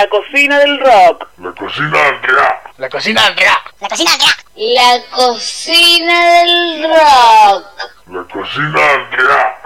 La 0.00 0.08
cocina 0.08 0.58
del 0.58 0.80
rock. 0.80 1.28
La 1.42 1.52
cocina 1.52 1.90
de 1.90 2.08
Andrea. 2.08 2.62
La 2.78 2.88
cocina 2.88 3.20
de 3.20 3.26
Andrea. 3.28 3.62
La 3.80 3.88
cocina 3.90 4.16
de 4.16 4.24
Andrea. 4.24 4.86
La 4.88 5.44
cocina 5.44 6.24
del 6.32 6.82
rock. 6.88 7.66
La 8.06 8.24
cocina 8.24 8.80
de 8.80 8.92
Andrea. 8.94 9.56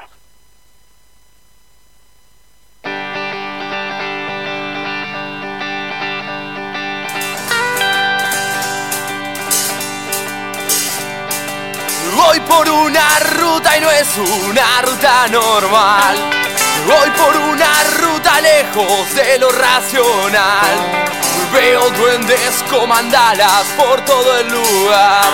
Voy 12.16 12.40
por 12.40 12.68
una 12.68 13.18
ruta 13.20 13.76
y 13.76 13.80
no 13.80 13.90
es 13.92 14.18
una 14.18 14.82
ruta 14.82 15.28
normal. 15.28 16.43
Voy 16.86 17.10
por 17.12 17.34
una 17.36 17.84
ruta 17.98 18.40
lejos 18.42 19.14
de 19.14 19.38
lo 19.38 19.50
racional. 19.50 21.04
Veo 21.50 21.88
duendes 21.90 22.62
con 22.70 22.88
mandalas 22.88 23.64
por 23.76 24.04
todo 24.04 24.38
el 24.38 24.48
lugar. 24.48 25.24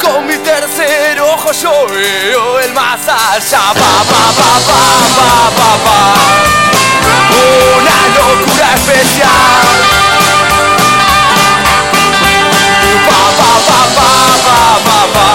Con 0.00 0.26
mi 0.26 0.36
tercer 0.36 1.20
ojo 1.20 1.50
yo 1.52 1.86
veo 1.88 2.60
el 2.60 2.72
más 2.74 3.00
allá. 3.08 3.72
Pa, 3.74 4.04
pa, 4.08 4.24
pa, 4.38 4.50
pa, 4.68 5.50
pa, 5.56 5.70
pa. 5.84 5.98
Una 7.76 7.98
locura 8.16 8.74
especial. 8.74 9.28
Pa, 13.08 13.22
pa, 13.38 13.52
pa, 13.66 13.80
pa, 13.96 14.10
pa, 14.46 14.60
pa, 14.86 15.00
pa. 15.14 15.28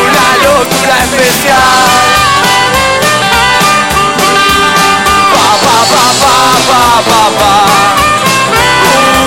Una 0.00 0.26
locura 0.44 0.94
especial. 1.04 2.23
Pa, 6.68 7.02
pa, 7.08 7.22
pa. 7.38 7.54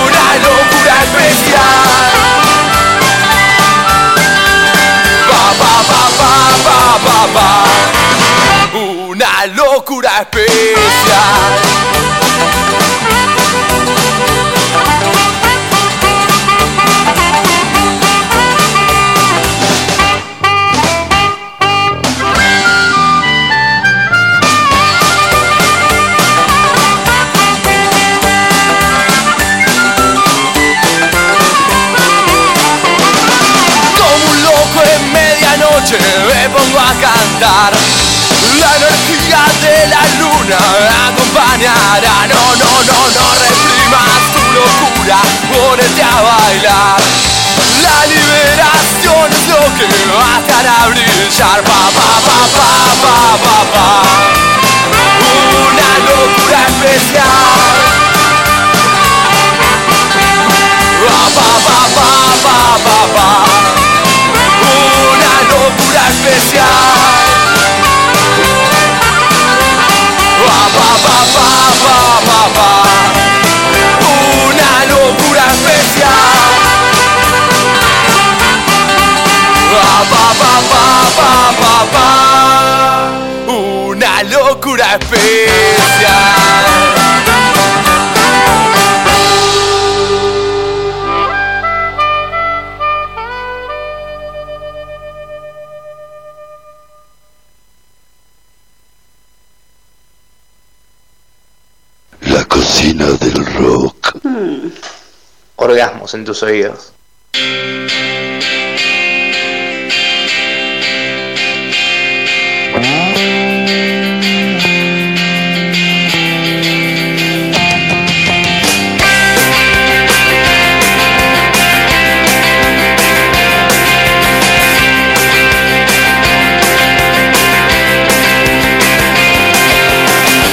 Una 0.03 0.27
locura 0.45 0.93
especial. 1.03 1.87
Pa, 5.29 5.43
pa, 5.59 5.73
pa, 5.89 6.03
pa, 6.19 6.33
pa, 6.65 6.79
pa, 7.05 7.19
pa. 7.35 7.49
Una 8.77 9.45
locura 9.55 10.11
especial. 10.21 11.66
Pongo 36.67 36.79
a 36.79 36.93
cantar. 36.93 37.73
La 38.59 38.75
energía 38.75 39.41
de 39.61 39.87
la 39.87 40.03
luna 40.19 40.57
acompañará. 41.07 42.27
No, 42.27 42.55
no, 42.55 42.71
no, 42.83 42.99
no 43.15 43.25
reprimas 43.43 44.21
tu 44.33 44.41
locura. 44.53 45.19
Ponete 45.51 46.03
a 46.03 46.21
bailar. 46.21 47.01
La 47.81 48.05
liberación 48.05 49.31
es 49.31 49.47
lo 49.47 49.61
que 49.77 49.87
va 50.11 50.35
a 50.35 50.83
a 50.83 50.87
brillar 50.87 51.63
Pa, 51.63 51.79
pa, 51.95 52.09
pa, 52.25 52.39
pa, 52.55 52.69
pa, 53.03 53.15
pa, 53.43 53.57
pa. 53.73 53.87
Una 55.67 55.91
locura 56.09 56.59
especial. 56.67 57.25
Pa, 61.07 61.21
pa, 61.35 61.49
pa, 61.65 61.79
pa, 61.95 62.09
pa, 62.43 62.57
pa, 62.83 62.97
pa. 63.15 63.56
Una 73.99 74.85
locura 74.87 75.43
especial. 75.51 76.07
Una 83.47 84.23
locura 84.23 84.95
especial. 84.95 86.76
Orgasmos 105.59 106.13
en 106.13 106.23
tus 106.23 106.43
oídos. 106.43 106.93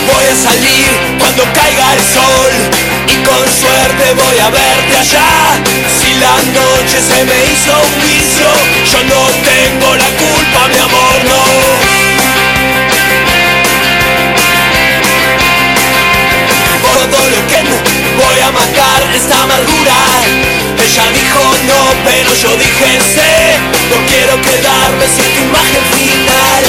Voy 0.06 0.24
a 0.24 0.34
salir 0.34 0.84
allá. 5.04 5.60
Si 6.00 6.10
la 6.18 6.36
noche 6.58 6.98
se 7.00 7.24
me 7.24 7.36
hizo 7.52 7.72
un 7.86 7.94
vicio, 8.00 8.48
yo 8.90 9.00
no 9.12 9.20
tengo 9.50 9.96
la 9.96 10.10
culpa, 10.22 10.68
mi 10.68 10.78
amor, 10.78 11.16
no. 11.30 11.42
por 16.82 16.98
Todo 17.10 17.30
lo 17.30 17.40
que 17.48 17.60
voy 18.16 18.38
a 18.40 18.50
matar 18.50 19.02
esta 19.14 19.42
amargura. 19.42 19.98
Ella 20.84 21.06
dijo 21.12 21.42
no, 21.68 21.80
pero 22.04 22.34
yo 22.34 22.56
dije 22.56 23.00
sé. 23.14 23.58
No 23.90 23.96
quiero 24.06 24.40
quedarme 24.40 25.06
sin 25.06 25.28
tu 25.34 25.40
imagen 25.50 25.84
final. 25.96 26.62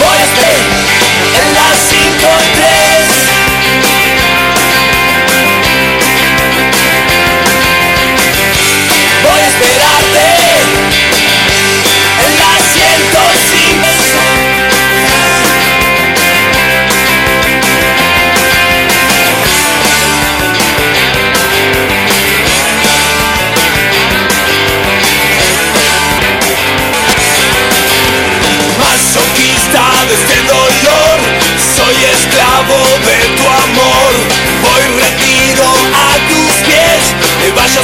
Voy 0.00 0.18
a 0.18 0.24
estar 0.30 0.56
en 1.40 1.54
las 1.54 1.76
5 1.88 2.28
y 2.42 2.56
3. 2.56 2.91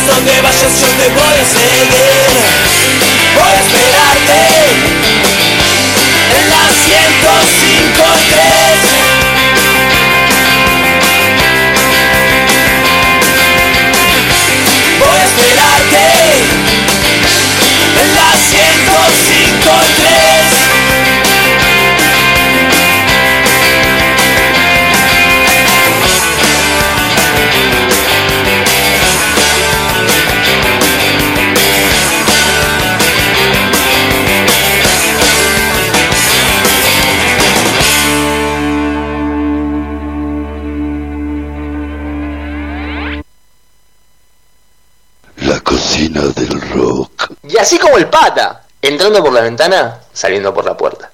donde 0.08 0.40
vayas 0.40 0.80
yo 0.80 0.88
te 0.88 1.08
voy 1.08 1.22
a 1.22 1.44
seguir. 1.44 1.88
Voy 3.34 3.50
a 3.50 3.60
esperarte 3.60 4.40
En 6.36 6.44
la 6.50 6.64
105.3 6.84 8.08
Voy 14.98 15.18
a 15.18 15.24
esperarte 15.24 16.04
En 18.00 18.08
la 18.14 18.28
105.3 19.62 19.97
así 47.68 47.78
como 47.78 47.98
el 47.98 48.08
pata, 48.08 48.62
entrando 48.80 49.22
por 49.22 49.30
la 49.30 49.42
ventana, 49.42 49.98
saliendo 50.10 50.54
por 50.54 50.64
la 50.64 50.74
puerta. 50.74 51.10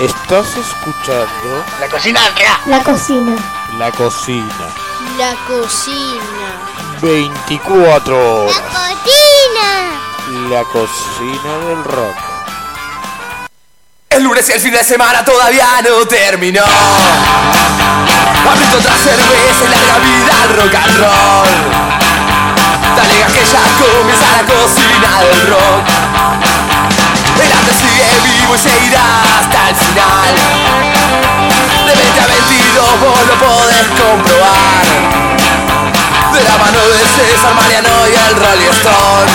Estás 0.00 0.54
escuchando. 0.58 1.64
La 1.80 1.88
cocina, 1.88 2.20
Andrea. 2.26 2.60
La 2.66 2.82
cocina. 2.82 3.34
La 3.78 3.90
cocina. 3.90 4.68
La 5.16 5.34
cocina. 5.48 6.20
24 7.00 8.44
horas. 8.44 8.56
La 8.56 8.62
cocina. 8.68 10.50
La 10.50 10.64
cocina 10.64 11.58
del 11.66 11.84
rock. 11.84 12.16
El 14.10 14.22
lunes 14.24 14.46
y 14.50 14.52
el 14.52 14.60
fin 14.60 14.72
de 14.72 14.84
semana 14.84 15.24
todavía 15.24 15.66
no 15.82 16.06
terminó. 16.06 16.62
Abrito 18.50 18.76
otra 18.76 18.96
cerveza 18.96 19.64
y 19.64 19.68
larga 19.70 19.98
vida 19.98 20.42
al 20.42 20.56
rock 20.56 20.74
and 20.74 20.98
roll. 20.98 21.48
Dale 22.96 23.14
que 23.32 23.44
ya 23.46 23.62
comienza 23.80 24.26
la 24.30 24.44
cocina 24.44 25.20
del 25.22 25.46
rock 25.46 26.05
sigue 27.96 28.20
vivo 28.24 28.54
y 28.54 28.58
se 28.58 28.68
irá 28.86 29.22
hasta 29.38 29.70
el 29.70 29.76
final. 29.76 30.34
De 31.86 31.94
20 31.94 32.20
a 32.20 32.26
22 32.26 33.00
vos 33.00 33.26
lo 33.26 33.34
podés 33.38 33.86
comprobar. 33.88 34.84
De 36.32 36.42
la 36.42 36.56
mano 36.58 36.78
de 36.88 36.98
César 37.08 37.54
Mariano 37.54 37.88
y 38.06 38.14
el 38.14 38.36
Rolling 38.36 38.70
Stone. 38.70 39.30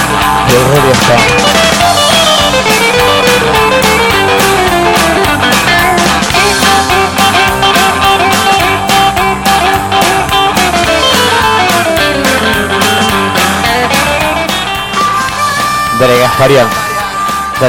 El 0.50 0.64
Rolling 0.68 0.92
Stone. 0.92 1.62
Dale, 16.00 16.20
Gasparian 16.20 16.81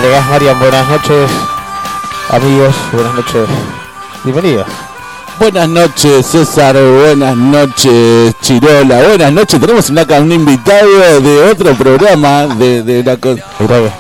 gas, 0.01 0.27
Marian. 0.29 0.59
Buenas 0.59 0.89
noches, 0.89 1.31
amigos. 2.31 2.75
Buenas 2.93 3.15
noches. 3.15 3.49
Bienvenido. 4.25 4.65
Buenas 5.39 5.69
noches, 5.69 6.27
César. 6.27 6.77
Buenas 6.77 7.37
noches, 7.37 8.35
Chirola. 8.41 9.03
Buenas 9.03 9.33
noches. 9.33 9.61
Tenemos 9.61 9.91
un, 9.91 9.99
acá 9.99 10.21
un 10.21 10.31
invitado 10.33 11.21
de 11.21 11.51
otro 11.51 11.75
programa 11.75 12.47
de, 12.47 12.83
de 12.83 13.03
la, 13.03 13.17
qué 13.17 13.35
de 13.35 13.91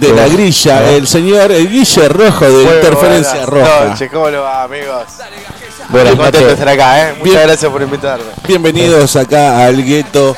qué 0.00 0.12
la 0.14 0.28
grilla. 0.28 0.90
El 0.90 1.06
señor 1.06 1.50
Guille 1.52 2.08
Rojo 2.08 2.44
de 2.46 2.64
Muy 2.64 2.74
Interferencia 2.74 3.46
buenas 3.46 3.48
Roja. 3.48 3.84
noches, 3.90 4.10
¿cómo 4.10 4.30
lo 4.30 4.42
va, 4.42 4.62
amigos? 4.64 5.04
Buenas 5.90 6.12
Estoy 6.12 6.24
contento 6.24 6.38
de 6.38 6.44
noches. 6.44 6.58
estar 6.58 6.68
acá, 6.68 7.00
¿eh? 7.00 7.14
Muchas 7.18 7.24
Bien. 7.34 7.42
gracias 7.46 7.72
por 7.72 7.82
invitarme. 7.82 8.24
Bienvenidos 8.46 9.16
acá 9.16 9.66
al 9.66 9.84
gueto 9.84 10.36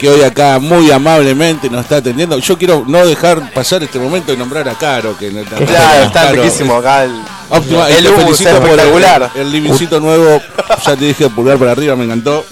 que 0.00 0.08
hoy 0.08 0.22
acá 0.22 0.58
muy 0.58 0.90
amablemente 0.90 1.68
nos 1.68 1.82
está 1.82 1.96
atendiendo. 1.98 2.38
Yo 2.38 2.56
quiero 2.56 2.84
no 2.88 3.06
dejar 3.06 3.52
pasar 3.52 3.82
este 3.82 3.98
momento 3.98 4.32
y 4.32 4.36
nombrar 4.38 4.66
a 4.68 4.74
Caro. 4.74 5.14
Que 5.18 5.30
no- 5.30 5.42
Claro, 5.44 6.04
está 6.04 6.32
riquísimo 6.32 6.74
acá 6.76 7.04
el... 7.04 7.12
Óptima, 7.50 7.88
El 7.90 8.04
te 8.04 8.08
humo, 8.10 8.18
felicito 8.20 8.50
por 8.60 8.68
el, 8.70 8.78
espectacular. 8.78 9.30
el 9.34 9.52
livingcito 9.52 10.00
nuevo. 10.00 10.40
Ya 10.86 10.96
te 10.96 11.04
dije 11.04 11.28
pulgar 11.30 11.58
para 11.58 11.72
arriba, 11.72 11.96
me 11.96 12.04
encantó. 12.04 12.44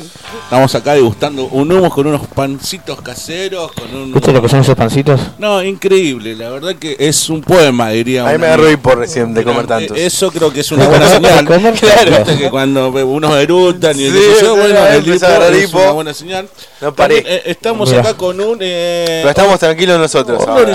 Estamos 0.45 0.75
acá 0.75 0.95
degustando 0.95 1.45
un 1.45 1.71
humo 1.71 1.91
con 1.91 2.07
unos 2.07 2.27
pancitos 2.27 3.01
caseros, 3.03 3.71
con 3.73 3.95
un. 3.95 4.13
¿Viste 4.13 4.33
lo 4.33 4.41
que 4.43 4.49
son 4.49 4.61
esos 4.61 4.75
pancitos? 4.75 5.21
No, 5.39 5.63
increíble, 5.63 6.35
la 6.35 6.49
verdad 6.51 6.75
que 6.75 6.97
es 6.99 7.29
un 7.31 7.43
poema, 7.43 7.91
diría. 7.91 8.23
A 8.25 8.29
mí 8.29 8.35
un 8.35 8.41
me 8.41 8.47
agarró 8.49 8.71
hipo 8.71 8.95
recién 8.95 9.35
de 9.35 9.45
comer 9.45 9.65
Eh, 9.65 9.69
tantos. 9.69 9.99
Eso 9.99 10.31
creo 10.31 10.51
que 10.53 10.61
es 10.61 10.73
una 10.73 10.87
buena 10.89 11.07
señal. 11.09 11.45
Claro, 11.79 12.25
que 12.39 12.51
cuando 12.51 12.89
unos 12.91 13.37
erutan 13.37 13.99
y 13.99 14.05
el 14.05 14.13
Sí, 14.13 14.21
yo, 14.43 14.57
bueno, 14.57 14.81
ahí 14.81 14.99
el 14.99 15.15
hipo 15.15 15.27
es 15.27 15.65
hipo. 15.69 15.79
una 15.83 15.91
buena 15.93 16.15
señal. 16.15 16.49
No 16.81 16.95
paré. 16.95 17.17
También, 17.17 17.37
eh, 17.39 17.43
estamos 17.47 17.89
Mira. 17.91 18.01
acá 18.03 18.15
con 18.15 18.41
un. 18.41 18.59
Eh, 18.61 19.05
Pero 19.23 19.29
estamos 19.31 19.59
tranquilos 19.59 19.99
nosotros 19.99 20.41
ahora, 20.47 20.73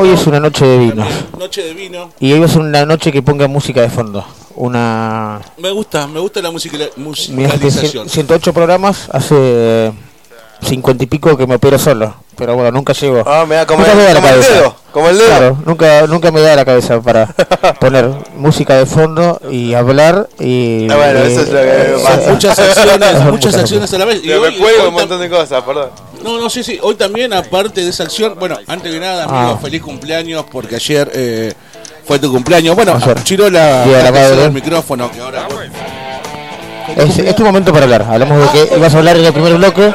Hoy 0.00 0.10
es 0.10 0.26
una 0.26 0.40
noche 0.40 0.64
de 0.66 0.78
vinos. 0.78 1.06
también, 1.08 1.38
Noche 1.38 1.62
de 1.62 1.74
vino. 1.74 2.12
Y 2.20 2.32
hoy 2.32 2.42
es 2.42 2.54
una 2.56 2.84
noche 2.86 3.12
que 3.12 3.22
ponga 3.22 3.45
música 3.48 3.80
de 3.82 3.90
fondo. 3.90 4.24
Una. 4.54 5.40
Me 5.58 5.70
gusta, 5.70 6.06
me 6.06 6.18
gusta 6.20 6.40
la 6.40 6.50
musica- 6.50 6.76
Mirá, 6.78 6.90
que 6.94 7.00
musicalización. 7.00 8.08
108 8.08 8.52
programas, 8.52 9.08
hace 9.12 9.92
50 10.62 11.04
y 11.04 11.06
pico 11.06 11.36
que 11.36 11.46
me 11.46 11.56
opero 11.56 11.78
solo. 11.78 12.14
Pero 12.36 12.54
bueno, 12.54 12.70
nunca 12.70 12.92
llego. 12.92 13.22
Ah, 13.26 13.46
me 13.48 13.54
da 13.54 13.66
como, 13.66 13.80
Nunca 13.80 13.94
me 13.94 14.02
da 14.02 14.08
la 14.12 14.14
como 14.20 14.26
el 14.28 14.32
cabeza. 14.34 14.52
dedo, 14.54 14.76
como 14.92 15.08
el 15.08 15.16
dedo. 15.18 15.26
Claro, 15.28 15.58
nunca, 15.64 16.06
nunca 16.06 16.30
me 16.30 16.40
da 16.42 16.54
la 16.56 16.64
cabeza 16.66 17.00
para 17.00 17.26
poner 17.80 18.10
música 18.36 18.74
de 18.74 18.84
fondo 18.84 19.40
y 19.50 19.72
hablar 19.72 20.28
y... 20.38 20.86
Ah, 20.90 20.96
bueno, 20.96 21.18
eso 21.20 21.40
es 21.42 21.48
lo 21.48 21.58
que 21.60 21.64
me 21.64 21.72
eh, 21.72 21.96
pasa. 22.04 22.30
Muchas 22.32 22.58
acciones, 22.58 23.20
muchas 23.32 23.54
acciones 23.56 23.94
a 23.94 23.98
la 23.98 24.04
vez. 24.04 24.18
Y 24.22 24.26
Pero 24.28 24.42
hoy- 24.42 24.50
me 24.52 24.58
cuelgo 24.58 24.82
hoy 24.82 24.88
un 24.88 24.94
montón 24.94 25.18
de 25.20 25.30
cosas, 25.30 25.62
perdón. 25.64 25.88
No, 26.22 26.38
no, 26.38 26.50
sí, 26.50 26.62
sí. 26.62 26.78
Hoy 26.82 26.94
también, 26.96 27.32
aparte 27.32 27.82
de 27.82 27.88
esa 27.88 28.02
acción, 28.02 28.34
bueno, 28.38 28.58
antes 28.66 28.92
que 28.92 29.00
nada, 29.00 29.24
amigo, 29.24 29.54
Ah. 29.54 29.58
feliz 29.62 29.80
cumpleaños, 29.80 30.44
porque 30.52 30.74
ayer 30.76 31.10
eh, 31.14 31.54
fue 32.06 32.18
tu 32.18 32.30
cumpleaños. 32.30 32.74
Bueno. 32.76 32.98
Chirola, 33.24 33.84
el 33.84 34.52
micrófono, 34.52 35.10
que 35.10 35.20
ahora. 35.20 35.48
Es, 36.96 37.18
es 37.18 37.34
tu 37.36 37.44
momento 37.44 37.72
para 37.72 37.84
hablar. 37.84 38.06
Hablamos 38.08 38.40
de 38.40 38.66
que 38.66 38.76
ibas 38.76 38.94
a 38.94 38.98
hablar 38.98 39.16
en 39.16 39.24
el 39.24 39.32
primer 39.32 39.54
bloque. 39.54 39.92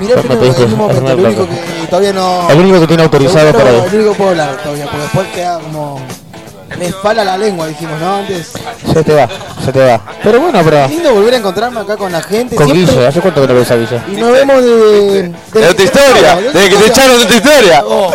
Mirá, 0.00 0.16
Me 0.16 0.22
pero 0.22 0.40
pediste 0.40 0.62
en 0.62 0.72
un 0.72 0.78
momento, 0.78 1.12
el 1.12 1.18
el 1.18 1.26
único 1.26 1.46
que 1.46 1.86
todavía 1.88 2.12
no. 2.14 2.48
El 2.50 2.58
único 2.60 2.80
que 2.80 2.86
tiene 2.86 3.02
autorizado 3.02 3.52
para 3.52 3.70
El 3.70 3.94
único 3.94 4.12
que 4.12 4.16
puedo 4.16 4.30
hablar 4.30 4.56
todavía, 4.62 4.84
porque 4.84 5.02
después 5.02 5.28
queda 5.28 5.58
como. 5.58 6.00
Me 6.78 6.86
espala 6.86 7.24
la 7.24 7.36
lengua, 7.38 7.66
dijimos, 7.66 8.00
¿no? 8.00 8.16
Antes. 8.16 8.52
Se 8.92 9.04
te 9.04 9.14
va, 9.14 9.28
se 9.64 9.72
te 9.72 9.80
va. 9.80 10.00
Pero 10.22 10.40
bueno, 10.40 10.60
pero... 10.64 10.84
Es 10.84 10.90
lindo 10.90 11.14
volver 11.14 11.34
a 11.34 11.36
encontrarme 11.36 11.80
acá 11.80 11.96
con 11.96 12.10
la 12.10 12.22
gente. 12.22 12.56
Con 12.56 12.66
siempre- 12.66 12.94
Guille, 12.94 13.06
¿hace 13.06 13.20
cuánto 13.20 13.40
que 13.42 13.48
no 13.48 13.54
ves 13.54 13.70
a 13.70 13.76
Guille? 13.76 14.00
Y 14.08 14.12
nos 14.12 14.32
vemos 14.32 14.62
de. 14.62 15.22
De 15.52 15.68
otra 15.68 15.84
historia, 15.84 16.36
desde 16.36 16.68
que 16.68 16.76
te 16.76 16.86
echaron 16.86 17.18
de 17.18 17.24
otra 17.24 17.36
historia. 17.36 17.84
Oh, 17.86 18.12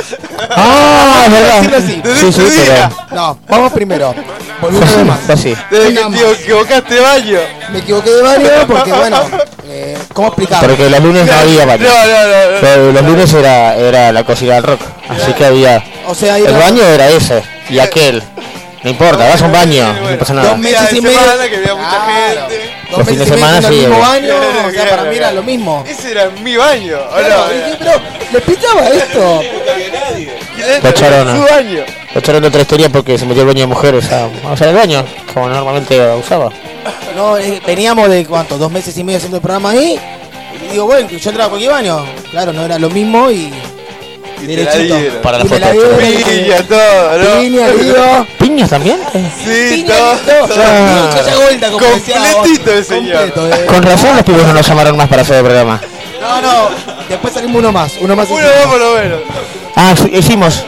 ¡Ah, 0.52 1.24
es 1.26 1.32
verdad! 1.32 1.82
Sí, 2.20 2.34
sí, 2.34 2.48
pero... 2.66 2.90
no, 3.12 3.40
vamos 3.48 3.72
primero. 3.74 4.14
Vez 4.62 5.06
más. 5.06 5.30
Así. 5.30 5.56
Desde 5.70 5.94
que 5.94 6.04
te 6.04 6.32
equivocaste 6.32 6.94
de 6.96 7.02
baño. 7.02 7.40
Me 7.72 7.80
equivoqué 7.80 8.10
de 8.10 8.22
baño 8.24 8.50
porque, 8.68 8.92
bueno, 8.92 9.18
eh, 9.66 9.98
¿cómo 10.14 10.28
explicarlo? 10.30 10.70
Porque 10.70 10.90
los 10.90 11.00
lunes 11.00 11.26
no 11.26 11.34
había 11.34 11.66
baño. 11.66 11.84
No, 11.84 11.90
no, 11.90 12.24
no. 12.24 12.52
no. 12.54 12.62
Pero 12.62 12.92
los 12.92 13.04
lunes 13.04 13.34
era, 13.34 13.76
era 13.76 14.12
la 14.12 14.24
cocina 14.24 14.56
del 14.56 14.64
rock. 14.64 14.82
Así 15.10 15.34
que 15.34 15.46
había... 15.46 15.84
O 16.08 16.16
sea, 16.16 16.38
El 16.38 16.54
baño 16.54 16.84
era 16.84 17.10
ese 17.10 17.44
y 17.70 17.80
aquel. 17.80 18.22
No 18.84 18.92
importa, 18.92 19.28
vas 19.28 19.42
a 19.42 19.46
un 19.46 19.52
baño, 19.52 19.92
no 19.92 20.18
pasa 20.20 20.34
dos 20.36 20.44
nada. 20.44 20.58
meses 20.58 20.80
Día 20.80 20.90
de 20.92 20.98
y 20.98 21.02
medio. 21.02 21.20
semana 21.20 21.50
que 21.50 21.56
había 21.58 21.76
mucha 21.76 21.90
Claro. 21.90 22.42
gente. 22.48 22.72
Dos 22.90 22.98
Los 23.00 23.08
meses 23.08 23.08
fines 23.08 23.18
de 23.18 23.26
y 23.26 23.30
medio 23.30 23.36
semana, 23.36 23.58
en 23.58 23.66
el 23.66 23.72
sí, 23.74 23.80
mismo 23.80 24.00
baño, 24.00 24.34
o 24.38 24.62
sea, 24.62 24.72
Claro, 24.72 24.90
para 24.92 25.04
mí 25.10 25.16
era 25.18 25.32
lo 25.32 25.44
mismo. 25.44 25.84
Ese 25.88 26.12
era 26.12 26.30
mi 26.30 26.56
baño. 26.58 26.98
¿o 26.98 27.16
Claro, 27.16 27.36
no? 27.38 27.54
dije, 27.54 27.76
pero 27.80 27.92
le 28.32 28.42
pitaba 28.42 28.88
esto. 28.90 29.42
Lo 30.84 30.90
echaron, 30.90 31.36
Su 31.36 31.54
baño. 31.54 31.84
lo 32.14 32.20
echaron 32.20 32.42
de 32.44 32.48
otra 32.48 32.62
historia 32.62 32.90
porque 32.90 33.18
se 33.18 33.26
metió 33.26 33.42
el 33.42 33.48
baño 33.48 33.62
de 33.62 33.68
mujeres 33.68 34.12
a, 34.12 34.26
a 34.48 34.54
usar 34.54 34.70
el 34.70 34.76
baño, 34.76 35.04
como 35.34 35.50
normalmente 35.50 36.00
usaba. 36.16 36.50
No, 37.16 37.38
eh, 37.38 37.62
veníamos 37.66 38.10
de 38.10 38.26
cuánto, 38.26 38.58
dos 38.58 38.72
meses 38.72 38.96
y 38.98 39.04
medio 39.04 39.18
haciendo 39.18 39.38
el 39.38 39.42
programa 39.42 39.72
ahí. 39.72 40.00
Y 40.70 40.72
digo, 40.72 40.86
bueno, 40.86 41.10
yo 41.10 41.16
entraba 41.30 41.46
a 41.46 41.50
cualquier 41.50 41.72
baño. 41.72 42.06
Claro, 42.32 42.54
no 42.54 42.64
era 42.64 42.78
lo 42.80 42.90
mismo 42.90 43.30
y. 43.32 43.52
La 44.42 44.48
derechito. 44.48 45.22
Para 45.22 45.38
la 45.40 45.46
Y 45.46 45.48
foto. 45.48 45.60
la. 45.60 45.72
Piña, 45.98 46.64
todo, 46.68 47.18
¿no? 47.18 47.40
Piña. 47.42 48.26
¿Piñas 48.40 48.70
también? 48.70 49.00
Sí, 49.44 49.68
Piña, 49.72 49.96
todo. 50.26 50.48
Ah. 50.58 51.10
Vuelta, 51.44 51.68
como. 51.72 51.86
Completito 51.88 52.72
el 52.72 52.86
señor. 52.86 53.32
Completo, 53.34 53.64
eh. 53.64 53.66
Con 53.66 53.84
razón 53.84 54.16
los 54.16 54.26
pibes 54.26 54.46
no 54.46 54.54
nos 54.54 54.68
llamaron 54.68 54.98
más 54.98 55.08
para 55.08 55.22
hacer 55.24 55.38
el 55.38 55.44
programa. 55.44 55.82
No, 56.22 56.42
no, 56.42 56.70
después 57.08 57.34
salimos 57.34 57.58
uno 57.58 57.72
más, 57.72 57.94
uno 58.00 58.16
más. 58.16 58.28
Uno 58.30 58.42
más 58.42 58.66
por 58.68 58.80
lo 58.80 58.96
menos. 58.96 59.20
Ah, 59.76 59.94
hicimos. 60.12 60.66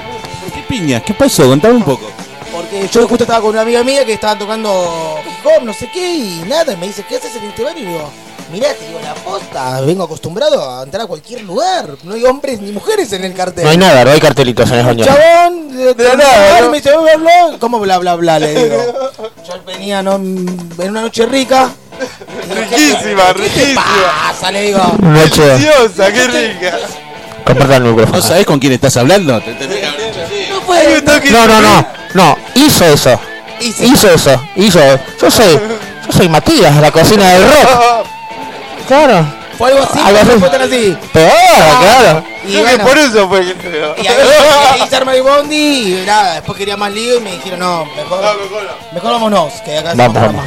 ¿Qué 0.53 0.61
piña? 0.67 0.99
¿Qué 1.01 1.13
pasó? 1.13 1.47
Contame 1.47 1.75
un 1.75 1.83
poco. 1.83 2.11
Porque 2.51 2.87
yo 2.91 3.07
justo 3.07 3.23
estaba 3.23 3.41
con 3.41 3.51
una 3.51 3.61
amiga 3.61 3.83
mía 3.83 4.05
que 4.05 4.13
estaba 4.13 4.37
tocando 4.37 5.19
hip 5.25 5.45
hop, 5.45 5.63
no 5.63 5.73
sé 5.73 5.89
qué, 5.91 6.13
y 6.15 6.43
nada, 6.47 6.73
y 6.73 6.77
me 6.77 6.87
dice, 6.87 7.03
¿qué 7.07 7.17
haces 7.17 7.35
en 7.35 7.45
este 7.49 7.63
baño? 7.63 7.79
Y 7.79 7.85
digo, 7.85 8.11
mirá, 8.51 8.73
te 8.73 8.87
digo, 8.87 8.99
la 9.03 9.13
posta, 9.15 9.81
vengo 9.81 10.03
acostumbrado 10.03 10.79
a 10.79 10.83
entrar 10.83 11.03
a 11.03 11.07
cualquier 11.07 11.41
lugar, 11.43 11.89
no 12.03 12.15
hay 12.15 12.25
hombres 12.25 12.59
ni 12.61 12.71
mujeres 12.71 13.11
en 13.13 13.23
el 13.23 13.33
cartel. 13.33 13.63
No 13.63 13.69
hay 13.69 13.77
nada, 13.77 14.03
no 14.05 14.11
hay 14.11 14.19
cartelitos 14.19 14.69
en 14.71 14.77
el 14.79 14.85
baño. 14.85 15.05
Chabón, 15.05 15.77
de, 15.77 16.15
nada, 16.17 16.61
¿no? 16.61 16.69
me 16.71 16.77
dice, 16.77 16.91
bla, 16.97 17.15
bla, 17.17 17.57
¿cómo 17.59 17.79
bla, 17.79 17.97
bla, 17.97 18.15
bla? 18.15 18.39
Le 18.39 18.53
digo. 18.53 19.11
Yo 19.47 19.63
venía 19.65 20.01
¿no? 20.01 20.15
en 20.15 20.69
una 20.77 21.01
noche 21.01 21.25
rica. 21.25 21.69
Riquísima, 22.49 23.27
¿Qué 23.27 23.33
te 23.33 23.41
riquísima. 23.43 23.83
pasa? 24.27 24.51
Le 24.51 24.61
digo. 24.61 24.79
Noche. 25.01 25.41
Deliciosa, 25.41 26.11
qué 26.13 26.27
rica. 26.27 26.77
Compartan 27.45 27.77
el 27.77 27.83
¿No 27.83 27.89
micrófono. 27.91 28.21
sabés 28.21 28.45
con 28.45 28.59
quién 28.59 28.73
estás 28.73 28.95
hablando? 28.97 29.39
Te. 29.41 29.51
No 30.49 30.61
puede. 30.61 31.01
No, 31.31 31.47
no, 31.47 31.61
no. 31.61 31.87
No, 32.13 32.37
hizo 32.55 32.85
eso. 32.85 33.19
Hice. 33.59 33.85
Hizo 33.85 34.09
eso. 34.11 34.41
Hizo. 34.55 34.79
Yo 35.21 35.29
soy. 35.31 35.59
Yo 36.07 36.13
soy 36.13 36.29
Matías 36.29 36.75
la 36.77 36.91
cocina 36.91 37.33
del 37.33 37.43
rock. 37.43 38.05
Claro. 38.89 39.25
Fue 39.57 39.71
algo 39.71 39.83
así, 39.83 39.99
Algo 40.03 40.19
así. 40.19 40.39
fue 40.39 40.49
tan 40.49 40.61
así. 40.63 40.97
Peor, 41.13 41.31
claro. 41.81 42.23
Y 42.43 42.51
Creo 42.51 42.65
que 42.65 42.69
bueno, 42.69 42.83
por 42.85 42.97
eso 42.97 43.29
fue 43.29 43.53
que 43.55 43.93
y 44.01 44.07
ahí, 44.07 44.17
ahí 44.81 44.87
se 44.89 44.95
arma 44.95 45.15
el 45.15 45.21
bondi 45.21 45.55
y 46.01 46.03
nada, 46.07 46.33
después 46.35 46.57
quería 46.57 46.75
más 46.75 46.91
lío 46.91 47.17
y 47.17 47.21
me 47.21 47.31
dijeron, 47.33 47.59
no, 47.59 47.85
mejor, 47.95 48.19
mejor 48.93 49.11
vámonos, 49.11 49.53
que 49.63 49.77
acá 49.77 49.91
hacemos 49.91 50.13
vamos. 50.13 50.45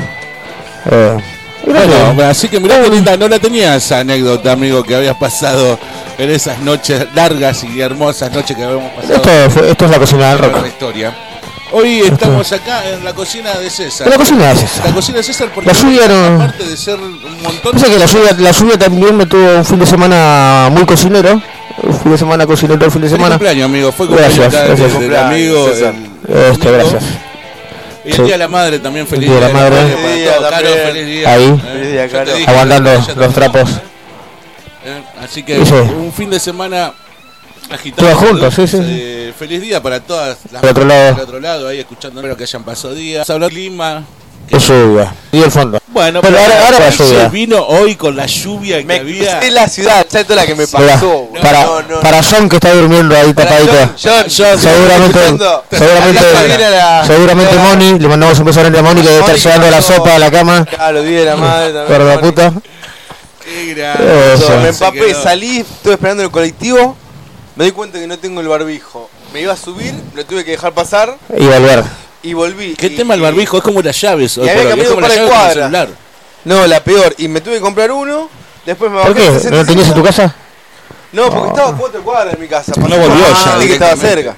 Eh, 0.91 1.17
Bueno, 1.65 2.25
así 2.29 2.49
que 2.49 2.59
mirá 2.59 2.81
qué 2.83 2.89
linda, 2.91 3.17
no 3.17 3.29
la 3.29 3.39
tenía 3.39 3.77
esa 3.77 4.01
anécdota, 4.01 4.53
amigo, 4.53 4.83
que 4.83 4.97
habías 4.97 5.17
pasado 5.17 5.79
en 6.19 6.31
esas 6.31 6.59
noches 6.59 7.07
largas 7.15 7.63
y 7.63 7.81
hermosas 7.81 8.33
noches 8.33 8.57
que 8.57 8.65
habíamos 8.65 8.91
pasado 8.93 9.15
esto, 9.15 9.51
fue- 9.51 9.71
esto 9.71 9.85
es 9.85 9.91
la 9.93 9.99
cocina 9.99 10.29
del 10.31 10.39
rock. 10.39 10.61
la 10.63 10.69
historia. 10.69 11.17
Hoy 11.75 12.01
estamos 12.01 12.53
acá 12.53 12.87
en 12.87 13.03
la 13.03 13.15
cocina 13.15 13.55
de 13.55 13.71
César. 13.71 14.07
La 14.07 14.17
cocina 14.19 14.49
de 14.49 14.57
César. 14.57 14.87
La 14.89 14.93
cocina 14.95 15.17
de 15.19 15.23
César 15.25 15.49
porque 15.55 15.71
La 15.71 15.73
lluvia 15.79 16.07
no- 16.09 16.35
aparte 16.43 16.65
de 16.65 16.77
ser 16.77 16.99
un 17.49 17.55
montón 17.55 17.73
Pasa 17.73 17.87
que 17.87 17.99
la 17.99 18.07
lluvia, 18.07 18.33
la 18.39 18.51
lluvia 18.51 18.79
también 18.79 19.17
me 19.17 19.27
tuvo 19.27 19.57
un 19.59 19.65
fin 19.65 19.79
de 19.79 19.87
semana 19.87 20.69
muy 20.71 20.85
cocinero. 20.87 21.41
Un 21.83 21.95
fin 22.01 22.13
de 22.13 22.19
semana 22.19 22.47
cocinero 22.47 22.85
el 22.85 22.91
fin 22.91 23.01
de 23.03 23.09
semana. 23.09 23.31
cumpleaños, 23.31 23.65
amigo. 23.65 23.93
Fue 23.93 24.07
cumpleaños 24.07 24.39
Gracias, 24.39 24.67
gracias. 24.69 24.93
Cumpleaños, 24.93 25.27
amigo. 25.31 25.69
El- 25.69 26.53
Este, 26.53 26.69
el 26.69 26.75
gracias. 26.75 27.05
Y 28.05 28.09
el 28.11 28.15
Sí. 28.17 28.23
día 28.23 28.33
de 28.33 28.39
la 28.39 28.49
madre 28.49 28.79
también, 28.79 29.07
feliz 29.07 29.25
El 29.29 29.31
día 29.37 29.47
de 29.47 29.53
la 29.53 29.59
madre. 29.61 29.77
para 29.77 29.97
Feliz 29.97 30.15
día 30.17 30.37
todos. 30.37 30.51
Caro, 30.51 30.67
también. 30.69 30.87
feliz 30.87 31.07
día. 31.07 31.33
Ahí. 31.33 31.45
Eh, 31.45 31.61
Feliz 31.73 31.93
día, 31.93 32.07
yo 32.07 32.11
te 32.11 32.17
Caro. 32.19 32.35
dije, 32.37 32.51
Aguantando 32.51 32.91
los 33.17 33.35
trapos. 33.35 33.71
Eh, 34.85 35.03
Así 35.23 35.43
que 35.45 35.65
Sí. 35.65 35.73
un 35.75 36.13
fin 36.13 36.31
de 36.31 36.41
semana 36.41 36.93
agitado. 37.71 38.09
Todos 38.09 38.29
juntos, 38.29 38.55
sí, 38.55 38.67
sí, 38.67 38.79
Eh, 38.83 39.33
feliz 39.39 39.63
día 39.63 39.81
para 39.83 40.01
todas 40.01 40.37
las 40.51 40.61
Del 40.63 40.71
otro 40.73 40.85
lado. 40.85 41.15
del 41.15 41.25
otro 41.25 41.41
lado, 41.41 41.69
ahí 41.69 41.79
escuchando 41.79 42.21
espero 42.21 42.37
que 42.37 42.43
hayan 42.43 42.65
pasado 42.65 42.93
días. 42.95 43.29
Hablar 43.31 43.51
clima. 43.51 44.03
Es 44.53 44.69
lluvia. 44.69 45.13
Y 45.33 45.43
el 45.43 45.51
fondo. 45.51 45.79
Bueno, 45.89 46.21
Pero 46.21 46.39
ahora- 46.39 46.65
ahora 46.67 46.79
la 46.81 46.93
se 46.93 47.05
lluvia. 47.05 47.29
vino 47.29 47.63
hoy 47.67 47.97
con 47.97 48.15
la 48.17 48.27
lluvia 48.27 48.79
que 48.79 48.85
Me 48.85 48.97
había. 48.97 49.39
crucé 49.39 49.51
la 49.51 49.69
ciudad, 49.69 50.07
¿sabes 50.09 50.27
toda 50.27 50.43
la 50.43 50.47
que 50.47 50.55
me 50.55 50.67
pasó? 50.67 51.09
boludo? 51.09 51.41
para, 51.43 51.65
No, 51.65 51.83
no, 51.83 52.01
para 52.01 52.23
John 52.23 52.49
que 52.49 52.57
está 52.57 52.73
durmiendo 52.75 53.17
ahí 53.17 53.33
Para 53.33 53.49
tapadito. 53.51 53.73
John, 53.73 53.95
John, 54.03 54.25
John, 54.29 54.59
Seguramente, 54.59 55.19
seguramente, 55.71 56.71
la- 56.71 57.05
seguramente 57.07 57.55
la- 57.55 57.63
Moni, 57.63 57.99
le 57.99 58.09
mandamos 58.09 58.39
un 58.39 58.45
beso 58.45 58.61
grande 58.61 58.79
a 58.79 58.83
Moni 58.83 59.01
que 59.03 59.09
debe 59.09 59.21
estar 59.21 59.37
llevando 59.37 59.71
la 59.71 59.83
sopa 59.83 60.15
a 60.15 60.19
la 60.19 60.31
cama. 60.31 60.65
Claro, 60.67 61.03
día 61.03 61.19
de 61.21 61.25
la 61.25 61.37
madre 61.37 61.73
también. 61.73 62.21
Puta. 62.21 62.53
Qué 63.45 63.75
grande. 63.75 64.37
Me 64.63 64.69
empapé, 64.69 65.15
salí, 65.15 65.59
estuve 65.61 65.95
esperando 65.95 66.23
el 66.23 66.31
colectivo. 66.31 66.97
Me 67.57 67.65
di 67.67 67.73
cuenta 67.73 67.99
que 67.99 68.07
no 68.07 68.19
tengo 68.19 68.41
el 68.41 68.49
barbijo. 68.49 69.09
me 69.33 69.41
iba 69.41 69.55
a 69.55 69.57
subir, 69.57 69.95
lo 70.15 70.27
tuve 70.27 70.45
que 70.45 70.51
dejar 70.53 70.73
pasar 70.73 71.17
Y 71.35 71.45
volver. 71.45 71.83
Y 72.23 72.33
volví. 72.35 72.75
¿Qué 72.77 72.87
y- 72.87 72.97
tema 72.97 73.15
el 73.15 73.21
y- 73.21 73.23
barbijo? 73.25 73.59
Es 73.59 73.63
como 73.63 73.81
las 73.83 74.01
llaves. 74.01 74.37
Y 74.39 74.49
había 74.49 74.55
por 74.55 74.63
hoy, 74.63 74.67
es 74.67 74.69
caminado 74.77 74.95
como 74.95 74.97
un 74.97 75.03
par 75.03 75.11
las 75.11 75.19
de 75.19 75.25
llaves 75.25 75.33
con 75.33 75.45
el 75.45 75.53
celular. 75.73 75.89
No, 76.45 76.67
la 76.67 76.83
peor. 76.85 77.15
Y 77.19 77.29
me 77.29 77.41
tuve 77.41 77.55
que 77.55 77.61
comprar 77.61 77.91
uno. 77.93 78.29
Después 78.67 78.91
me 78.91 78.99
bajé 78.99 79.13
¿Por 79.13 79.17
qué? 79.23 79.51
¿No 79.51 79.57
lo 79.57 79.65
tenías 79.67 79.89
en 79.89 79.95
tu 79.95 80.03
65. 80.03 80.05
casa? 80.05 80.35
No, 81.13 81.31
porque 81.31 81.49
estaba 81.49 81.69
a 81.71 81.77
cuatro 81.77 82.03
cuadras 82.03 82.35
en 82.35 82.41
mi 82.41 82.49
casa. 82.49 82.73
No 82.77 82.97
volvió 82.97 83.25
ya 83.45 83.59
que 83.59 83.73
estaba 83.75 83.97
cerca. 83.97 84.37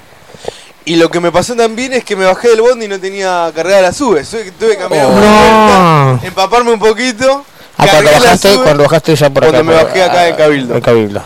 Y 0.87 0.97
lo 0.97 1.09
que 1.09 1.19
me 1.19 1.31
pasó 1.31 1.55
también 1.55 1.93
es 1.93 2.03
que 2.03 2.15
me 2.15 2.25
bajé 2.25 2.49
del 2.49 2.61
bondi 2.61 2.85
y 2.85 2.87
no 2.87 2.99
tenía 2.99 3.51
cargada 3.55 3.81
la 3.81 3.91
sube. 3.93 4.23
Tuve, 4.23 4.51
que 4.71 4.77
caminar 4.77 5.07
una 5.07 6.05
No. 6.13 6.19
empaparme 6.23 6.71
un 6.73 6.79
poquito. 6.79 7.43
Ah, 7.77 7.87
cuando 7.89 8.11
bajaste, 8.11 8.53
SUBE, 8.53 8.63
cuando 8.63 8.83
bajaste 8.83 9.15
ya 9.15 9.29
por 9.29 9.43
acá. 9.43 9.51
Cuando 9.53 9.71
me 9.71 9.83
bajé 9.83 10.03
acá 10.03 10.27
en 10.27 10.35
Cabildo. 10.35 10.75
En 10.75 10.81
Cabildo. 10.81 11.23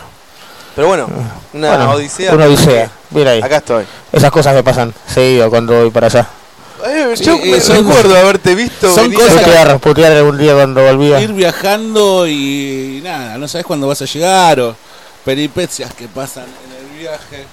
Pero 0.74 0.88
bueno, 0.88 1.06
una 1.52 1.68
Bueno, 1.68 1.90
odisea. 1.92 2.32
Una 2.34 2.46
odisea. 2.46 2.90
Mira 3.10 3.32
ahí. 3.32 3.42
Acá 3.42 3.56
estoy. 3.58 3.84
Esas 4.12 4.30
cosas 4.30 4.54
me 4.54 4.62
pasan 4.62 4.94
seguido 5.06 5.50
cuando 5.50 5.74
voy 5.78 5.90
para 5.90 6.06
allá. 6.06 6.26
Eh, 6.86 7.14
yo 7.20 7.34
eh, 7.34 7.40
me 7.52 7.60
son- 7.60 7.76
recuerdo 7.86 8.16
haberte 8.16 8.54
visto. 8.54 8.94
son 8.94 9.04
venir 9.10 9.18
cosas. 9.18 9.42
Putear, 9.42 9.78
putear 9.80 10.12
algún 10.12 10.38
día 10.38 10.54
cuando 10.54 10.82
volvía. 10.84 11.20
Ir 11.20 11.32
viajando 11.32 12.26
y 12.26 13.00
nada, 13.04 13.38
no 13.38 13.48
sabes 13.48 13.66
cuándo 13.66 13.86
vas 13.88 14.00
a 14.02 14.06
llegar 14.06 14.60
o 14.60 14.76
peripecias 15.24 15.92
que 15.94 16.08
pasan 16.08 16.44
en 16.44 16.86
el 16.94 16.98
viaje. 17.00 17.44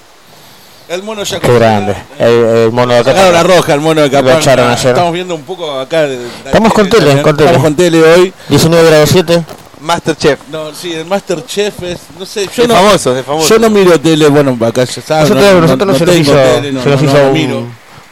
El 0.89 1.03
mono 1.03 1.23
ya 1.23 1.39
Qué 1.41 1.53
grande. 1.53 1.93
El, 2.17 2.29
el 2.29 2.71
mono 2.71 2.93
de 2.93 2.99
acá. 2.99 3.11
Sacaron 3.11 3.33
la 3.33 3.43
roja, 3.43 3.73
el 3.73 3.81
mono 3.81 4.01
de 4.01 4.09
Lo 4.09 4.29
ayer. 4.29 4.59
Estamos 4.71 5.11
viendo 5.13 5.35
un 5.35 5.43
poco 5.43 5.79
acá. 5.79 6.03
de- 6.03 6.17
de- 6.17 6.27
Estamos 6.45 6.73
con 6.73 6.89
tele, 6.89 7.21
con 7.21 7.35
tele. 7.35 7.49
Estamos 7.49 7.63
con 7.67 7.75
tele 7.75 8.03
hoy. 8.03 8.33
19 8.47 8.87
grados 8.89 9.09
7. 9.11 9.43
Masterchef. 9.81 10.39
No, 10.49 10.73
sí, 10.73 10.93
el 10.93 11.05
Masterchef 11.05 11.83
es. 11.83 11.99
No 12.17 12.25
sé, 12.25 12.47
yo 12.55 12.61
De 12.63 12.69
no. 12.69 12.75
famoso, 12.75 13.13
de 13.13 13.21
famoso. 13.21 13.47
Yo 13.49 13.59
no 13.59 13.69
miro 13.69 13.99
tele, 13.99 14.27
bueno, 14.29 14.57
acá 14.65 14.85
ya 14.85 15.01
sabes. 15.01 15.29
Nosotros, 15.29 15.61
nosotros 15.61 15.87
no, 15.87 15.93
se 15.93 16.05
nos 16.05 16.15
tengo 16.15 16.21
hizo, 16.21 16.33
tele, 16.55 16.71
no, 16.71 16.83
se 16.83 16.89
no, 16.89 16.95
hizo 16.95 17.05
no 17.17 17.23
un, 17.27 17.33
miro. 17.33 17.63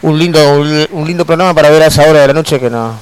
Un 0.05 0.19
lindo 0.19 0.39
un, 0.53 0.87
un 0.91 1.07
lindo 1.07 1.25
programa 1.25 1.53
para 1.53 1.69
ver 1.69 1.83
a 1.83 1.87
esa 1.87 2.03
hora 2.03 2.21
de 2.21 2.27
la 2.27 2.33
noche 2.33 2.59
que 2.59 2.69
no. 2.69 2.93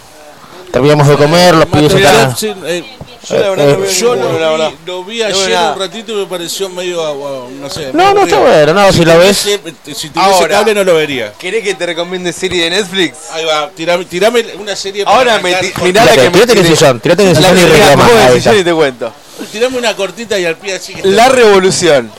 Terminamos 0.71 1.07
de 1.07 1.15
comer, 1.17 1.53
los 1.53 1.65
pibes 1.67 1.93
estaban. 1.93 2.35
sí, 2.35 2.51
eh, 2.65 2.83
Yo 3.29 3.37
la 3.37 3.49
verdad 3.51 3.69
Eh, 3.69 3.73
no 3.73 3.79
veo 3.81 3.91
Yo 3.91 4.15
lo 4.15 4.23
la 4.23 4.31
vi, 4.31 4.37
verdad. 4.57 4.71
lo 4.87 5.03
vi 5.03 5.19
No 5.19 5.27
veo 5.27 5.37
ayer 5.45 5.59
un 5.73 5.79
ratito 5.79 6.11
y 6.13 6.15
me 6.15 6.25
pareció 6.25 6.69
medio, 6.69 7.05
ah, 7.05 7.47
no 7.61 7.69
sé. 7.69 7.91
No, 7.93 8.11
no 8.13 8.23
está 8.23 8.39
bueno, 8.39 8.73
no, 8.73 8.91
si 8.91 9.05
lo 9.05 9.17
ves. 9.19 9.37
Si 9.37 9.57
tuviese 9.59 10.09
Ahora. 10.15 10.47
cable 10.57 10.73
no 10.73 10.83
lo 10.83 10.95
vería. 10.95 11.31
¿Querés 11.33 11.63
que 11.63 11.75
te 11.75 11.85
recomiende 11.85 12.33
serie 12.33 12.63
de 12.63 12.69
Netflix? 12.71 13.17
Ahí 13.33 13.45
va, 13.45 13.69
tirame, 13.69 14.05
tirame 14.05 14.45
una 14.59 14.75
serie 14.75 15.05
para 15.05 15.15
Ahora 15.17 15.33
me 15.39 15.49
arrancar 15.53 15.61
ti- 15.61 15.71
con- 15.73 15.83
mirá 15.83 16.05
la 16.05 16.11
que 16.11 16.29
Tirate, 16.31 16.55
me 16.55 16.63
sillón, 16.75 16.99
tirate 16.99 17.21
en 17.23 17.29
el 17.29 17.35
La 17.35 17.49
sillón 17.49 17.57
y 17.57 17.61
que 17.61 17.67
me 17.67 17.77
reclama. 17.77 19.13
Tirame 19.51 19.77
una 19.77 19.95
cortita 19.95 20.39
y 20.39 20.45
al 20.45 20.57
pie 20.57 20.73
así 20.75 20.93
que 20.95 21.07
La 21.07 21.29
Revolución. 21.29 22.11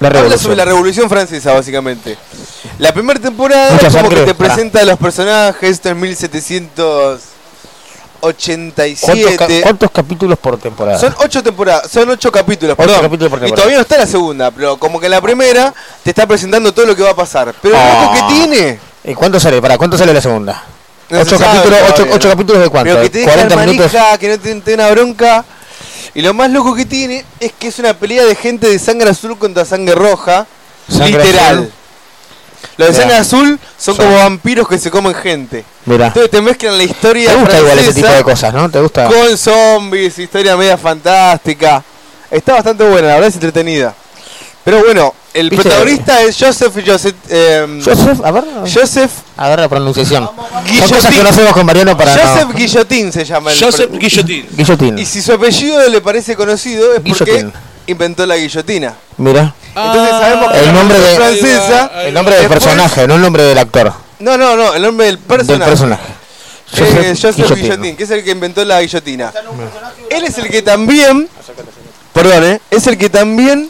La 0.00 0.06
Habla 0.08 0.20
revolución. 0.20 0.42
sobre 0.42 0.56
la 0.56 0.64
Revolución 0.64 1.08
Francesa, 1.10 1.52
básicamente. 1.52 2.16
La 2.78 2.92
primera 2.92 3.20
temporada 3.20 3.72
Mucha 3.72 3.86
es 3.88 3.92
como 3.92 4.04
sangre. 4.06 4.20
que 4.24 4.28
te 4.28 4.34
presenta 4.34 4.80
a 4.80 4.84
los 4.84 4.98
personajes, 4.98 5.70
esto 5.70 5.90
en 5.90 6.00
1787. 6.00 8.96
¿Cuántos, 9.00 9.36
ca- 9.36 9.48
cuántos 9.62 9.90
capítulos 9.90 10.38
por 10.38 10.58
temporada? 10.58 10.98
Son 10.98 11.14
ocho 11.18 11.42
temporadas, 11.42 11.90
son 11.90 12.08
ocho 12.10 12.30
capítulos, 12.32 12.74
Ocho 12.78 12.86
perdón. 12.86 13.02
capítulos 13.02 13.30
por 13.30 13.38
y 13.38 13.42
temporada. 13.42 13.56
todavía 13.56 13.76
no 13.76 13.82
está 13.82 13.98
la 13.98 14.06
segunda, 14.06 14.50
pero 14.50 14.76
como 14.78 14.98
que 15.00 15.08
la 15.08 15.20
primera 15.20 15.72
te 16.02 16.10
está 16.10 16.26
presentando 16.26 16.72
todo 16.72 16.86
lo 16.86 16.96
que 16.96 17.02
va 17.02 17.10
a 17.10 17.16
pasar. 17.16 17.54
Pero 17.60 17.74
lo 17.74 17.80
Ah. 17.82 18.12
que 18.14 18.22
tiene. 18.34 18.78
¿Y 19.04 19.14
cuánto 19.14 19.38
sale? 19.38 19.60
¿Para 19.60 19.76
cuánto 19.78 19.98
sale 19.98 20.12
la 20.14 20.20
segunda? 20.22 20.64
No 21.10 21.16
se 21.18 21.22
ocho, 21.22 21.38
sabe 21.38 21.56
capítulos, 21.58 21.78
ocho, 21.82 21.92
todavía, 21.94 22.14
ocho 22.16 22.28
¿no? 22.28 22.34
capítulos 22.34 22.62
de 22.62 22.68
cuánto? 22.68 22.90
Pero 22.90 23.02
que 23.02 23.10
te 23.10 23.18
deja 23.18 23.32
40 23.32 23.56
minutos. 23.56 23.92
manija, 23.92 24.18
que 24.18 24.28
no 24.28 24.38
te, 24.38 24.54
te 24.54 24.70
dé 24.70 24.74
una 24.74 24.88
bronca. 24.90 25.44
Y 26.14 26.22
lo 26.22 26.34
más 26.34 26.50
loco 26.50 26.74
que 26.74 26.84
tiene 26.86 27.24
es 27.38 27.52
que 27.58 27.68
es 27.68 27.78
una 27.78 27.94
pelea 27.94 28.24
de 28.24 28.34
gente 28.34 28.68
de 28.68 28.78
sangre 28.78 29.10
azul 29.10 29.38
contra 29.38 29.64
sangre 29.64 29.94
roja. 29.94 30.46
Sangre 30.88 31.24
literal. 31.24 31.54
azul. 31.58 31.72
Los 32.76 32.88
de 32.88 32.92
Mirá. 32.92 33.02
sangre 33.02 33.16
azul 33.18 33.58
son 33.78 33.96
Son- 33.96 34.04
como 34.06 34.16
vampiros 34.18 34.68
que 34.68 34.78
se 34.78 34.90
comen 34.90 35.14
gente. 35.14 35.64
Mira. 35.86 36.08
Entonces 36.08 36.30
te 36.30 36.40
mezclan 36.42 36.76
la 36.76 36.84
historia 36.84 37.30
Te 37.30 37.36
gusta 37.36 37.58
igual 37.58 37.78
ese 37.78 37.94
tipo 37.94 38.08
de 38.08 38.22
cosas, 38.22 38.52
¿no? 38.54 38.70
¿Te 38.70 38.80
gusta? 38.80 39.06
con 39.06 39.36
zombies, 39.38 40.18
historia 40.18 40.56
media 40.56 40.76
fantástica. 40.76 41.82
Está 42.30 42.54
bastante 42.54 42.84
buena, 42.84 43.08
la 43.08 43.14
verdad 43.14 43.28
es 43.28 43.34
entretenida. 43.34 43.94
Pero 44.64 44.80
bueno, 44.84 45.14
el 45.34 45.50
¿Viste? 45.50 45.62
protagonista 45.68 46.22
es 46.22 46.36
Joseph 46.38 46.74
Joseph. 46.86 47.14
eh, 47.28 47.80
Joseph, 47.84 48.20
a 48.24 48.30
ver. 48.30 48.44
Joseph, 48.72 49.10
A 49.36 49.48
ver 49.48 49.60
la 49.60 49.68
pronunciación. 49.68 50.24
Son 50.26 50.64
Guillotín. 50.64 50.94
cosas 50.96 51.14
que 51.14 51.22
no 51.22 51.28
hacemos 51.28 51.52
con 51.52 51.66
Mariano 51.66 51.96
para 51.96 52.12
Joseph 52.12 52.48
no. 52.48 52.54
Guillotín 52.54 53.12
se 53.12 53.24
llama 53.24 53.52
el 53.52 53.58
Joseph 53.62 53.90
Guillotín. 53.92 54.46
Guillotín. 54.56 54.98
Y 54.98 55.06
si 55.06 55.22
su 55.22 55.32
apellido 55.32 55.88
le 55.88 56.00
parece 56.00 56.34
conocido 56.36 56.94
es 56.94 57.00
porque 57.00 57.48
inventó 57.86 58.26
la 58.26 58.36
guillotina. 58.36 58.94
Mira. 59.16 59.54
Entonces 59.74 60.10
sabemos 60.10 60.52
que 60.52 60.58
El 60.58 60.66
la 60.66 60.72
nombre 60.72 60.98
de- 61.00 61.16
francesa. 61.16 61.90
El 62.04 62.14
nombre 62.14 62.34
del 62.34 62.44
Después- 62.48 62.64
personaje, 62.64 63.06
no 63.06 63.14
el 63.14 63.20
nombre 63.22 63.42
del 63.44 63.58
actor. 63.58 63.92
No, 64.18 64.36
no, 64.36 64.56
no, 64.56 64.74
el 64.74 64.82
nombre 64.82 65.06
del 65.06 65.16
Del 65.16 65.24
personaje. 65.26 65.70
personaje. 65.70 66.02
Eh, 66.76 67.14
Joseph 67.20 67.52
Guillotín, 67.54 67.96
que 67.96 68.04
es 68.04 68.10
el 68.10 68.22
que 68.22 68.30
inventó 68.30 68.64
la 68.64 68.80
guillotina. 68.80 69.32
Él 70.10 70.24
es 70.24 70.38
el 70.38 70.48
que 70.48 70.62
también, 70.62 71.28
perdón, 72.12 72.44
eh, 72.44 72.60
es 72.70 72.86
el 72.86 72.96
que 72.98 73.08
también 73.10 73.68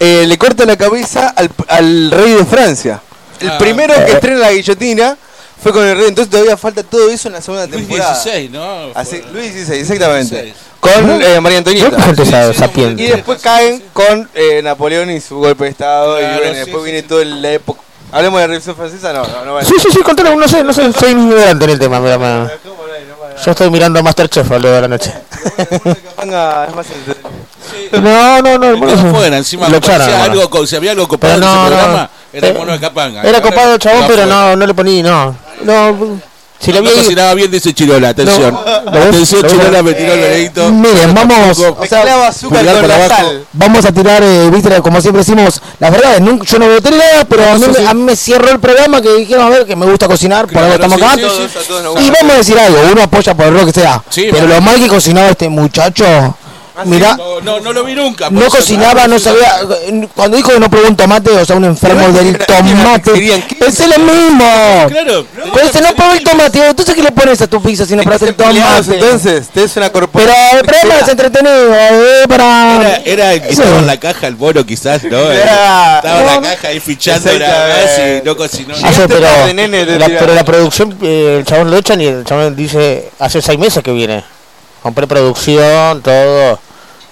eh, 0.00 0.24
le 0.26 0.38
corta 0.38 0.64
la 0.64 0.76
cabeza 0.76 1.28
al, 1.36 1.50
al 1.68 2.10
rey 2.10 2.32
de 2.34 2.44
Francia. 2.44 3.00
El 3.40 3.50
Ah. 3.50 3.58
primero 3.58 3.94
que 3.94 4.00
Eh. 4.12 4.14
estrena 4.14 4.38
la 4.38 4.52
guillotina 4.52 5.16
fue 5.62 5.72
con 5.72 5.84
el 5.84 5.96
rey, 5.96 6.06
entonces 6.08 6.30
todavía 6.30 6.56
falta 6.56 6.82
todo 6.82 7.10
eso 7.10 7.28
en 7.28 7.34
la 7.34 7.40
segunda 7.40 7.66
Luis 7.66 7.86
temporada. 7.88 8.14
XVI, 8.14 8.48
¿no? 8.50 8.90
Así, 8.94 9.22
Luis 9.32 9.52
XVI, 9.52 9.80
exactamente. 9.80 10.34
16. 10.42 10.54
Con 10.80 11.22
eh, 11.22 11.40
María 11.40 11.62
¿Qué 11.62 11.80
Antonieta. 11.80 13.00
Y 13.02 13.06
después 13.06 13.40
caen 13.40 13.82
con 13.94 14.28
eh, 14.34 14.60
Napoleón 14.62 15.10
y 15.10 15.20
su 15.20 15.36
golpe 15.38 15.64
de 15.64 15.70
estado. 15.70 16.20
y 16.20 16.24
bueno, 16.24 16.38
sí, 16.52 16.58
después 16.58 16.76
sí, 16.76 16.84
viene 16.84 17.00
sí. 17.00 17.06
toda 17.08 17.24
la 17.24 17.52
época. 17.52 17.80
Hablemos 18.12 18.38
de 18.38 18.42
la 18.42 18.46
Revolución 18.48 18.76
Francesa, 18.76 19.12
no, 19.12 19.26
no, 19.26 19.44
no 19.44 19.54
vale. 19.54 19.66
Sí, 19.66 19.74
sí, 19.80 19.88
sí, 19.90 19.98
contalo, 20.00 20.36
no 20.36 20.46
sé, 20.46 20.62
no 20.62 20.72
sé, 20.72 20.92
soy 20.92 21.12
ignorante 21.12 21.64
en 21.64 21.70
el 21.70 21.78
tema, 21.78 21.98
mira. 22.00 22.18
Yo 23.44 23.50
estoy 23.50 23.70
mirando 23.70 24.02
Masterchef 24.02 24.50
a 24.50 24.58
lo 24.58 24.70
de 24.70 24.80
la 24.80 24.88
noche. 24.88 25.12
Capanga 26.04 26.66
es 26.66 26.74
más 26.74 26.86
entretenido. 26.90 27.44
No, 27.92 28.42
no, 28.42 28.58
no, 28.58 28.70
el 28.70 28.76
mono 28.76 28.92
afuera, 28.92 29.36
encima 29.38 29.68
lo 29.68 29.78
echaron, 29.78 30.08
algo, 30.08 30.66
si 30.66 30.76
había 30.76 30.92
algo 30.92 31.08
copado 31.08 31.34
Pero 31.34 31.46
en 31.46 31.50
ese 31.50 31.56
no, 31.56 31.62
no. 31.62 31.76
programa, 31.76 32.10
era 32.32 32.48
el 32.48 32.54
mono 32.54 32.72
de 32.72 32.80
Capanga. 32.80 33.22
Era 33.22 33.42
copado 33.42 33.74
el 33.74 33.78
chabón, 33.78 34.04
pero 34.06 34.26
no, 34.26 34.56
no 34.56 34.66
le 34.66 34.74
poní, 34.74 35.02
no. 35.02 35.36
No, 35.62 36.20
si 36.64 36.72
lo 36.72 36.80
No 36.82 36.90
vi. 36.90 36.96
cocinaba 36.96 37.34
bien, 37.34 37.50
dice 37.50 37.72
Chirola, 37.74 38.08
atención. 38.10 38.52
No. 38.54 38.60
Atención, 39.00 39.42
Lo- 39.42 39.48
Chirola, 39.48 39.82
me 39.82 39.94
tiró 39.94 40.12
el 40.14 40.20
veredicto. 40.20 40.70
Miren, 40.70 41.14
vamos, 41.14 41.50
O 41.50 41.54
sea, 41.54 41.72
Mezclaba 41.80 42.28
azúcar 42.28 42.58
pulgar 42.58 42.74
con 42.76 42.82
para 42.88 42.98
la 42.98 43.04
abajo. 43.06 43.22
sal. 43.22 43.44
vamos 43.52 43.84
a 43.84 43.92
tirar, 43.92 44.22
eh, 44.22 44.50
viste, 44.52 44.80
como 44.82 45.00
siempre 45.00 45.20
decimos, 45.20 45.60
las 45.78 45.90
verdades. 45.90 46.20
Nunca- 46.20 46.44
yo 46.46 46.58
no 46.58 46.68
veo 46.68 46.80
tele, 46.80 47.02
pero 47.28 47.50
a 47.50 47.54
mí, 47.58 47.66
me- 47.78 47.86
a 47.88 47.94
mí 47.94 48.02
me 48.02 48.16
cierró 48.16 48.50
el 48.50 48.58
programa 48.60 49.00
que 49.00 49.12
dijeron, 49.14 49.46
a 49.46 49.50
ver, 49.50 49.66
que 49.66 49.76
me 49.76 49.86
gusta 49.86 50.06
cocinar, 50.08 50.46
por 50.46 50.58
algo 50.58 50.76
Claro, 50.76 50.94
estamos 50.94 50.98
sí, 50.98 51.04
acá. 51.04 51.14
sí. 51.14 51.48
Todos, 51.66 51.84
todos 51.84 52.02
Y 52.04 52.10
vamos 52.10 52.32
a 52.34 52.36
decir 52.38 52.58
algo, 52.58 52.78
uno 52.92 53.02
apoya 53.02 53.34
por 53.34 53.46
lo 53.52 53.66
que 53.66 53.72
sea. 53.72 54.02
Sí, 54.10 54.28
pero 54.30 54.46
lo 54.46 54.60
mal 54.60 54.76
que 54.80 54.88
cocinaba 54.88 55.28
este 55.28 55.48
muchacho, 55.48 56.04
mira, 56.84 57.16
No, 57.16 57.40
no, 57.40 57.60
no 57.60 57.72
lo 57.72 57.84
vi 57.84 57.94
nunca. 57.94 58.28
no 58.30 58.46
cocinaba, 58.48 59.06
no 59.06 59.18
sabía. 59.18 59.60
Cuando 60.14 60.36
dijo 60.36 60.50
que 60.52 60.60
no 60.60 60.68
probó 60.68 60.88
un 60.88 60.96
tomate, 60.96 61.30
o 61.30 61.44
sea, 61.44 61.56
un 61.56 61.64
enfermo 61.64 62.00
Pero 62.00 62.12
del 62.12 62.28
una 62.28 62.38
tomate, 62.44 63.12
es 63.66 63.78
lo 63.88 63.98
mismo. 63.98 64.44
Claro. 64.88 65.26
Pero 65.54 65.68
si 65.72 65.80
no 65.80 65.94
probó 65.94 66.12
el 66.12 66.24
tomate, 66.24 66.66
entonces 66.68 66.94
¿qué 66.94 67.02
le 67.02 67.12
pones 67.12 67.40
a 67.40 67.46
tu 67.46 67.62
pizza 67.62 67.86
si 67.86 67.94
no 67.94 68.02
probaste 68.02 68.28
el 68.28 68.34
tomate? 68.34 68.94
entonces, 68.94 69.48
tenés 69.48 69.76
una 69.76 69.90
Pero 69.90 70.06
corporación. 70.10 70.58
el 70.58 70.64
programa 70.64 70.94
es 71.00 71.08
entretenido, 71.08 71.74
eh, 71.74 72.24
para. 72.28 72.96
Era, 73.04 73.32
el 73.34 73.42
que 73.42 73.48
estaba 73.50 73.78
en 73.78 73.86
la 73.86 73.96
caja, 73.98 74.26
el 74.26 74.34
bono 74.34 74.64
quizás, 74.66 75.02
¿no? 75.04 75.18
Era- 75.30 75.96
Estaba 75.96 76.20
en 76.20 76.26
la 76.26 76.34
no, 76.36 76.42
caja 76.42 76.68
ahí 76.68 76.80
fichando 76.80 77.30
y 77.32 77.38
no 78.24 78.36
cocinó. 78.36 78.74
Ah, 78.82 78.90
pero, 78.96 79.08
te 79.08 79.20
la, 79.20 80.06
tira. 80.06 80.18
pero 80.18 80.34
la 80.34 80.44
producción, 80.44 80.96
eh, 81.02 81.36
el 81.38 81.44
chabón 81.44 81.70
lo 81.70 81.76
echan 81.76 82.00
y 82.00 82.06
el 82.06 82.24
chabón 82.24 82.54
dice, 82.56 83.10
hace 83.18 83.40
seis 83.40 83.58
meses 83.58 83.82
que 83.82 83.92
viene. 83.92 84.24
Con 84.84 84.92
preproducción, 84.92 86.02
todo. 86.02 86.58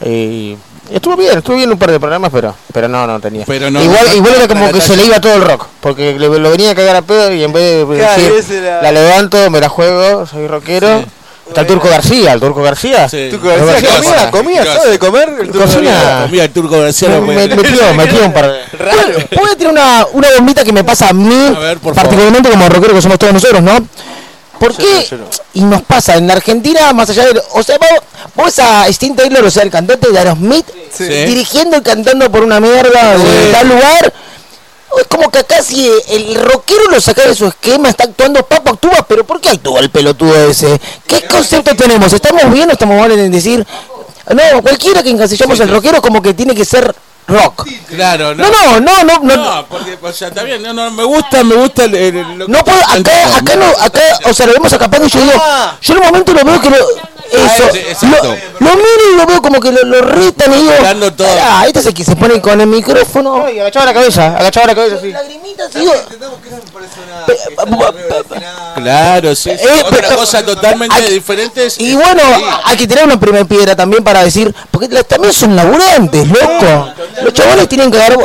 Y 0.04 0.56
estuvo 0.92 1.16
bien, 1.16 1.38
estuvo 1.38 1.56
bien 1.56 1.70
un 1.72 1.78
par 1.78 1.90
de 1.90 1.98
programas, 1.98 2.30
pero 2.30 2.54
pero 2.70 2.86
no, 2.86 3.06
no 3.06 3.18
tenía. 3.18 3.44
Pero 3.46 3.70
no- 3.70 3.82
igual, 3.82 4.06
no- 4.10 4.14
igual 4.14 4.34
era 4.36 4.46
como 4.46 4.70
que 4.70 4.80
se 4.82 4.94
le 4.94 5.06
iba 5.06 5.18
todo 5.22 5.34
el 5.36 5.42
rock, 5.42 5.66
porque 5.80 6.18
le, 6.18 6.28
lo 6.38 6.50
venía 6.50 6.72
a 6.72 6.74
cagar 6.74 6.96
a 6.96 7.02
pedo 7.02 7.32
y 7.32 7.42
en 7.42 7.50
vez 7.52 7.88
de 7.88 7.96
Claro, 7.96 8.34
decir, 8.34 8.62
la 8.62 8.92
levanto, 8.92 9.48
me 9.50 9.58
la 9.58 9.70
juego, 9.70 10.26
soy 10.26 10.46
rockero. 10.48 10.98
Sí. 11.00 11.06
Está 11.48 11.62
el 11.62 11.66
Turco 11.66 11.88
García, 11.88 12.32
el 12.34 12.40
Turco 12.40 12.62
García. 12.62 13.08
Sí. 13.08 13.28
¿Tú 13.30 13.40
García 13.42 13.66
García, 13.90 13.90
comía? 13.90 14.30
¿Comía? 14.30 14.56
García. 14.64 14.76
¿Sabe 14.78 14.90
de 14.92 14.98
comer? 14.98 15.28
El 15.40 15.46
turco. 15.48 15.58
García. 15.58 16.20
Comía 16.26 16.44
el 16.44 16.50
turco 16.52 16.80
García. 16.80 17.08
Me, 17.08 17.14
no 17.16 17.20
me- 17.22 17.34
puede- 17.34 17.56
metió, 17.56 17.94
metió 17.94 18.24
un 18.26 18.32
par 18.32 18.50
de... 18.52 18.58
Raro. 18.78 19.18
Voy 19.36 19.50
a 19.50 19.56
tirar 19.56 19.72
una, 19.72 20.06
una 20.12 20.28
bombita 20.38 20.62
que 20.64 20.72
me 20.72 20.84
pasa 20.84 21.08
a 21.08 21.12
mí, 21.12 21.52
A 21.54 21.58
ver, 21.58 21.78
por 21.78 21.94
particularmente 21.94 22.48
como 22.50 22.68
rockero 22.68 22.94
que 22.94 23.02
somos 23.02 23.18
todos 23.18 23.32
nosotros, 23.32 23.60
¿no? 23.62 23.72
¿Por 24.62 24.76
qué? 24.76 25.08
Y 25.54 25.62
nos 25.62 25.82
pasa 25.82 26.14
en 26.14 26.28
la 26.28 26.34
Argentina, 26.34 26.92
más 26.92 27.10
allá 27.10 27.26
de. 27.26 27.42
O 27.54 27.62
sea, 27.64 27.78
vos, 27.78 27.88
vos 28.36 28.58
a 28.60 28.86
Steve 28.92 29.14
Taylor, 29.16 29.44
o 29.44 29.50
sea, 29.50 29.64
el 29.64 29.70
cantante 29.70 30.08
de 30.08 30.16
Aerosmith, 30.16 30.64
Sí. 30.96 31.04
dirigiendo 31.04 31.78
y 31.78 31.82
cantando 31.82 32.30
por 32.30 32.44
una 32.44 32.60
mierda 32.60 33.16
Sí. 33.16 33.24
de 33.24 33.50
tal 33.52 33.68
lugar. 33.68 34.12
Es 35.00 35.06
como 35.08 35.30
que 35.30 35.38
acá 35.38 35.62
si 35.62 35.90
el 36.10 36.34
rockero 36.36 36.84
lo 36.90 37.00
saca 37.00 37.26
de 37.26 37.34
su 37.34 37.46
esquema, 37.46 37.88
está 37.88 38.04
actuando, 38.04 38.46
Papo 38.46 38.70
actúa, 38.70 39.04
pero 39.08 39.24
¿por 39.26 39.40
qué 39.40 39.48
actúa 39.48 39.80
el 39.80 39.90
pelotudo 39.90 40.48
ese? 40.48 40.80
¿Qué 41.08 41.22
concepto 41.26 41.74
tenemos? 41.74 42.12
¿Estamos 42.12 42.48
bien 42.52 42.68
o 42.68 42.72
estamos 42.72 43.00
mal 43.00 43.10
en 43.10 43.32
decir? 43.32 43.66
No, 44.30 44.62
cualquiera 44.62 45.02
que 45.02 45.10
encasillamos 45.10 45.58
al 45.60 45.70
rockero 45.70 46.00
como 46.00 46.22
que 46.22 46.34
tiene 46.34 46.54
que 46.54 46.64
ser 46.64 46.94
rock. 47.28 47.66
Claro, 47.88 48.34
No, 48.34 48.44
no, 48.50 48.80
no, 48.80 49.04
no, 49.04 49.18
no. 49.22 49.36
No, 49.36 49.66
porque, 49.66 49.98
o 50.00 50.12
sea, 50.12 50.28
está 50.28 50.42
bien, 50.42 50.62
no, 50.62 50.72
no, 50.72 50.90
me 50.90 51.04
gusta, 51.04 51.44
me 51.44 51.54
gusta 51.56 51.84
el, 51.84 51.94
el- 51.94 52.38
lo 52.38 52.46
que- 52.46 52.52
No 52.52 52.64
puedo, 52.64 52.78
acá, 52.78 53.36
acá 53.36 53.56
no, 53.56 53.66
acá, 53.82 54.00
o 54.24 54.32
sea, 54.34 54.46
lo 54.46 54.52
vemos 54.54 54.72
acá 54.72 54.88
y 54.92 55.08
yo 55.08 55.20
digo, 55.20 55.32
yo 55.80 55.94
en 55.94 56.00
un 56.00 56.06
momento 56.06 56.32
lo 56.32 56.44
veo 56.44 56.60
que 56.60 56.70
lo, 56.70 56.76
eso, 57.32 57.68
sí, 57.72 57.78
exacto. 57.78 58.36
lo, 58.60 58.66
lo 58.68 58.76
miro 58.76 59.12
y 59.12 59.16
lo 59.16 59.26
veo 59.26 59.42
como 59.42 59.60
que 59.60 59.72
lo, 59.72 59.82
lo 59.84 60.00
retan 60.02 60.52
y 60.52 60.56
digo, 60.58 60.72
ah, 61.42 61.64
este 61.66 61.78
es 61.80 61.86
el 61.86 61.94
que 61.94 62.04
se 62.04 62.16
pone 62.16 62.40
con 62.40 62.60
el 62.60 62.66
micrófono. 62.66 63.48
Y 63.50 63.58
agachaba 63.58 63.86
la 63.86 63.94
cabeza, 63.94 64.36
agachaba 64.36 64.66
la 64.66 64.74
cabeza, 64.74 64.96
sí. 65.00 65.10
Lagrimitas, 65.12 65.72
digo, 65.74 65.92
Claro, 68.74 69.34
sí, 69.34 69.50
sí, 69.56 69.64
Eh, 69.64 69.82
otra 69.84 69.98
pero- 70.08 70.16
cosa 70.16 70.44
totalmente 70.44 70.94
hay- 70.94 71.12
diferente. 71.14 71.66
es- 71.66 71.78
y 71.80 71.94
bueno, 71.94 72.22
sí. 72.36 72.44
hay 72.64 72.76
que 72.76 72.86
tirar 72.86 73.04
una 73.04 73.18
primera 73.20 73.44
piedra 73.44 73.76
también 73.76 74.02
para 74.02 74.24
decir, 74.24 74.54
porque 74.70 74.88
también 75.04 75.32
son 75.32 75.54
laburantes, 75.54 76.26
loco. 76.28 76.88
Los 77.22 77.32
chavales 77.32 77.68
tienen 77.68 77.90
que 77.90 77.98
dar... 77.98 78.16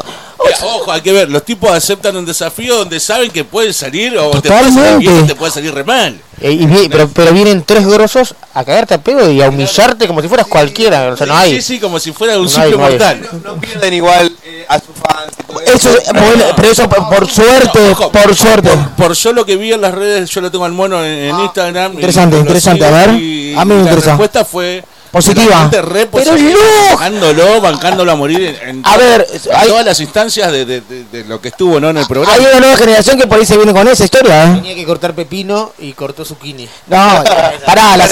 Mira, 0.43 0.57
ojo, 0.63 0.91
hay 0.91 1.01
que 1.01 1.11
ver, 1.11 1.29
los 1.29 1.43
tipos 1.43 1.71
aceptan 1.71 2.15
un 2.15 2.25
desafío 2.25 2.77
donde 2.77 2.99
saben 2.99 3.31
que 3.31 3.43
pueden 3.43 3.73
salir 3.73 4.17
o 4.17 4.31
te 4.39 4.47
puede 4.49 4.63
salir 4.63 4.73
Totalmente. 4.73 4.97
bien 5.09 5.23
o 5.23 5.27
te 5.27 5.35
puede 5.35 5.51
salir 5.51 5.73
re 5.73 5.83
mal. 5.83 6.21
Eh, 6.39 6.51
y 6.51 6.65
vi- 6.67 6.87
pero, 6.89 7.09
pero 7.09 7.31
vienen 7.33 7.63
tres 7.63 7.85
grosos 7.87 8.35
a 8.53 8.63
cagarte 8.63 8.93
a 8.93 9.01
pedo 9.01 9.31
y 9.31 9.41
a 9.41 9.49
humillarte 9.49 10.07
como 10.07 10.21
si 10.21 10.27
fueras 10.27 10.45
cualquiera. 10.45 11.09
O 11.13 11.17
sea, 11.17 11.25
no 11.25 11.35
hay. 11.35 11.55
Sí, 11.55 11.61
sí, 11.61 11.79
como 11.79 11.99
si 11.99 12.11
fuera 12.11 12.37
un 12.37 12.43
No 12.43 12.49
simple 12.49 12.77
mortal. 12.77 13.27
No 13.43 13.55
pierden 13.59 13.93
igual 13.95 14.31
eh, 14.43 14.65
a 14.69 14.75
sus 14.79 14.89
fans. 14.95 15.31
Eso, 15.65 15.89
bueno, 16.13 16.43
pero 16.55 16.69
eso 16.71 16.87
por, 16.87 17.09
por 17.09 17.27
suerte, 17.27 17.89
Ojo, 17.91 18.11
por 18.11 18.35
suerte. 18.35 18.69
Por, 18.69 19.07
por 19.07 19.13
yo 19.15 19.33
lo 19.33 19.45
que 19.45 19.55
vi 19.57 19.73
en 19.73 19.81
las 19.81 19.93
redes, 19.95 20.29
yo 20.29 20.41
lo 20.41 20.51
tengo 20.51 20.65
al 20.65 20.73
mono 20.73 21.03
en, 21.03 21.11
en 21.29 21.39
Instagram. 21.39 21.93
Interesante, 21.93 22.37
interesante, 22.37 22.85
sigo 22.85 22.95
a 22.95 22.99
ver, 23.07 23.15
y 23.19 23.55
a 23.55 23.65
mí 23.65 23.69
me 23.73 23.75
la 23.77 23.81
interesa. 23.89 24.09
respuesta 24.11 24.45
fue 24.45 24.83
Positiva. 25.17 25.69
la 25.71 25.81
re 25.81 26.05
Pero 26.07 26.35
no. 26.35 26.89
bancándolo, 26.91 27.61
bancándolo 27.61 28.11
a 28.11 28.15
morir 28.15 28.55
en, 28.61 28.69
en 28.69 28.81
A 28.85 28.97
ver, 28.97 29.25
en 29.31 29.55
hay- 29.55 29.67
todas 29.67 29.85
las 29.85 29.99
instancias 29.99 30.51
de, 30.51 30.65
de- 30.65 30.81
de- 30.81 31.03
de 31.11 31.23
lo 31.25 31.41
que 31.41 31.49
estuvo 31.49 31.79
¿no? 31.79 31.89
en 31.89 31.97
el 31.97 32.05
programa. 32.07 32.33
Hay 32.33 32.41
una 32.45 32.59
nueva 32.59 32.77
generación 32.77 33.17
que 33.17 33.27
por 33.27 33.39
ahí 33.39 33.45
se 33.45 33.57
viene 33.57 33.73
con 33.73 33.87
esa 33.87 34.03
historia, 34.03 34.45
¿eh? 34.45 34.55
Tenía 34.55 34.75
que 34.75 34.85
cortar 34.85 35.13
pepino 35.13 35.71
y 35.79 35.93
cortó 35.93 36.23
zucchini. 36.25 36.67
No, 36.87 37.23
pará, 37.65 37.97
la 37.97 38.07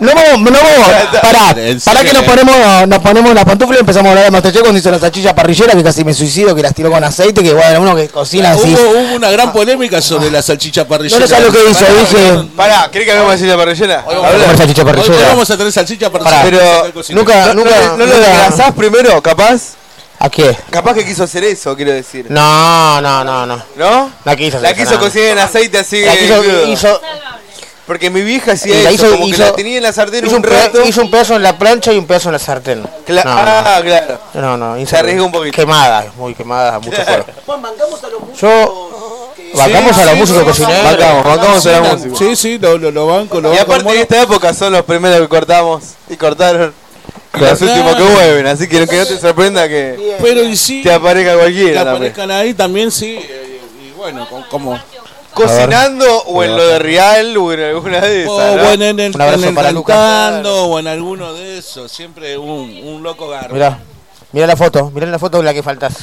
no 0.00 0.12
vamos, 0.14 0.50
no 0.52 0.58
vamos, 0.58 0.88
pará, 1.22 1.54
pará 1.84 2.02
que 2.04 2.12
nos 2.12 2.22
ponemos, 2.24 2.88
nos 2.88 2.98
ponemos 3.00 3.34
las 3.34 3.44
pantuflas 3.44 3.78
y 3.78 3.80
empezamos 3.80 4.06
a 4.06 4.10
hablar 4.10 4.24
de 4.24 4.30
Masterchef 4.30 4.62
cuando 4.62 4.78
hizo 4.78 4.90
la 4.90 4.98
salchicha 4.98 5.34
parrillera 5.34 5.72
que 5.74 5.82
casi 5.82 6.04
me 6.04 6.14
suicido, 6.14 6.54
que 6.54 6.62
las 6.62 6.74
tiró 6.74 6.90
con 6.90 7.02
aceite, 7.02 7.42
que 7.42 7.52
bueno, 7.52 7.80
uno 7.80 7.96
que 7.96 8.08
cocina 8.08 8.52
así. 8.52 8.74
Hubo, 8.74 8.90
hubo 8.90 9.14
una 9.16 9.30
gran 9.30 9.52
polémica 9.52 10.00
sobre 10.02 10.30
la 10.30 10.42
salchicha 10.42 10.86
parrillera. 10.86 11.18
No 11.20 11.26
le 11.26 11.28
sabes 11.28 11.46
lo 11.46 11.52
que 11.52 11.70
hizo, 11.70 11.80
Pará, 11.80 11.92
dije, 12.00 12.48
Pará, 12.56 12.90
¿querés 12.90 13.06
que 13.06 13.12
hagamos 13.12 13.34
así 13.34 13.44
la 13.46 13.56
parrillera? 13.56 14.04
Vamos 14.06 14.24
a 14.26 14.36
comer 14.36 14.56
salchicha 14.56 14.82
Hoy, 14.82 14.88
hoy 14.88 14.92
parrillera. 14.92 16.17
Pero 16.44 16.92
Nunca, 17.10 17.46
¿No, 17.46 17.54
nunca, 17.54 17.70
no, 17.80 17.96
no 17.96 18.06
lo 18.06 18.06
nunca- 18.06 18.18
desgrasás 18.28 18.72
primero, 18.74 19.22
capaz? 19.22 19.74
¿A 20.20 20.28
qué? 20.28 20.56
Capaz 20.70 20.94
que 20.94 21.04
quiso 21.04 21.24
hacer 21.24 21.44
eso, 21.44 21.76
quiero 21.76 21.92
decir. 21.92 22.26
No, 22.28 23.00
no, 23.00 23.22
no, 23.24 23.46
no. 23.46 23.62
¿No? 23.76 24.10
La 24.24 24.34
quiso 24.34 24.58
La 24.58 24.70
hacer, 24.70 24.82
quiso 24.84 24.94
no. 24.96 25.00
cocinar 25.00 25.28
en 25.28 25.38
aceite 25.38 25.78
así. 25.78 26.02
La 26.04 26.16
quiso- 26.16 26.40
crudo. 26.42 26.66
hizo, 26.66 27.00
Porque 27.86 28.10
mi 28.10 28.20
vieja 28.20 28.52
hacía 28.52 28.74
la 28.82 28.90
eso, 28.90 29.06
hizo- 29.06 29.10
como 29.12 29.24
que 29.26 29.30
hizo- 29.30 29.44
la 29.44 29.52
tenía 29.54 29.76
en 29.78 29.82
la 29.82 29.92
sartén 29.94 30.26
hizo 30.26 30.36
un 30.36 30.44
un, 30.44 30.50
rato. 30.52 30.82
hizo 30.84 31.00
un 31.00 31.10
pedazo 31.10 31.36
en 31.36 31.42
la 31.42 31.56
plancha 31.56 31.90
y 31.92 31.96
un 31.98 32.06
pedazo 32.06 32.28
en 32.28 32.32
la 32.34 32.38
sartén. 32.38 32.82
Cla- 33.06 33.24
no, 33.24 33.30
ah, 33.32 33.80
claro. 33.82 34.18
no, 34.34 34.56
no, 34.58 34.76
no, 34.76 34.86
Se 34.86 34.96
arriesga 34.98 35.22
un 35.22 35.32
poquito. 35.32 35.54
Quemada, 35.56 36.04
muy 36.16 36.34
quemada, 36.34 36.78
mucho 36.80 37.00
fuego. 37.02 37.24
Yo, 37.46 37.58
vacamos 37.60 38.04
a 38.04 38.08
los 38.08 38.20
músicos 38.20 38.50
cocineros. 38.50 38.97
Bancamos, 39.58 39.96
bancamos 41.24 41.66
a 41.66 41.70
la 41.70 41.80
música. 41.94 42.16
Sí, 42.18 42.36
sí, 42.36 42.58
lo, 42.58 42.78
lo, 42.78 42.90
lo 42.90 43.06
banco, 43.06 43.40
lo 43.40 43.48
Y 43.52 43.56
banco. 43.56 43.62
aparte 43.64 43.84
mono. 43.84 43.96
en 43.96 44.02
esta 44.02 44.22
época 44.22 44.54
son 44.54 44.72
los 44.72 44.82
primeros 44.84 45.20
que 45.20 45.28
cortamos 45.28 45.82
y 46.08 46.16
cortaron. 46.16 46.72
Y 47.34 47.40
los 47.40 47.58
Claro. 47.58 47.72
últimos 47.72 47.96
que 47.96 48.02
vuelven, 48.14 48.46
así 48.46 48.66
que 48.68 48.86
que 48.86 48.96
no 48.96 49.06
te 49.06 49.18
sorprenda 49.18 49.68
que 49.68 50.16
Pero 50.20 50.42
y 50.44 50.56
sí, 50.56 50.82
te 50.82 50.92
aparezca 50.92 51.32
que 51.32 51.38
cualquiera 51.38 51.84
también. 51.84 51.96
aparezcan 52.12 52.30
ahí 52.30 52.54
también 52.54 52.90
sí. 52.90 53.18
eh, 53.20 53.60
Y 53.86 53.92
bueno, 53.96 54.26
co- 54.28 54.44
como. 54.50 54.78
Cocinando 55.34 56.22
o 56.24 56.42
en 56.42 56.56
lo 56.56 56.66
de 56.66 56.78
Real 56.80 57.36
o 57.36 57.52
en 57.52 57.60
alguna 57.60 58.00
de 58.00 58.26
O 58.26 58.40
esas. 58.40 58.56
¿no? 58.56 58.64
bueno, 58.64 58.84
en 58.86 58.98
el, 58.98 59.14
Un 59.14 59.20
abrazo 59.20 59.42
en 59.42 59.48
el 59.50 59.54
para 59.54 59.70
Lucas. 59.70 59.96
cantando 59.96 60.64
o 60.64 60.78
en 60.80 60.88
alguno 60.88 61.32
de 61.34 61.58
esos. 61.58 61.92
Siempre 61.92 62.36
un, 62.36 62.80
un 62.84 63.02
loco 63.04 63.28
garro. 63.28 63.54
Mirá, 63.54 63.78
mirá 64.32 64.46
la 64.46 64.56
foto, 64.56 64.90
mirá 64.90 65.06
la 65.06 65.18
foto 65.18 65.38
de 65.38 65.44
la 65.44 65.54
que 65.54 65.62
faltas. 65.62 65.94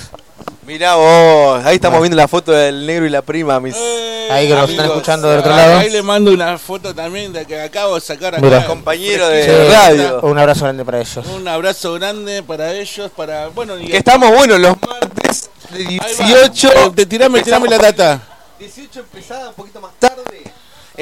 Mirá 0.66 0.96
vos, 0.96 1.64
ahí 1.64 1.76
estamos 1.76 2.00
viendo 2.02 2.18
la 2.18 2.28
foto 2.28 2.52
del 2.52 2.88
negro 2.88 3.06
y 3.06 3.10
la 3.10 3.22
prima, 3.22 3.60
mis 3.60 3.76
Eh, 3.78 4.28
Ahí 4.32 4.48
que 4.48 4.56
nos 4.56 4.68
están 4.68 4.88
escuchando 4.88 5.30
del 5.30 5.40
otro 5.42 5.54
ah, 5.54 5.58
lado. 5.58 5.78
Ahí 5.78 5.92
le 5.92 6.02
mando 6.02 6.32
una 6.32 6.58
foto 6.58 6.96
también 6.96 7.32
de 7.32 7.46
que 7.46 7.62
acabo 7.62 7.94
de 7.94 8.02
sacar 8.02 8.34
acá. 8.34 8.44
Mira. 8.44 8.66
compañeros 8.66 9.30
de 9.30 9.44
Sí. 9.44 9.72
radio. 9.72 10.20
Un 10.24 10.40
abrazo 10.40 10.64
grande 10.66 10.84
para 10.84 11.00
ellos. 11.02 11.24
Un 11.28 11.48
abrazo 11.48 11.94
grande 11.94 12.42
para 12.42 12.74
ellos, 12.74 13.12
para. 13.16 13.50
Bueno, 13.50 13.78
y 13.78 13.86
Que 13.90 13.98
estamos 13.98 14.32
buenos 14.32 14.60
los 14.60 14.76
martes 14.82 15.52
de 15.70 15.86
Ahí 15.86 15.98
va. 16.00 16.06
18. 16.08 16.72
Eh, 16.74 16.92
te- 16.96 17.06
tirame, 17.06 17.44
tirame 17.44 17.70
la 17.70 17.78
data. 17.78 18.20
18 18.58 19.02
empezada 19.02 19.50
un 19.50 19.54
poquito 19.54 19.80
más 19.80 19.92
tarde. 20.00 20.24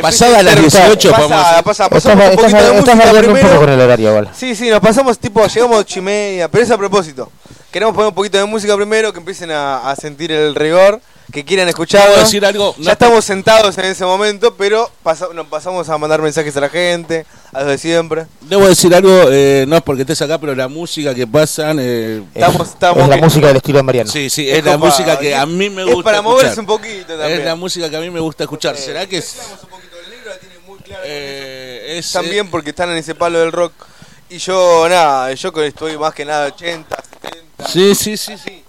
Pasada 0.02 0.44
las 0.44 0.60
18, 0.60 1.12
pasada, 1.12 1.60
a 1.60 1.64
pasada, 1.64 1.90
pasamos 1.90 2.30
un 2.30 2.36
poquito 2.36 2.64
de 2.64 2.72
música 2.72 2.94
un 2.94 3.40
poco 3.40 3.60
con 3.60 3.70
el 3.70 3.80
horario 3.80 4.10
igual. 4.10 4.30
Sí, 4.36 4.56
sí, 4.56 4.70
nos 4.70 4.80
pasamos 4.80 5.20
tipo, 5.20 5.46
llegamos 5.46 5.78
a 5.78 5.80
8 5.80 6.00
y 6.00 6.02
media, 6.02 6.48
pero 6.48 6.64
es 6.64 6.72
a 6.72 6.78
propósito. 6.78 7.32
Queremos 7.72 7.94
poner 7.94 8.10
un 8.10 8.16
poquito 8.16 8.38
de 8.38 8.46
música 8.46 8.76
primero, 8.76 9.12
que 9.14 9.20
empiecen 9.20 9.52
a, 9.52 9.90
a 9.90 9.96
sentir 9.96 10.32
el 10.32 10.56
rigor, 10.56 11.00
que 11.34 11.44
quieran 11.44 11.68
escucharlo. 11.68 12.12
Puedo 12.14 12.24
decir 12.26 12.46
algo. 12.46 12.76
Ya 12.78 12.92
estamos 12.92 13.26
sentados 13.26 13.76
en 13.80 13.86
ese 13.86 14.06
momento, 14.06 14.54
pero 14.56 14.90
pasa- 15.02 15.28
nos 15.34 15.48
pasamos 15.48 15.90
a 15.90 15.98
mandar 15.98 16.22
mensajes 16.22 16.56
a 16.56 16.62
la 16.62 16.70
gente, 16.70 17.26
a 17.52 17.62
los 17.62 17.70
de 17.70 17.78
siempre. 17.80 18.28
Debo 18.42 18.68
decir 18.68 18.94
algo, 18.94 19.10
eh, 19.32 19.66
no 19.68 19.76
es 19.76 19.82
porque 19.82 20.04
estés 20.04 20.22
acá, 20.22 20.38
pero 20.38 20.54
la 20.56 20.68
música 20.68 21.14
que 21.16 21.26
pasan. 21.26 21.80
eh, 21.82 22.24
Estamos, 22.36 22.70
estamos 22.70 23.04
Es 23.04 23.10
la 23.10 23.16
que- 23.16 23.22
música 23.24 23.48
del 23.48 23.56
estilo 23.58 23.78
de 23.80 23.84
Mariano. 23.84 24.12
sí, 24.12 24.30
sí, 24.30 24.48
Es 24.48 24.60
es, 24.60 24.66
la 24.66 24.78
música 24.78 25.18
que 25.18 25.32
es- 25.32 25.38
a 25.38 25.46
mí 25.48 25.70
me 25.72 25.82
es 25.82 25.88
gusta. 25.88 26.04
para 26.04 26.22
moverse 26.22 26.52
escuchar. 26.52 26.60
un 26.60 26.66
poquito 26.68 27.18
también. 27.18 27.40
Es 27.40 27.46
la 27.46 27.56
música 27.56 27.90
que 27.90 27.98
a 27.98 28.00
mí 28.00 28.10
me 28.12 28.20
gusta 28.20 28.44
escuchar. 28.44 28.78
¿Será 28.78 29.06
que 29.08 29.18
es.? 29.18 29.36
Eh, 31.06 31.96
es 31.98 32.12
También 32.12 32.50
porque 32.50 32.70
están 32.70 32.90
en 32.92 32.98
ese 32.98 33.16
palo 33.16 33.40
del 33.40 33.52
rock. 33.52 33.74
Y 34.30 34.38
yo, 34.38 34.88
nada, 34.90 35.32
yo 35.34 35.52
que 35.52 35.68
estoy 35.68 35.98
más 35.98 36.14
que 36.14 36.26
nada 36.26 36.48
80, 36.48 36.96
70. 37.22 37.68
Sí, 37.68 37.96
sí, 37.96 38.18
sí, 38.18 38.34
sí. 38.38 38.63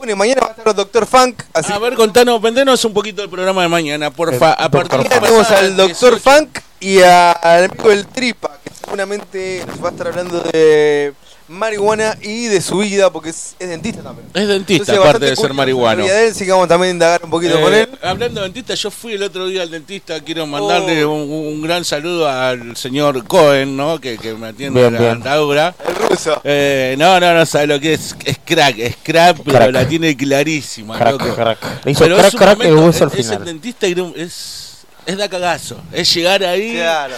Bueno, 0.00 0.14
y 0.14 0.16
mañana 0.16 0.40
va 0.40 0.46
a 0.46 0.50
estar 0.52 0.66
el 0.66 0.74
Doctor 0.74 1.04
Funk, 1.06 1.42
así 1.52 1.70
A 1.74 1.78
ver, 1.78 1.92
contanos, 1.94 2.40
vendenos 2.40 2.82
un 2.86 2.94
poquito 2.94 3.20
del 3.20 3.28
programa 3.28 3.60
de 3.60 3.68
mañana, 3.68 4.10
porfa. 4.10 4.54
A 4.54 4.70
partir 4.70 4.98
de 4.98 5.08
tenemos 5.10 5.50
al 5.50 5.76
Doctor 5.76 6.18
18. 6.18 6.20
Funk 6.20 6.58
y 6.80 7.02
a- 7.02 7.32
al 7.32 7.64
amigo 7.64 7.90
del 7.90 8.06
Tripa, 8.06 8.50
que 8.64 8.70
seguramente 8.82 9.62
nos 9.66 9.84
va 9.84 9.88
a 9.88 9.90
estar 9.90 10.06
hablando 10.06 10.40
de 10.40 11.12
marihuana 11.50 12.16
y 12.22 12.46
de 12.46 12.60
su 12.60 12.78
vida, 12.78 13.10
porque 13.10 13.30
es, 13.30 13.56
es 13.58 13.68
dentista 13.68 14.02
también. 14.02 14.28
Es 14.32 14.46
dentista, 14.48 14.92
Entonces, 14.92 15.04
aparte 15.04 15.26
de 15.26 15.36
ser 15.36 15.52
marihuano. 15.52 16.04
de 16.04 16.28
él, 16.28 16.34
que 16.34 16.50
vamos 16.50 16.68
también 16.68 16.90
a 16.90 16.92
indagar 16.94 17.20
un 17.24 17.30
poquito 17.30 17.58
Eh, 17.58 17.62
con 17.62 17.74
él. 17.74 17.88
Hablando 18.02 18.40
de 18.40 18.46
dentista, 18.46 18.74
yo 18.74 18.90
fui 18.90 19.14
el 19.14 19.22
otro 19.22 19.46
día 19.48 19.62
al 19.62 19.70
dentista. 19.70 20.20
Quiero 20.20 20.46
mandarle 20.46 21.04
Oh. 21.04 21.12
un, 21.12 21.30
un 21.30 21.62
gran 21.62 21.84
saludo 21.84 22.28
al 22.28 22.76
señor 22.76 23.24
Cohen, 23.26 23.76
¿no? 23.76 24.00
Que, 24.00 24.16
que 24.16 24.32
me 24.34 24.48
atiende 24.48 24.80
Bien, 24.80 24.94
la 24.94 25.00
dentadura. 25.00 25.74
El 25.88 25.94
ruso. 25.96 26.40
Eh, 26.44 26.94
no, 26.98 27.18
no, 27.18 27.34
no 27.34 27.44
sabe 27.44 27.66
lo 27.66 27.80
que 27.80 27.94
es. 27.94 28.14
Es 28.24 28.38
crack, 28.44 28.78
es 28.78 28.96
crack, 29.02 29.38
pero 29.44 29.58
Crack. 29.58 29.72
la 29.72 29.88
tiene 29.88 30.16
clarísima. 30.16 30.96
Crack, 30.96 31.20
loco. 31.20 31.34
crack. 31.34 31.84
Le 31.84 31.92
hizo 31.92 32.00
Pero 32.04 32.16
crack, 32.16 32.28
es 32.28 32.34
un 32.34 32.38
crack 32.38 32.60
el 32.60 32.74
momento- 32.74 32.86
hueso 32.86 33.04
al 33.04 33.10
es- 33.12 33.26
es 33.26 33.30
el 33.32 33.44
dentista 33.44 33.86
es, 33.86 34.76
es 35.06 35.16
da 35.18 35.28
cagazo. 35.28 35.76
Es 35.92 36.14
llegar 36.14 36.44
ahí. 36.44 36.74
Claro. 36.74 37.16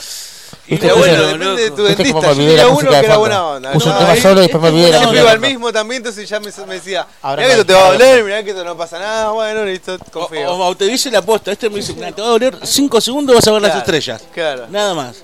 Y 0.67 0.73
Viste, 0.73 0.93
bueno, 0.93 1.23
depende 1.27 1.63
de 1.63 1.71
tu 1.71 1.77
Viste 1.87 2.03
dentista. 2.05 2.13
cómo 2.29 2.35
me 2.37 2.57
la 2.57 2.69
uno 2.69 2.91
que 2.91 2.97
era 2.99 3.17
buena 3.17 3.47
onda. 3.47 3.73
Puse 3.73 3.89
un 3.89 3.99
tema 3.99 4.17
solo 4.17 4.39
y 4.41 4.43
después 4.43 4.63
me 4.63 4.69
olvidé 4.69 4.91
la 4.93 5.21
iba 5.21 5.31
al 5.33 5.41
mismo 5.41 5.73
también, 5.73 5.99
entonces 5.99 6.29
ya 6.29 6.39
me, 6.39 6.51
me 6.67 6.75
decía, 6.75 7.07
mirá 7.25 7.37
que 7.37 7.51
esto 7.51 7.67
te 7.67 7.73
va 7.73 7.87
a 7.89 7.93
doler, 7.93 8.25
mirá 8.25 8.43
que 8.45 8.51
esto 8.51 8.65
no 8.65 8.77
pasa 8.77 8.99
nada, 9.01 9.31
bueno, 9.31 9.65
listo, 9.65 9.99
confío. 10.13 10.51
o- 10.53 10.67
o 10.69 10.77
te 10.77 10.85
dice 10.87 11.11
la 11.11 11.21
posta. 11.23 11.51
Este 11.53 11.69
me 11.69 11.77
dice, 11.77 11.95
"Mira, 11.95 12.13
te 12.13 12.23
va 12.23 12.29
a 12.29 12.31
doler 12.31 12.57
5 12.63 13.01
segundos, 13.01 13.35
vas 13.35 13.47
a 13.49 13.53
ver 13.53 13.63
las 13.63 13.77
estrellas. 13.77 14.23
Claro. 14.33 14.67
Nada 14.71 14.95
más. 14.95 15.17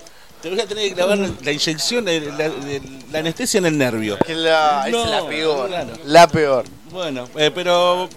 Te 0.43 0.51
voy 0.51 0.61
a 0.61 0.67
tener 0.67 0.89
que 0.89 0.95
clavar 0.95 1.19
la 1.19 1.51
inyección, 1.53 2.05
de 2.05 2.21
la, 2.21 2.49
de 2.49 2.83
la 3.11 3.19
anestesia 3.21 3.59
en 3.59 3.67
el 3.67 3.77
nervio. 3.79 4.17
Que 4.25 4.35
la, 4.37 4.85
esa 4.87 4.91
No, 4.91 5.05
es 5.05 5.11
la 5.11 5.27
peor. 5.27 5.69
claro. 5.69 5.89
La 6.05 6.29
peor. 6.29 6.65
Bueno, 6.91 7.29
eh, 7.37 7.51
pero 7.55 8.09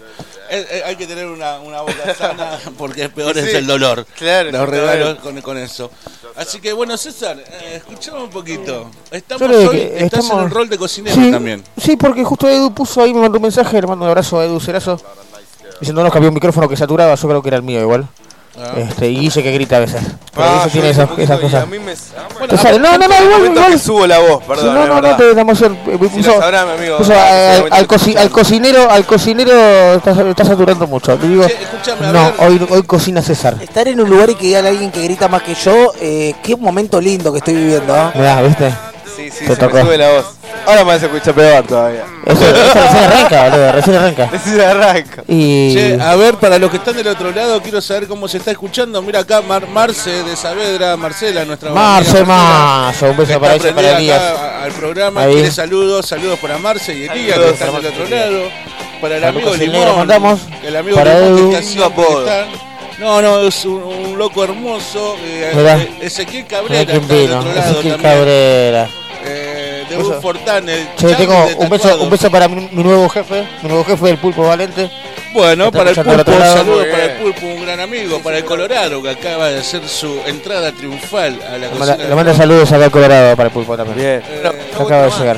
hay 0.84 0.96
que 0.96 1.06
tener 1.06 1.26
una, 1.26 1.58
una 1.60 1.80
boca 1.82 2.14
sana 2.16 2.58
porque 2.78 3.04
es 3.04 3.08
peor 3.10 3.32
Sí, 3.34 3.40
es 3.40 3.54
el 3.54 3.66
dolor. 3.66 4.06
Claro, 4.16 4.50
Los 4.50 4.68
regalos 4.68 5.18
con, 5.20 5.40
con 5.40 5.56
eso. 5.58 5.90
Así 6.36 6.60
que 6.60 6.72
bueno, 6.72 6.96
César, 6.96 7.38
eh, 7.38 7.74
escuchame 7.76 8.22
un 8.22 8.30
poquito. 8.30 8.90
Estamos 9.10 9.42
hoy, 9.50 9.68
que 9.68 9.86
estás 10.04 10.20
estamos- 10.24 10.32
en 10.32 10.44
el 10.44 10.50
rol 10.50 10.68
de 10.68 10.78
cocinero 10.78 11.14
Sí, 11.16 11.30
también. 11.30 11.62
sí, 11.76 11.96
porque 11.96 12.24
justo 12.24 12.48
Edu 12.48 12.72
puso 12.74 13.02
ahí, 13.02 13.12
me 13.14 13.20
mandó 13.20 13.38
un 13.38 13.42
mensaje, 13.42 13.80
le 13.80 13.86
mando 13.86 14.04
un 14.04 14.08
abrazo 14.10 14.40
a 14.40 14.44
Edu 14.44 14.58
Cerazo. 14.60 15.00
Diciéndonos 15.80 16.12
que 16.12 16.18
había 16.18 16.28
un 16.28 16.34
micrófono 16.34 16.68
que 16.68 16.76
saturaba, 16.76 17.14
yo 17.14 17.28
creo 17.28 17.42
que 17.42 17.48
era 17.48 17.56
el 17.56 17.62
mío 17.62 17.80
igual. 17.80 18.06
Ah. 18.54 18.74
Este, 18.76 19.08
y 19.08 19.18
dice 19.18 19.42
que 19.42 19.50
grita 19.52 19.78
a 19.78 19.80
veces. 19.80 20.02
Pero 20.34 20.46
Ah, 20.46 20.68
tiene 20.70 20.90
esas, 20.90 21.08
esas 21.16 21.40
cosas. 21.40 21.62
a 21.62 21.66
mí 21.66 21.78
me... 21.78 21.94
Te 22.46 22.56
sale- 22.58 22.78
no, 22.78 22.98
no, 22.98 23.08
no, 23.08 23.14
igual, 23.14 23.30
momento 23.30 23.60
igual. 23.60 23.80
subo 23.80 24.06
la 24.06 24.18
voz, 24.18 24.44
perdón, 24.44 24.74
no, 24.74 24.86
no, 24.86 25.00
no, 25.00 25.16
te 25.16 25.34
damos 25.34 25.62
el. 25.62 25.72
eh, 25.72 25.78
Si 26.02 26.08
Puso, 26.18 26.32
lo 26.34 26.40
sabrá, 26.40 26.66
mi 26.66 26.72
amigo. 26.72 26.98
puso, 26.98 27.12
Ah, 27.16 27.56
eh, 27.56 27.68
al, 27.70 28.30
cocinero, 28.30 28.90
al 28.90 29.06
cocinero 29.06 29.94
está, 29.94 30.10
está 30.28 30.44
saturando 30.44 30.86
mucho. 30.86 31.16
Le 31.16 31.28
digo, 31.28 31.46
no, 32.12 32.32
hoy, 32.44 32.66
hoy 32.68 32.82
cocina 32.82 33.22
César. 33.22 33.56
Estar 33.60 33.88
en 33.88 34.00
un 34.00 34.10
lugar 34.10 34.28
y 34.28 34.34
que 34.34 34.54
haya 34.56 34.68
alguien 34.68 34.90
que 34.90 35.02
grita 35.02 35.28
más 35.28 35.42
que 35.42 35.54
yo, 35.54 35.92
eh, 36.00 36.34
qué 36.42 36.54
momento 36.54 37.00
lindo 37.00 37.32
que 37.32 37.38
estoy 37.38 37.54
viviendo. 37.54 37.94
¿ah? 37.94 38.12
Mirá, 38.14 38.42
¿viste? 38.42 38.70
Sí, 39.30 39.38
sí, 39.38 39.46
se 39.46 39.56
tocó. 39.56 39.76
me 39.76 39.82
sube 39.82 39.98
la 39.98 40.10
voz. 40.10 40.26
Ahora 40.66 40.84
me 40.84 40.92
vas 40.92 41.02
a 41.02 41.06
escuchar 41.06 41.34
peor 41.34 41.66
todavía. 41.66 42.04
Eso, 42.24 42.40
eso 42.46 42.74
recién 42.74 43.04
arranca, 43.04 43.48
boludo, 43.50 43.72
recién 43.72 43.96
arranca. 43.96 44.26
Recién 44.30 44.60
arranca. 44.60 45.24
Y. 45.28 45.74
Che, 45.74 45.98
a 46.00 46.14
ver, 46.14 46.34
para 46.36 46.58
los 46.58 46.70
que 46.70 46.76
están 46.76 46.94
del 46.96 47.08
otro 47.08 47.32
lado, 47.32 47.60
quiero 47.62 47.80
saber 47.80 48.06
cómo 48.06 48.28
se 48.28 48.38
está 48.38 48.50
escuchando. 48.52 49.02
Mira 49.02 49.20
acá, 49.20 49.40
Mar 49.42 49.66
Marce 49.68 50.22
de 50.22 50.36
Saavedra, 50.36 50.96
Marcela, 50.96 51.44
nuestra 51.44 51.70
Marce, 51.70 52.24
Mazo, 52.24 53.06
un 53.10 53.16
beso 53.16 53.40
para 53.40 53.54
ella 53.56 53.70
y 53.70 53.72
para 53.72 53.98
Elías. 53.98 54.22
al 54.62 54.72
programa. 54.72 55.22
Ahí. 55.22 55.34
Quiere 55.34 55.50
saludos, 55.50 56.06
saludos 56.06 56.38
para 56.38 56.58
Marce 56.58 56.94
y 56.94 57.06
Elías, 57.06 57.38
que 57.38 57.48
están 57.50 57.74
del 57.74 57.86
otro 57.86 58.08
lado. 58.08 58.42
Para 59.00 59.16
el 59.16 59.24
amigo 59.24 59.54
Limón. 59.56 59.96
Mandamos. 59.96 60.40
El 60.62 60.76
amigo 60.76 60.96
Para 60.96 61.18
Limón 61.18 61.50
que 61.50 61.58
está 61.58 61.68
siempre, 61.68 62.04
No, 63.00 63.20
no, 63.20 63.40
es 63.40 63.64
un, 63.64 63.82
un 63.82 64.16
loco 64.16 64.44
hermoso. 64.44 65.16
eh, 65.24 65.50
eh, 65.56 65.90
Ezequiel 66.02 66.46
Cabrera 66.46 66.92
está 66.92 67.14
del 67.14 67.32
otro 67.32 67.52
lado 67.52 67.70
Ezequiel 67.72 67.92
también. 67.94 68.00
Cabrera. 68.00 68.88
Eh, 69.24 69.84
de 69.88 69.96
Beso. 69.96 70.10
un 70.10 70.22
Fortán, 70.22 70.68
el 70.68 70.86
Che, 70.96 71.08
Charlie 71.08 71.16
tengo 71.16 71.46
un 71.58 71.68
beso, 71.68 72.02
un 72.02 72.10
beso 72.10 72.30
para 72.30 72.48
mi, 72.48 72.68
mi 72.72 72.82
nuevo 72.82 73.08
jefe, 73.08 73.46
mi 73.62 73.68
nuevo 73.68 73.84
jefe 73.84 74.06
del 74.06 74.18
Pulpo 74.18 74.42
Valente. 74.42 74.90
Bueno, 75.32 75.72
para 75.72 75.90
el 75.90 75.96
pulpo, 75.96 76.30
saludos 76.30 76.80
Muy 76.82 76.90
para 76.90 77.04
el 77.06 77.12
pulpo, 77.12 77.46
un 77.46 77.62
gran 77.62 77.80
amigo, 77.80 78.20
para 78.20 78.36
el 78.36 78.44
Colorado 78.44 79.02
que 79.02 79.08
acaba 79.10 79.48
de 79.48 79.60
hacer 79.60 79.88
su 79.88 80.20
entrada 80.26 80.72
triunfal 80.72 81.40
a 81.48 81.52
la 81.52 81.58
Le 81.58 81.66
cocina. 81.68 81.86
manda, 81.86 82.04
le 82.08 82.14
manda 82.14 82.34
saludos 82.34 82.70
acá 82.70 82.84
al 82.84 82.90
Colorado 82.90 83.34
para 83.36 83.46
el 83.46 83.52
Pulpo 83.52 83.74
también. 83.76 83.96
Bien. 83.96 84.22
Eh, 84.28 84.52
acaba 84.74 85.04
de 85.06 85.10
llegar. 85.10 85.36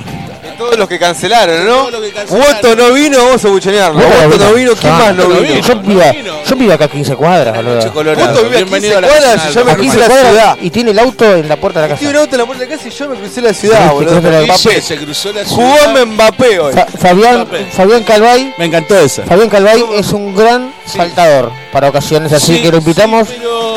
Todos 0.64 0.79
los 0.79 0.88
que 0.88 0.98
cancelaron, 0.98 1.66
¿no? 1.66 1.85
Woto 1.85 2.74
no 2.77 2.92
vino, 2.92 3.18
vamos 3.18 3.44
a 3.44 3.48
buchonearlo. 3.48 4.00
Woto 4.00 4.38
no 4.38 4.53
vino, 4.55 4.72
¿quién 4.74 4.92
Ah, 4.92 4.98
más 4.98 5.14
no 5.14 5.22
no 5.24 5.29
vino? 5.40 5.40
vino. 5.55 5.61
Yo 5.66 5.77
vivo, 5.81 6.00
vino. 6.12 6.35
yo 6.44 6.57
vivo 6.57 6.72
acá 6.72 6.85
a 6.85 6.88
15 6.88 7.16
cuadras, 7.16 7.55
boludo. 7.57 7.79
Woto 7.92 8.44
vive 8.44 8.57
a 8.57 8.64
Bienvenido 8.64 8.70
15 8.70 8.94
a 8.96 9.00
la 9.00 9.09
cuadras, 9.09 9.33
final. 9.42 9.55
yo 9.55 9.64
me 9.64 9.72
crucé 9.74 9.81
15 9.90 9.98
la 9.98 10.29
ciudad. 10.29 10.57
y 10.61 10.70
tiene 10.70 10.90
el 10.92 10.98
auto 10.98 11.35
en 11.37 11.48
la 11.48 11.57
puerta 11.57 11.83
de 11.83 11.88
la 11.88 11.94
Tiene 11.96 12.09
un 12.09 12.14
casa. 12.14 12.22
auto 12.24 12.35
en 12.35 12.40
la 12.40 12.46
puerta 12.46 12.64
de 12.64 12.70
la 12.70 12.77
casa 12.77 12.88
y 12.88 12.90
yo 12.92 13.09
me 13.09 13.16
crucé 13.16 13.40
la 13.42 13.55
ciudad, 13.55 13.92
boludo. 13.92 14.57
se 14.81 14.96
cruzó 14.96 15.33
la 15.33 15.44
Jugó 15.44 15.77
ciudad. 15.79 16.07
Mbappé 16.07 16.59
hoy. 16.61 16.72
Fa- 16.74 16.87
Fabián. 16.87 17.46
Fabián 17.72 18.03
Calvay, 18.05 18.55
Me 18.59 18.64
encantó 18.66 18.98
esa. 18.98 19.22
Fabián 19.24 19.48
Calvay 19.48 19.85
es 19.98 20.12
un 20.12 20.35
gran 20.35 20.72
saltador 20.87 21.50
para 21.72 21.88
ocasiones 21.88 22.33
así 22.33 22.57
Sí, 22.57 22.62
que 22.62 22.70
lo 22.70 22.79
invitamos. 22.79 23.29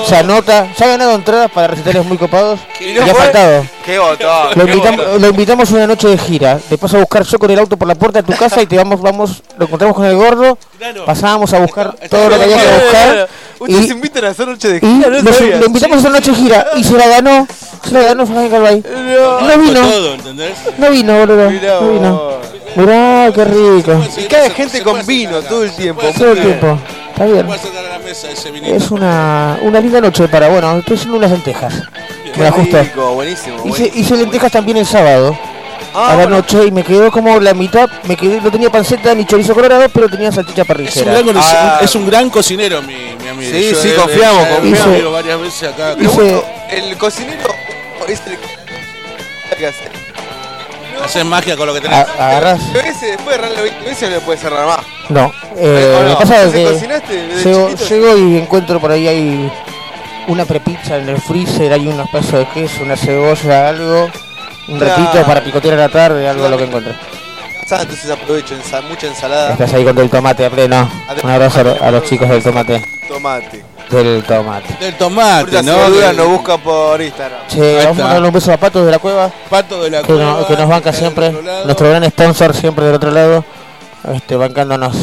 Se 0.08 0.15
anota, 0.15 0.67
se 0.76 0.86
ha 0.86 0.88
ganado 0.88 1.13
entradas 1.15 1.52
para 1.52 1.67
recitales 1.67 2.06
muy 2.06 2.17
copados 2.17 2.60
Y 2.80 2.91
y, 2.91 2.93
no 2.93 3.04
ha 3.04 3.08
faltado. 3.08 3.65
Qué. 3.86 3.98
Lo 4.56 4.63
invitamos, 4.67 5.22
lo 5.22 5.28
invitamos 5.30 5.72
una 5.72 5.88
noche 5.88 6.08
de 6.08 6.17
gira. 6.17 6.60
Te 6.70 6.78
paso 6.78 6.98
a 6.98 7.00
buscar 7.02 7.24
yo 7.24 7.39
con 7.39 7.52
el 7.52 7.60
auto 7.60 7.78
por 7.78 7.88
la 7.88 7.96
puerta 7.96 8.22
de 8.22 8.32
tu 8.32 8.38
casa 8.38 8.62
y 8.62 8.65
te 8.65 8.78
vamos, 8.78 9.02
vamos, 9.02 9.41
lo 9.58 9.65
encontramos 9.65 9.96
con 9.96 10.06
el 10.06 10.15
gordo. 10.15 10.58
Pasábamos 11.06 11.54
a 11.54 11.60
buscar 11.60 11.88
Está- 12.02 12.06
está 12.06 12.17
todo 12.17 12.30
lo 12.30 12.38
que 12.38 12.43
había 12.43 12.58
que 12.58 12.84
buscar. 12.84 13.30
Ustedes 13.60 13.88
Y, 13.88 13.91
invitan 13.91 14.26
a 14.26 14.30
hacer 14.30 14.48
noche 14.48 14.67
de 14.74 14.80
gira, 14.80 15.10
no 15.10 15.58
lo, 15.60 15.65
invitamos 15.65 15.98
a 15.98 16.00
esa 16.00 16.10
noche 16.10 16.32
de 16.32 16.38
gira 16.38 16.67
y 16.76 16.84
se 16.84 16.93
la 16.93 17.08
ganó. 17.08 17.48
Se 17.84 17.91
la 17.91 18.02
ganó 18.02 18.26
Fabián. 18.28 18.84
No. 18.86 19.41
No 19.41 19.58
vino. 19.58 19.82
No 20.78 20.91
vino, 20.91 21.20
boludo. 21.20 21.52
No 21.52 21.89
vino. 21.89 22.37
Mirá, 22.78 23.32
qué 23.34 23.44
rico. 23.46 24.02
Y 24.18 24.24
cae 24.26 24.50
gente 24.52 24.82
con 24.84 25.06
vino 25.06 25.42
todo 25.42 25.63
el 25.63 25.72
tiempo. 25.72 26.02
Todo 26.18 26.32
el 26.32 26.42
tiempo. 26.42 26.80
Está 27.12 27.26
bien. 27.26 27.48
Es 28.66 28.92
una, 28.92 29.58
una 29.63 29.80
linda 29.82 30.00
noche 30.00 30.28
para, 30.28 30.48
bueno, 30.50 30.78
estoy 30.78 30.96
haciendo 30.96 31.18
unas 31.18 31.32
lentejas. 31.32 31.74
Me 32.26 32.32
Qué 32.32 32.52
justo. 32.52 32.82
rico, 32.84 33.13
buenísimo. 33.16 33.56
Hice, 33.58 33.68
buenísimo. 33.68 34.00
hice 34.00 34.16
lentejas 34.18 34.52
también 34.52 34.78
el 34.78 34.86
sábado, 34.86 35.38
Ah, 35.96 36.08
a 36.08 36.10
la 36.10 36.16
bueno. 36.24 36.38
noche, 36.38 36.66
y 36.68 36.72
me 36.72 36.84
quedó 36.84 37.12
como 37.12 37.40
la 37.40 37.56
mitad, 37.56 37.90
me 38.04 38.16
quedé, 38.16 38.40
no 38.40 38.52
tenía 38.52 38.70
panceta 38.70 39.16
ni 39.16 39.26
chorizo 39.26 39.56
colorado, 39.56 39.90
pero 39.92 40.08
tenía 40.08 40.32
salchicha 40.32 40.62
Es 40.62 40.68
un, 40.70 40.76
parrillera. 40.76 41.12
gran, 41.24 41.38
Ah. 41.40 41.80
es 41.82 41.96
un 41.96 42.06
gran 42.06 42.30
cocinero, 42.30 42.84
mi, 42.84 42.94
mi 43.20 43.28
amigo. 43.30 43.52
Sí, 43.52 43.72
Yo 43.72 43.82
sí, 43.82 43.90
confiamos, 43.98 44.46
he 44.48 44.56
confiamos. 44.56 45.00
ido 45.00 45.12
varias 45.12 45.42
veces 45.42 45.70
acá. 45.70 45.96
Pero 45.98 46.12
Hice- 46.12 46.16
bueno, 46.22 46.44
el 46.70 46.98
cocinero 46.98 47.50
es 48.08 48.22
el 48.28 48.38
que 49.58 49.66
hace. 49.68 49.97
Haces 51.04 51.26
magia 51.26 51.56
con 51.56 51.68
lo 51.68 51.74
que 51.74 51.82
tenés. 51.82 51.98
A- 51.98 52.28
agarrás. 52.30 52.60
Pero 52.74 52.88
ese 52.88 53.06
después 53.08 53.28
de 53.30 53.36
errarle 53.36 53.62
20 53.62 53.84
veces 53.86 54.10
no 54.10 54.16
le 54.16 54.22
puede 54.22 54.38
cerrar 54.38 54.66
más. 54.66 54.80
No, 55.10 55.32
eh, 55.56 55.96
¿O 55.98 56.04
lo 56.04 56.10
no? 56.10 56.18
que 56.18 56.22
pasa 56.26 56.44
es 56.44 56.54
¿Entonces 56.54 56.68
que 56.68 56.74
cocinaste 56.74 57.28
desde 57.28 57.90
llego, 57.96 58.18
y 58.18 58.38
encuentro 58.38 58.80
por 58.82 58.92
ahí 58.92 59.08
hay 59.08 59.52
una 60.28 60.44
prepizza 60.46 60.98
en 60.98 61.08
el 61.08 61.18
freezer, 61.22 61.72
hay 61.72 61.88
unos 61.88 62.10
pedazos 62.10 62.34
de 62.40 62.48
queso, 62.50 62.84
una 62.84 62.98
cebolla, 62.98 63.70
algo, 63.70 64.10
un 64.68 64.78
Claro. 64.80 65.04
ratito 65.04 65.26
para 65.26 65.42
picotear 65.44 65.76
a 65.76 65.78
la 65.78 65.90
tarde, 65.90 66.28
algo 66.28 66.44
de 66.44 66.50
lo 66.50 66.58
que 66.58 66.64
encuentre. 66.66 66.94
Ah, 67.70 67.80
entonces 67.82 68.10
aprovecho 68.10 68.56
ensa- 68.56 68.82
mucha 68.82 69.08
ensalada, 69.08 69.52
Estás 69.54 69.74
ahí 69.74 69.84
con 69.86 69.98
el 69.98 70.10
tomate 70.10 70.46
a 70.46 70.50
pleno. 70.50 70.90
Un 71.24 71.30
abrazo 71.30 71.78
a 71.82 71.92
los 71.92 72.04
chicos 72.04 72.28
del 72.30 72.42
tomate. 72.44 72.82
tomate. 73.08 73.64
Del 73.89 74.23
tomate. 74.23 74.78
Del 74.82 74.97
tomate, 74.97 75.63
¿no? 75.63 75.89
Del 75.89 76.17
nos 76.17 76.28
buscan 76.28 76.60
por 76.62 77.02
Instagram. 77.02 77.47
Che, 77.47 77.62
Ahí 77.80 77.86
vamos 77.86 78.00
está. 78.00 78.17
a 78.17 78.19
un 78.19 78.32
beso 78.32 78.52
a 78.54 78.58
Patos 78.58 78.86
de 78.86 78.91
la 78.91 79.00
Cueva, 79.00 79.32
pato 79.50 79.82
de 79.84 79.89
la 79.89 80.02
que, 80.04 80.12
no- 80.12 80.17
cueva, 80.17 80.47
que 80.47 80.56
nos 80.58 80.67
banca 80.69 80.89
está 80.89 80.91
del 80.91 81.00
siempre. 81.00 81.28
otro 81.30 81.41
lado. 81.41 81.65
Nuestro 81.65 81.89
gran 81.89 82.10
sponsor 82.10 82.54
siempre 82.54 82.86
del 82.86 82.95
otro 82.95 83.12
lado. 83.12 83.45
Este, 84.13 84.36
bancándonos. 84.36 84.95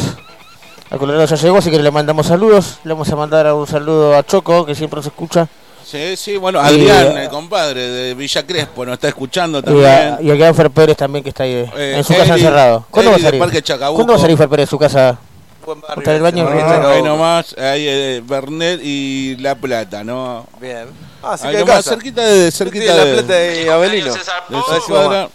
Al 0.91 0.99
Colorado 0.99 1.25
ya 1.25 1.35
llegó, 1.35 1.57
así 1.57 1.71
que 1.71 1.79
le 1.79 1.89
mandamos 1.91 2.27
saludos. 2.27 2.77
Le 2.83 2.93
vamos 2.93 3.09
a 3.11 3.15
mandar 3.15 3.51
un 3.53 3.65
saludo 3.65 4.15
a 4.15 4.23
Choco, 4.23 4.65
que 4.65 4.75
siempre 4.75 4.97
nos 4.97 5.07
escucha. 5.07 5.47
Sí, 5.83 6.15
sí, 6.15 6.37
bueno, 6.37 6.59
Y, 6.63 6.65
Adrián, 6.65 7.17
el 7.17 7.29
compadre 7.29 7.87
de 7.89 8.13
Villa 8.13 8.45
Crespo, 8.45 8.85
nos 8.85 8.93
está 8.93 9.07
escuchando 9.07 9.59
Y 9.59 9.61
a, 9.61 9.63
también. 9.63 10.17
y 10.21 10.31
a 10.31 10.35
Gran 10.35 10.55
Fer 10.55 10.69
Pérez 10.71 10.97
también, 10.97 11.23
que 11.23 11.29
está 11.29 11.43
ahí 11.43 11.53
eh, 11.53 11.71
Eh, 11.75 11.93
en 11.97 12.03
su 12.03 12.13
casa 12.13 12.33
Eli- 12.35 12.41
encerrado. 12.43 12.85
¿Cuándo 12.89 13.11
va 13.11 13.17
a 13.17 13.19
salir? 13.19 13.39
Parque 13.39 13.61
Chacabuco. 13.61 13.95
¿Cuándo 13.97 14.13
va 14.13 14.17
a 14.17 14.21
salir 14.21 14.37
Fer 14.37 14.49
Pérez 14.49 14.65
de 14.67 14.69
su 14.69 14.79
casa? 14.79 15.17
Buen 15.65 15.81
barrio. 15.81 16.11
El 16.11 16.21
baño, 16.21 16.49
¿no? 16.49 16.87
Ahí 16.89 17.01
nomás, 17.01 17.55
ahí 17.57 17.85
eh, 17.87 18.21
Bernet 18.25 18.79
y 18.83 19.35
La 19.37 19.55
Plata, 19.55 20.03
¿no? 20.03 20.45
Bien. 20.61 20.87
Ah, 21.23 21.31
Ahí 21.33 21.37
cerca 21.39 21.51
de 21.51 21.59
nomás, 21.59 21.75
casa. 21.77 21.89
cerquita 21.91 22.21
de, 22.23 22.51
cerquita 22.51 22.95
de 22.95 23.15
la 23.15 23.21
plata 23.23 23.53
y 23.53 23.67
Avelino. 23.67 24.13
de. 24.13 25.27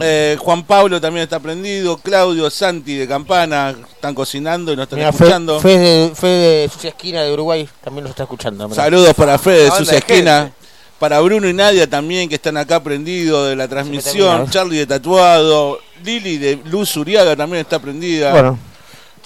Eh, 0.00 0.36
Juan 0.40 0.64
Pablo 0.64 1.00
también 1.00 1.24
está 1.24 1.38
prendido, 1.40 1.96
Claudio, 1.98 2.48
Santi 2.50 2.96
de 2.96 3.06
Campana, 3.06 3.74
están 3.94 4.14
cocinando 4.14 4.72
y 4.72 4.76
nos 4.76 4.84
están 4.84 4.98
Mira, 5.00 5.10
escuchando. 5.10 5.60
Fe 5.60 5.78
de, 5.78 6.12
Fe 6.14 6.26
de 6.26 6.68
Sucia 6.72 6.90
Esquina 6.90 7.22
de 7.22 7.32
Uruguay 7.32 7.68
también 7.82 8.04
nos 8.04 8.10
está 8.10 8.24
escuchando. 8.24 8.68
mirá. 8.68 8.82
Saludos 8.82 9.14
para 9.14 9.38
Fede 9.38 9.70
de 9.70 9.84
de 9.84 9.96
esquinas. 9.98 10.40
gente. 10.44 10.64
Para 10.98 11.20
Bruno 11.20 11.48
y 11.48 11.52
Nadia 11.52 11.88
también, 11.90 12.28
que 12.28 12.36
están 12.36 12.56
acá 12.56 12.82
prendidos 12.82 13.48
de 13.48 13.56
la 13.56 13.68
transmisión. 13.68 14.14
termina, 14.28 14.44
¿eh? 14.44 14.48
Charlie 14.50 14.78
de 14.78 14.86
Tatuado. 14.86 15.78
Lili 16.04 16.38
de 16.38 16.58
Luz 16.66 16.96
Uriaga 16.96 17.34
también 17.36 17.60
está 17.60 17.78
prendida. 17.78 18.30
Bueno, 18.30 18.58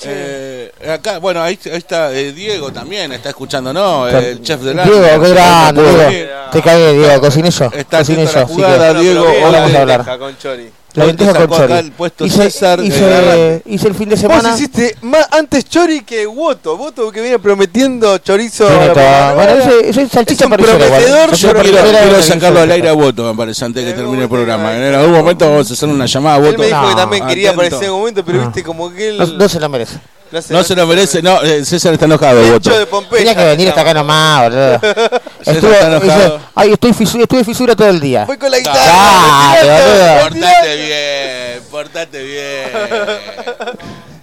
Eh, 0.04 0.72
acá, 0.90 1.18
bueno, 1.18 1.42
ahí, 1.42 1.58
ahí 1.64 1.78
está 1.78 2.12
eh, 2.12 2.32
Diego 2.32 2.72
también, 2.72 3.10
está 3.12 3.30
escuchando, 3.30 3.72
¿no? 3.72 4.06
Está- 4.06 4.20
el 4.20 4.42
chef 4.42 4.60
de 4.60 4.74
Diego, 4.74 5.22
qué 5.22 5.28
grande, 5.30 5.82
Diego. 5.82 6.30
Te 6.52 6.62
cagué, 6.62 6.92
Diego, 6.92 7.20
cociné 7.20 7.50
yo. 7.50 7.70
Está 7.74 7.98
Cociné 7.98 8.24
la 8.24 8.30
yo, 8.32 8.40
así 8.40 8.54
jugada, 8.54 8.92
que 8.94 9.00
Diego. 9.00 9.24
La 9.24 9.60
vamos 9.60 9.74
a 9.74 9.80
hablar. 9.80 10.18
con 10.18 10.38
chori. 10.38 10.70
La 10.94 11.04
lenteja 11.04 11.32
te 11.32 11.38
con 11.38 11.50
sacó 11.50 11.54
acá 11.62 11.66
chori. 11.76 11.86
el 11.86 11.92
puesto 11.92 12.24
hice, 12.26 12.42
César, 12.50 12.80
hice, 12.82 12.98
eh, 13.02 13.62
hice 13.66 13.88
el 13.88 13.94
fin 13.94 14.08
de 14.08 14.14
Vos 14.14 14.20
semana. 14.22 14.54
hiciste 14.54 14.96
más 15.02 15.28
antes 15.30 15.64
chori 15.68 16.00
que 16.00 16.26
Woto. 16.26 16.76
Woto 16.76 17.12
que 17.12 17.20
viene 17.20 17.38
prometiendo 17.38 18.16
chorizo. 18.18 18.66
Tiene 18.66 18.82
a 18.84 18.86
la 18.88 18.92
todo. 18.94 19.02
mañana. 19.04 19.34
Bueno, 19.34 19.52
ese, 19.52 19.88
ese 19.90 20.02
es 20.02 20.10
salchicha 20.10 20.44
Es 20.46 20.50
un 20.50 20.56
prometedor, 20.56 21.34
Yo 21.34 21.52
quiero, 21.52 21.78
quiero 21.82 22.22
sacarlo 22.22 22.60
al 22.60 22.70
aire 22.70 22.88
a 22.88 22.92
voto, 22.94 23.22
me 23.30 23.36
parece, 23.36 23.64
antes 23.64 23.84
de 23.84 23.90
que 23.90 23.94
Eh, 23.94 24.00
termine 24.02 24.22
el 24.22 24.28
bueno, 24.28 24.44
programa. 24.44 24.70
bueno. 24.70 24.86
En 24.86 24.94
algún 24.94 25.12
momento 25.12 25.48
vamos 25.48 25.70
a 25.70 25.74
hacer 25.74 25.88
una 25.88 26.06
llamada 26.06 26.36
a 26.36 26.38
Él 26.38 26.44
voto. 26.46 26.58
me 26.58 26.66
dijo 26.66 26.80
No, 26.82 26.88
que 26.88 26.94
también 26.96 27.26
quería 27.26 27.50
aparecer 27.50 27.84
en 27.84 27.90
un 27.90 27.98
momento, 27.98 28.24
pero 28.24 28.38
No. 28.38 28.44
viste 28.46 28.62
como 28.64 28.90
que 28.92 29.08
él. 29.10 29.18
No, 29.18 29.26
no 29.26 29.48
se 29.48 29.60
la 29.60 29.68
merece. 29.68 29.98
No 30.30 30.42
se- 30.42 30.52
No 30.54 30.62
se 30.64 30.74
lo 30.76 30.86
merece, 30.86 31.22
no, 31.22 31.42
eh, 31.42 31.64
César 31.64 31.92
está 31.94 32.04
enojado, 32.06 32.40
de 32.58 32.86
Pompeya. 32.86 33.18
Tenía 33.18 33.34
que 33.34 33.44
venir 33.44 33.68
hasta 33.68 33.80
acá 33.80 33.94
nomás, 33.94 34.42
boludo. 34.44 34.80
César 35.42 35.70
está 35.72 35.86
enojado. 35.86 36.00
dice, 36.00 36.38
ay, 36.54 36.72
estoy 36.72 36.92
fisura, 36.92 37.22
estuve 37.24 37.44
fisura 37.44 37.74
todo 37.76 37.88
el 37.88 38.00
día. 38.00 38.26
Fue 38.26 38.38
con 38.38 38.50
la 38.50 38.58
Dale, 38.60 38.70
guitarra. 38.70 40.28
boludo. 40.28 40.40
Portate 40.40 40.76
bien, 40.76 41.62
portate 41.70 42.22
bien. 42.22 42.70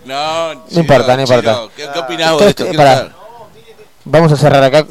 No, 0.06 0.54
No 0.54 0.80
importa, 0.80 1.16
no 1.16 1.22
importa. 1.24 1.62
¿Qué, 1.76 1.88
qué 1.92 2.00
opinás 2.00 2.32
vos 2.34 2.42
de 2.42 2.50
esto? 2.50 2.66
Entonces, 2.66 2.78
pará. 2.96 3.10
Vamos 4.04 4.32
a 4.32 4.38
cerrar 4.38 4.64
acá 4.64 4.86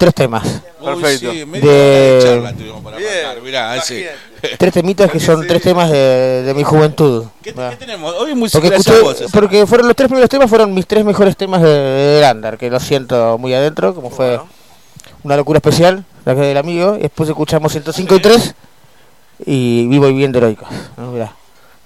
tres 0.00 0.14
temas. 0.14 0.42
Uy, 0.80 0.86
Perfecto. 0.86 1.30
sí, 1.30 1.44
media 1.44 1.70
De- 1.70 2.52
para 2.82 2.96
Bien. 2.96 3.10
mirá, 3.44 3.72
así. 3.74 4.02
Tres 4.58 4.72
temitas 4.72 5.10
que 5.10 5.20
son 5.20 5.46
tres 5.46 5.60
temas 5.60 5.90
de, 5.90 6.42
de 6.42 6.54
mi 6.54 6.62
juventud. 6.64 7.26
¿Qué, 7.42 7.52
qué 7.52 7.76
tenemos? 7.78 8.14
Hoy 8.14 8.34
música 8.34 8.62
Porque, 8.62 8.76
escuché- 8.78 9.02
voz, 9.02 9.18
César. 9.18 9.38
porque 9.38 9.66
fueron 9.66 9.86
los 9.88 9.94
tres 9.96 10.08
primeros 10.08 10.30
temas 10.30 10.48
fueron 10.48 10.72
mis 10.72 10.86
tres 10.86 11.04
mejores 11.04 11.36
temas 11.36 11.60
de, 11.60 11.68
de 11.68 12.20
Lander, 12.22 12.56
que 12.56 12.70
lo 12.70 12.80
siento 12.80 13.36
muy 13.36 13.52
adentro, 13.52 13.94
como 13.94 14.08
fue 14.10 14.40
una 15.22 15.36
locura 15.36 15.58
especial, 15.58 16.04
la 16.24 16.34
que 16.34 16.40
del 16.40 16.56
amigo. 16.56 16.96
Y 16.96 17.02
después 17.02 17.28
escuchamos 17.28 17.70
105 17.72 18.14
y 18.16 18.20
3 18.20 18.54
y 19.46 19.86
Vivo 19.88 20.08
y 20.08 20.14
Bien 20.14 20.32
de 20.32 20.38
Heroicos. 20.38 20.68
¿no? 20.96 21.12
Mirá. 21.12 21.34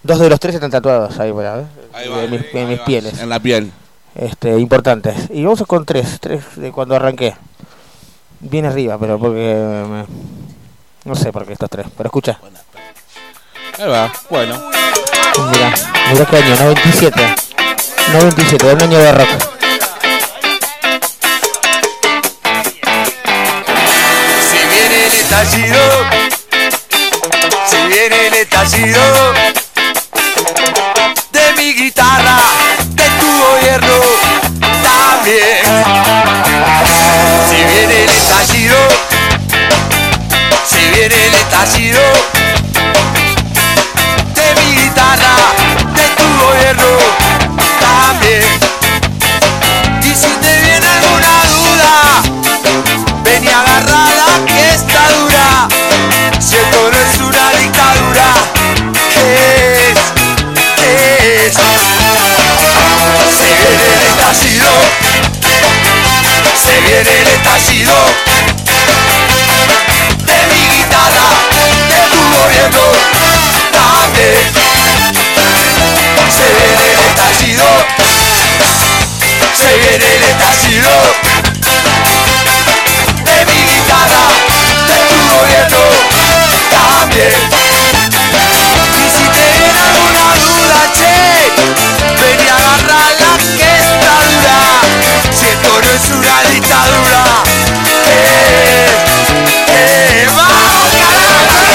Dos 0.05 0.21
de 0.21 0.29
los 0.31 0.39
tres 0.39 0.55
están 0.55 0.71
tatuados 0.71 1.19
ahí, 1.19 1.33
mirá, 1.33 1.61
¿eh? 1.61 1.65
Ahí 1.93 2.09
va, 2.09 2.19
de 2.19 2.29
mis, 2.29 2.41
ahí 2.55 2.67
mis 2.67 2.81
va, 2.81 2.85
pieles. 2.85 3.19
En 3.21 3.29
la 3.29 3.41
piel. 3.41 3.73
este, 4.15 4.57
importantes. 4.59 5.17
Y 5.31 5.43
vamos 5.45 5.63
con 5.67 5.85
tres, 5.85 6.19
tres 6.21 6.45
de 6.57 6.71
cuando 6.71 6.95
arranqué. 6.95 7.35
Bien 8.45 8.67
arriba, 8.67 8.99
pero 8.99 9.19
porque... 9.19 9.55
me- 9.91 10.07
no 11.05 11.15
sé 11.15 11.33
por 11.33 11.47
qué 11.47 11.53
estos 11.53 11.69
tres, 11.69 11.87
pero 11.97 12.09
escucha. 12.09 12.39
Ahí 13.79 13.89
va, 13.89 14.11
bueno. 14.31 14.55
Mira, 15.51 15.75
mira 16.13 16.25
qué 16.27 16.37
año, 16.37 16.57
97. 16.61 17.35
97, 18.13 18.73
un 18.73 18.83
año 18.83 18.99
de 18.99 19.13
rock. 19.13 19.29
Si 24.51 24.59
viene 24.69 25.07
el 25.07 25.13
estallido, 25.15 25.81
si 27.67 27.77
viene 27.89 28.27
el 28.29 28.35
estallido 28.35 29.01
de 31.33 31.53
mi 31.57 31.73
guitarra, 31.75 32.39
de 32.91 33.05
tu 33.21 33.27
gobierno 33.45 33.95
también. 35.25 35.65
Si 37.49 37.57
viene 37.57 38.05
el 38.05 38.11
estallido, 38.11 38.77
si 40.67 40.81
viene 40.91 41.15
el 41.27 41.35
estallido 41.35 42.01
de 44.35 44.61
mi 44.61 44.77
guitarra, 44.83 45.37
de 45.95 46.09
tu 46.17 46.45
gobierno 46.45 46.99
también. 47.81 48.74
Se 66.75 66.81
viene 66.81 67.21
el 67.21 67.29
estallido 67.29 67.95
de 70.27 70.39
mi 70.51 70.63
guitarra, 70.75 71.29
de 71.89 72.01
tu 72.11 72.21
gobierno 72.37 72.85
también. 73.71 74.43
Se 76.37 76.47
viene 76.59 76.87
el 76.93 76.99
estallido, 77.07 77.69
se 79.57 79.71
viene 79.79 80.17
el 80.17 80.23
estallido 80.25 80.95
de 83.25 83.39
mi 83.47 83.61
guitarra, 83.71 84.25
de 84.89 84.99
tu 85.09 85.19
gobierno 85.37 85.83
también. 86.71 87.74
Dictadura, 96.75 97.23
¿qué? 98.05 98.21
¿Qué? 99.67 100.27
¡Vamos, 100.27 100.91
carajo! 100.99 101.71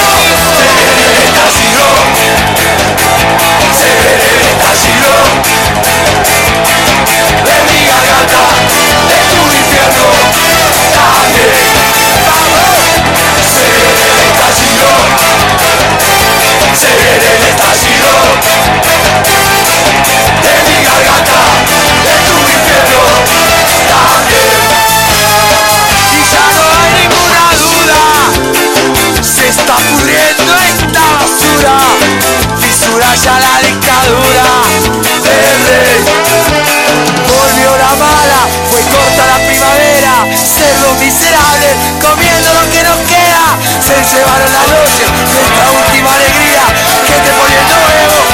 Se 0.57 0.65
viene 0.75 1.03
el 1.07 1.19
estallido, 1.23 1.88
se 3.79 3.89
viene 4.01 4.27
el 4.29 4.39
estallido 4.49 5.13
de 7.45 7.55
mi 7.65 7.79
garganta, 7.88 8.43
de 9.07 9.19
tu 9.29 9.41
infierno 9.55 10.07
también. 10.93 11.59
¡Vamos! 12.25 12.69
Está 29.69 29.75
pudriendo 29.86 30.51
esta 30.58 31.01
basura, 31.13 31.77
fisura 32.58 33.15
ya 33.15 33.39
la 33.39 33.67
dictadura. 33.67 34.45
Del 35.21 35.67
rey. 35.69 36.05
Volvió 37.27 37.77
la 37.77 37.93
mala, 37.95 38.47
fue 38.71 38.82
corta 38.82 39.27
la 39.27 39.45
primavera, 39.45 40.25
cerdos 40.34 40.97
miserables, 40.97 41.75
comiendo 42.01 42.53
lo 42.53 42.71
que 42.71 42.84
nos 42.84 42.97
queda, 43.05 43.45
se 43.86 44.15
llevaron 44.15 44.51
la 44.51 44.63
noche, 44.73 45.05
nuestra 45.34 45.69
última 45.69 46.15
alegría, 46.15 46.63
que 47.05 47.13
te 47.13 47.32
poniendo 47.38 47.75
huevo 47.75 48.28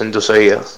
en 0.00 0.12
tus 0.12 0.30
oídos. 0.30 0.75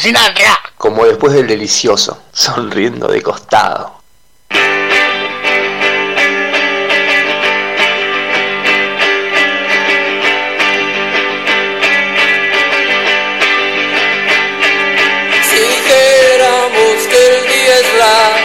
Ah. 0.00 0.58
Como 0.76 1.04
después 1.04 1.32
del 1.32 1.46
delicioso, 1.46 2.22
sonriendo 2.32 3.08
de 3.08 3.20
costado. 3.22 3.98
Si 15.42 15.56
dijéramos 15.56 17.06
que 17.08 17.26
el 17.26 17.42
día 17.48 17.78
en 17.80 17.98
la 17.98 18.38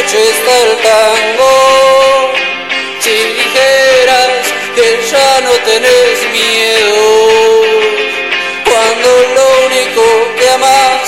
noche 0.00 0.18
está 0.30 0.54
el 0.66 0.76
tango, 0.78 2.32
si 3.00 3.10
dijeras 3.10 4.42
que 4.74 4.86
ya 5.10 5.40
no 5.42 5.52
tenés 5.66 6.09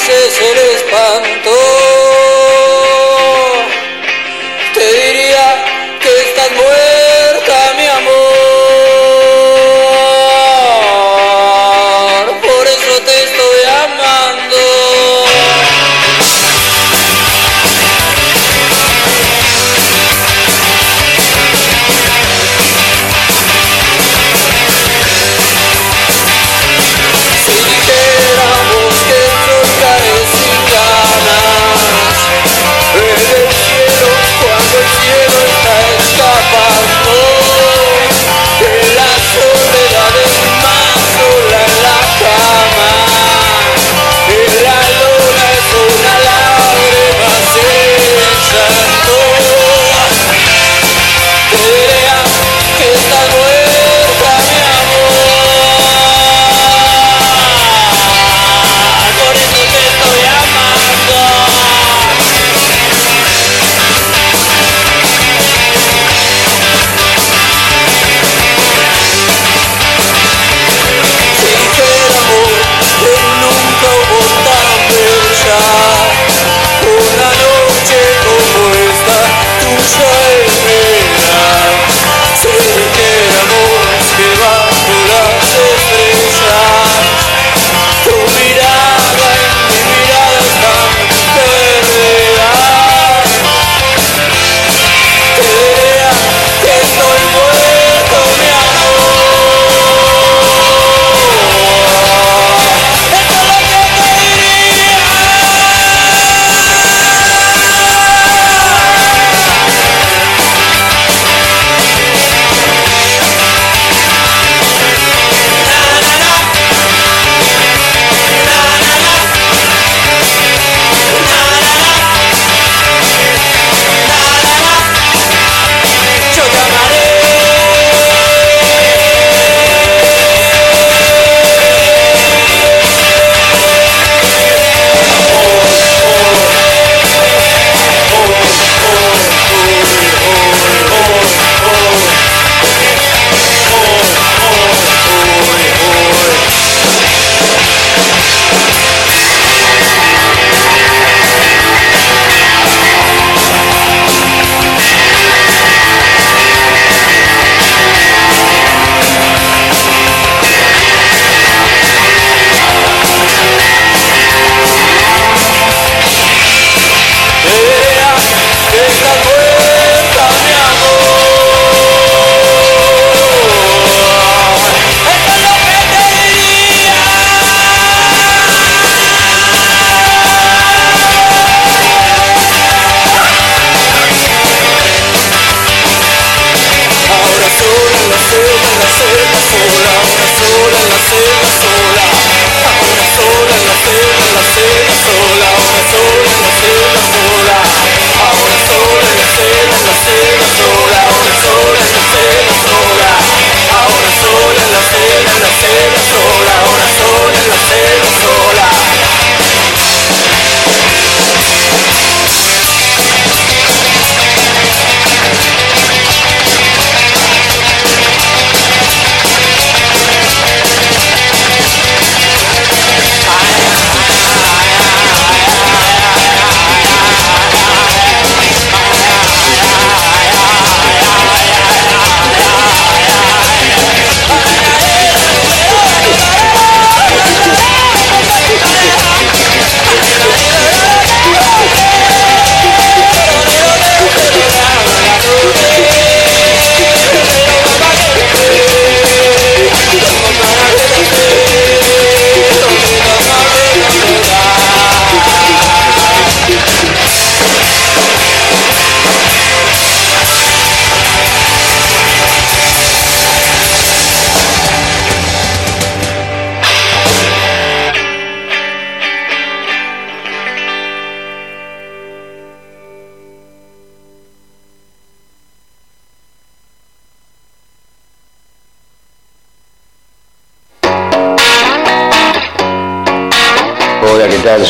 se 0.04 0.50
el 0.50 0.76
espanto. 0.76 1.41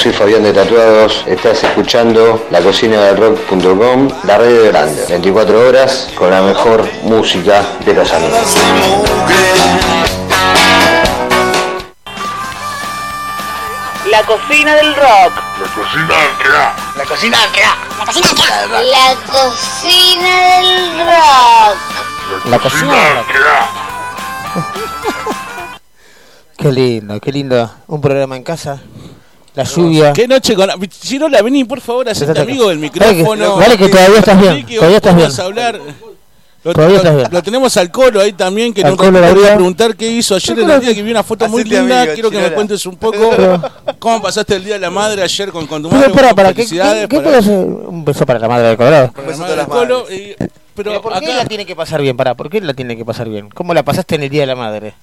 Soy 0.03 0.13
Fabián 0.13 0.43
de 0.43 0.53
Tatuados. 0.53 1.23
Estás 1.29 1.63
escuchando 1.63 2.45
la 2.51 2.61
cocina 2.61 3.03
del 3.03 3.19
rock.com, 3.19 4.09
la 4.25 4.37
radio 4.37 4.65
grande. 4.65 5.07
24 5.09 5.69
horas 5.69 6.09
con 6.17 6.29
la 6.29 6.43
mejor 6.43 6.85
música 7.05 7.65
de 7.87 7.95
los 7.95 8.13
años. 8.13 8.33
La 14.11 14.25
cocina 14.25 14.75
del 14.75 14.93
rock. 14.97 15.35
La 15.61 15.69
cocina 15.73 16.17
queda. 16.43 16.75
La 16.97 17.05
cocina 17.05 17.39
queda. 17.53 17.77
La 17.97 18.05
cocina 18.05 18.29
queda. 18.35 18.83
La 18.83 19.15
cocina 19.31 20.33
del 20.59 20.99
rock. 21.07 22.47
La 22.47 22.59
cocina. 22.59 23.25
queda. 23.31 23.71
Qué 26.59 26.71
lindo, 26.71 27.21
qué 27.21 27.33
lindo. 27.33 27.71
Un 27.89 28.01
programa 28.01 28.37
en 28.37 28.45
casa. 28.45 28.81
La 29.55 29.65
lluvia. 29.65 30.13
Qué 30.13 30.27
noche 30.27 30.55
con. 30.55 30.69
Chirola, 30.89 31.43
vení 31.43 31.65
por 31.65 31.81
favor, 31.81 32.09
hacete 32.09 32.41
amigo 32.41 32.69
del 32.69 32.79
micrófono. 32.79 33.57
que- 33.57 33.61
dale 33.61 33.77
que 33.79 33.89
todavía 33.89 34.19
estás 34.19 34.41
bien, 34.41 34.67
que 34.67 34.77
todavía 34.77 34.97
estás 34.97 35.15
vamos 35.15 35.29
bien. 35.29 35.41
a 35.41 35.45
hablar. 35.45 35.81
Lo, 36.65 36.73
Todavía 36.73 36.95
lo- 36.95 37.03
estás 37.03 37.17
bien. 37.17 37.29
lo 37.33 37.43
tenemos 37.43 37.77
al 37.77 37.91
colo 37.91 38.21
ahí 38.21 38.33
también, 38.35 38.73
que 38.73 38.83
Al 38.83 38.91
nos 38.91 38.97
Colo 38.97 39.11
voy 39.11 39.21
a 39.21 39.27
Lauría. 39.27 39.55
preguntar 39.57 39.97
qué 39.97 40.07
hizo 40.09 40.37
ayer 40.37 40.61
en 40.61 40.71
el 40.71 40.81
día 40.81 40.95
que 40.95 41.03
vi 41.03 41.11
una 41.11 41.25
foto 41.25 41.49
muy 41.49 41.65
linda. 41.65 42.03
amigo, 42.03 42.15
Quiero 42.15 42.31
que 42.31 42.41
me 42.41 42.53
cuentes 42.53 42.87
un 42.87 42.97
poco 42.97 43.19
cómo 43.99 44.23
pasaste 44.23 44.55
el 44.57 44.65
día 44.65 44.75
de 44.75 44.79
la 44.81 44.91
madre 44.91 45.23
ayer 45.25 45.51
con, 45.51 45.67
con 45.67 45.83
tu 45.83 45.89
madre. 45.91 46.05
Pero 46.05 46.15
para, 46.15 46.35
para, 46.35 46.55
¿qué, 46.55 46.65
qué, 46.65 47.07
qué 47.11 47.21
para-? 47.21 47.41
Un 47.41 48.05
beso 48.05 48.25
para 48.25 48.39
la 48.39 48.49
madre 48.49 48.69
de 48.69 48.77
Colorado. 48.77 49.11
para 49.13 49.29
la 49.33 49.37
madre 49.37 49.57
del 49.57 49.67
Colo, 49.67 50.07
y- 50.09 50.35
pero 50.39 50.53
¿Pero 50.93 51.03
por 51.03 51.13
qué 51.19 51.27
acá, 51.27 51.37
la 51.37 51.45
tiene 51.47 51.67
que 51.67 51.75
pasar 51.77 52.01
bien? 52.01 52.17
Pará, 52.17 52.35
¿por 52.35 52.49
qué 52.49 52.61
la 52.61 52.73
tiene 52.75 52.97
que 52.97 53.05
pasar 53.05 53.29
bien? 53.29 53.51
¿Cómo 53.51 53.75
la 53.75 53.83
pasaste 53.83 54.15
en 54.15 54.23
el 54.23 54.31
Día 54.31 54.43
de 54.43 54.47
la 54.47 54.55
Madre? 54.57 54.95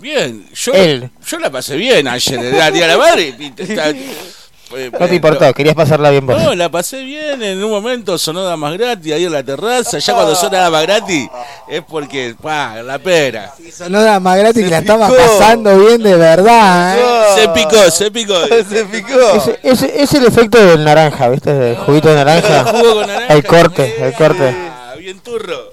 Bien, 0.00 0.46
yo, 0.54 0.72
Él. 0.72 1.10
yo 1.26 1.38
la 1.38 1.50
pasé 1.50 1.76
bien 1.76 2.06
ayer, 2.08 2.38
el 2.38 2.52
día 2.52 2.70
de 2.70 2.86
la 2.88 2.96
madre. 2.98 3.34
y- 3.38 3.52
está- 3.62 3.90
eh, 4.76 4.90
No 4.98 5.06
te 5.06 5.14
importó, 5.14 5.52
querías 5.54 5.74
pasarla 5.76 6.10
bien 6.10 6.26
vos. 6.26 6.40
No, 6.42 6.54
la 6.54 6.68
pasé 6.68 7.02
bien. 7.04 7.40
En 7.42 7.62
un 7.62 7.70
momento 7.70 8.18
sonó 8.18 8.42
Damas 8.42 8.76
Gratis 8.76 9.12
ahí 9.12 9.24
en 9.24 9.32
la 9.32 9.42
terraza. 9.44 9.98
Ya 9.98 10.14
cuando 10.14 10.34
suena 10.34 10.58
Damas 10.58 10.82
Gratis 10.82 11.28
es 11.68 11.82
porque, 11.88 12.34
pa, 12.40 12.82
la 12.82 12.98
pera. 12.98 13.54
Sonó 13.76 14.00
la 14.02 14.18
más 14.20 14.36
gratis 14.38 14.64
que 14.64 14.70
la 14.70 14.78
estaba 14.78 15.06
picó. 15.08 15.18
pasando 15.20 15.78
bien 15.78 16.02
de 16.02 16.16
verdad, 16.16 16.98
¿eh? 16.98 17.02
Se 17.42 17.48
picó, 17.50 17.90
se 17.90 18.10
picó. 18.10 18.34
Se 18.46 18.84
picó. 18.86 19.54
Es 19.62 20.12
el 20.14 20.24
efecto 20.26 20.58
del 20.64 20.82
naranja, 20.84 21.28
¿viste? 21.28 21.70
El 21.70 21.76
juguito 21.76 22.08
de 22.08 22.14
naranja. 22.16 22.64
Jugo 22.64 22.94
con 22.94 23.06
naranja. 23.06 23.34
El 23.34 23.44
corte, 23.44 23.94
el 24.06 24.12
corte. 24.14 24.54
Ah, 24.70 24.94
bien 24.98 25.20
turro. 25.20 25.72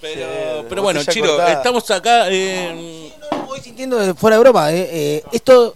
Pero, 0.00 0.64
pero 0.68 0.82
bueno, 0.82 1.00
Chiro, 1.04 1.28
cortada. 1.28 1.52
estamos 1.52 1.88
acá. 1.92 2.24
eh, 2.28 3.11
Voy 3.46 3.60
sintiendo 3.60 3.96
de 3.98 4.14
fuera 4.14 4.36
de 4.36 4.40
broma, 4.42 4.72
¿eh? 4.72 4.88
Eh, 4.90 5.24
esto 5.32 5.74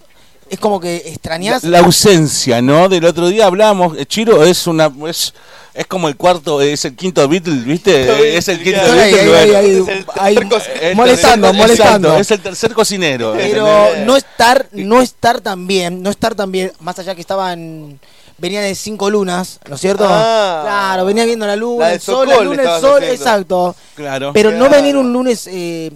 es 0.48 0.58
como 0.60 0.78
que 0.80 0.96
extrañás. 0.96 1.64
la 1.64 1.80
ausencia, 1.80 2.62
¿no? 2.62 2.88
Del 2.88 3.04
otro 3.04 3.28
día 3.28 3.46
hablamos. 3.46 3.96
eh, 3.98 4.06
Chiro 4.06 4.44
es 4.44 4.66
una. 4.66 4.92
Es, 5.08 5.34
es 5.74 5.86
como 5.86 6.08
el 6.08 6.16
cuarto, 6.16 6.62
es 6.62 6.84
el 6.86 6.96
quinto 6.96 7.26
Beatle, 7.28 7.56
¿viste? 7.64 8.36
Es 8.36 8.48
el 8.48 8.62
quinto 8.62 8.80
Beatle. 8.80 9.84
el 10.30 10.48
El 10.80 10.96
molestando, 10.96 11.52
molestando. 11.52 12.16
es 12.16 12.30
el 12.30 12.40
tercer 12.40 12.72
cocinero. 12.72 13.34
Pero 13.36 13.88
no 14.06 14.16
estar, 14.16 14.68
no 14.72 15.02
estar 15.02 15.40
tan 15.42 15.66
bien, 15.66 16.02
no 16.02 16.08
estar 16.10 16.34
tan 16.34 16.50
bien, 16.50 16.72
más 16.80 16.98
allá 16.98 17.14
que 17.14 17.20
estaban, 17.20 18.00
venía 18.38 18.62
de 18.62 18.74
cinco 18.74 19.10
lunas, 19.10 19.60
¿no 19.68 19.74
es 19.74 19.80
cierto? 19.82 20.06
Ah. 20.08 20.60
claro, 20.64 21.04
venía 21.04 21.26
viendo 21.26 21.46
la 21.46 21.56
luna, 21.56 21.88
La 21.88 21.92
el 21.94 22.00
sol, 22.00 22.26
el 22.26 22.30
Sokol 22.30 22.44
lunes, 22.46 22.60
el 22.60 22.64
estabas 22.64 22.80
sol, 22.80 23.02
haciendo. 23.02 23.14
exacto. 23.14 23.76
Claro. 23.96 24.32
Pero 24.32 24.52
no 24.52 24.70
venir 24.70 24.96
un 24.96 25.12
lunes, 25.12 25.46
eh, 25.46 25.90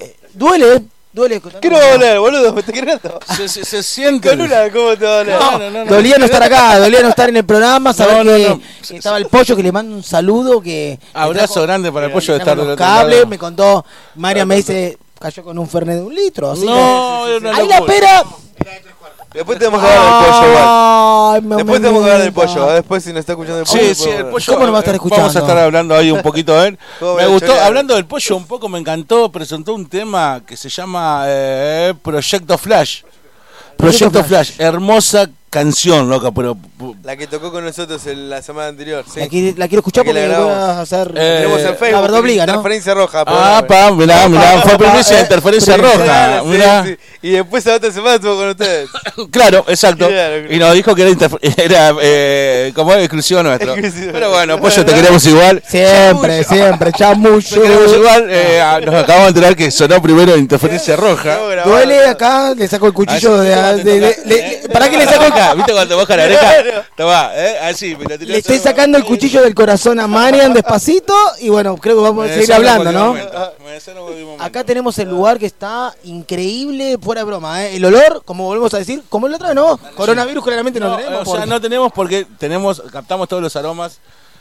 eh, 0.00 0.16
duele. 1.18 1.40
¿Qué 1.60 1.68
no 1.68 1.76
va 1.78 1.84
a 1.84 1.90
doler, 1.92 2.18
boludo? 2.18 2.54
¿Me? 2.54 2.62
Se, 3.36 3.48
se, 3.48 3.64
se 3.64 3.82
siente. 3.82 4.30
Con 4.30 4.40
una, 4.40 4.70
¿cómo 4.70 4.96
te 4.96 5.04
va 5.04 5.12
a 5.12 5.16
doler? 5.18 5.38
No, 5.40 5.58
no, 5.58 5.70
no, 5.70 5.84
no. 5.84 5.90
Dolía 5.90 6.16
no 6.18 6.24
estar 6.24 6.42
acá, 6.42 6.78
dolía 6.78 7.02
no 7.02 7.08
estar 7.08 7.28
en 7.28 7.36
el 7.36 7.44
programa, 7.44 7.92
saber 7.92 8.24
No, 8.24 8.24
no, 8.24 8.36
que, 8.36 8.48
no. 8.48 8.60
que 8.88 8.96
estaba 8.96 9.18
el 9.18 9.26
pollo, 9.26 9.54
que 9.56 9.62
le 9.62 9.72
mando 9.72 9.94
un 9.94 10.02
saludo, 10.02 10.60
que... 10.62 10.98
Abrazo 11.12 11.54
trajo- 11.54 11.66
grande 11.66 11.92
para 11.92 12.06
el 12.06 12.12
pollo 12.12 12.32
de 12.32 12.38
estar 12.38 12.56
del 12.56 12.66
los 12.66 12.72
otro 12.74 12.84
cables, 12.84 13.26
me 13.28 13.38
contó, 13.38 13.84
María 14.16 14.46
me 14.46 14.56
dice, 14.56 14.96
cayó 15.18 15.42
con 15.44 15.58
un 15.58 15.68
fernet 15.68 15.96
de 15.96 16.02
un 16.02 16.14
litro, 16.14 16.52
así 16.52 16.64
No, 16.64 17.24
que- 17.26 17.36
era 17.36 17.38
una 17.50 17.56
Ahí 17.58 17.68
la 17.68 17.80
locura. 17.80 17.94
pera... 17.94 18.24
Después 19.32 19.58
tenemos 19.58 19.80
que 19.80 19.86
hablar 19.86 20.04
del 20.22 20.32
pollo, 20.32 20.48
igual. 20.50 20.64
Ay, 21.34 21.40
me 21.42 21.56
Después 21.56 21.80
tenemos 21.82 22.02
que 22.04 22.10
hablar 22.10 22.18
del 22.22 22.28
aumenta. 22.34 22.54
pollo. 22.54 22.70
¿eh? 22.70 22.74
Después, 22.74 23.04
si 23.04 23.10
nos 23.10 23.20
está 23.20 23.32
escuchando 23.32 23.58
el 23.60 23.66
pollo. 23.66 23.78
Sí, 23.80 23.94
sí, 23.94 24.04
podemos 24.04 24.06
el 24.06 24.16
hablar. 24.18 24.32
pollo. 24.32 24.52
¿Cómo 24.54 24.66
no 24.66 24.72
va 24.72 24.78
a 24.78 24.80
estar 24.80 24.94
eh, 24.94 24.96
escuchando? 24.96 25.22
Vamos 25.22 25.36
a 25.36 25.38
estar 25.40 25.58
hablando 25.58 25.94
ahí 25.94 26.10
un 26.10 26.22
poquito 26.22 26.60
de 26.60 26.68
él. 26.68 26.78
¿Cómo 26.98 27.14
Me 27.16 27.26
gustó, 27.26 27.46
chorear? 27.48 27.66
hablando 27.66 27.94
del 27.94 28.06
pollo, 28.06 28.36
un 28.36 28.46
poco 28.46 28.68
me 28.68 28.78
encantó. 28.78 29.30
Presentó 29.30 29.74
un 29.74 29.86
tema 29.86 30.40
que 30.46 30.56
se 30.56 30.68
llama 30.68 31.24
eh, 31.26 31.94
Proyecto 32.02 32.56
Flash. 32.58 33.02
Proyecto 33.76 34.24
Flash. 34.24 34.52
hermosa 34.58 35.28
canción, 35.50 36.08
loca, 36.08 36.30
pero. 36.32 36.56
La 37.02 37.16
que 37.16 37.26
tocó 37.26 37.50
con 37.50 37.64
nosotros 37.64 38.06
en 38.06 38.30
la 38.30 38.42
semana 38.42 38.68
anterior. 38.68 39.04
Sí. 39.12 39.20
La, 39.20 39.26
qui- 39.26 39.56
la 39.56 39.66
quiero 39.68 39.80
escuchar 39.80 40.02
Aquí 40.02 40.12
la 40.12 40.20
porque 40.26 40.42
voy 40.42 40.50
a 40.52 40.80
hacer... 40.80 41.12
Eh, 41.16 41.36
Tenemos 41.42 41.60
en 41.60 41.66
Facebook. 41.76 41.90
la 41.92 42.00
verdad 42.00 42.20
obliga, 42.20 42.46
¿no? 42.46 42.52
Interferencia 42.52 42.94
roja. 42.94 43.20
Ah, 43.26 43.64
programa. 43.66 43.66
pa, 43.66 43.90
mirá, 43.96 44.28
mirá, 44.28 44.60
fue 44.62 44.78
primicia 44.78 45.14
de 45.16 45.20
eh, 45.20 45.24
interferencia 45.24 45.76
roja. 45.76 46.40
Sí, 46.40 46.46
mirá. 46.46 46.84
sí. 46.84 46.96
Y 47.22 47.30
después 47.30 47.66
a 47.66 47.74
otra 47.74 47.90
semana 47.90 48.14
estuvo 48.16 48.36
con 48.36 48.48
ustedes. 48.50 48.88
Claro, 49.32 49.64
exacto. 49.66 50.06
Claro, 50.06 50.36
claro. 50.42 50.54
Y 50.54 50.58
nos 50.60 50.74
dijo 50.74 50.94
que 50.94 51.02
era, 51.02 51.28
era 51.56 51.92
eh, 52.00 52.72
como 52.74 52.92
es 52.94 53.00
exclusivo 53.00 53.42
nuestro. 53.42 53.72
Exclusivo. 53.74 54.12
Pero 54.12 54.30
bueno, 54.30 54.60
pollo, 54.60 54.84
te 54.84 54.94
queremos 54.94 55.26
igual. 55.26 55.62
Siempre, 55.66 56.44
siempre, 56.44 56.92
Te 56.92 56.98
chamuyo. 56.98 57.60
queremos 57.62 57.92
igual. 57.96 58.26
eh, 58.30 58.60
ah, 58.60 58.80
nos 58.80 58.94
acabamos 58.94 59.24
de 59.24 59.28
enterar 59.30 59.56
que 59.56 59.70
sonó 59.72 60.00
primero 60.00 60.36
interferencia 60.36 60.94
roja. 60.96 61.36
Duele 61.64 62.06
acá, 62.06 62.54
le 62.54 62.68
saco 62.68 62.86
el 62.86 62.92
cuchillo 62.92 63.38
de... 63.38 63.48
de- 63.84 64.68
¿Para 64.72 64.88
qué 64.88 64.96
le 64.98 65.04
saco 65.06 65.24
el 65.24 65.32
¿Viste 65.54 65.72
cuando 65.72 65.88
te 65.88 65.94
baja 65.94 66.16
la 66.16 66.24
oreja? 66.24 66.86
Toma, 66.96 67.30
¿eh? 67.34 67.58
Así, 67.62 67.96
me 67.96 68.04
la 68.04 68.18
tirás 68.18 68.28
Le 68.28 68.38
estoy 68.38 68.58
sacando 68.58 68.98
el 68.98 69.04
cuchillo 69.04 69.42
del 69.42 69.54
corazón 69.54 69.98
a 70.00 70.06
Marian 70.06 70.52
despacito 70.52 71.14
y 71.40 71.48
bueno, 71.48 71.76
creo 71.76 71.96
que 71.96 72.02
vamos 72.02 72.24
a 72.24 72.28
Me 72.28 72.34
seguir 72.34 72.52
hablando, 72.52 72.92
¿no? 72.92 73.06
momento, 73.08 73.52
momento. 73.60 74.42
Acá 74.44 74.64
tenemos 74.64 74.98
el 74.98 75.08
lugar 75.08 75.38
que 75.38 75.46
está 75.46 75.94
increíble, 76.04 76.98
fuera 77.00 77.20
de 77.22 77.24
broma, 77.26 77.64
¿eh? 77.64 77.76
El 77.76 77.84
olor, 77.84 78.22
como 78.24 78.44
volvemos 78.44 78.72
a 78.74 78.78
decir, 78.78 79.02
como 79.08 79.26
el 79.26 79.34
otro, 79.34 79.54
¿no? 79.54 79.78
Coronavirus 79.96 80.44
claramente 80.44 80.80
no, 80.80 80.90
No, 80.90 80.96
tenemos. 80.96 81.20
o 81.22 81.24
sea, 81.24 81.32
porque- 81.34 81.46
no 81.50 81.60
tenemos 81.60 81.92
porque 81.92 82.26
tenemos, 82.38 82.82
captamos 82.92 83.28
todos 83.28 83.42
los 83.42 83.54
aromas 83.56 83.98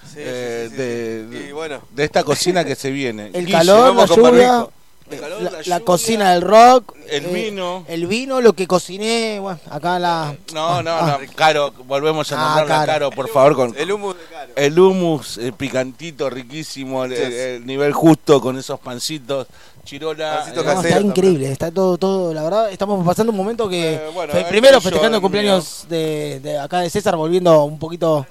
Sí, 0.08 0.20
eh, 0.20 0.68
sí, 0.70 0.72
sí, 0.72 0.82
de, 0.82 1.28
sí. 1.32 1.46
Y 1.50 1.52
bueno. 1.52 1.82
de 1.92 2.04
esta 2.06 2.24
cocina 2.24 2.64
que 2.64 2.76
se 2.76 2.92
viene. 2.92 3.30
El 3.34 3.46
Guille, 3.46 3.58
calor, 3.58 3.94
la 3.94 4.06
lluvia, 4.06 4.68
calor, 5.16 5.42
la, 5.42 5.52
la 5.52 5.58
la 5.58 5.64
lluvia, 5.64 5.80
cocina 5.86 6.34
del 6.34 6.42
rock, 6.42 6.94
el 7.10 7.26
eh, 7.26 7.30
vino. 7.34 7.86
el 7.88 8.08
vino, 8.08 8.42
lo 8.42 8.52
que 8.54 8.68
cociné, 8.68 9.40
bueno, 9.40 9.60
acá 9.70 9.98
la... 10.00 10.36
No, 10.54 10.84
no, 10.84 10.92
Ah, 10.92 11.18
no, 11.22 11.34
caro, 11.36 11.72
volvemos 11.86 12.30
a 12.32 12.36
Ah, 12.36 12.44
nombrarlo 12.46 12.74
a 12.74 12.78
Caro. 12.78 12.92
caro, 12.92 13.10
por 13.12 13.30
favor, 13.30 13.56
con 13.56 13.70
El 13.78 13.88
de 13.88 13.94
caro. 14.30 14.52
el 14.58 14.80
hummus 14.80 15.38
eh, 15.38 15.54
picantito, 15.56 16.30
riquísimo, 16.30 17.06
el, 17.06 17.14
el- 17.14 17.34
el 17.34 17.66
nivel 17.66 17.94
justo 17.94 18.42
con 18.42 18.58
esos 18.58 18.80
pancitos, 18.80 19.48
chirola. 19.86 20.40
Pancito 20.40 20.62
eh, 20.62 20.64
No, 20.66 20.82
está 20.82 21.00
increíble, 21.00 21.52
está 21.52 21.72
todo, 21.72 21.98
todo, 21.98 22.34
la 22.34 22.44
verdad, 22.44 22.70
estamos 22.72 23.06
pasando 23.06 23.32
un 23.32 23.38
momento 23.38 23.70
que 23.70 23.94
Eh, 23.94 24.02
bueno, 24.14 24.34
fe- 24.34 24.40
el 24.40 24.46
primero 24.48 24.82
festejando 24.82 25.10
el 25.10 25.16
el 25.16 25.22
cumpleaños 25.22 25.86
de, 25.88 26.42
de 26.42 26.58
acá 26.60 26.80
de 26.82 26.90
César, 26.90 27.16
volviendo 27.16 27.64
un 27.64 27.80
poquito 27.80 28.26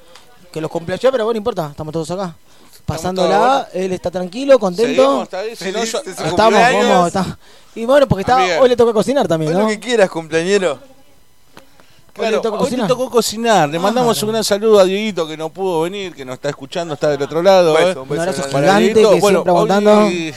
que 0.53 0.61
los 0.61 0.71
cumpleaños, 0.71 1.11
pero 1.11 1.25
bueno, 1.25 1.35
no 1.35 1.39
importa, 1.39 1.69
estamos 1.71 1.93
todos 1.93 2.11
acá. 2.11 2.35
Pasándola, 2.87 3.69
él 3.75 3.93
está 3.93 4.11
tranquilo, 4.11 4.59
contento. 4.61 5.25
está 5.25 5.43
si 5.57 5.73
no, 5.73 5.85
yo- 5.85 6.01
Estamos, 6.07 6.61
vamos, 6.61 7.07
está. 7.09 7.39
Y 7.75 7.85
bueno, 7.85 8.07
porque 8.07 8.21
está, 8.23 8.61
hoy 8.61 8.69
le 8.69 8.77
toca 8.77 8.93
cocinar 8.93 9.27
también, 9.29 9.51
Haz 9.53 9.59
¿no? 9.59 9.63
lo 9.65 9.69
que 9.69 9.81
quieras, 9.81 10.09
cumpleañero. 10.09 10.73
Hoy 10.75 10.79
Claro, 12.15 12.31
le 12.31 12.37
hoy 12.37 12.43
te 12.43 12.59
cocinar. 12.59 12.89
tocó 12.89 13.11
cocinar. 13.11 13.69
Le 13.69 13.79
mandamos 13.79 14.17
Claro. 14.17 14.29
un 14.29 14.33
gran 14.33 14.45
saludo 14.45 14.79
a 14.79 14.85
Dieguito 14.85 15.27
que 15.29 15.37
no 15.37 15.51
pudo 15.51 15.83
venir, 15.83 16.15
que 16.15 16.25
nos 16.25 16.35
está 16.37 16.49
escuchando, 16.49 16.95
está 16.95 17.11
del 17.11 17.21
otro 17.21 17.43
lado. 17.43 17.75
Un 17.75 17.81
eh. 17.83 17.85
beso, 17.87 18.03
un 18.09 18.19
abrazo 18.19 18.43
gigante 18.45 18.79
Dieguito, 18.81 19.11
que 19.13 19.21
bueno, 19.21 19.39
siempre 19.43 19.51
aguantando. 19.51 19.99
Hoy, 20.07 20.35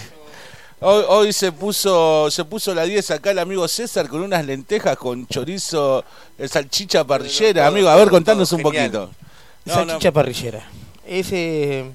hoy, 0.81 1.03
hoy 1.07 1.33
se 1.33 1.51
puso 1.53 2.29
se 2.31 2.43
puso 2.43 2.73
la 2.73 2.83
10 2.83 3.11
acá 3.11 3.31
el 3.31 3.39
amigo 3.39 3.65
César 3.69 4.09
con 4.09 4.21
unas 4.21 4.43
lentejas 4.45 4.97
con 4.97 5.25
chorizo, 5.27 6.03
eh, 6.37 6.47
salchicha 6.49 7.05
parrillera. 7.05 7.67
Amigo, 7.67 7.87
a 7.87 7.95
ver, 7.95 8.09
contanos 8.09 8.51
un 8.51 8.61
poquito. 8.61 9.09
No, 9.65 9.73
Salchicha 9.75 10.09
no. 10.09 10.13
parrillera. 10.13 10.63
Ese 11.07 11.85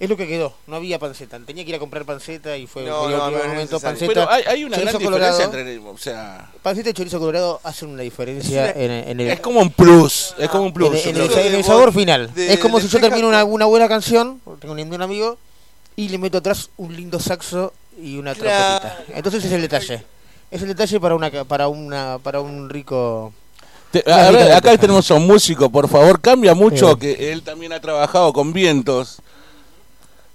es 0.00 0.08
lo 0.08 0.16
que 0.16 0.26
quedó. 0.28 0.52
No 0.66 0.76
había 0.76 0.98
panceta. 0.98 1.38
Tenía 1.44 1.64
que 1.64 1.70
ir 1.70 1.76
a 1.76 1.78
comprar 1.78 2.04
panceta 2.04 2.56
y 2.56 2.66
fue 2.66 2.84
No, 2.84 3.08
no, 3.08 3.30
no 3.30 3.38
momento. 3.48 3.80
Panceta, 3.80 4.12
Pero 4.12 4.30
hay, 4.30 4.44
hay 4.46 4.64
una 4.64 4.76
gran 4.78 4.92
chorizo 4.92 5.10
diferencia 5.10 5.46
colorado. 5.46 5.58
entre. 5.58 5.78
O 5.90 5.98
sea, 5.98 6.50
Panceta 6.62 6.90
y 6.90 6.92
chorizo 6.92 7.18
colorado 7.18 7.60
hacen 7.64 7.88
una 7.90 8.02
diferencia 8.02 8.70
en, 8.70 8.90
en 8.90 9.20
el, 9.20 9.28
es 9.28 9.40
como 9.40 9.60
un 9.60 9.70
plus. 9.70 10.34
Es 10.38 10.48
como 10.48 10.64
un 10.64 10.72
plus. 10.72 11.04
en, 11.06 11.16
el, 11.16 11.32
en 11.32 11.54
el 11.54 11.64
sabor 11.64 11.92
final. 11.92 12.32
de 12.34 12.52
es 12.52 12.58
como 12.60 12.80
si 12.80 12.88
yo 12.88 13.00
termino 13.00 13.28
una, 13.28 13.64
buena 13.66 13.88
canción, 13.88 14.40
tengo 14.60 14.74
un 14.74 14.92
un 14.92 15.02
amigo, 15.02 15.36
y 15.96 16.08
le 16.08 16.18
meto 16.18 16.38
atrás 16.38 16.70
un 16.76 16.94
lindo 16.96 17.18
saxo 17.18 17.72
y 18.00 18.18
una 18.18 18.34
Claro. 18.34 18.80
trompetita. 18.80 19.18
Entonces 19.18 19.44
es 19.44 19.52
el 19.52 19.62
detalle. 19.62 20.04
Es 20.50 20.62
el 20.62 20.68
detalle 20.68 21.00
para 21.00 21.14
una 21.16 21.30
ca- 21.30 21.44
para 21.44 21.66
una 21.68 22.18
para 22.22 22.40
un 22.40 22.70
rico 22.70 23.32
Te- 23.90 24.04
a 24.10 24.30
ver, 24.30 24.52
acá 24.52 24.76
tenemos 24.78 25.10
a 25.10 25.14
un 25.14 25.26
músico, 25.26 25.68
por 25.70 25.88
favor, 25.88 26.20
cambia 26.20 26.54
mucho, 26.54 26.92
Sí. 26.92 26.98
que 27.00 27.32
él 27.32 27.42
también 27.42 27.72
ha 27.72 27.80
trabajado 27.80 28.32
con 28.32 28.52
vientos. 28.52 29.18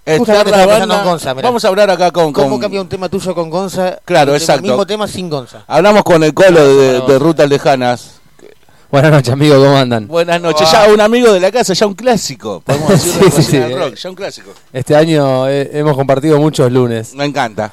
La 0.06 0.66
banda- 0.66 1.04
Gonza. 1.04 1.34
Vamos 1.34 1.64
a 1.64 1.68
hablar 1.70 1.90
acá 1.90 2.12
con... 2.12 2.34
¿Cómo 2.34 2.50
con- 2.52 2.60
cambia 2.60 2.82
un 2.82 2.90
tema 2.90 3.08
tuyo 3.10 3.34
con 3.34 3.50
Gonza? 3.50 4.00
Claro, 4.04 4.34
exacto. 4.36 4.64
El 4.66 4.72
mismo 4.72 4.86
tema 4.86 5.08
sin 5.08 5.30
Gonza. 5.30 5.64
Hablamos 5.68 6.04
con 6.04 6.24
el 6.24 6.34
colo 6.34 6.76
de. 6.78 7.20
Rutas 7.20 7.48
Lejanas. 7.50 8.20
Buenas 8.92 9.12
noches, 9.12 9.34
amigos, 9.34 9.58
¿cómo 9.58 9.76
andan? 9.76 10.08
Buenas 10.08 10.40
noches, 10.40 10.72
ya 10.72 10.86
un 10.88 11.02
amigo 11.02 11.34
de 11.34 11.40
la 11.40 11.52
casa, 11.52 11.74
ya 11.74 11.88
un 11.88 11.96
clásico. 11.96 12.62
Podemos 12.64 12.90
decir 12.92 13.12
Sí, 13.24 13.32
sí, 13.32 13.44
sí. 13.44 13.58
del 13.58 13.76
rock, 13.80 13.96
ya 13.96 14.10
un 14.10 14.16
clásico. 14.16 14.52
Este 14.72 14.96
año 14.96 15.48
hemos 15.50 15.96
compartido 15.96 16.38
muchos 16.38 16.72
lunes. 16.72 17.16
Me 17.16 17.26
encanta. 17.26 17.72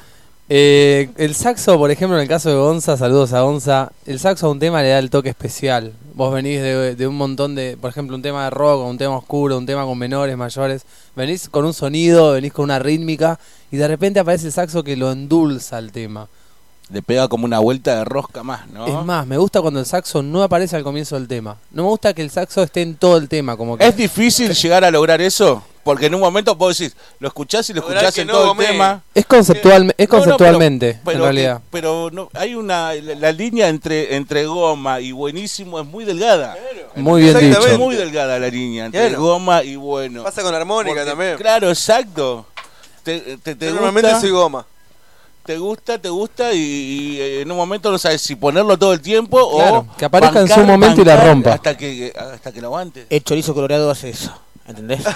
Eh, 0.49 1.09
el 1.15 1.33
saxo, 1.33 1.77
por 1.77 1.91
ejemplo, 1.91 2.17
en 2.17 2.23
el 2.23 2.27
caso 2.27 2.49
de 2.49 2.55
Gonza, 2.55 2.97
saludos 2.97 3.31
a 3.31 3.41
Gonza, 3.41 3.91
el 4.05 4.19
saxo 4.19 4.47
a 4.47 4.49
un 4.49 4.59
tema 4.59 4.81
le 4.81 4.89
da 4.89 4.99
el 4.99 5.09
toque 5.09 5.29
especial. 5.29 5.93
Vos 6.13 6.33
venís 6.33 6.61
de, 6.61 6.95
de 6.95 7.07
un 7.07 7.15
montón 7.15 7.55
de, 7.55 7.77
por 7.79 7.89
ejemplo, 7.89 8.15
un 8.17 8.21
tema 8.21 8.43
de 8.43 8.49
rock, 8.49 8.85
un 8.85 8.97
tema 8.97 9.15
oscuro, 9.15 9.57
un 9.57 9.65
tema 9.65 9.85
con 9.85 9.97
menores, 9.97 10.35
mayores, 10.35 10.83
venís 11.15 11.47
con 11.47 11.63
un 11.63 11.73
sonido, 11.73 12.33
venís 12.33 12.51
con 12.51 12.65
una 12.65 12.79
rítmica 12.79 13.39
y 13.71 13.77
de 13.77 13.87
repente 13.87 14.19
aparece 14.19 14.47
el 14.47 14.51
saxo 14.51 14.83
que 14.83 14.97
lo 14.97 15.11
endulza 15.11 15.77
al 15.77 15.93
tema. 15.93 16.27
Le 16.91 17.01
pega 17.01 17.29
como 17.29 17.45
una 17.45 17.59
vuelta 17.59 17.95
de 17.95 18.03
rosca 18.03 18.43
más, 18.43 18.67
¿no? 18.69 18.85
Es 18.85 19.05
más, 19.05 19.25
me 19.25 19.37
gusta 19.37 19.61
cuando 19.61 19.79
el 19.79 19.85
saxo 19.85 20.21
no 20.21 20.43
aparece 20.43 20.75
al 20.75 20.83
comienzo 20.83 21.15
del 21.15 21.29
tema. 21.29 21.55
No 21.71 21.83
me 21.83 21.89
gusta 21.89 22.13
que 22.13 22.21
el 22.21 22.29
saxo 22.29 22.61
esté 22.61 22.81
en 22.81 22.95
todo 22.95 23.15
el 23.15 23.29
tema, 23.29 23.55
como 23.55 23.77
que 23.77 23.87
¿Es 23.87 23.95
difícil 23.95 24.53
llegar 24.53 24.83
a 24.83 24.91
lograr 24.91 25.21
eso? 25.21 25.63
Porque 25.83 26.05
en 26.05 26.15
un 26.15 26.21
momento 26.21 26.53
vos 26.55 26.77
decís, 26.77 26.95
lo 27.19 27.27
escuchás 27.27 27.69
y 27.69 27.73
lo 27.73 27.79
escuchás 27.81 28.15
en 28.19 28.27
no 28.27 28.33
todo 28.33 28.51
el 28.51 28.57
tema. 28.67 29.01
es 29.15 29.25
conceptual, 29.25 29.93
es 29.97 30.07
No, 30.09 30.17
no, 30.17 30.23
conceptualmente, 30.23 30.87
pero- 30.93 31.01
pero 31.05 31.17
en 31.17 31.23
realidad. 31.23 31.57
que- 31.57 31.63
pero 31.71 32.09
no, 32.11 32.29
hay 32.33 32.53
una. 32.55 32.93
La, 32.93 33.15
la 33.15 33.31
línea 33.31 33.67
entre, 33.67 34.15
entre 34.15 34.45
goma 34.45 34.99
y 34.99 35.11
buenísimo 35.11 35.79
es 35.79 35.85
muy 35.87 36.05
delgada. 36.05 36.55
Muy 36.95 37.23
bien 37.23 37.37
dicho. 37.39 37.65
Es 37.65 37.79
muy 37.79 37.95
delgada 37.95 38.37
la 38.37 38.47
línea 38.47 38.85
entre 38.85 39.07
Claro. 39.09 39.21
goma 39.23 39.63
y 39.63 39.75
bueno. 39.75 40.23
Pasa 40.23 40.43
con 40.43 40.53
armónica 40.53 40.93
Porque- 40.95 41.09
también. 41.09 41.37
Claro, 41.37 41.69
exacto. 41.69 42.45
Te, 43.03 43.37
te, 43.37 43.55
te 43.55 43.65
Yo 43.65 43.71
normalmente 43.73 44.09
gusta, 44.09 44.21
soy 44.21 44.29
goma. 44.29 44.65
te 45.43 45.57
gusta, 45.57 45.97
te 45.99 46.09
gusta 46.09 46.53
y, 46.53 46.59
y, 46.59 47.19
eh, 47.19 47.41
en 47.41 47.49
un 47.51 47.57
momento 47.57 47.89
no 47.91 47.97
sabes 47.97 48.21
si 48.21 48.35
ponerlo 48.35 48.77
todo 48.77 48.93
el 48.93 49.01
tiempo 49.01 49.57
Claro, 49.57 49.87
o 49.91 49.97
que 49.97 50.05
aparezca 50.05 50.41
en 50.41 50.47
su 50.47 50.59
momento 50.59 51.01
y 51.01 51.05
la 51.05 51.15
rompa. 51.17 51.53
hasta 51.53 51.75
que 51.75 52.13
hasta 52.15 52.51
que 52.51 52.61
lo 52.61 52.67
aguante. 52.67 53.07
El 53.09 53.23
chorizo 53.23 53.55
colorado 53.55 53.89
hace 53.89 54.09
eso. 54.11 54.31
¿Entendés? 54.71 54.99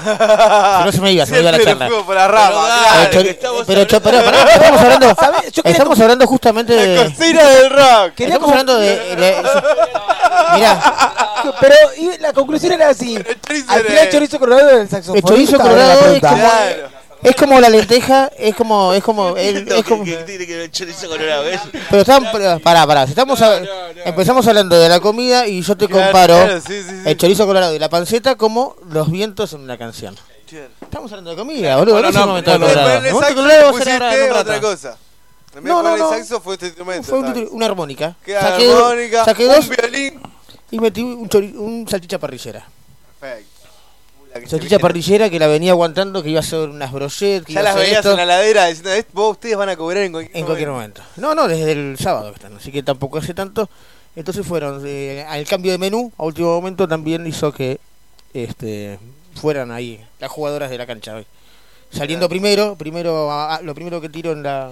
Si 0.80 0.86
no 0.86 0.92
se 0.92 1.02
me 1.02 1.12
iba, 1.14 1.26
se 1.26 1.32
me 1.34 1.40
iba 1.42 1.52
la 1.52 1.64
charla. 1.64 1.90
por 2.06 2.16
la 2.16 2.28
rama. 2.28 2.68
Pero 3.12 3.24
dale, 3.24 3.40
pero 3.66 3.84
cho- 3.86 3.98
hablando- 3.98 4.24
pará, 4.24 4.24
pará, 4.24 4.54
estamos 4.54 4.82
hablando, 4.82 5.16
estamos 5.64 6.00
hablando 6.00 6.28
justamente 6.28 6.76
La 6.76 6.82
de. 7.04 7.10
cocina 7.16 7.44
del 7.50 7.70
rock. 7.70 8.14
Estamos 8.20 8.40
como- 8.40 8.50
hablando 8.52 8.78
de. 8.78 9.16
de- 9.16 9.36
mirá, 10.56 10.94
Pero 11.60 11.76
y 11.98 12.18
la 12.20 12.34
conclusión 12.34 12.74
era 12.74 12.90
así. 12.90 13.16
El 13.16 13.24
chorizo 13.42 13.72
Al 13.72 13.82
final 13.84 13.98
el 14.06 14.12
chorizo 14.12 14.40
colorado 14.40 14.68
del 14.78 14.90
saxofonista. 14.90 15.28
El 15.34 15.36
chorizo 15.48 15.58
colorado 15.60 15.88
la 16.02 16.14
es 16.16 16.20
como- 16.22 16.36
Claro. 16.36 16.90
Es 17.26 17.36
como 17.36 17.60
la 17.60 17.70
lenteja, 17.70 18.32
es 18.38 18.56
como. 18.56 18.94
Es 18.94 19.04
como, 19.04 19.36
es, 19.38 19.68
es 19.70 19.84
como 19.84 20.04
que 20.04 20.16
tiene 20.18 20.46
que 20.48 20.56
ver 20.58 20.72
chorizo 20.72 21.08
colorado, 21.10 21.44
¿ves? 21.44 21.60
pero 21.90 22.02
estamos. 22.02 22.30
pero, 22.32 22.60
Pará, 22.60 22.86
pará. 22.88 23.06
Si 23.06 23.12
estamos 23.12 23.42
a- 23.42 23.62
empezamos 24.06 24.48
hablando 24.48 24.78
de 24.80 24.88
la 24.90 25.00
comida 25.00 25.48
y 25.48 25.62
yo 25.62 25.76
te 25.76 25.88
Claro, 25.88 26.04
comparo 26.06 26.36
claro, 26.36 26.62
sí, 26.62 26.82
sí, 26.82 26.90
sí. 26.90 27.02
el 27.06 27.18
chorizo 27.18 27.46
colorado 27.46 27.74
y 27.76 27.80
la 27.80 27.90
panceta 27.90 28.36
como 28.36 28.76
los 28.90 29.12
vientos 29.12 29.52
en 29.54 29.62
una 29.62 29.78
canción. 29.78 30.16
Estamos 30.82 31.12
hablando 31.12 31.32
de 31.32 31.36
comida, 31.38 31.76
boludo. 31.78 31.96
Bueno, 31.96 32.08
no, 32.08 32.10
es 32.10 32.16
el 32.16 32.22
no, 32.22 32.28
momento 32.28 32.52
El 32.56 32.64
otra 34.32 34.62
cosa. 34.62 34.98
No, 35.62 35.62
no, 35.82 35.84
poner 35.84 36.00
no. 36.00 36.10
saxo 36.10 36.42
fue 36.42 36.54
este 36.56 36.68
instrumento. 36.68 37.08
Fue 37.08 37.20
un 37.20 37.48
una 37.52 37.66
armónica. 37.66 38.16
Saqué, 38.26 38.72
armónica, 38.72 39.26
saqué 39.26 39.48
un 39.48 39.56
dos 39.56 39.70
violín. 39.70 40.22
y 40.72 40.80
metí 40.80 41.02
un, 41.02 41.30
chori- 41.30 41.56
un 41.56 41.88
salchicha 41.88 42.20
parrillera. 42.20 42.66
Perfecto. 43.20 43.50
Uy, 44.22 44.25
la 44.25 44.25
que 44.25 44.25
se 44.25 44.25
Salchicha 44.46 44.80
parrillera 44.80 45.30
que 45.30 45.40
la 45.40 45.48
venía 45.48 45.72
aguantando, 45.72 46.22
que 46.22 46.30
iba 46.30 46.40
a 46.42 46.44
ser 46.44 46.70
unas 46.70 46.92
brochettes, 46.92 47.54
Ya 47.54 47.62
las 47.64 47.74
hacer 47.76 47.86
veías 47.88 48.00
esto. 48.00 48.12
en 48.12 48.18
la 48.18 48.26
ladera 48.26 48.66
diciendo, 48.66 48.94
"Eh, 48.94 49.06
vos 49.14 49.32
ustedes 49.32 49.56
van 49.56 49.70
a 49.70 49.76
cobrar 49.78 50.04
en 50.04 50.12
cualquier 50.12 50.38
En 50.38 50.46
cualquier 50.46 50.70
momento. 50.70 51.02
No, 51.16 51.34
no, 51.34 51.48
desde 51.48 51.72
el 51.72 51.98
sábado 51.98 52.30
que 52.32 52.36
están, 52.36 52.56
así 52.58 52.72
que 52.72 52.84
tampoco 52.84 53.18
hace 53.18 53.34
tanto. 53.34 53.70
Entonces 54.16 54.46
fueron, 54.46 54.82
eh, 54.86 55.26
al 55.28 55.46
cambio 55.46 55.72
de 55.72 55.78
menú, 55.78 56.12
a 56.18 56.24
último 56.26 56.50
momento 56.54 56.88
también 56.88 57.26
hizo 57.28 57.52
que 57.54 57.80
este 58.34 59.00
fueran 59.36 59.72
ahí 59.72 60.04
las 60.20 60.32
jugadoras 60.32 60.70
de 60.70 60.78
la 60.78 60.86
cancha 60.86 61.16
hoy. 61.16 61.26
Saliendo 61.92 62.28
primero, 62.30 62.76
primero 62.76 63.32
a- 63.32 63.56
a- 63.56 63.62
lo 63.62 63.74
primero 63.74 64.02
que 64.02 64.10
tiro 64.10 64.32
en 64.34 64.44
la 64.44 64.70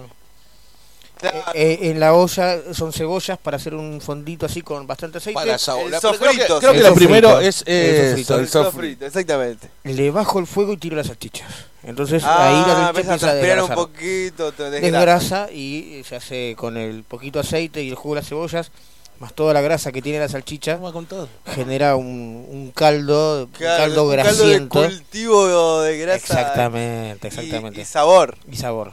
Claro. 1.32 1.52
eh, 1.54 1.80
en 1.84 2.00
la 2.00 2.14
olla 2.14 2.74
son 2.74 2.92
cebollas 2.94 3.38
para 3.38 3.58
hacer 3.58 3.74
un 3.76 4.02
fondito 4.02 4.46
así 4.46 4.62
con 4.62 4.86
bastante 4.88 5.18
aceite. 5.20 5.34
Para. 5.36 5.56
El 5.56 5.92
La- 5.92 6.00
creo 6.00 6.12
que, 6.12 6.18
sofrito, 6.18 6.60
creo 6.60 6.74
que 6.74 6.80
lo 6.82 6.94
primero 6.96 7.40
es 7.40 7.62
El 7.66 7.74
eh, 7.76 8.08
sofrito. 8.10 8.36
el 8.36 8.42
El 8.42 8.48
sofrito. 8.50 9.06
exactamente. 9.06 9.70
Le 9.84 10.12
bajo 10.12 10.40
el 10.40 10.48
fuego 10.48 10.74
y 10.74 10.78
tiro 10.78 10.96
las 10.96 11.08
salchichas. 11.08 11.48
Entonces 11.84 12.24
ahí 12.24 12.30
la 12.54 12.62
Ah, 12.62 12.66
salchicha 12.66 12.90
empieza 12.90 13.14
a 13.14 13.18
transpirar 13.18 13.58
un 13.62 13.68
desgrasar. 13.70 13.76
poquito, 13.76 14.52
te 14.54 14.70
desgrasa. 14.70 15.52
y 15.52 16.02
se 16.08 16.16
hace 16.16 16.56
con 16.58 16.78
el 16.78 17.04
poquito 17.04 17.40
aceite 17.40 17.84
y 17.84 17.90
el 17.90 17.96
jugo 17.96 18.16
de 18.16 18.22
las 18.22 18.30
cebollas, 18.30 18.72
más 19.20 19.34
toda 19.34 19.54
la 19.54 19.62
grasa 19.62 19.92
que 19.92 20.02
tiene 20.02 20.20
la 20.20 20.28
salchicha, 20.30 20.78
con 20.78 21.06
todo. 21.06 21.28
genera 21.46 21.96
un, 21.96 22.46
un 22.50 22.72
caldo, 22.74 23.44
un 23.46 23.52
Claro, 23.52 23.84
caldo 23.84 24.04
un 24.06 24.12
grasiento. 24.12 24.82
de 24.82 24.88
cultivo 24.90 25.82
de 25.82 25.98
grasa. 25.98 26.16
exactamente, 26.18 27.28
y- 27.28 27.30
exactamente. 27.30 27.82
Y, 27.82 27.86
sabor. 27.86 28.38
Y, 28.52 28.56
sabor. 28.56 28.92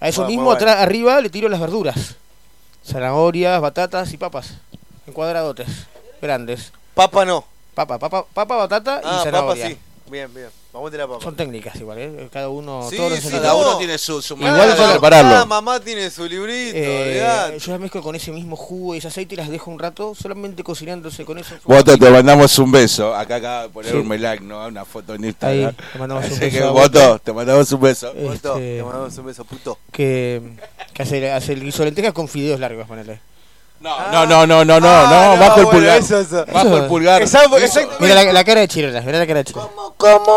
A 0.00 0.08
eso 0.08 0.20
Bueno, 0.22 0.28
mismo 0.30 0.44
bueno. 0.44 0.56
atrás, 0.56 0.76
arriba 0.80 1.20
le 1.20 1.28
tiro 1.30 1.48
las 1.48 1.60
verduras. 1.60 2.16
Zanahorias, 2.86 3.60
batatas 3.60 4.12
y 4.12 4.16
papas. 4.16 4.54
En 5.06 5.12
cuadradotes, 5.12 5.68
grandes. 6.22 6.72
Papa 6.94 7.24
no. 7.24 7.44
Papa, 7.74 7.98
papa, 7.98 8.24
papa, 8.32 8.56
batata 8.56 8.96
Ah, 8.96 9.00
y 9.00 9.02
papa 9.04 9.24
zanahoria. 9.24 9.68
sí. 9.68 9.78
Bien, 10.10 10.32
bien. 10.32 10.48
Vamos 10.72 10.92
a 10.92 10.96
la 10.96 11.06
papa. 11.06 11.22
Son 11.24 11.34
técnicas 11.34 11.74
igual, 11.76 11.98
¿eh? 11.98 12.28
Cada 12.32 12.48
uno, 12.48 12.86
Sí, 12.90 12.96
todos 12.96 13.18
sí, 13.18 13.30
Cada 13.30 13.54
uno 13.54 13.78
tiene 13.78 13.96
su, 13.98 14.20
su 14.22 14.34
Igual 14.34 14.52
manera 14.52 14.76
para- 14.76 14.90
prepararlo. 14.92 15.30
Cada 15.30 15.44
mamá 15.46 15.80
tiene 15.80 16.10
su 16.10 16.24
librito. 16.26 16.76
Eh, 16.76 17.58
yo 17.60 17.72
las 17.72 17.80
mezclo 17.80 18.02
con 18.02 18.14
ese 18.14 18.30
mismo 18.32 18.54
jugo 18.56 18.94
y 18.94 18.98
ese 18.98 19.08
aceite 19.08 19.34
y 19.34 19.38
las 19.38 19.48
dejo 19.48 19.70
un 19.70 19.78
rato 19.78 20.14
solamente 20.14 20.62
cocinándose 20.62 21.24
con 21.24 21.38
eso. 21.38 21.54
Voto, 21.64 21.96
te 21.98 22.10
mandamos 22.10 22.58
un 22.58 22.70
beso. 22.70 23.14
Acá 23.14 23.36
acaba 23.36 23.62
de 23.64 23.68
poner 23.70 23.90
Sí. 23.92 23.96
un 23.98 24.22
like, 24.22 24.44
¿no? 24.44 24.66
Una 24.66 24.84
foto 24.84 25.14
en 25.14 25.22
Ahí, 25.24 25.28
Instagram. 25.28 25.74
te 25.92 25.98
mandamos 25.98 26.24
un 26.30 26.38
beso 26.38 26.58
que, 26.58 26.64
Voto. 26.64 27.18
te 27.18 27.32
mandamos 27.32 27.72
un 27.72 27.80
beso. 27.80 28.12
Este- 28.14 28.48
Te 28.76 28.82
mandamos 28.82 29.18
un 29.18 29.26
beso, 29.26 29.44
puto. 29.44 29.78
que, 29.92 30.42
que 30.92 31.02
hace, 31.02 31.30
hace 31.32 31.52
el 31.54 31.64
guiso 31.64 31.78
de 31.78 31.86
lentejas 31.86 32.12
con 32.12 32.28
fideos 32.28 32.60
largos, 32.60 32.86
ponele. 32.86 33.20
No, 33.80 34.10
no, 34.10 34.26
no, 34.26 34.46
no, 34.46 34.64
no, 34.64 34.80
no, 34.80 34.88
Ah, 34.88 35.34
no, 35.36 35.40
bajo 35.40 35.60
el 35.60 35.64
bueno, 35.66 35.78
pulgar. 35.78 35.98
eso, 35.98 36.18
eso. 36.18 36.44
Bajo 36.52 36.76
el 36.76 36.86
pulgar. 36.86 37.22
Exacto. 37.22 37.56
Mira 38.00 38.14
la, 38.14 38.32
la 38.32 38.44
cara 38.44 38.60
de 38.60 38.68
Chirola, 38.68 39.00
mira 39.02 39.18
la 39.20 39.26
cara 39.26 39.38
de 39.38 39.44
Chirola. 39.44 39.68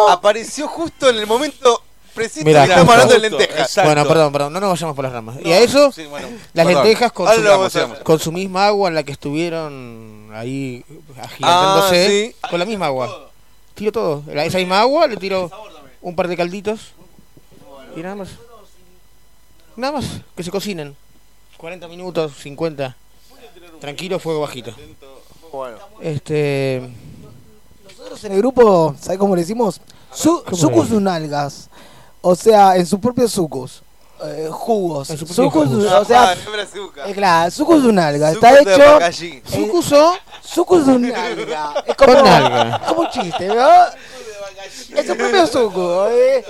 Apareció 0.09 0.67
justo 0.67 1.09
en 1.09 1.17
el 1.17 1.25
momento 1.25 1.81
preciso 2.13 2.45
Mira, 2.45 2.65
que 2.65 2.71
estamos 2.71 2.91
hablando 2.93 3.13
de 3.13 3.19
lentejas. 3.19 3.59
exacto. 3.61 3.89
Bueno, 3.89 4.07
perdón, 4.07 4.31
perdón, 4.33 4.53
no 4.53 4.59
nos 4.59 4.69
vayamos 4.69 4.95
por 4.95 5.03
las 5.05 5.13
ramas. 5.13 5.37
y 5.43 5.51
a 5.51 5.59
eso, 5.59 5.91
Sí, 5.91 6.05
bueno, 6.05 6.27
las 6.53 6.65
perdón. 6.67 6.83
lentejas 6.83 7.11
con 7.13 7.27
Ahora 7.27 7.41
su, 7.41 7.79
vamos 7.79 7.99
con 8.03 8.19
su 8.19 8.31
misma 8.31 8.67
agua 8.67 8.89
en 8.89 8.95
la 8.95 9.03
que 9.03 9.11
estuvieron 9.13 10.29
ahí 10.35 10.83
agigantándose. 11.21 12.33
Ah, 12.35 12.39
sí. 12.43 12.47
Con 12.49 12.59
la 12.59 12.65
misma 12.65 12.87
agua. 12.87 13.29
Tiro 13.73 13.91
todo. 13.91 14.23
La- 14.27 14.45
Esa 14.45 14.57
misma 14.59 14.81
agua 14.81 15.07
le 15.07 15.17
tiro 15.17 15.49
un 16.01 16.15
par 16.15 16.27
de 16.27 16.37
calditos. 16.37 16.91
Y 17.95 18.01
nada 18.01 18.15
más. 18.15 18.29
Nada 19.75 19.93
más, 19.93 20.05
que 20.35 20.43
se 20.43 20.51
cocinen. 20.51 20.95
40 21.57 21.87
minutos, 21.87 22.33
50. 22.41 22.95
Tranquilo, 23.81 24.19
fuego 24.19 24.41
bajito. 24.41 24.73
Bueno. 25.51 25.77
Este. 26.01 26.89
Nosotros 27.83 28.23
en 28.23 28.31
el 28.31 28.37
grupo, 28.37 28.95
¿sabes 29.01 29.17
cómo 29.19 29.35
le 29.35 29.41
decimos? 29.41 29.81
Su, 30.13 30.43
¿Cómo 30.43 30.55
sucus 30.57 30.89
le? 30.91 30.97
unalgas. 30.97 31.69
O 32.21 32.35
sea, 32.35 32.77
en 32.77 32.85
sus 32.85 32.99
propios 32.99 33.31
sucos. 33.31 33.81
Eh, 34.23 34.47
jugos. 34.51 35.09
En 35.09 35.17
sus 35.17 35.27
propios 35.29 35.51
Sucus, 35.53 35.67
jugos. 35.67 35.91
o 35.93 36.05
sea, 36.05 36.29
Ah, 36.31 36.35
nombre 36.45 36.61
azúcar. 36.61 37.09
eh, 37.09 37.13
claro, 37.13 37.49
sucus 37.51 37.83
unalga. 37.83 38.33
Suco 38.33 38.45
Está 38.47 38.63
de 38.63 39.11
hecho. 39.11 39.41
Sucuso 39.49 40.13
Sucus 40.43 40.87
unalga. 40.87 41.83
Es 41.87 41.95
como, 41.95 42.13
Con 42.13 42.23
nalga. 42.23 42.75
es 42.83 42.87
como 42.87 43.01
un 43.01 43.09
chiste, 43.09 43.47
¿no? 43.47 43.55
Es 44.95 45.07
su 45.07 45.15
propio 45.15 45.47
suco. 45.47 46.07
¿eh? 46.09 46.43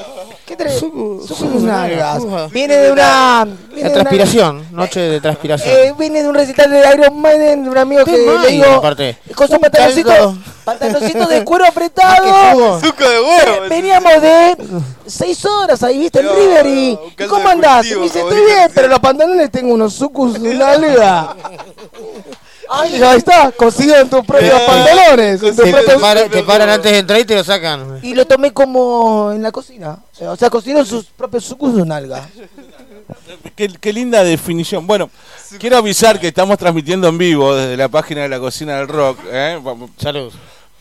¿Qué 0.46 0.56
trae? 0.56 0.78
Sucus 0.78 1.30
unalgas. 1.42 2.20
unalgas. 2.22 2.52
Viene 2.52 2.76
de 2.78 2.92
una. 2.92 3.46
viene 3.46 3.60
La 3.70 3.76
de 3.76 3.82
una- 3.86 3.94
transpiración, 3.94 4.68
noche 4.72 5.00
de 5.00 5.22
transpiración. 5.22 5.74
Eh, 5.76 5.94
viene 5.98 6.24
de 6.24 6.30
un 6.30 6.36
recital 6.36 6.70
de 6.72 6.80
Iron 6.94 7.20
Maiden, 7.22 7.64
de 7.64 7.70
un 7.70 7.78
amigo 7.78 8.04
que 8.06 8.12
le 8.18 8.48
digo, 8.50 8.82
con 9.36 9.48
su 9.48 9.54
Un 9.56 9.60
pantaloncito, 9.60 11.28
de 11.28 11.44
cuero 11.46 11.66
apretado. 11.66 12.80
Suco 12.82 13.08
de 13.08 13.20
huevo. 13.22 13.70
Veníamos 13.70 14.22
de 14.22 14.58
seis 15.06 15.44
horas 15.46 15.82
ahí, 15.84 15.98
viste, 16.00 16.20
en 16.20 16.28
River 16.30 16.66
y, 16.68 16.98
un 17.02 17.08
¿y 17.08 17.12
caldo 17.16 17.34
¿cómo 17.34 17.46
de 17.48 17.54
andás? 17.54 17.86
Y 17.88 17.96
me 17.96 18.04
dice, 18.04 18.20
estoy 18.20 18.36
bien, 18.38 18.48
recién". 18.50 18.72
pero 18.76 18.88
los 18.90 19.00
pantalones 19.00 19.52
tengo 19.52 19.74
unos 19.74 19.94
sucus 19.94 20.40
de. 20.42 21.36
Ay, 22.74 23.02
ahí 23.04 23.18
está, 23.18 23.52
cosido 23.52 23.96
en 23.98 24.10
tus 24.10 24.26
propios 24.26 24.60
pantalones. 24.62 25.44
en 25.44 25.56
tus 25.56 25.64
Te, 25.66 25.72
propios- 25.72 25.86
te 25.94 26.00
paran, 26.00 26.30
te 26.30 26.44
paran 26.44 26.70
antes 26.70 26.92
de 26.92 26.98
entrar 27.00 27.20
y 27.20 27.26
te 27.26 27.36
lo 27.36 27.44
sacan. 27.44 28.00
Y 28.02 28.14
lo 28.16 28.26
tomé 28.26 28.54
como 28.54 29.32
en 29.34 29.44
la 29.44 29.52
cocina. 29.52 30.00
O 30.22 30.36
sea, 30.38 30.50
cocinó 30.50 30.80
en 30.80 30.86
sus 30.86 31.06
propios 31.06 31.44
sucus 31.44 31.76
de 31.76 31.86
nalga. 31.86 32.28
Qué, 33.56 33.68
qué 33.80 33.92
linda 33.94 34.24
definición. 34.24 34.88
Bueno, 34.88 35.10
quiero 35.60 35.78
avisar 35.78 36.20
que 36.20 36.28
estamos 36.30 36.58
transmitiendo 36.58 37.08
en 37.10 37.18
vivo 37.18 37.54
desde 37.56 37.76
la 37.76 37.90
página 37.90 38.22
de 38.22 38.30
la 38.30 38.40
cocina 38.40 38.78
del 38.78 38.88
rock. 38.88 39.20
¿eh? 39.32 39.60
Vamos- 39.62 39.90
Salud. 39.98 40.32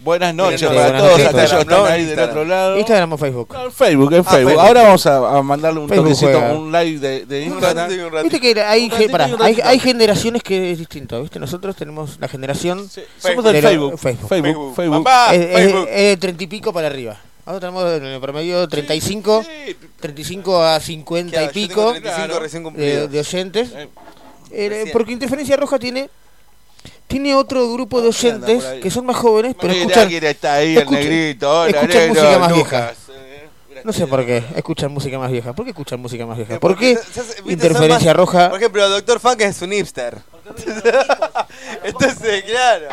Buenas 0.02 0.34
noches 0.34 0.62
Buenas 0.62 0.82
para 0.92 0.98
noches. 0.98 1.06
todos 1.08 1.20
Instagram, 1.20 1.44
aquellos 1.44 1.52
que 1.56 1.60
están 1.72 1.78
¿no? 1.78 1.84
ahí 1.84 2.04
del 2.06 2.18
otro 2.20 2.44
lado. 2.46 2.78
Instagram 2.78 3.12
o 3.12 3.18
Facebook. 3.18 3.48
No, 3.52 3.70
Facebook, 3.70 4.12
en 4.14 4.20
Ah, 4.20 4.24
Facebook. 4.24 4.46
Facebook. 4.48 4.60
Ahora 4.66 4.82
vamos 4.84 5.06
a, 5.06 5.36
a 5.38 5.42
mandarle 5.42 5.80
un 5.80 5.88
Facebook 5.88 6.04
toquecito, 6.08 6.30
juega. 6.32 6.52
un 6.54 6.72
live 6.72 6.98
de, 7.00 7.26
de 7.26 7.42
Un 7.46 7.52
Instagram. 7.52 7.90
un 7.92 7.98
ratito. 8.12 8.22
Viste 8.22 8.40
que 8.40 8.60
hay, 8.62 8.84
Un 8.84 8.90
ge- 8.92 9.08
pará, 9.10 9.26
un 9.26 9.42
hay, 9.42 9.58
hay 9.62 9.78
generaciones 9.78 10.42
que 10.42 10.72
es 10.72 10.78
distinto, 10.78 11.20
¿viste? 11.20 11.38
Nosotros 11.38 11.76
tenemos 11.76 12.18
la 12.18 12.28
generación 12.28 12.88
Sí, 12.88 13.02
Facebook. 13.18 13.20
Somos 13.20 13.44
del 13.44 13.52
Pero- 13.54 13.68
Facebook. 13.68 13.98
Facebook. 13.98 14.28
Facebook, 14.28 14.52
Facebook. 14.54 14.76
Facebook. 14.76 15.04
Papá, 15.04 15.34
es, 15.34 15.40
es- 15.42 15.54
Facebook. 15.54 15.88
es 15.90 15.96
de 16.08 16.16
30 16.16 16.44
y 16.44 16.46
pico 16.46 16.72
para 16.72 16.86
arriba. 16.86 17.16
Nosotros 17.46 17.60
tenemos 17.72 17.92
en 18.00 18.04
el 18.14 18.20
promedio 18.20 18.68
35, 18.68 19.42
Sí, 19.44 19.76
35 20.00 20.62
a 20.62 20.80
50 20.80 21.30
Claro, 21.32 21.46
y 21.46 21.52
pico 21.52 21.90
35 21.90 22.00
Claro. 22.26 22.40
recién 22.40 22.72
de, 22.74 23.08
de 23.08 23.18
oyentes. 23.20 23.70
Eh, 23.74 23.88
Eh, 24.52 24.90
porque 24.92 25.12
Interferencia 25.12 25.56
Roja 25.56 25.78
tiene 25.78 26.08
tiene 27.10 27.34
otro 27.34 27.72
grupo 27.72 28.00
de 28.00 28.12
¿Quién 28.12 28.34
anda 28.36 28.46
oyentes 28.46 28.82
que 28.82 28.90
son 28.90 29.04
más 29.04 29.16
jóvenes, 29.16 29.56
pero 29.60 29.72
escuchan, 29.72 30.08
quién 30.08 30.24
está 30.24 30.54
ahí, 30.54 30.76
el 30.76 30.88
negrito. 30.88 31.50
Hola, 31.50 31.70
escuchan 31.70 31.98
negro, 31.98 32.14
música 32.14 32.38
más 32.38 32.54
vieja. 32.54 32.92
Eh, 33.08 33.80
no 33.82 33.92
sé 33.92 34.06
por 34.06 34.24
qué, 34.24 34.44
escuchan 34.54 34.92
música 34.92 35.18
más 35.18 35.30
vieja. 35.32 35.52
¿Por 35.52 35.64
qué 35.64 35.70
escuchan 35.72 36.00
música 36.00 36.24
más 36.24 36.36
vieja? 36.36 36.54
Eh, 36.54 36.60
¿Por 36.60 36.72
porque 36.72 36.96
qué 37.44 37.52
Interferencia 37.52 38.12
Roja? 38.12 38.48
Por 38.48 38.58
ejemplo, 38.58 38.88
Doctor 38.88 39.18
Funk 39.18 39.40
es 39.40 39.60
un 39.60 39.72
hipster. 39.72 40.18
Entonces, 41.84 42.44
claro. 42.44 42.88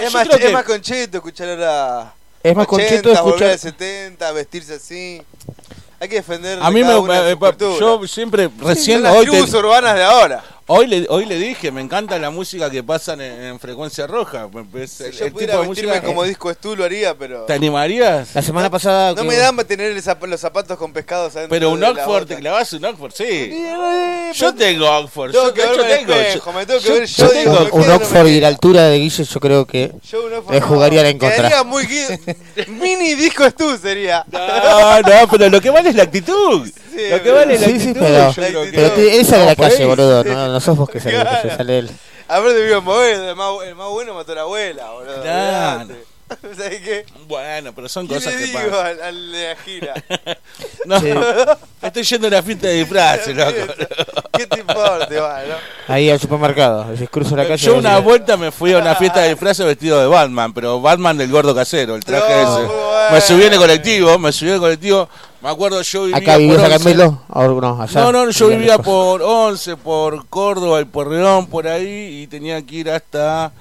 es, 0.00 0.12
más, 0.12 0.28
es 0.28 0.52
más 0.52 0.64
concheto 0.64 1.18
escuchar 1.18 1.50
ahora. 1.50 2.12
Es 2.42 2.56
más 2.56 2.66
concheto 2.66 3.10
80, 3.10 3.22
volver 3.22 3.34
escuchar 3.34 3.50
al 3.52 3.58
70, 3.58 4.32
vestirse 4.32 4.74
así. 4.74 5.22
Hay 6.00 6.08
que 6.08 6.16
defender 6.16 6.58
A 6.60 6.70
mí 6.72 6.82
cada 6.82 7.00
me, 7.00 7.56
yo 7.78 8.06
siempre 8.08 8.50
recién 8.58 9.00
las 9.00 9.14
hoy, 9.14 9.28
urbanas 9.28 9.94
de 9.94 10.02
ahora. 10.02 10.42
Hoy 10.66 10.86
le 10.86 11.06
hoy 11.08 11.26
le 11.26 11.36
dije, 11.38 11.70
me 11.70 11.80
encanta 11.80 12.18
la 12.18 12.30
música 12.30 12.70
que 12.70 12.82
pasan 12.82 13.20
en, 13.20 13.42
en 13.44 13.60
frecuencia 13.60 14.06
roja. 14.06 14.48
Es 14.74 14.90
Si 14.90 15.04
el, 15.04 15.12
yo 15.12 15.24
el 15.26 15.32
pudiera 15.32 15.52
tipo 15.54 15.62
de 15.62 15.68
vestirme 15.68 15.92
música. 15.92 16.06
como 16.06 16.24
disco 16.24 16.52
Stu 16.52 16.76
lo 16.76 16.84
haría, 16.84 17.14
pero... 17.16 17.44
¿Te 17.44 17.52
animarías? 17.52 18.34
La 18.34 18.42
semana 18.42 18.70
pasada 18.70 19.10
No 19.10 19.16
que- 19.22 19.28
me 19.28 19.36
dan 19.36 19.54
para 19.56 19.68
tener 19.68 19.92
el 19.92 20.02
zap- 20.02 20.26
los 20.26 20.40
zapatos 20.40 20.76
con 20.78 20.92
pescados 20.92 21.34
adentro 21.36 21.50
Pero 21.54 21.70
un 21.70 21.80
de 21.80 21.86
la 21.86 21.90
Oxford, 21.92 22.22
bota. 22.22 22.26
te 22.34 22.36
clavas 22.36 22.72
un 22.72 22.84
Oxford, 22.84 23.12
sí. 23.14 23.24
Eh, 23.28 24.30
Yo 24.34 24.54
tengo 24.54 24.90
Oxford. 24.90 25.32
Tengo 25.32 25.46
yo, 25.48 25.54
que 25.54 25.60
yo 25.62 25.68
verme 25.70 25.84
al 25.92 25.98
tengo. 25.98 26.12
espejo, 26.14 26.52
me 26.52 26.66
tengo 26.66 26.80
que 26.80 26.86
yo- 26.88 26.94
ver 26.94 27.06
yo 27.06 27.16
yo, 27.26 27.30
tengo 27.30 27.40
digo, 27.40 27.52
un, 27.52 27.64
me 27.64 27.70
un 27.70 27.80
quedo, 27.82 27.86
no 27.90 27.96
Oxford 27.96 28.24
me 28.24 28.30
y 28.30 28.40
la 28.40 28.48
altura 28.48 28.82
de 28.84 28.98
Guille 28.98 29.24
yo 29.24 29.40
creo 29.40 29.66
que 29.66 29.92
Yo 30.10 30.24
un 30.26 30.32
Oxford 30.34 30.54
le 30.54 30.60
no. 30.60 30.66
jugarían 30.66 31.06
en 31.06 31.18
contra. 31.18 31.36
Quedaría 31.36 31.62
muy 31.64 31.84
gui- 31.84 32.36
Mini 32.68 33.14
disco 33.14 33.48
Stu 33.50 33.76
sería. 33.78 34.24
No, 34.32 35.00
no, 35.02 35.28
pero 35.30 35.48
lo 35.50 35.60
que 35.60 35.70
vale 35.70 35.90
es 35.90 35.94
la 35.94 36.04
actitud. 36.04 36.68
Sí, 36.94 37.08
lo 37.10 37.22
que 37.22 37.30
vale 37.30 37.54
es 37.54 37.60
la 37.60 37.66
Sí, 37.66 37.80
sí, 37.80 37.88
actitud. 37.88 38.00
pero, 38.06 38.28
yo 38.28 38.34
creo 38.34 38.62
que- 38.64 38.70
pero 38.72 38.90
te- 38.92 39.16
él 39.20 39.26
sale 39.26 39.42
a 39.42 39.46
la 39.46 39.56
calle, 39.56 39.76
ahí. 39.76 39.84
boludo. 39.84 40.24
No, 40.24 40.48
no 40.48 40.60
sos 40.60 40.76
vos 40.76 40.88
que 40.88 41.00
sale, 41.00 41.20
Claro. 41.20 41.48
que 41.48 41.56
sale 41.56 41.78
él. 41.78 41.90
A 42.28 42.40
ver, 42.40 42.52
de 42.54 42.64
vivo 42.64 42.78
en 42.78 42.84
Boedo, 42.84 43.30
el 43.30 43.36
más, 43.36 43.50
el 43.66 43.74
más 43.74 43.88
bueno 43.88 44.14
mató 44.14 44.32
a 44.32 44.34
la 44.36 44.40
abuela, 44.42 44.90
boludo. 44.92 45.22
Claro. 45.22 45.94
¿Sabes 46.56 46.80
qué? 46.80 47.04
Bueno, 47.28 47.72
pero 47.74 47.86
son 47.88 48.08
¿Qué 48.08 48.14
cosas 48.14 48.32
le 48.32 48.38
que 48.40 48.44
digo 48.46 48.58
pasan. 48.70 48.86
al, 48.86 49.02
al 49.02 49.32
de 49.32 49.48
la 49.48 49.56
gira? 49.56 49.94
No, 50.86 51.00
Sí. 51.00 51.08
estoy 51.82 52.02
yendo 52.02 52.26
a 52.26 52.28
una 52.28 52.42
fiesta 52.42 52.66
de 52.66 52.74
disfraces, 52.74 53.34
loco. 53.34 53.72
¿Qué 54.36 54.46
te 54.46 54.60
importa, 54.60 55.06
va, 55.20 55.42
no? 55.48 55.54
Ahí 55.94 56.10
al 56.10 56.20
supermercado. 56.20 56.94
Si 56.96 57.06
cruzo 57.06 57.34
la 57.36 57.46
calle. 57.48 57.64
Yo 57.64 57.76
una 57.76 57.98
vuelta 58.00 58.36
me 58.36 58.50
fui 58.50 58.72
a 58.74 58.78
una 58.78 58.94
fiesta 58.94 59.20
de 59.20 59.30
disfraces 59.30 59.64
vestido 59.64 59.98
de 60.00 60.06
Batman, 60.06 60.52
pero 60.52 60.80
Batman 60.82 61.16
del 61.16 61.30
gordo 61.30 61.54
casero, 61.54 61.94
el 61.94 62.04
traje 62.04 62.32
No, 62.42 62.58
ese. 62.58 62.66
bueno. 62.66 63.10
Me 63.12 63.20
subí 63.22 63.44
en 63.44 63.52
el 63.54 63.58
colectivo, 63.58 64.18
me 64.18 64.30
subí 64.32 64.48
en 64.50 64.54
el 64.56 64.60
colectivo. 64.60 65.08
Me 65.44 65.50
acuerdo 65.50 65.82
yo 65.82 66.04
vivía 66.04 66.16
Acá 66.16 66.36
vivías 66.38 66.56
por 66.56 66.64
acá 66.64 66.74
en 66.76 66.80
11. 66.80 66.88
Melo. 66.88 67.22
Ahora 67.28 67.60
no, 67.68 67.82
allá. 67.82 68.00
No, 68.00 68.12
no, 68.12 68.30
yo 68.30 68.48
vivía 68.48 68.78
por 68.78 69.20
11, 69.22 69.76
por 69.76 70.26
Córdoba 70.28 70.80
y 70.80 70.86
por 70.86 71.10
León, 71.12 71.46
por 71.48 71.68
ahí, 71.68 72.22
y 72.22 72.26
tenía 72.28 72.62
que 72.64 72.76
ir 72.76 72.90
hasta 72.90 73.52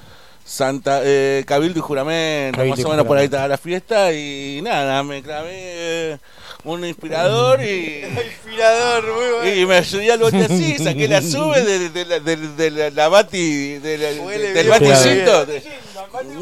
Santa 0.45 1.01
eh, 1.03 1.43
Cabildo 1.45 1.79
y 1.79 1.81
Juramento, 1.81 2.55
Cabildo 2.55 2.75
más 2.77 2.79
y 2.79 2.83
o 2.85 2.89
menos 2.89 3.05
por 3.05 3.17
ahí 3.17 3.25
estaba 3.25 3.49
la 3.49 3.57
fiesta, 3.57 4.13
y 4.13 4.61
nada, 4.63 5.03
me 5.03 5.21
clavé 5.21 5.49
eh, 5.51 6.17
un 6.63 6.85
inspirador 6.85 7.61
y, 7.61 8.01
Inspirador, 8.27 9.03
muy 9.03 9.25
bueno. 9.41 9.55
y 9.61 9.65
me 9.65 9.83
subí 9.83 10.09
al 10.09 10.19
bote 10.19 10.45
así, 10.45 10.77
saqué 10.77 11.09
la 11.09 11.21
sube 11.21 11.63
de, 11.63 11.89
de, 11.89 12.05
la- 12.05 12.19
de, 12.21 12.37
de 12.37 12.71
la, 12.71 12.89
la 12.91 13.07
bati, 13.09 13.79
de 13.79 13.97
la- 13.97 14.21
Huele 14.23 14.53
del 14.53 14.69
baticito, 14.69 15.45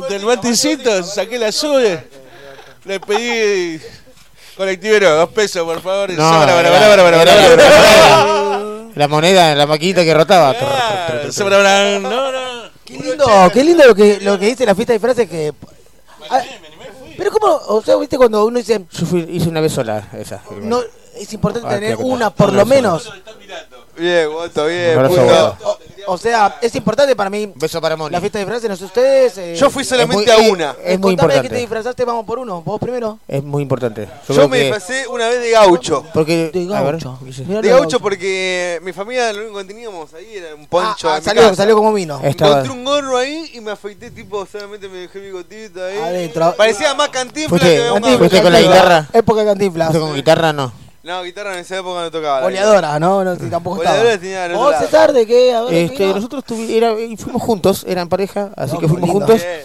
del 0.08 0.24
baticito, 0.26 1.02
saqué 1.04 1.40
la 1.40 1.52
sube, 1.52 2.08
le 2.86 3.00
pedí... 3.00 3.82
Colectivero, 4.58 5.16
dos 5.16 5.30
pesos, 5.30 5.64
por 5.64 5.82
favor. 5.82 6.10
No, 6.12 6.30
sobra, 6.30 6.60
era- 6.60 6.70
bara, 6.70 7.04
bara. 7.04 8.92
La 8.96 9.08
moneda, 9.08 9.56
la 9.56 9.66
maquinita 9.66 10.04
que 10.04 10.14
rotaba. 10.14 10.54
Ah, 10.62 11.22
sobra, 11.32 12.00
no, 12.00 12.32
no. 12.32 12.42
Qué 12.86 12.98
lindo, 12.98 13.26
qué 13.54 13.64
lindo 13.64 13.86
lo 13.88 13.96
que, 13.96 14.20
lo 14.22 14.38
que 14.38 14.48
dice 14.48 14.66
la 14.66 14.76
fiesta 14.76 14.92
de 14.94 15.00
disfraces 15.00 15.30
que... 15.30 15.54
Ah, 16.30 16.42
pero 17.18 17.32
como, 17.32 17.54
o 17.56 17.82
sea, 17.82 17.96
viste 17.96 18.18
cuando 18.18 18.44
uno 18.46 18.58
dice, 18.60 18.82
Yo 18.92 19.06
fui, 19.06 19.26
hice 19.30 19.48
una 19.48 19.62
vez 19.62 19.72
sola 19.74 20.10
esa. 20.18 20.42
no, 20.62 20.82
es 21.16 21.32
importante 21.34 21.68
Ah, 21.70 21.76
tener 21.76 21.96
una 21.98 22.30
por 22.32 22.52
lo 22.52 22.66
menos. 22.66 23.10
Bien, 23.98 24.30
Goto, 24.30 24.66
bien. 24.66 24.96
Goto. 25.08 25.80
O, 26.08 26.18
sea, 26.18 26.58
es 26.62 26.76
importante 26.76 27.16
para 27.16 27.30
mí 27.30 27.52
Beso 27.56 27.80
para 27.82 27.96
Moni. 27.96 28.12
la 28.12 28.20
fiesta 28.20 28.40
de 28.40 28.46
disfraces, 28.46 28.70
no 28.70 28.76
sé 28.76 28.86
ustedes. 28.86 29.38
eh, 29.38 29.56
Yo 29.56 29.70
fui 29.70 29.84
solamente 29.84 30.24
es 30.32 30.38
muy- 30.38 30.48
a 30.48 30.52
una. 30.52 30.76
Es 30.84 31.00
muy 31.00 31.12
contame 31.16 31.34
de 31.36 31.42
qué 31.42 31.50
te 31.50 31.56
importante. 31.56 31.60
disfrazaste, 31.60 32.06
vamos 32.06 32.26
por 32.26 32.40
uno, 32.40 32.62
vos 32.62 32.80
primero. 32.80 33.20
Es 33.28 33.44
muy 33.44 33.62
importante. 33.64 34.06
Yo, 34.06 34.12
Yo 34.30 34.34
creo 34.36 34.48
me 34.50 34.58
que- 34.58 34.64
disfracé 34.66 35.08
una 35.08 35.28
vez 35.28 35.42
de 35.42 35.52
gaucho. 35.52 36.04
Porque, 36.14 36.50
De 36.54 36.76
a 36.76 36.82
ver, 36.82 36.94
gaucho. 36.98 37.18
Mirá 37.48 37.62
De 37.62 37.70
gaucho 37.70 38.00
porque 38.00 38.80
mi 38.84 38.94
familia 38.94 39.32
lo 39.34 39.42
único 39.44 39.58
que 39.60 39.66
teníamos 39.66 40.14
ahí 40.14 40.36
era 40.36 40.56
un 40.56 40.68
poncho. 40.68 41.10
Ah, 41.10 41.16
ah, 41.16 41.20
mi 41.20 41.26
salió, 41.26 41.42
casa. 41.44 41.56
salió 41.56 41.76
como 41.76 41.94
vino. 41.94 42.20
Estaba- 42.24 42.52
Encontré 42.62 42.72
un 42.72 42.84
gorro 42.86 43.18
ahí 43.18 43.52
y 43.54 43.62
me 43.62 43.72
afeité, 43.72 44.12
tipo, 44.12 44.46
solamente 44.46 44.88
me 44.90 45.00
dejé 45.00 45.20
bigotito 45.20 45.84
ahí. 45.84 45.98
Adentro. 45.98 46.54
Parecía 46.58 46.94
más 46.94 47.10
cantinflas 47.10 47.50
Fuiste- 47.62 47.76
que 47.76 47.82
un 47.90 47.94
Cantinflas, 48.02 48.18
fuiste 48.20 48.42
con 48.42 48.54
la 48.54 48.62
guitarra. 48.62 49.08
Época 49.14 49.40
de 49.42 49.46
cantinflas. 49.48 49.98
Con 49.98 50.14
guitarra 50.16 50.54
no. 50.54 50.81
No, 51.04 51.24
guitarra 51.24 51.54
en 51.54 51.60
esa 51.60 51.78
época 51.78 52.02
no 52.02 52.12
tocaba. 52.12 52.42
la 52.42 52.46
Oleadora, 52.46 53.00
¿no? 53.00 53.24
no 53.24 53.36
tampoco 53.38 53.80
Oleadora 53.80 54.02
estaba. 54.14 54.22
tenía 54.22 54.46
al 54.46 54.52
otro 54.52 54.64
¿Vos, 54.64 54.72
lado. 54.72 54.86
César, 54.86 55.14
de 55.14 55.26
qué? 55.26 55.54
A 55.56 55.62
ver, 55.64 55.74
Este, 55.74 56.06
nosotros 56.14 56.44
tuvi- 56.46 56.70
era, 56.72 56.92
y 57.00 57.18
fuimos 57.18 57.42
juntos, 57.42 57.84
eran 57.88 58.08
pareja, 58.08 58.52
así 58.56 58.74
No, 58.76 58.80
que 58.80 58.88
fuimos 58.88 59.10
lindo. 59.10 59.26
juntos. 59.26 59.42
Bien. 59.44 59.62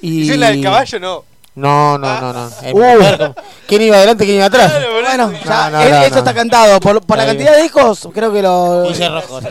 Y... 0.00 0.20
¿Y 0.22 0.24
si 0.26 0.32
es 0.32 0.38
la 0.38 0.48
del 0.50 0.62
caballo 0.62 1.00
no? 1.00 1.24
No, 1.56 1.98
no, 1.98 2.20
no, 2.20 2.32
no. 2.32 2.48
Eh, 2.62 2.72
Uh. 2.72 3.34
¿Quién 3.66 3.82
iba 3.82 3.96
adelante, 3.96 4.24
quién 4.24 4.36
iba 4.38 4.46
atrás? 4.46 4.72
Bueno, 4.72 5.30
eso. 5.32 5.44
ya, 5.44 5.68
No, 5.70 5.78
no, 5.78 5.82
eh, 5.82 5.90
no, 5.90 6.00
eso 6.02 6.10
no. 6.14 6.18
está 6.20 6.32
cantado. 6.34 6.80
Por, 6.80 7.02
por 7.02 7.18
la 7.18 7.26
cantidad 7.26 7.56
de 7.56 7.64
hijos, 7.66 8.08
creo 8.14 8.32
que 8.32 8.40
lo. 8.40 8.84
Guille 8.88 9.08
Rojo. 9.10 9.40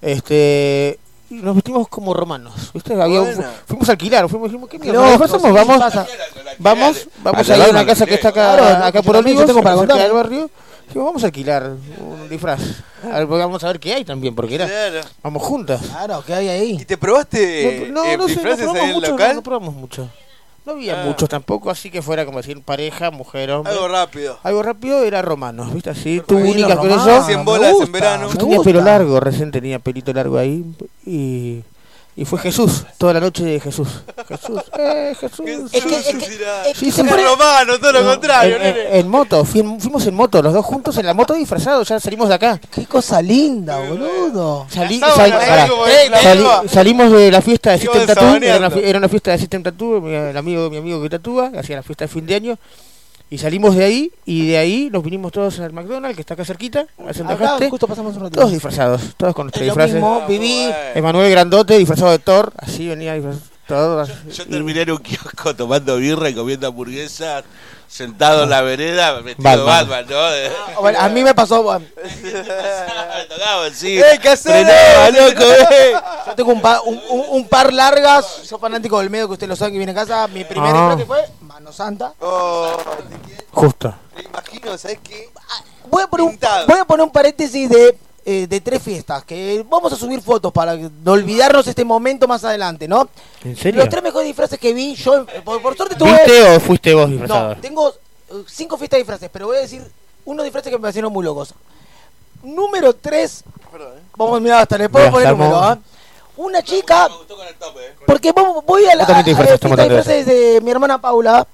Este, 0.00 0.98
nos 1.32 1.54
vestimos 1.54 1.88
como 1.88 2.12
romanos, 2.14 2.70
¿viste? 2.74 2.94
Había 3.00 3.20
un- 3.22 3.34
Buena. 3.34 3.50
fuimos 3.66 3.88
a 3.88 3.92
alquilar, 3.92 4.28
fuimos, 4.28 4.48
dijimos, 4.50 4.68
¿qué 4.68 4.78
mierda? 4.78 4.98
Loco, 5.00 5.10
disfrazamos? 5.24 5.46
sí, 5.46 5.52
vamos, 5.52 5.78
pasa. 5.78 6.06
vamos, 6.58 7.08
vamos 7.22 7.50
A 7.50 7.56
ir 7.56 7.62
a 7.62 7.70
una 7.70 7.86
casa 7.86 8.06
que 8.06 8.14
está 8.14 8.28
acá, 8.28 8.56
Claro, 8.56 8.78
no, 8.78 8.84
acá 8.86 9.02
por 9.02 9.16
Olivos, 9.16 9.46
tengo 9.46 9.62
para 9.62 9.76
contar. 9.76 9.98
del 9.98 10.12
barrio. 10.12 10.50
Dijimos, 10.86 11.06
vamos 11.06 11.22
a 11.22 11.26
alquilar 11.26 11.70
un 12.00 12.28
disfraz. 12.28 12.60
A 13.10 13.18
ver, 13.20 13.26
vamos 13.26 13.64
a 13.64 13.66
ver 13.68 13.80
qué 13.80 13.94
hay 13.94 14.04
también, 14.04 14.34
porque 14.34 14.56
era, 14.56 14.66
Claro. 14.66 15.00
vamos 15.22 15.42
juntas. 15.42 15.80
Claro, 15.80 16.22
¿qué 16.26 16.34
hay 16.34 16.48
ahí? 16.48 16.76
¿Y 16.80 16.84
te 16.84 16.98
probaste 16.98 17.88
no, 17.90 18.04
eh, 18.04 18.16
no 18.18 18.28
sé, 18.28 18.36
no 18.36 18.42
probamos 18.42 18.76
el 18.88 18.94
mucho, 18.94 19.06
no, 19.06 19.12
local? 19.12 19.34
no 19.36 19.42
probamos 19.42 19.74
mucho. 19.74 20.08
No 20.64 20.72
había 20.72 21.02
Ah. 21.02 21.04
muchos 21.06 21.28
tampoco, 21.28 21.70
así 21.70 21.90
que 21.90 22.02
fuera 22.02 22.24
como 22.24 22.38
decir 22.38 22.60
pareja, 22.62 23.10
mujer, 23.10 23.50
hombre. 23.50 23.72
Algo 23.72 23.88
rápido. 23.88 24.38
Algo 24.44 24.62
rápido 24.62 25.02
era 25.02 25.20
romanos, 25.22 25.72
¿viste? 25.74 25.90
Así, 25.90 26.22
Qué 26.26 26.34
lindo, 26.34 26.52
túnicas 26.52 26.76
con 26.78 26.88
romano, 26.88 27.28
eso. 27.28 27.44
Bolas 27.44 27.74
en 27.80 27.92
verano. 27.92 28.28
Yo 28.32 28.38
tenía 28.38 28.60
pelo 28.60 28.80
largo, 28.80 29.18
recién 29.20 29.50
tenía 29.50 29.78
pelito 29.80 30.12
largo 30.12 30.38
ahí. 30.38 30.64
Y, 31.04 31.62
y 32.14 32.24
fue 32.26 32.38
Jesús, 32.38 32.84
toda 32.98 33.14
la 33.14 33.20
noche 33.20 33.42
de 33.44 33.58
Jesús. 33.60 33.88
Jesús, 34.28 34.60
eh, 34.78 35.14
Jesús. 35.18 35.70
Es 35.72 35.84
que- 35.84 35.96
es 35.96 36.04
Jesús. 36.06 36.22
que- 36.24 36.36
Tirá. 36.36 36.62
es 36.66 36.72
que 36.78 36.84
Sí, 36.84 36.90
se 36.92 37.02
sí, 37.02 37.08
pone- 37.08 37.24
romano, 37.24 37.78
todo 37.78 37.92
lo 37.92 38.02
No, 38.02 38.10
contrario, 38.10 38.56
en, 38.56 38.62
en- 38.62 38.74
nene. 38.74 38.98
en 38.98 39.08
moto, 39.08 39.44
fuim- 39.44 39.80
fuimos 39.80 40.06
en 40.06 40.14
moto, 40.14 40.42
los 40.42 40.52
dos 40.52 40.64
juntos 40.66 40.96
en 40.98 41.06
la 41.06 41.14
moto 41.14 41.32
disfrazados, 41.34 41.88
ya 41.88 41.98
salimos 41.98 42.28
de 42.28 42.34
acá. 42.34 42.60
Qué 42.70 42.84
cosa 42.86 43.22
linda, 43.22 43.78
boludo. 43.78 44.66
Salí- 44.68 45.00
sal- 45.00 45.32
Eh, 45.88 46.10
Sali- 46.22 46.68
salimos 46.68 47.10
de 47.12 47.30
la 47.30 47.40
fiesta 47.40 47.70
de 47.72 47.78
System 47.78 48.06
Tattoo, 48.06 48.36
era 48.36 48.56
una, 48.58 48.66
era 48.76 49.08
fiesta 49.08 49.30
de 49.32 49.38
System 49.38 49.62
Tattoo, 49.62 50.00
mi, 50.00 50.14
el 50.14 50.36
amigo, 50.36 50.68
mi 50.68 50.76
amigo 50.76 51.02
que 51.02 51.08
tatúa, 51.10 51.50
que 51.50 51.58
hacía 51.60 51.76
la 51.76 51.82
fiesta 51.82 52.04
de 52.04 52.08
fin 52.08 52.26
de 52.26 52.34
año, 52.34 52.58
y 53.34 53.38
salimos 53.38 53.74
de 53.74 53.84
ahí, 53.84 54.12
y 54.26 54.48
de 54.48 54.58
ahí 54.58 54.88
nos 54.92 55.02
vinimos 55.02 55.32
todos 55.32 55.58
al 55.60 55.72
McDonald's, 55.72 56.16
que 56.16 56.20
está 56.20 56.34
acá 56.34 56.44
cerquita, 56.44 56.84
a 57.08 57.14
Santa 57.14 57.32
Acá 57.34 57.48
Jaste, 57.48 57.70
justo 57.70 57.88
pasamos 57.88 58.14
un 58.16 58.22
ratito. 58.24 58.40
todos 58.40 58.52
disfrazados, 58.52 59.00
todos 59.16 59.34
con 59.34 59.46
nuestros 59.46 59.64
disfraces. 59.64 59.94
mismo, 59.94 60.22
viví. 60.28 60.68
Emanuel 60.94 61.30
Grandote 61.30 61.78
disfrazado 61.78 62.10
de 62.10 62.18
Thor, 62.18 62.52
así 62.58 62.86
venía 62.88 63.14
disfrazado. 63.14 63.46
todo, 63.66 64.04
Yo 64.04 64.42
y- 64.42 64.50
terminé 64.50 64.82
en 64.82 64.90
un 64.90 64.98
kiosco 64.98 65.56
tomando 65.56 65.96
birra 65.96 66.28
y 66.28 66.34
comiendo 66.34 66.66
hamburguesas, 66.66 67.44
sentado 67.88 68.42
en 68.44 68.50
la 68.50 68.60
vereda, 68.62 69.12
vestido 69.20 69.64
Batman. 69.64 69.88
Batman, 69.88 70.06
¿no? 70.10 70.30
De- 70.30 70.50
Bueno, 70.80 70.98
a 71.00 71.08
mí 71.08 71.22
me 71.22 71.34
pasó. 71.34 71.62
Me 72.22 73.24
tocaba 73.28 73.66
así. 73.66 73.98
¡Eh, 73.98 74.18
casero! 74.22 74.66
frenaba, 74.68 75.10
loco, 75.10 75.42
eh. 75.52 75.92
Yo 76.26 76.34
tengo 76.34 76.52
un, 76.52 76.60
pa- 76.60 76.80
un, 76.82 77.00
un- 77.10 77.24
un 77.30 77.48
par 77.48 77.72
largas. 77.72 78.24
Soy 78.44 78.58
fanático 78.58 78.98
del 78.98 79.10
medio 79.10 79.26
que 79.28 79.34
usted 79.34 79.48
lo 79.48 79.56
sabe 79.56 79.72
que 79.72 79.78
viene 79.78 79.92
a 79.92 79.94
casa. 79.94 80.26
Mi 80.28 80.44
primer 80.44 80.72
Ah. 80.74 80.94
que 80.98 81.04
fue 81.06 81.20
Mano 81.62 81.72
Santa. 81.72 82.12
Oh. 82.20 82.76
Justo. 83.52 83.94
Me 84.16 84.22
imagino, 84.22 84.76
¿sabes 84.76 84.98
qué? 85.00 85.30
Voy 85.88 86.02
a 86.02 86.08
poner 86.08 86.24
un, 86.24 86.30
Pintado. 86.32 86.66
voy 86.66 86.78
a 86.80 86.84
poner 86.84 87.04
un 87.04 87.12
paréntesis 87.12 87.68
de 87.70 87.96
eh, 88.24 88.48
de 88.48 88.60
tres 88.60 88.82
fiestas, 88.82 89.24
que 89.24 89.64
vamos 89.68 89.92
a 89.92 89.96
subir 89.96 90.20
fotos 90.20 90.52
para 90.52 90.74
no 90.76 91.12
olvidarnos 91.12 91.66
este 91.68 91.84
momento 91.84 92.26
más 92.26 92.42
adelante, 92.44 92.88
¿no? 92.88 93.08
¿En 93.44 93.56
serio? 93.56 93.80
Los 93.80 93.88
tres 93.88 94.02
mejores 94.02 94.26
disfraces 94.26 94.58
que 94.58 94.72
vi, 94.72 94.96
yo 94.96 95.22
eh, 95.22 95.42
por, 95.44 95.62
por 95.62 95.76
suerte 95.76 95.94
tuve... 95.94 96.10
¿Viste 96.10 96.56
o 96.56 96.60
fuiste 96.60 96.94
vos 96.94 97.08
disfrazado? 97.08 97.54
No, 97.54 97.60
tengo 97.60 97.90
eh, 97.90 98.44
cinco 98.48 98.76
fiestas 98.76 98.96
de 98.96 99.02
disfraces, 99.02 99.30
pero 99.32 99.46
voy 99.46 99.58
a 99.58 99.60
decir 99.60 99.84
unos 100.24 100.44
disfraces 100.44 100.70
que 100.70 100.78
me 100.78 100.82
parecieron 100.82 101.12
muy 101.12 101.24
locos. 101.24 101.54
Número 102.42 102.92
3. 102.92 103.44
Vamos 104.16 104.36
a 104.36 104.40
mirar 104.40 104.62
hasta 104.62 104.78
le 104.78 104.88
puedo 104.88 105.10
poner 105.12 105.28
armó. 105.28 105.44
número, 105.44 105.60
¿ah? 105.60 105.78
Una 106.42 106.62
chica. 106.62 107.08
Porque 108.06 108.32
voy 108.32 108.84
a 108.86 108.94
la 108.96 109.04
Vos 109.04 109.06
también 109.06 109.24
te 109.24 109.30
a 109.42 109.44
la 109.44 109.58
un 110.02 110.26
de 110.26 110.60
mi 110.62 110.70
hermana 110.70 111.00
Paula. 111.00 111.46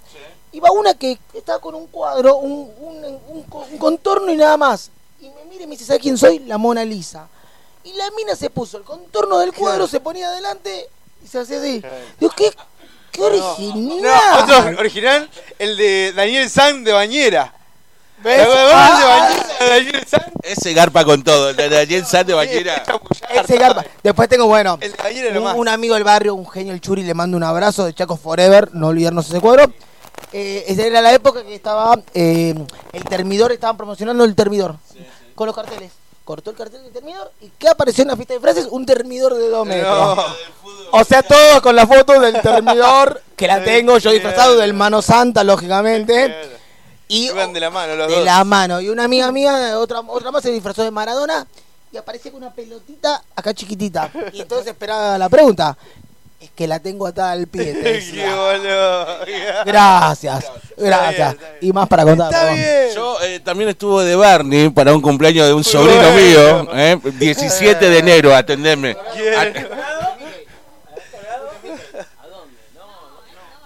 Y 0.51 0.61
va 0.61 0.71
una 0.71 0.95
que 0.95 1.19
está 1.35 1.59
con 1.59 1.75
un 1.75 1.87
cuadro, 1.89 2.37
un, 2.37 2.73
un- 2.81 3.21
un 3.29 3.43
co- 3.43 3.67
un 3.71 3.79
contorno 3.79 4.33
y 4.33 4.37
nada 4.37 4.57
más. 4.57 4.91
Y 5.21 5.27
me 5.29 5.45
mira 5.51 5.65
y 5.65 5.67
me 5.67 5.73
dice, 5.73 5.85
¿sabes 5.85 6.01
quién 6.03 6.17
soy? 6.17 6.39
La 6.41 6.57
Mona 6.57 6.85
Lisa. 6.85 7.29
Y 7.85 7.93
la 7.93 8.11
mina 8.13 8.35
se 8.35 8.49
puso 8.51 8.79
el 8.79 8.83
contorno 8.83 9.39
del 9.39 9.53
cuadro, 9.53 9.87
se 9.87 10.01
ponía 10.01 10.29
adelante 10.29 10.89
y 11.23 11.29
se 11.29 11.39
hacía 11.41 11.59
así. 11.59 11.83
Digo, 12.19 12.33
qué, 12.35 12.51
qué 13.13 13.23
original. 13.23 14.03
No, 14.03 14.43
otro 14.57 14.81
original, 14.81 15.31
el 15.59 15.77
de 15.77 16.13
Daniel 16.15 16.49
San 16.49 16.83
de 16.83 16.93
Bañera. 16.93 17.55
¿Ves? 18.23 18.37
¿Te 18.37 18.43
acuerdas 18.43 18.75
Ah, 19.61 19.65
Daniel 19.69 20.05
San? 20.07 20.23
Ese 20.43 20.73
garpa 20.73 21.05
con 21.05 21.23
todo. 21.23 21.51
El 21.51 21.57
de 21.57 21.69
Daniel 21.69 22.05
San 22.07 22.27
de 22.27 22.35
Bañera. 22.35 22.83
Ese 23.31 23.57
garpa. 23.57 23.85
Después 24.03 24.29
tengo, 24.29 24.47
bueno, 24.47 24.79
El 24.81 24.93
Bañera 24.93 25.41
un, 25.41 25.61
un 25.61 25.69
amigo 25.69 25.95
del 25.95 26.05
barrio, 26.05 26.35
un 26.35 26.49
genio, 26.49 26.73
el 26.73 26.81
Churi, 26.81 27.03
le 27.03 27.15
mando 27.15 27.37
un 27.37 27.45
abrazo 27.45 27.85
de 27.85 27.95
Chaco 27.95 28.17
Forever, 28.17 28.71
no 28.75 28.89
olvidarnos 28.89 29.29
ese 29.29 29.41
cuadro. 29.41 29.73
Eh, 30.33 30.65
esa 30.69 30.83
era 30.83 31.01
la 31.01 31.13
época 31.15 31.43
que 31.43 31.55
estaba 31.55 31.99
eh, 32.13 32.55
el 32.93 33.05
termidor, 33.05 33.53
estaban 33.53 33.77
promocionando 33.77 34.25
el 34.25 34.35
termidor 34.35 34.77
con 35.35 35.47
los 35.47 35.55
carteles. 35.55 35.93
Cortó 36.25 36.51
el 36.51 36.57
cartel 36.57 36.83
del 36.83 36.93
termidor 36.93 37.33
y 37.41 37.51
¿qué 37.59 37.69
apareció 37.69 38.03
en 38.03 38.09
la 38.09 38.17
fiesta 38.17 38.35
de 38.35 38.41
frases? 38.41 38.67
Un 38.71 38.85
termidor 38.85 39.35
de 39.35 39.49
dos 39.49 39.67
metros. 39.67 40.17
No. 40.17 40.25
O 40.91 41.05
sea, 41.05 41.23
todo 41.23 41.63
con 41.63 41.75
la 41.75 41.87
foto 41.87 42.21
del 42.21 42.39
termidor, 42.43 43.23
que 43.37 43.47
la 43.47 43.65
tengo 43.65 43.97
yo 43.97 44.11
disfrazado 44.11 44.57
del 44.59 44.75
mano 44.75 45.01
santa, 45.01 45.43
lógicamente. 45.43 46.58
Y 47.09 47.27
Iban 47.29 47.53
de 47.55 47.61
la 47.61 47.71
mano 47.71 47.95
los 47.97 48.09
de 48.09 48.15
dos. 48.17 48.25
la 48.25 48.45
mano. 48.45 48.81
Y 48.81 48.89
una 48.91 49.05
amiga 49.05 49.33
mía, 49.33 49.79
otra, 49.79 50.01
otra 50.01 50.31
más, 50.31 50.43
se 50.43 50.51
disfrazó 50.53 50.85
de 50.85 50.91
Maradona 50.91 51.47
y 51.91 51.97
aparece 51.97 52.31
con 52.31 52.43
una 52.43 52.53
pelotita 52.53 53.23
acá 53.35 53.55
chiquitita. 53.55 54.11
Y 54.33 54.43
entonces 54.43 54.69
esperaba 54.69 55.17
la 55.19 55.29
pregunta. 55.29 55.77
Es 56.41 56.51
que 56.55 56.69
la 56.69 56.79
tengo 56.79 57.05
atada 57.07 57.33
al 57.33 57.47
pie. 57.49 57.73
te 57.75 57.83
Qué 57.83 57.93
decía. 57.95 58.37
boludo. 58.37 59.07
Gracias, 59.65 60.45
gracias. 60.77 61.37
Y 61.63 61.73
más 61.73 61.89
para 61.89 62.05
contar. 62.05 62.27
Está 62.31 62.41
perdón. 62.43 62.57
bien. 62.57 62.95
Yo 62.95 63.21
eh, 63.23 63.41
también 63.41 63.71
estuve 63.71 64.05
de 64.05 64.15
Barney 64.15 64.69
para 64.69 64.93
un 64.95 65.01
cumpleaños 65.01 65.47
de 65.49 65.55
un 65.55 65.65
sobrino 65.65 66.13
mío. 66.13 66.69
eh, 66.75 66.97
17 67.03 67.89
de 67.91 67.99
enero, 67.99 68.37
atendeme. 68.37 68.97
¿Quién? 69.15 69.67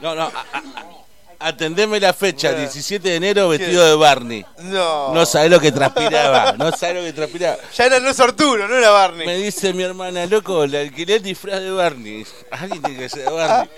No, 0.01 0.15
no, 0.15 0.23
a- 0.23 0.27
a- 0.29 0.63
atendeme 1.43 1.99
la 2.01 2.13
fecha, 2.13 2.53
17 2.53 3.09
de 3.09 3.17
enero 3.17 3.49
vestido 3.49 3.85
de 3.87 3.95
Barney. 3.95 4.45
No. 4.59 5.13
No 5.15 5.27
sabés 5.27 5.51
lo 5.51 5.61
que 5.61 5.73
transpiraba, 5.73 6.53
no 6.53 6.71
sabés 6.73 6.97
lo 6.97 7.03
que 7.03 7.13
transpiraba. 7.13 7.57
Ya 7.77 7.87
era 7.87 7.99
Luis 7.99 8.19
Arturo, 8.21 8.67
no 8.69 8.77
era 8.77 8.91
Barney. 8.91 9.27
Me 9.27 9.37
dice 9.37 9.73
mi 9.73 9.83
hermana, 9.83 10.27
loco, 10.27 10.67
le 10.67 10.81
alquilé 10.81 11.17
el 11.17 11.23
disfraz 11.23 11.61
de 11.61 11.71
Barney. 11.71 12.27
Alguien 12.51 12.83
tiene 12.83 12.99
que 12.99 13.09
ser 13.09 13.25
de 13.25 13.31
Barney. 13.31 13.71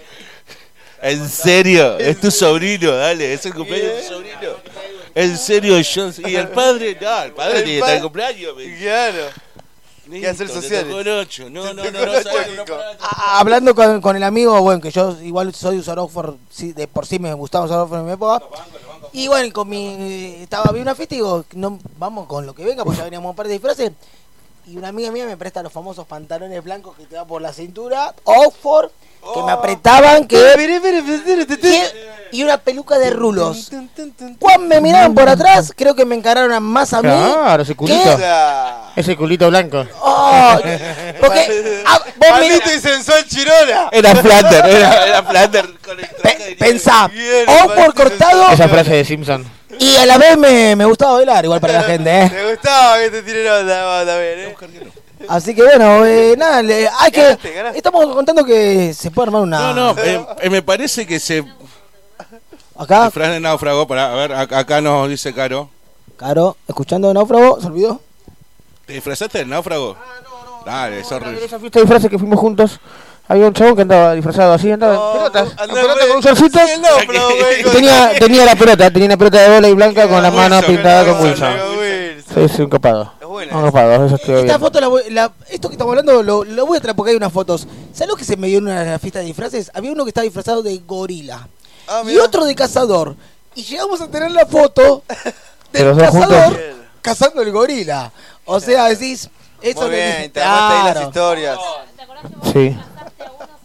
¿En 1.02 1.28
serio? 1.28 1.98
Es 1.98 2.20
tu 2.20 2.30
sobrino, 2.30 2.92
dale, 2.92 3.34
es 3.34 3.44
el 3.44 3.54
cumpleaños 3.54 3.94
de 3.94 4.02
tu 4.02 4.08
sobrino. 4.14 4.56
¿En 5.14 5.36
serio, 5.38 5.76
John? 5.94 6.14
¿Y 6.26 6.34
el 6.34 6.48
padre? 6.48 6.96
No, 7.00 7.22
el 7.22 7.32
padre 7.32 7.58
El 7.58 7.64
tiene 7.64 7.80
que 7.80 7.86
estar 7.86 8.02
cumpleaños. 8.02 8.56
me 8.56 8.62
dice. 8.62 8.82
Claro. 8.84 9.26
Listo, 10.20 10.30
hacer 10.30 10.46
te 10.48 10.54
sociales. 10.54 10.86
tocó 10.88 11.00
el 11.00 11.08
ocho. 11.08 11.50
No, 11.50 11.64
no, 11.64 11.74
no, 11.74 11.90
no, 11.90 12.06
no 12.06 12.12
Kiko. 12.64 12.64
pará. 12.78 12.96
A- 13.00 13.40
Hablando 13.40 13.74
con, 13.74 14.00
con 14.00 14.16
el 14.16 14.22
amigo, 14.22 14.60
bueno, 14.60 14.80
que 14.80 14.90
yo 14.90 15.20
igual 15.22 15.54
soy 15.54 15.78
usuario 15.78 16.10
sí, 16.50 16.72
de 16.72 16.86
por 16.88 17.06
sí 17.06 17.18
me 17.18 17.32
gustaba 17.34 17.64
usar 17.66 17.78
Oxford 17.80 18.00
en 18.00 18.06
mi 18.06 18.12
época. 18.12 18.44
Y 19.12 19.28
bueno, 19.28 19.52
con 19.52 19.68
mi 19.68 20.36
estaba 20.42 20.72
vi 20.72 20.80
una 20.80 20.94
fiesta 20.94 21.14
y 21.14 21.18
digo, 21.18 21.44
no, 21.54 21.78
vamos 21.98 22.26
con 22.26 22.46
lo 22.46 22.54
que 22.54 22.64
venga, 22.64 22.84
porque 22.84 22.98
ya 22.98 23.04
veníamos 23.04 23.30
un 23.30 23.36
par 23.36 23.46
de 23.46 23.52
disfraces. 23.52 23.92
Y 24.66 24.76
una 24.78 24.88
amiga 24.88 25.10
mía 25.10 25.26
me 25.26 25.36
presta 25.36 25.62
los 25.62 25.72
famosos 25.72 26.06
pantalones 26.06 26.64
blancos 26.64 26.96
que 26.96 27.04
te 27.06 27.14
da 27.16 27.24
por 27.26 27.40
la 27.42 27.52
cintura, 27.52 28.14
Oxford, 28.24 28.90
que 29.32 29.42
me 29.42 29.52
apretaban, 29.52 30.26
que 30.26 30.36
y 32.34 32.42
una 32.42 32.58
peluca 32.58 32.98
de 32.98 33.10
rulos. 33.10 33.70
Cuando 34.40 34.66
me 34.66 34.80
miraban 34.80 35.14
por 35.14 35.28
atrás, 35.28 35.72
creo 35.74 35.94
que 35.94 36.04
me 36.04 36.16
encararon 36.16 36.60
más 36.64 36.92
a 36.92 37.00
mí. 37.00 37.08
Claro, 37.08 37.62
ese 37.62 37.76
culito. 37.76 38.18
Ese 38.96 39.16
culito 39.16 39.48
blanco. 39.48 39.86
Oh, 40.00 40.56
porque 41.20 41.82
ah, 41.86 42.00
vos 42.16 42.74
y 42.76 42.80
sensual 42.80 43.24
Chirola. 43.26 43.88
Era 43.92 44.16
Flander, 44.16 44.66
era, 44.66 45.06
era 45.06 45.22
con 45.84 45.98
el 46.00 46.06
Pe- 46.22 46.36
nieve. 46.38 46.56
pensá, 46.56 47.08
Bien, 47.08 47.46
o 47.48 47.74
por 47.74 47.94
cortado 47.94 48.50
Esa 48.50 48.68
frase 48.68 48.94
de 48.94 49.04
Simpson. 49.04 49.44
y 49.78 49.96
a 49.96 50.06
la 50.06 50.18
vez 50.18 50.36
me, 50.36 50.74
me 50.74 50.84
gustaba 50.84 51.14
bailar, 51.14 51.44
igual 51.44 51.60
para 51.60 51.74
la 51.74 51.82
gente, 51.84 52.22
¿eh? 52.22 52.30
Te 52.30 52.50
gustaba 52.50 52.98
que 52.98 53.10
te 53.10 53.22
tire 53.22 53.44
nota 53.44 53.84
vos 53.84 54.06
también, 54.06 54.38
¿eh? 54.40 54.54
Así 55.28 55.54
que 55.54 55.62
bueno, 55.62 56.04
eh, 56.06 56.34
nada, 56.36 56.62
le- 56.62 56.88
hay 56.88 57.10
que. 57.10 57.22
Ganaste, 57.22 57.52
ganaste. 57.52 57.78
Estamos 57.78 58.06
contando 58.14 58.44
que 58.44 58.92
se 58.94 59.10
puede 59.10 59.28
armar 59.28 59.42
una. 59.42 59.58
No, 59.72 59.94
no, 59.94 60.02
eh, 60.02 60.24
eh, 60.42 60.50
me 60.50 60.62
parece 60.62 61.06
que 61.06 61.18
se. 61.20 61.44
Acá, 62.76 63.04
Disfraz 63.04 63.30
de 63.30 63.40
náufrago, 63.40 63.86
para, 63.86 64.12
a 64.12 64.14
ver, 64.16 64.32
ac- 64.32 64.56
acá 64.56 64.80
nos 64.80 65.08
dice 65.08 65.32
Caro. 65.32 65.68
Caro, 66.16 66.56
escuchando 66.66 67.08
de 67.08 67.14
náufrago, 67.14 67.60
se 67.60 67.66
olvidó. 67.68 68.00
¿Te 68.86 68.94
disfrazaste 68.94 69.38
del 69.38 69.48
náufrago? 69.48 69.96
Ah, 69.98 70.20
no, 70.22 70.58
no. 70.58 70.64
Dale, 70.64 71.00
es 71.00 71.12
horrible. 71.12 71.44
esa 71.44 71.58
fiesta 71.58 71.78
de 71.78 71.84
disfraces 71.84 72.10
que 72.10 72.18
fuimos 72.18 72.38
juntos, 72.40 72.80
había 73.28 73.46
un 73.46 73.54
chabón 73.54 73.76
que 73.76 73.82
andaba 73.82 74.14
disfrazado 74.14 74.52
así, 74.54 74.70
andaba 74.72 74.94
en 74.94 75.18
pelotas. 75.18 75.52
en 75.52 75.58
Andá, 75.60 75.74
pelota 75.74 75.94
güey. 75.94 76.08
con 76.08 76.16
un 76.16 76.22
Y 77.60 77.62
con- 77.62 77.72
tenía, 77.72 78.12
tenía 78.18 78.44
la 78.44 78.56
pelota, 78.56 78.90
tenía 78.90 79.06
una 79.06 79.16
pelota 79.16 79.40
de 79.40 79.54
bola 79.54 79.68
y 79.68 79.72
blanca 79.74 80.08
con 80.08 80.22
la 80.22 80.30
mano 80.32 80.60
pintada 80.62 81.04
con 81.12 81.22
Wilson, 81.24 81.52
Wilson. 81.52 81.78
Wilson. 81.78 82.48
Sí, 82.48 82.56
sí, 82.56 82.62
un 82.62 82.70
copado. 82.70 83.12
Eso 83.50 84.14
estuvo 84.16 84.36
Esta 84.36 84.42
bien. 84.42 84.60
foto, 84.60 84.80
la 84.80 84.88
voy- 84.88 85.10
la- 85.10 85.32
esto 85.48 85.68
que 85.68 85.74
estamos 85.74 85.92
hablando, 85.92 86.22
lo, 86.22 86.44
lo 86.44 86.66
voy 86.66 86.78
a 86.78 86.80
traer 86.80 86.96
porque 86.96 87.10
hay 87.10 87.16
unas 87.16 87.32
fotos. 87.32 87.66
¿Sabes 87.92 88.08
lo 88.08 88.16
que 88.16 88.24
se 88.24 88.36
me 88.36 88.48
dio 88.48 88.58
en 88.58 88.64
una 88.68 88.98
fiesta 88.98 89.18
de 89.20 89.26
disfraces? 89.26 89.70
Había 89.74 89.92
uno 89.92 90.04
que 90.04 90.10
estaba 90.10 90.24
disfrazado 90.24 90.62
de 90.62 90.76
gorila 90.86 91.48
Ah, 91.88 92.00
y 92.02 92.06
mirá. 92.06 92.24
otro 92.24 92.44
de 92.44 92.54
cazador. 92.54 93.14
Y 93.54 93.62
llegamos 93.62 94.00
a 94.00 94.08
tener 94.08 94.30
la 94.30 94.46
foto 94.46 95.02
¿De 95.72 95.84
del 95.84 95.96
cazador 95.96 96.44
juntos? 96.44 96.60
cazando 97.02 97.42
el 97.42 97.52
gorila. 97.52 98.10
O 98.44 98.58
sea, 98.60 98.84
decís. 98.86 99.28
Eso 99.62 99.80
Muy 99.82 99.90
bien, 99.90 100.30
te 100.30 100.42
armaste 100.42 100.74
ahí 100.74 100.84
las 100.84 100.92
Claro. 100.92 101.08
historias. 101.08 101.58
Sí. 102.52 102.76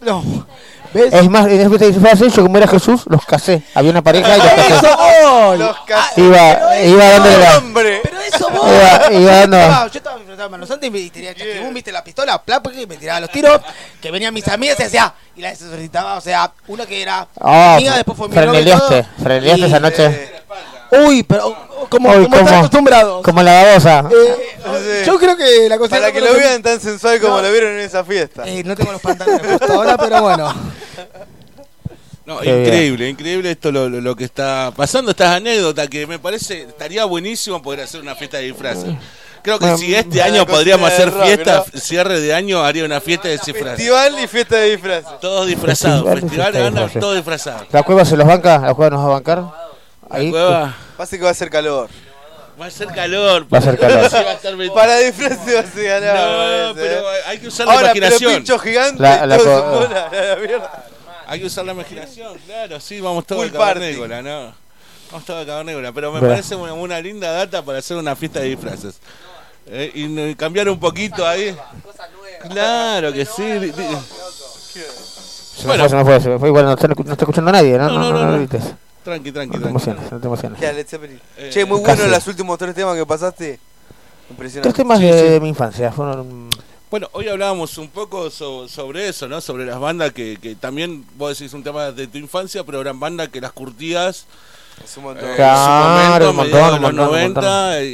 No. 0.00 0.46
¿Ves? 0.92 1.12
Es 1.12 1.30
más, 1.30 1.46
en 1.46 1.70
de 1.70 1.86
disfraces, 1.86 2.34
yo 2.34 2.42
como 2.42 2.56
era 2.58 2.66
Jesús, 2.66 3.02
los 3.06 3.24
casé. 3.24 3.62
Había 3.74 3.90
una 3.92 4.02
pareja 4.02 4.36
y 4.36 4.38
los 4.40 4.48
casé. 4.48 4.74
¡Eso 4.74 4.96
voy! 4.96 5.58
Los 5.58 5.76
Ah, 5.76 5.84
cas- 5.86 6.18
Iba, 6.18 6.78
iba 6.84 7.04
dándole 7.04 7.38
la... 7.38 7.58
¡Hombre! 7.58 8.00
Pero 8.02 8.18
eso 8.20 8.50
vos. 8.50 8.66
Iba- 8.66 9.12
iba 9.20 9.32
dando- 9.36 9.56
Estaba- 9.60 9.86
Yo 9.88 9.98
estaba 9.98 10.16
disfrazado 10.18 10.50
de 10.78 10.86
y 10.86 10.90
me 10.90 11.10
tenía 11.10 11.34
chasquibum, 11.34 11.74
viste 11.74 11.92
la 11.92 12.02
pistola, 12.02 12.42
plap, 12.42 12.66
y 12.76 12.86
me 12.86 12.96
tiraba 12.96 13.20
los 13.20 13.30
tiros, 13.30 13.60
que 14.00 14.10
venían 14.10 14.34
mis 14.34 14.48
amigas 14.48 14.80
y 14.80 14.82
hacía, 14.84 15.14
y 15.36 15.40
la 15.42 15.50
necesitaba, 15.50 16.16
o 16.16 16.20
sea, 16.20 16.50
una 16.66 16.86
que 16.86 17.00
era 17.02 17.26
Ah, 17.40 17.74
amiga, 17.76 17.94
después 17.94 18.18
fue 18.18 18.28
mi 18.28 18.34
novia 18.34 18.50
freneleaste, 18.50 19.06
freneleaste 19.22 19.66
esa 19.66 19.80
noche. 19.80 20.32
Uy, 20.92 21.22
pero 21.22 21.48
oh, 21.48 21.86
como, 21.88 22.08
Uy, 22.10 22.24
como 22.24 22.36
están 22.36 22.44
¿cómo? 22.46 22.58
acostumbrados. 22.58 23.22
Como 23.22 23.42
la 23.42 23.62
babosa. 23.64 24.08
Eh, 24.10 24.46
Sí. 24.60 25.06
Yo 25.06 25.18
creo 25.18 25.36
que 25.36 25.68
la 25.68 25.78
cosa 25.78 25.96
Para 25.96 26.12
que 26.12 26.20
lo 26.20 26.32
vean 26.34 26.62
tan 26.62 26.78
sensual 26.80 27.18
como 27.20 27.40
lo 27.40 27.50
vieron 27.50 27.72
en 27.72 27.80
esa 27.80 28.04
fiesta. 28.04 28.44
Eh, 28.46 28.62
no 28.64 28.76
tengo 28.76 28.92
los 28.92 29.00
pantalones 29.00 29.46
justo 29.46 29.72
ahora, 29.72 29.96
pero 29.96 30.22
bueno. 30.22 30.54
No, 32.26 32.38
Qué 32.38 32.48
increíble, 32.60 33.08
increíble 33.08 33.50
esto 33.50 33.72
lo, 33.72 33.88
lo- 33.88 34.00
lo 34.00 34.14
que 34.14 34.22
está 34.24 34.72
pasando, 34.76 35.10
estas 35.10 35.34
anécdotas 35.34 35.88
que 35.88 36.06
me 36.06 36.18
parece 36.20 36.62
estaría 36.62 37.04
buenísimo 37.04 37.60
poder 37.60 37.80
hacer 37.80 38.00
una 38.00 38.14
fiesta 38.14 38.36
de 38.36 38.44
disfraces. 38.44 38.94
Creo 39.42 39.58
que 39.58 39.64
Bueno, 39.64 39.78
si 39.78 39.92
este 39.94 40.22
año 40.22 40.46
podríamos 40.46 40.92
hacer 40.92 41.10
rock, 41.10 41.24
fiesta, 41.24 41.64
¿no? 41.72 41.80
cierre 41.80 42.20
de 42.20 42.32
año 42.34 42.62
haría 42.62 42.84
una 42.84 43.00
fiesta 43.00 43.26
de 43.26 43.34
disfraces. 43.38 43.64
Festival 43.78 44.16
y 44.22 44.28
fiesta 44.28 44.56
de 44.56 44.70
disfraces. 44.70 45.20
Todos 45.20 45.46
disfrazados, 45.48 46.04
Festival 46.04 46.20
festival 46.52 46.52
disfraces. 46.72 47.00
todos 47.00 47.16
disfrazados. 47.16 47.62
¿La 47.72 47.82
cueva 47.82 48.04
se 48.04 48.16
los 48.16 48.26
banca? 48.28 48.58
¿La 48.58 48.74
cueva 48.74 48.90
nos 48.90 49.00
va 49.00 49.06
a 49.06 49.12
bancar? 49.14 49.69
Ahí. 50.10 50.32
Pasa 50.96 51.16
que 51.16 51.22
va 51.24 51.30
a 51.30 51.34
ser 51.34 51.48
calor. 51.50 51.88
va 52.60 52.66
a 52.66 52.70
ser 52.70 52.88
calor. 52.88 53.46
Va 53.52 53.58
a 53.58 53.60
ser 53.62 53.78
calor. 53.78 54.10
Sí, 54.10 54.16
va 54.24 54.30
a 54.30 54.32
estar 54.34 54.56
metido. 54.56 54.74
Para 54.74 54.98
disfraces 54.98 55.54
va 55.56 55.60
a 55.60 55.66
ser 55.66 56.02
calor. 56.02 56.68
No, 56.68 56.74
pero 56.74 57.00
¿eh? 57.14 57.18
hay 57.26 57.38
que 57.38 57.48
usar 57.48 57.66
la 57.66 57.72
Ahora, 57.74 57.92
pero 57.92 58.06
imaginación. 58.06 58.34
pincho 58.36 58.58
gigante 58.58 59.02
La- 59.02 59.26
la 59.26 59.38
todo 59.38 59.88
la 59.88 60.36
mierda. 60.44 60.84
Hay 61.26 61.38
que 61.40 61.46
usar 61.46 61.64
la 61.64 61.72
imaginación, 61.72 62.36
claro, 62.44 62.80
sí, 62.80 63.00
vamos 63.00 63.24
todos 63.24 63.46
Full 63.46 63.54
a 63.54 63.58
party. 63.58 63.78
cavernícola, 63.80 64.20
¿no? 64.22 64.52
Vamos 65.12 65.24
todos 65.24 65.44
a 65.44 65.46
cavernícola, 65.46 65.92
pero 65.92 66.10
me 66.12 66.18
Bueno. 66.18 66.34
parece 66.34 66.56
una, 66.56 66.72
una 66.72 67.00
linda 67.00 67.30
data 67.30 67.62
para 67.62 67.78
hacer 67.78 67.96
una 67.96 68.16
fiesta 68.16 68.40
de 68.40 68.46
disfraces. 68.48 68.98
Eh, 69.68 69.92
y, 69.94 70.08
no- 70.08 70.36
cambiar 70.36 70.68
un 70.68 70.80
poquito 70.80 71.24
ahí. 71.24 71.56
Claro 72.50 73.12
que 73.12 73.24
sí. 73.24 73.42
di- 73.44 73.70
di- 73.70 73.96
Se 75.56 75.66
me 75.66 75.76
Bueno. 75.76 75.82
fue, 75.84 75.88
se 75.90 75.96
me 75.96 76.04
fue, 76.04 76.20
se 76.20 76.28
me 76.30 76.38
fue. 76.40 76.48
Igual 76.48 76.64
no 76.64 76.72
está, 76.72 76.88
no 76.88 76.94
está 76.98 77.12
escuchando 77.24 77.52
nadie, 77.52 77.78
¿no? 77.78 77.88
No, 77.90 77.98
No, 77.98 78.12
no, 78.12 78.36
no, 78.38 78.48
Tranqui, 79.04 79.32
tranqui, 79.32 79.56
No 79.56 79.58
te 79.58 79.60
tranqui. 79.60 79.68
emociones, 79.70 80.12
no 80.12 80.18
te 80.20 80.26
emociones. 80.26 80.60
Ya, 80.60 80.72
Led 80.72 80.86
Zeppelin. 80.86 81.20
Eh, 81.38 81.50
Che, 81.52 81.64
muy 81.64 81.82
casi. 81.82 82.02
bueno 82.02 82.14
los 82.16 82.26
últimos 82.26 82.58
tres 82.58 82.74
temas 82.74 82.96
que 82.96 83.06
pasaste. 83.06 83.58
Impresionante. 84.28 84.68
Tres 84.68 84.74
temas 84.76 84.98
Sí, 84.98 85.06
de 85.06 85.34
sí. 85.34 85.40
mi 85.40 85.48
infancia. 85.48 85.90
Fueron. 85.92 86.50
Bueno, 86.90 87.08
hoy 87.12 87.28
hablábamos 87.28 87.78
un 87.78 87.88
poco 87.88 88.30
so- 88.30 88.68
sobre 88.68 89.08
eso, 89.08 89.28
¿no? 89.28 89.40
Sobre 89.40 89.64
las 89.64 89.78
bandas 89.78 90.12
que, 90.12 90.38
que 90.42 90.54
también, 90.56 91.04
vos 91.16 91.38
decís 91.38 91.52
un 91.54 91.62
tema 91.62 91.92
de 91.92 92.06
tu 92.08 92.18
infancia, 92.18 92.64
pero 92.64 92.80
eran 92.80 92.98
bandas 92.98 93.28
que 93.28 93.40
las 93.40 93.52
curtías 93.52 94.26
Es 94.84 94.96
un 94.96 95.04
montón. 95.04 95.28
eh, 95.30 95.32
Claro, 95.36 96.24
en 96.24 96.30
un 96.30 96.34
su 96.34 96.36
momento, 96.36 96.42
montón, 96.42 96.46
mediados 96.46 96.70
de 96.70 96.76
un 96.76 96.82
los 96.82 96.92
montón, 96.92 97.06
un 97.06 97.34
90, 97.34 97.82
y 97.84 97.86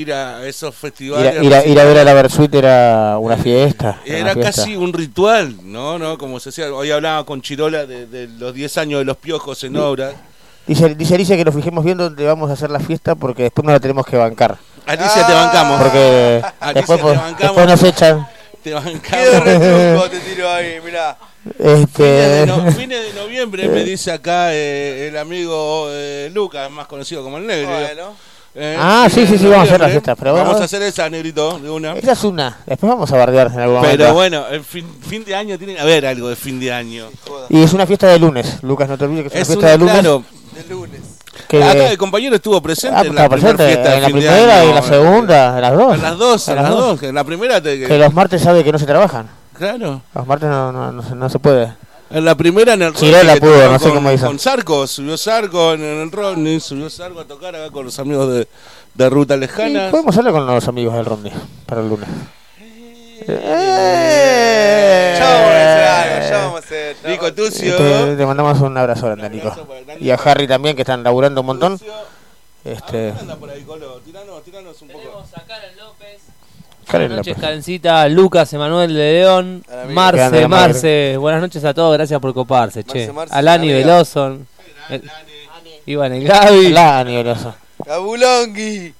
ir 0.00 0.12
a 0.14 0.46
esos 0.46 0.70
Ir 0.74 0.80
festivales. 0.80 1.38
a, 1.38 1.42
ir 1.44 1.54
a- 1.54 1.66
ir 1.66 1.78
a 1.80 1.84
ver 1.84 1.98
a 1.98 2.04
la 2.04 2.14
Versuit 2.14 2.54
era 2.54 3.18
una 3.18 3.36
fiesta. 3.36 4.00
Era 4.06 4.22
una 4.22 4.32
fiesta. 4.34 4.62
casi 4.62 4.76
un 4.76 4.92
ritual, 4.94 5.54
¿no? 5.64 5.98
¿no? 5.98 6.16
Como 6.16 6.40
se 6.40 6.48
decía, 6.50 6.72
hoy 6.72 6.90
hablaba 6.90 7.24
con 7.26 7.42
Chirola 7.42 7.84
de, 7.86 8.06
de 8.06 8.28
los 8.28 8.54
10 8.54 8.78
años 8.78 9.00
de 9.00 9.04
los 9.04 9.16
piojos 9.18 9.62
en 9.64 9.76
obras. 9.76 10.14
Dice, 10.68 10.94
dice 10.94 11.14
Alicia 11.14 11.36
que 11.36 11.44
nos 11.44 11.54
fijemos 11.54 11.82
bien 11.84 11.96
dónde 11.98 12.24
vamos 12.26 12.50
a 12.50 12.52
hacer 12.52 12.70
la 12.70 12.78
fiesta 12.78 13.14
porque 13.16 13.44
después 13.44 13.64
no 13.64 13.72
la 13.72 13.80
tenemos 13.80 14.06
que 14.06 14.16
bancar. 14.16 14.58
Alicia, 14.86 15.26
te 15.26 15.32
bancamos. 15.32 15.80
Porque 15.82 16.42
Alicia, 16.60 16.74
después, 16.74 16.98
te 16.98 17.02
pues, 17.02 17.16
bancamos. 17.16 17.38
después 17.56 17.66
nos 17.66 17.82
echan. 17.82 18.28
Te 18.62 18.74
bancamos. 18.74 20.10
te 20.10 20.18
tiro 20.20 20.50
ahí, 20.50 20.78
mirá. 20.84 21.16
Fines 21.56 21.58
de, 21.94 22.42
Este, 22.42 22.46
no- 22.46 22.70
fines 22.72 23.14
de 23.14 23.20
noviembre 23.20 23.68
me 23.68 23.82
dice 23.84 24.12
acá 24.12 24.52
eh, 24.52 25.08
el 25.08 25.16
amigo 25.16 25.86
eh, 25.90 26.30
Lucas, 26.34 26.70
más 26.70 26.86
conocido 26.86 27.22
como 27.24 27.38
el 27.38 27.46
negro. 27.46 27.70
Bueno. 27.70 28.12
Eh, 28.54 28.76
Ah, 28.78 29.06
sí, 29.10 29.24
sí, 29.26 29.38
sí, 29.38 29.44
vamos 29.46 29.60
a 29.60 29.62
hacer 29.62 29.72
la 29.80 29.86
noviembre. 29.86 29.90
fiesta, 29.92 30.16
pero 30.16 30.32
vamos 30.32 30.48
bueno. 30.48 30.62
a 30.62 30.64
hacer 30.64 30.82
esa, 30.82 31.08
negrito, 31.08 31.58
de 31.60 31.70
una. 31.70 31.92
esa 31.94 32.12
es 32.12 32.24
una. 32.24 32.58
Después 32.66 32.90
vamos 32.90 33.10
a 33.12 33.16
bardear 33.16 33.46
en 33.54 33.60
algún 33.60 33.80
Pero 33.82 33.92
momento. 33.92 34.14
bueno, 34.14 34.48
el 34.48 34.64
fin, 34.64 34.86
fin 35.00 35.24
de 35.24 35.34
año 35.34 35.56
tiene 35.56 35.74
que 35.76 35.80
haber 35.80 36.04
algo 36.06 36.28
de 36.28 36.34
fin 36.36 36.58
de 36.58 36.72
año. 36.72 37.06
Y 37.50 37.62
es 37.62 37.72
una 37.72 37.86
fiesta 37.86 38.08
de 38.08 38.18
lunes, 38.18 38.62
Lucas, 38.62 38.88
no 38.88 38.98
te 38.98 39.04
olvides 39.04 39.30
que 39.32 39.38
es, 39.38 39.48
Es 39.48 39.56
una 39.56 39.60
fiesta 39.60 39.66
una, 39.66 39.72
de 39.72 39.78
lunes. 39.78 39.94
claro, 40.00 40.24
De 40.62 40.74
lunes. 40.74 41.00
Que, 41.46 41.62
acá 41.62 41.90
el 41.90 41.98
compañero 41.98 42.34
estuvo 42.36 42.60
presente 42.60 42.96
Ah, 42.98 43.02
en 43.04 43.14
la 43.14 43.28
presente 43.28 43.64
fiesta 43.66 43.94
en 43.96 44.02
la 44.02 44.08
primera 44.08 44.64
y 44.64 44.68
en 44.68 44.74
la 44.74 44.82
segunda, 44.82 45.54
en 45.56 45.60
las 45.62 45.72
dos. 45.76 45.94
En 45.94 46.02
las 46.02 46.18
dos, 46.18 46.48
en 46.48 46.56
las 46.56 46.70
dos. 46.70 47.02
En 47.02 47.14
la 47.14 47.24
primera, 47.24 47.62
te- 47.62 47.86
Que 47.86 47.98
los 47.98 48.12
martes 48.12 48.42
sabe 48.42 48.64
que 48.64 48.72
no 48.72 48.78
se 48.78 48.86
trabajan. 48.86 49.28
claro. 49.56 50.02
Los 50.14 50.26
martes 50.26 50.48
no, 50.48 50.72
no, 50.72 50.92
no, 50.92 51.02
se- 51.02 51.14
no 51.14 51.28
se 51.28 51.38
puede. 51.38 51.72
En 52.10 52.24
la 52.24 52.34
primera 52.34 52.72
en 52.72 52.82
el 52.82 52.94
Rodney, 52.94 53.12
que 53.34 53.40
pudo, 53.40 53.70
no 53.70 53.78
sé 53.78 53.84
con, 53.86 53.94
cómo 53.96 54.10
hizo. 54.12 54.26
Con 54.26 54.38
Sarco, 54.38 54.86
subió 54.86 55.16
Sarco 55.18 55.74
en 55.74 55.82
el 55.82 56.10
Rodney, 56.10 56.58
subió 56.58 56.88
Sarco 56.88 57.20
a 57.20 57.24
tocar 57.24 57.54
acá 57.54 57.70
con 57.70 57.84
los 57.84 57.98
amigos 57.98 58.32
de, 58.32 58.48
de 58.94 59.10
Ruta 59.10 59.36
Y 59.36 59.40
Lejana. 59.40 59.90
podemos 59.90 60.16
hablar 60.16 60.32
con 60.32 60.46
los 60.46 60.68
amigos 60.68 60.94
del 60.94 61.04
Rondi 61.04 61.30
para 61.66 61.82
el 61.82 61.88
lunes. 61.90 62.08
Ya 65.18 65.24
vamos 65.24 65.52
a 65.52 65.60
hacer 65.60 65.84
algo, 65.88 66.28
ya 66.30 66.38
vamos 66.38 66.54
a 66.54 66.58
hacer. 66.58 66.96
Nico 67.06 67.26
a- 67.26 67.34
Tucio. 67.34 67.76
Te, 67.76 68.16
te 68.16 68.26
mandamos 68.26 68.60
un 68.60 68.76
abrazo 68.76 69.06
grande, 69.06 69.26
a 69.26 69.28
Nico. 69.28 69.54
Y 70.00 70.10
a 70.10 70.14
Harry 70.14 70.46
también, 70.46 70.74
que 70.76 70.82
están 70.82 71.02
laburando 71.02 71.40
un 71.42 71.46
montón. 71.46 71.80
Este, 72.64 73.12
Anda 73.18 73.36
por 73.36 73.50
ahí, 73.50 73.62
Colo, 73.62 74.00
tiranos, 74.00 74.42
tiranos 74.44 74.80
un 74.82 74.88
poco. 74.88 75.24
Karen 76.86 77.08
Buenas 77.08 77.18
noches, 77.18 77.36
López. 77.36 77.42
Karencita, 77.42 78.08
Lucas, 78.08 78.50
Emanuel 78.54 78.88
de 78.94 79.12
León, 79.12 79.62
A 79.70 79.84
Marce. 79.90 80.48
Marce. 80.48 81.16
Buenas 81.18 81.40
noches 81.42 81.62
a 81.64 81.74
todos, 81.74 81.92
gracias 81.96 82.18
por 82.20 82.32
coparse, 82.32 82.82
che. 82.82 82.98
Marce, 83.00 83.12
Marce, 83.12 83.34
Alani. 83.34 83.68
Veloson, 83.72 84.46
el- 84.88 85.10
Iván 85.86 86.12
el 86.14 86.24
Gaby. 86.26 86.68
La 86.70 87.04
nivelosa. 87.04 87.56
Cabulongui. 87.84 88.94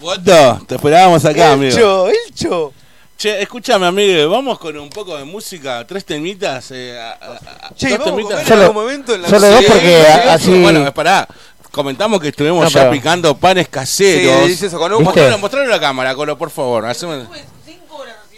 Guato, 0.00 0.60
te 0.66 0.74
esperábamos 0.76 1.24
acá, 1.24 1.46
El 1.48 1.52
amigo. 1.52 1.76
cho, 1.76 2.08
el 2.08 2.34
cho. 2.34 2.72
Che, 3.16 3.40
escúchame, 3.40 3.86
amigo, 3.86 4.28
vamos 4.28 4.58
con 4.58 4.76
un 4.76 4.90
poco 4.90 5.16
de 5.16 5.24
música, 5.24 5.86
tres 5.86 6.04
temitas. 6.04 6.70
Eh, 6.72 6.98
a- 6.98 7.12
a- 7.12 7.66
a- 7.68 7.74
Che, 7.74 7.90
dos 7.96 7.98
vamos 8.00 8.12
a 8.12 8.16
temitas. 8.16 8.48
Solo- 8.48 8.62
algún 8.62 8.82
momento 8.82 9.14
en 9.14 9.22
la 9.22 9.28
solo 9.28 9.46
dos 9.48 9.64
porque 9.64 9.80
sí, 10.04 10.12
a- 10.12 10.22
sí. 10.22 10.28
así- 10.50 10.62
Bueno, 10.62 10.84
esperá. 10.86 11.28
Comentamos 11.70 12.20
que 12.20 12.28
estuvimos 12.28 12.62
No, 12.64 12.68
ya 12.70 12.80
pero- 12.80 12.92
picando 12.92 13.34
panes 13.36 13.64
Sí, 13.66 13.70
caseros. 13.70 14.40
delicioso, 14.42 14.78
con 14.78 14.92
un 14.92 14.98
¿Viste? 14.98 15.04
Mostralo, 15.20 15.38
mostralo 15.38 15.66
a 15.66 15.76
la 15.76 15.80
cámara, 15.80 16.14
Colo, 16.14 16.36
por 16.38 16.50
favor. 16.50 16.84
Haceme- 16.86 17.26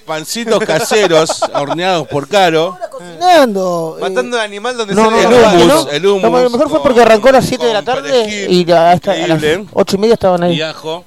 Pancitos 0.06 0.60
caseros 0.64 1.42
horneados 1.52 2.06
por 2.06 2.28
Caro. 2.28 2.78
Cocinando. 2.90 3.96
eh, 3.98 4.02
Matando 4.02 4.38
al 4.38 4.44
animal 4.44 4.76
donde 4.76 4.94
No, 4.94 5.04
sale 5.10 5.18
el 5.24 5.30
no, 5.30 5.66
no. 5.66 5.90
el 5.90 6.06
hummus 6.06 6.30
No, 6.30 6.38
lo 6.44 6.50
mejor 6.50 6.70
fue 6.70 6.80
porque 6.82 7.00
arrancó 7.02 7.28
a 7.28 7.32
las 7.32 7.44
7 7.44 7.66
de 7.66 7.72
la 7.72 7.82
tarde 7.82 8.08
perejil, 8.10 8.52
y 8.52 8.72
hasta 8.72 9.10
a 9.12 9.16
las 9.26 9.38
increíble. 9.38 9.66
8 9.72 9.96
y 9.96 9.98
media 9.98 10.14
estaban 10.14 10.42
ahí. 10.44 10.54
Y 10.56 10.62
ajo. 10.62 11.04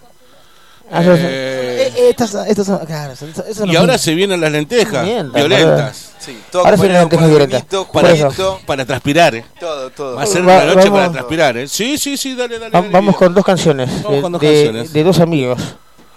Ah, 0.92 1.04
yo. 1.04 1.14
Eh, 1.16 1.20
eh, 1.22 1.94
eh, 1.96 2.10
estas, 2.10 2.34
estas 2.48 2.66
son, 2.66 2.86
claro, 2.86 3.16
son- 3.16 3.34
son- 3.34 3.46
esas 3.48 3.68
y 3.68 3.76
ahora 3.76 3.98
se 3.98 4.16
vienen 4.16 4.42
las 4.42 4.52
lentejas 4.52 5.06
violentas. 5.34 6.12
Sí, 6.20 6.38
todo 6.52 6.64
Ahora 6.66 6.78
se 6.78 6.84
acompañado 6.84 7.08
vienen 7.08 7.10
con 7.10 7.20
lentejas 7.20 7.30
violentas. 7.30 7.62
vinito, 7.62 7.92
Por 7.92 8.02
Para, 8.02 8.16
juguito, 8.18 8.60
para 8.66 8.86
transpirar, 8.86 9.36
eh. 9.36 9.46
todo, 9.60 9.90
todo. 9.92 10.16
Va 10.16 10.24
a 10.24 10.26
ser 10.26 10.42
Va- 10.48 10.56
una 10.58 10.66
noche 10.66 10.76
vamos- 10.90 10.92
para 11.00 11.12
transpirar, 11.12 11.58
eh. 11.58 11.68
Sí, 11.68 11.98
sí, 11.98 12.18
sí, 12.18 12.36
dale, 12.36 12.60
dale. 12.60 12.72
Va- 12.72 12.82
dale, 12.82 12.92
Vamos 12.94 13.16
con 13.16 13.34
dos 13.34 13.46
canciones. 13.46 13.90
Vamos 14.04 14.12
de, 14.18 14.22
con 14.22 14.32
dos 14.34 14.42
de- 14.42 14.48
canciones. 14.48 14.94
de 14.94 15.04
dos 15.04 15.20
amigos 15.20 15.60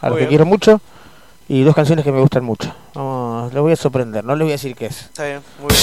a 0.00 0.06
los 0.06 0.10
Muy 0.10 0.10
que 0.10 0.16
bien. 0.20 0.28
quiero 0.30 0.46
mucho 0.46 0.80
y 1.48 1.62
dos 1.62 1.74
canciones 1.74 2.04
que 2.04 2.12
me 2.12 2.20
gustan 2.20 2.44
mucho. 2.44 2.74
Vamos, 2.94 3.52
les 3.52 3.62
voy 3.62 3.72
a 3.72 3.76
sorprender, 3.76 4.24
no 4.24 4.34
les 4.34 4.44
voy 4.44 4.52
a 4.52 4.54
decir 4.54 4.74
qué 4.74 4.86
es. 4.86 5.00
Está 5.02 5.24
bien, 5.24 5.40
muy 5.60 5.68
bien. 5.68 5.80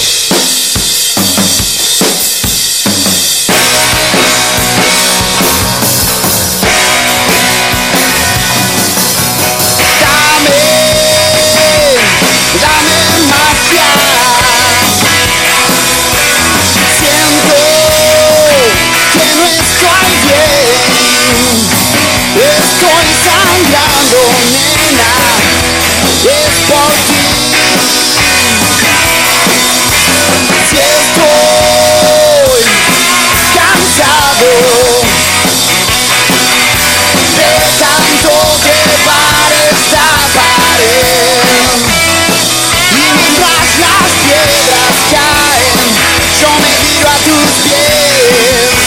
Estoy 22.36 23.06
sangrando, 23.24 24.20
nena. 24.52 25.12
Es 26.22 26.54
por 26.68 26.92
ti. 27.08 27.26
Si 30.70 30.76
estoy 30.78 32.60
cansado 33.56 34.50
de 37.36 37.50
tanto 37.80 38.32
trepar 38.62 39.50
esta 39.72 40.06
pared. 40.36 41.82
Y 42.50 42.96
mientras 42.96 43.66
las 43.80 44.06
piedras 44.22 44.94
caen, 45.10 45.90
yo 46.40 46.50
me 46.62 46.72
tiro 46.86 47.08
a 47.08 47.18
tus 47.26 47.48
pies. 47.64 48.78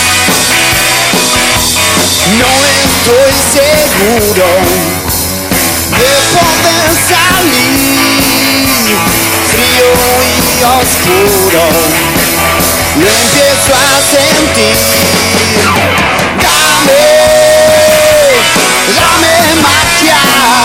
No 2.39 2.72
estoy 3.03 3.33
seguro 3.51 4.47
de 5.91 6.11
poder 6.31 6.87
salir 7.09 7.91
frío 9.51 9.91
y 10.39 10.63
oscuro. 10.63 11.63
Lo 12.95 13.07
empiezo 13.07 13.73
a 13.75 13.99
sentir. 14.09 14.77
Dame, 16.43 17.03
dame 18.95 19.33
magia. 19.61 20.62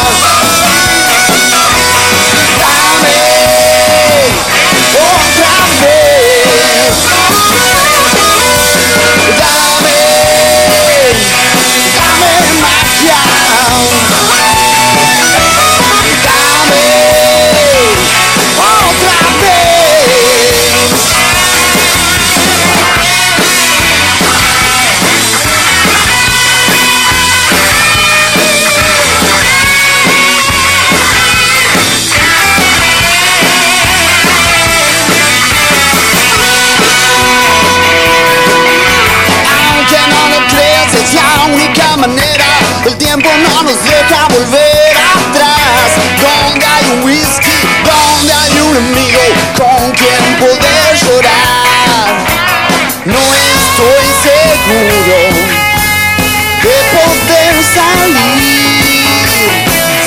Whisky, 47.03 47.51
donde 47.85 48.33
hay 48.33 48.61
un 48.61 48.77
amigo 48.77 49.21
con 49.57 49.93
quien 49.93 50.37
poder 50.39 50.97
llorar. 50.97 52.27
No 53.05 53.19
estoy 53.35 54.07
seguro 54.23 55.19
de 56.63 56.77
poder 56.97 57.55
salir 57.75 58.59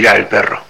En 0.00 0.06
espiral, 0.06 0.28
perro. 0.28 0.69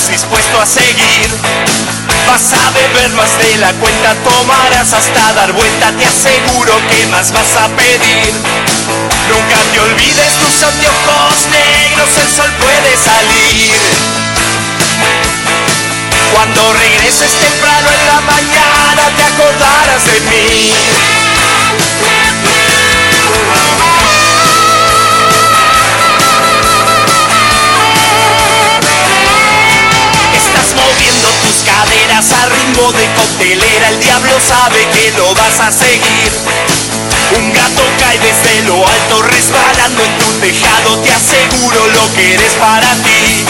Estás 0.00 0.08
dispuesto 0.08 0.60
a 0.60 0.66
seguir. 0.66 1.28
Vas 2.26 2.52
a 2.52 2.70
beber 2.70 3.10
más 3.10 3.38
de 3.38 3.56
la 3.58 3.72
cuenta, 3.74 4.14
tomarás 4.24 4.92
hasta 4.92 5.32
dar 5.34 5.52
vuelta, 5.52 5.92
te 5.92 6.04
aseguro 6.04 6.74
que 6.88 7.06
más 7.08 7.32
vas 7.32 7.56
a 7.56 7.68
pedir. 7.76 8.32
Nunca 9.28 9.58
te 9.72 9.80
olvides 9.80 10.32
tus 10.40 10.62
anteojos 10.62 11.34
negros, 11.50 12.08
el 12.22 12.28
sol 12.34 12.50
puede 12.60 12.96
salir. 12.96 13.78
Cuando 16.32 16.72
regreses 16.72 17.32
temprano 17.32 17.88
en 17.90 18.06
la 18.06 18.20
mañana 18.20 19.02
te 19.16 19.22
acordarás 19.24 20.04
de 20.06 20.20
mí. 20.30 20.72
De 32.60 33.14
coctelera, 33.14 33.88
el 33.88 34.00
diablo 34.00 34.32
sabe 34.38 34.86
que 34.92 35.12
lo 35.16 35.34
vas 35.34 35.60
a 35.60 35.72
seguir. 35.72 36.30
Un 37.38 37.52
gato 37.54 37.82
cae 37.98 38.18
desde 38.18 38.62
lo 38.66 38.86
alto 38.86 39.22
resbalando 39.22 40.04
en 40.04 40.18
tu 40.18 40.30
tejado, 40.40 40.98
te 40.98 41.10
aseguro 41.10 41.86
lo 41.86 42.14
que 42.14 42.34
eres 42.34 42.52
para 42.54 42.92
ti. 42.96 43.46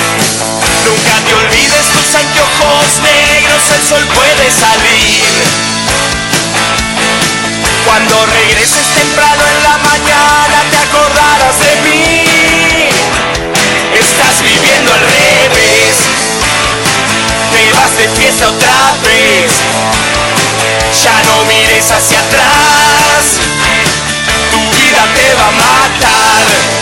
Nunca 0.86 1.14
te 1.26 1.34
olvides 1.34 1.86
tus 1.90 2.14
anteojos 2.14 2.86
negros, 3.02 3.62
el 3.74 3.88
sol 3.88 4.06
puede 4.14 4.46
salir. 4.48 5.24
Cuando 7.84 8.26
regreses 8.26 8.86
temprano 8.94 9.42
en 9.44 9.62
la 9.64 9.78
mañana 9.78 10.62
te 10.70 10.76
acordarás 10.76 11.58
de 11.58 11.90
mí. 11.90 12.29
De 18.00 18.08
fiesta 18.08 18.48
otra 18.48 18.96
vez. 19.04 19.52
Ya 21.02 21.22
no 21.24 21.44
mires 21.44 21.90
hacia 21.90 22.18
atrás. 22.18 23.40
Tu 24.50 24.58
vida 24.58 25.06
te 25.14 25.34
va 25.34 25.48
a 25.48 25.50
matar. 25.50 26.79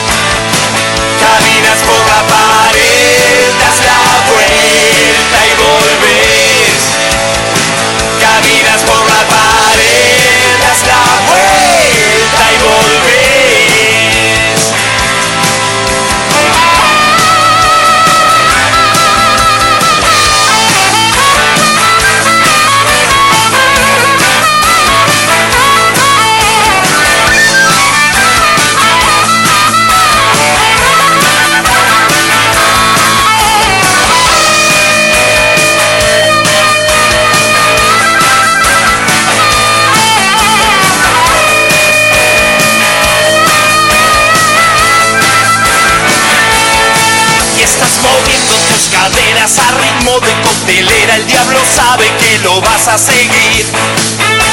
Sabe 51.88 52.04
que 52.20 52.38
lo 52.40 52.60
vas 52.60 52.86
a 52.86 52.98
seguir. 52.98 53.64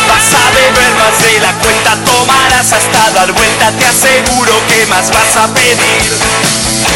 Vas 0.08 0.28
a 0.40 0.46
beber 0.56 0.92
más 0.96 1.16
de 1.22 1.40
la 1.42 1.52
cuenta, 1.60 1.92
tomarás 2.06 2.72
hasta 2.72 3.12
dar 3.12 3.32
vuelta. 3.34 3.72
Te 3.72 3.86
aseguro 3.86 4.54
que 4.70 4.86
más 4.88 5.12
vas 5.12 5.36
a 5.44 5.54
pedir. 5.54 6.12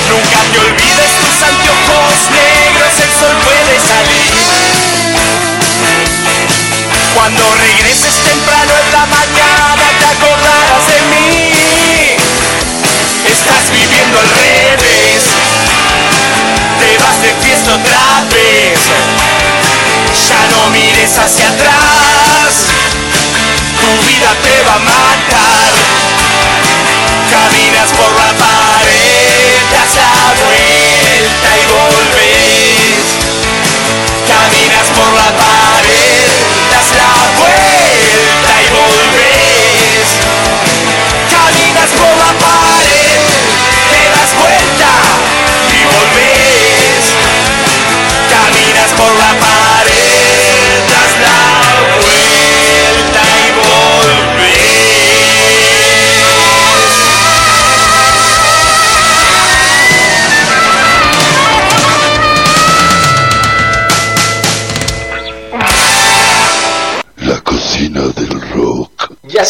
Nunca 0.07 0.40
te 0.52 0.60
olvides 0.60 1.11
tus 1.20 1.38
anteojos 1.44 2.16
negros, 2.32 2.94
el 3.03 3.11
sol 3.20 3.36
puede 3.44 3.76
salir. 3.91 4.32
Cuando 7.16 7.44
regreses 7.56 8.16
temprano 8.24 8.72
en 8.86 8.91
la 8.94 9.06
mañana 9.18 9.86
te 9.99 10.06
acordarás 10.16 10.84
de 10.88 10.99
mí. 11.11 11.52
Estás 13.28 13.66
viviendo 13.72 14.20
al 14.20 14.30
revés. 14.30 15.22
Te 16.80 16.98
vas 17.03 17.22
de 17.24 17.32
fiesta 17.44 17.76
otra 17.76 18.24
vez. 18.32 19.59
Ya 20.27 20.41
no 20.52 20.69
mires 20.72 21.18
hacia 21.18 21.49
atrás. 21.49 22.65
Tu 23.80 23.90
vida 24.07 24.36
te 24.44 24.64
va 24.64 24.76
a 24.76 24.80
matar. 24.80 25.72
Caminas 27.30 27.90
por 27.91 28.11
la 28.15 28.31
pared, 28.44 29.61
das 29.72 29.95
la 29.95 30.34
vuelta 30.41 31.49
y 31.57 31.65
volves. 31.73 32.28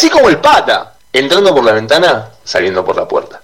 Así 0.00 0.08
como 0.08 0.30
el 0.30 0.38
pata, 0.38 0.94
entrando 1.12 1.54
por 1.54 1.62
la 1.62 1.72
ventana, 1.72 2.30
saliendo 2.42 2.82
por 2.82 2.96
la 2.96 3.06
puerta. 3.06 3.42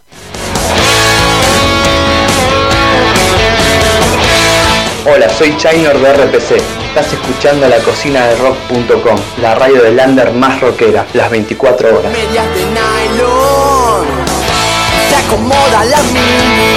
Hola, 5.05 5.29
soy 5.29 5.55
Chainor 5.59 5.99
de 5.99 6.15
RPC. 6.15 6.53
Estás 6.89 7.13
escuchando 7.13 7.69
la 7.69 7.77
cocina 7.81 8.29
de 8.29 8.37
rock.com, 8.37 9.19
la 9.43 9.55
radio 9.55 9.83
de 9.83 9.93
Lander 9.93 10.33
más 10.33 10.59
rockera, 10.63 11.05
las 11.13 11.31
24 11.31 11.99
horas. 11.99 12.11
medias 12.11 12.47
de 12.55 12.65
nylon 12.65 14.07
Se 15.11 15.17
acomoda 15.17 15.85
la 15.85 16.03
mini 16.05 16.76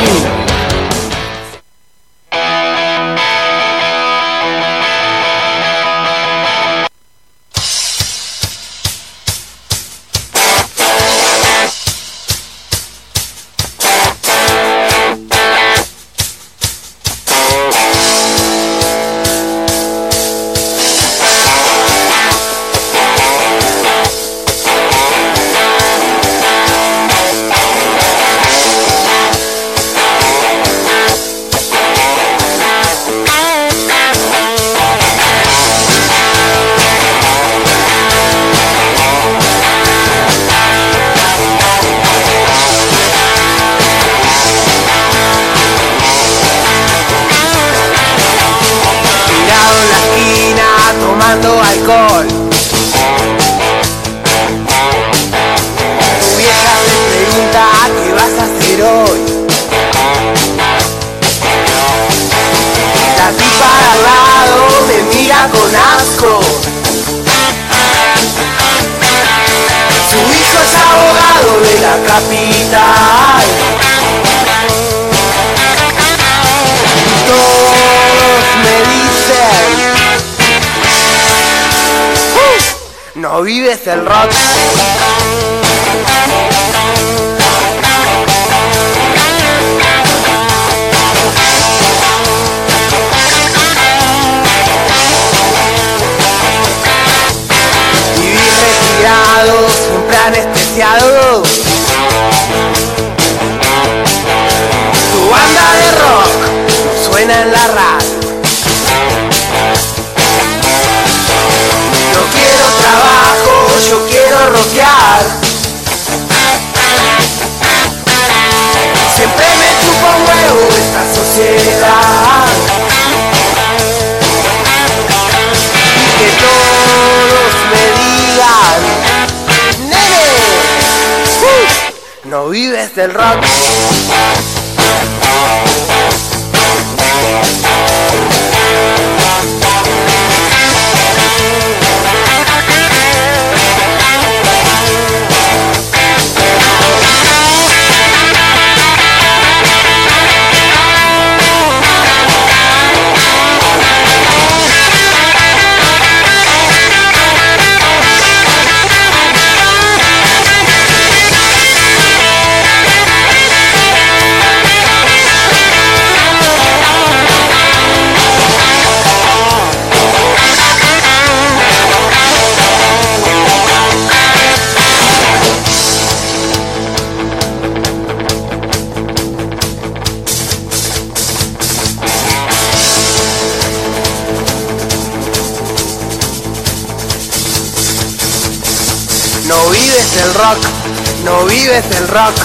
vives 191.62 191.86
el 191.98 192.08
rock, 192.08 192.36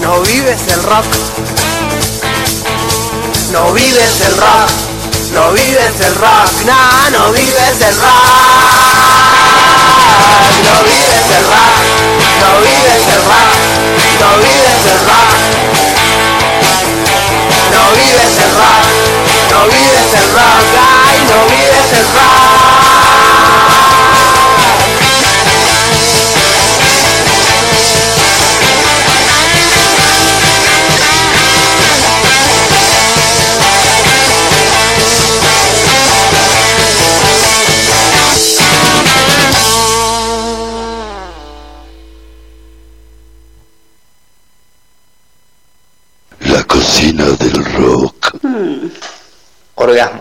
no 0.00 0.20
vives 0.20 0.60
el 0.68 0.82
rock. 0.82 1.06
No 3.52 3.72
vives 3.72 4.20
el 4.26 4.36
rock, 4.36 4.70
no 5.32 5.52
vives 5.52 6.00
el 6.00 6.14
rock, 6.16 6.50
no, 6.66 7.10
no 7.10 7.32
vives 7.32 7.80
el 7.80 7.96
rock. 7.96 8.20
No 10.66 10.74
vives 10.84 11.26
el 11.38 11.44
rock, 11.52 11.74
no 12.42 12.50
vives 12.60 13.04
el 13.14 13.22
rock, 13.30 13.50
no 14.20 14.28
vives 14.44 14.82
el 14.92 15.00
rock. 15.08 15.30
No 17.72 17.82
vives 17.96 18.34
el 18.44 18.50
rock, 18.60 18.84
no 19.52 19.60
vives 19.72 20.10
el 20.20 20.26
rock, 20.36 20.66
ay, 20.76 21.18
no 21.30 21.38
vives 21.46 21.92
el 21.98 22.06
rock. 22.14 22.49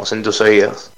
Orgasmos 0.09 0.11
en 0.11 0.23
tus 0.23 0.41
oídos. 0.41 0.91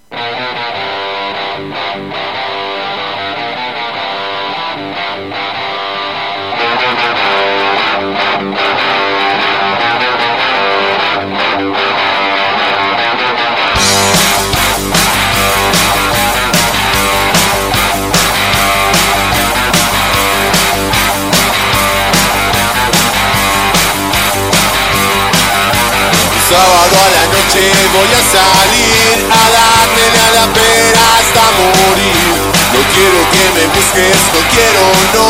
Sábado 26.50 26.98
a 27.00 27.10
la 27.10 27.26
noche 27.28 27.62
voy 27.94 28.10
a 28.14 28.22
salir 28.30 28.91
a 29.32 29.44
darle 29.56 30.06
a 30.26 30.30
la 30.38 30.46
pera 30.54 31.04
hasta 31.20 31.44
morir. 31.58 32.32
No 32.74 32.80
quiero 32.94 33.20
que 33.32 33.44
me 33.56 33.64
busques, 33.76 34.20
no 34.34 34.42
quiero 34.54 34.84
no. 35.16 35.28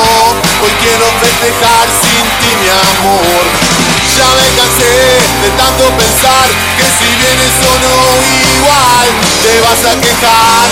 Hoy 0.64 0.74
quiero 0.82 1.06
festejar 1.22 1.88
sin 2.02 2.24
ti 2.40 2.50
mi 2.62 2.70
amor. 2.70 3.44
Ya 4.18 4.30
me 4.38 4.48
cansé 4.58 4.94
de 5.42 5.50
tanto 5.58 5.84
pensar 5.98 6.48
que 6.78 6.86
si 6.98 7.08
vienes 7.22 7.56
o 7.66 7.74
no 7.86 7.96
igual 8.54 9.08
te 9.44 9.54
vas 9.62 9.82
a 9.92 9.94
quejar. 10.00 10.68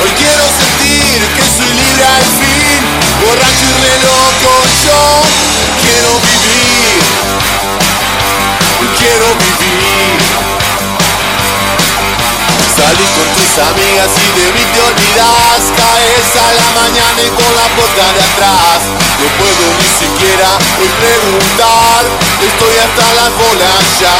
Hoy 0.00 0.10
quiero 0.16 0.44
sentir 0.60 1.18
que 1.36 1.44
soy 1.56 1.72
libre 1.74 2.04
al 2.04 2.26
fin, 2.38 2.57
amigas 13.60 14.10
y 14.14 14.28
de 14.38 14.46
mí 14.52 14.62
te 14.72 14.80
olvidas 14.80 15.60
Caes 15.74 16.30
a 16.38 16.48
la 16.54 16.68
mañana 16.78 17.20
y 17.22 17.30
con 17.34 17.50
la 17.54 17.66
puerta 17.74 18.04
de 18.14 18.22
atrás. 18.22 18.80
No 19.18 19.26
puedo 19.38 19.66
ni 19.74 19.88
siquiera 19.98 20.48
hoy 20.78 20.90
preguntar 21.02 22.06
Estoy 22.38 22.74
hasta 22.78 23.06
las 23.18 23.30
bolas 23.34 23.82
ya. 23.98 24.14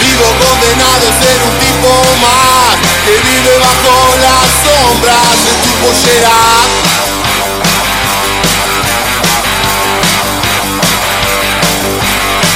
Vivo 0.00 0.28
condenado 0.44 1.04
a 1.08 1.12
ser 1.20 1.38
un 1.40 1.54
tipo 1.60 1.90
más 2.20 2.76
Que 3.04 3.16
vive 3.16 3.54
bajo 3.58 3.96
las 4.20 4.48
sombras 4.60 5.36
de 5.44 5.52
tu 5.64 5.70
pollera. 5.80 6.36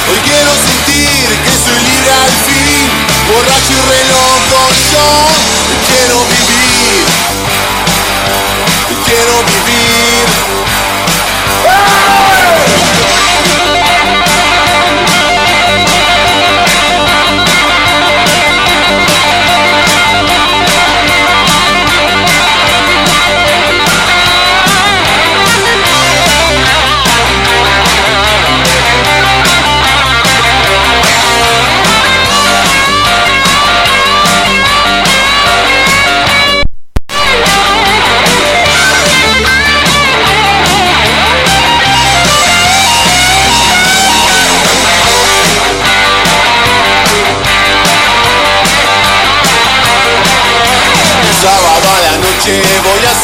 Hoy 0.05 0.19
quiero 0.23 0.51
sentir 0.53 1.27
que 1.43 1.53
soy 1.65 1.81
libre 1.81 2.11
al 2.13 2.31
fin 2.45 2.84
Borracho 3.27 3.71
y 3.71 3.81
re 3.89 4.01
loco 4.13 4.59
yo 4.91 5.07
Quiero 5.89 6.17
vivir. 6.25 7.05
Quiero 9.05 9.35
vivir 9.43 10.54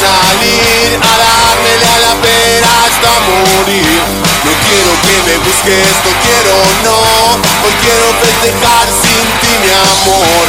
salir 0.02 0.98
a 0.98 1.14
dármele 1.22 1.86
a 1.86 2.00
la 2.06 2.14
pera 2.26 2.70
hasta 2.86 3.12
morir. 3.30 4.02
No 4.46 4.52
quiero 4.66 4.92
que 5.06 5.16
me 5.28 5.36
busques, 5.46 5.94
no 6.06 6.12
quiero 6.26 6.56
no. 6.86 6.98
Hoy 7.64 7.74
quiero 7.84 8.08
festejar 8.24 8.88
sin 9.02 9.24
ti 9.42 9.52
mi 9.62 9.70
amor. 9.70 10.46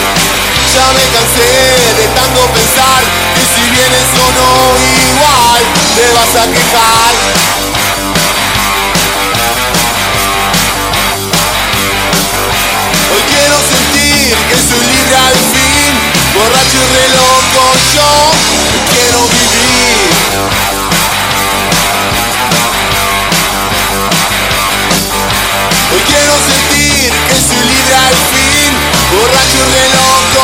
Ya 0.73 0.87
me 0.97 1.05
cansé 1.12 1.53
de 2.01 2.07
tanto 2.16 2.41
pensar 2.57 3.03
que 3.37 3.43
si 3.53 3.65
vienes 3.77 4.09
o 4.24 4.27
no 4.39 4.51
igual 5.05 5.62
te 5.97 6.05
vas 6.16 6.33
a 6.41 6.45
quejar. 6.49 7.12
Hoy 13.12 13.23
quiero 13.29 13.57
sentir 13.69 14.33
que 14.49 14.57
soy 14.69 14.85
libre 14.95 15.16
al 15.29 15.37
fin, 15.53 15.93
borracho 16.35 16.79
y 16.81 16.87
re 16.97 17.07
loco 17.20 17.62
yo 17.95 18.72
libre 27.93 28.06
al 28.06 28.14
fin, 28.14 28.73
borracho 29.10 29.64
y 29.69 29.89
loco 29.93 30.41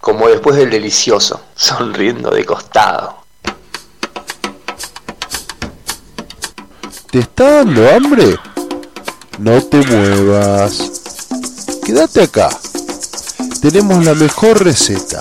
Como 0.00 0.26
después 0.28 0.56
del 0.56 0.70
delicioso, 0.70 1.42
sonriendo 1.54 2.30
de 2.30 2.44
costado. 2.44 3.18
¿Te 7.10 7.18
está 7.20 7.64
dando 7.64 7.90
hambre? 7.90 8.38
No 9.38 9.62
te 9.62 9.78
muevas. 9.78 11.02
Quédate 11.84 12.22
acá. 12.22 12.48
Tenemos 13.60 14.04
la 14.04 14.14
mejor 14.14 14.64
receta. 14.64 15.20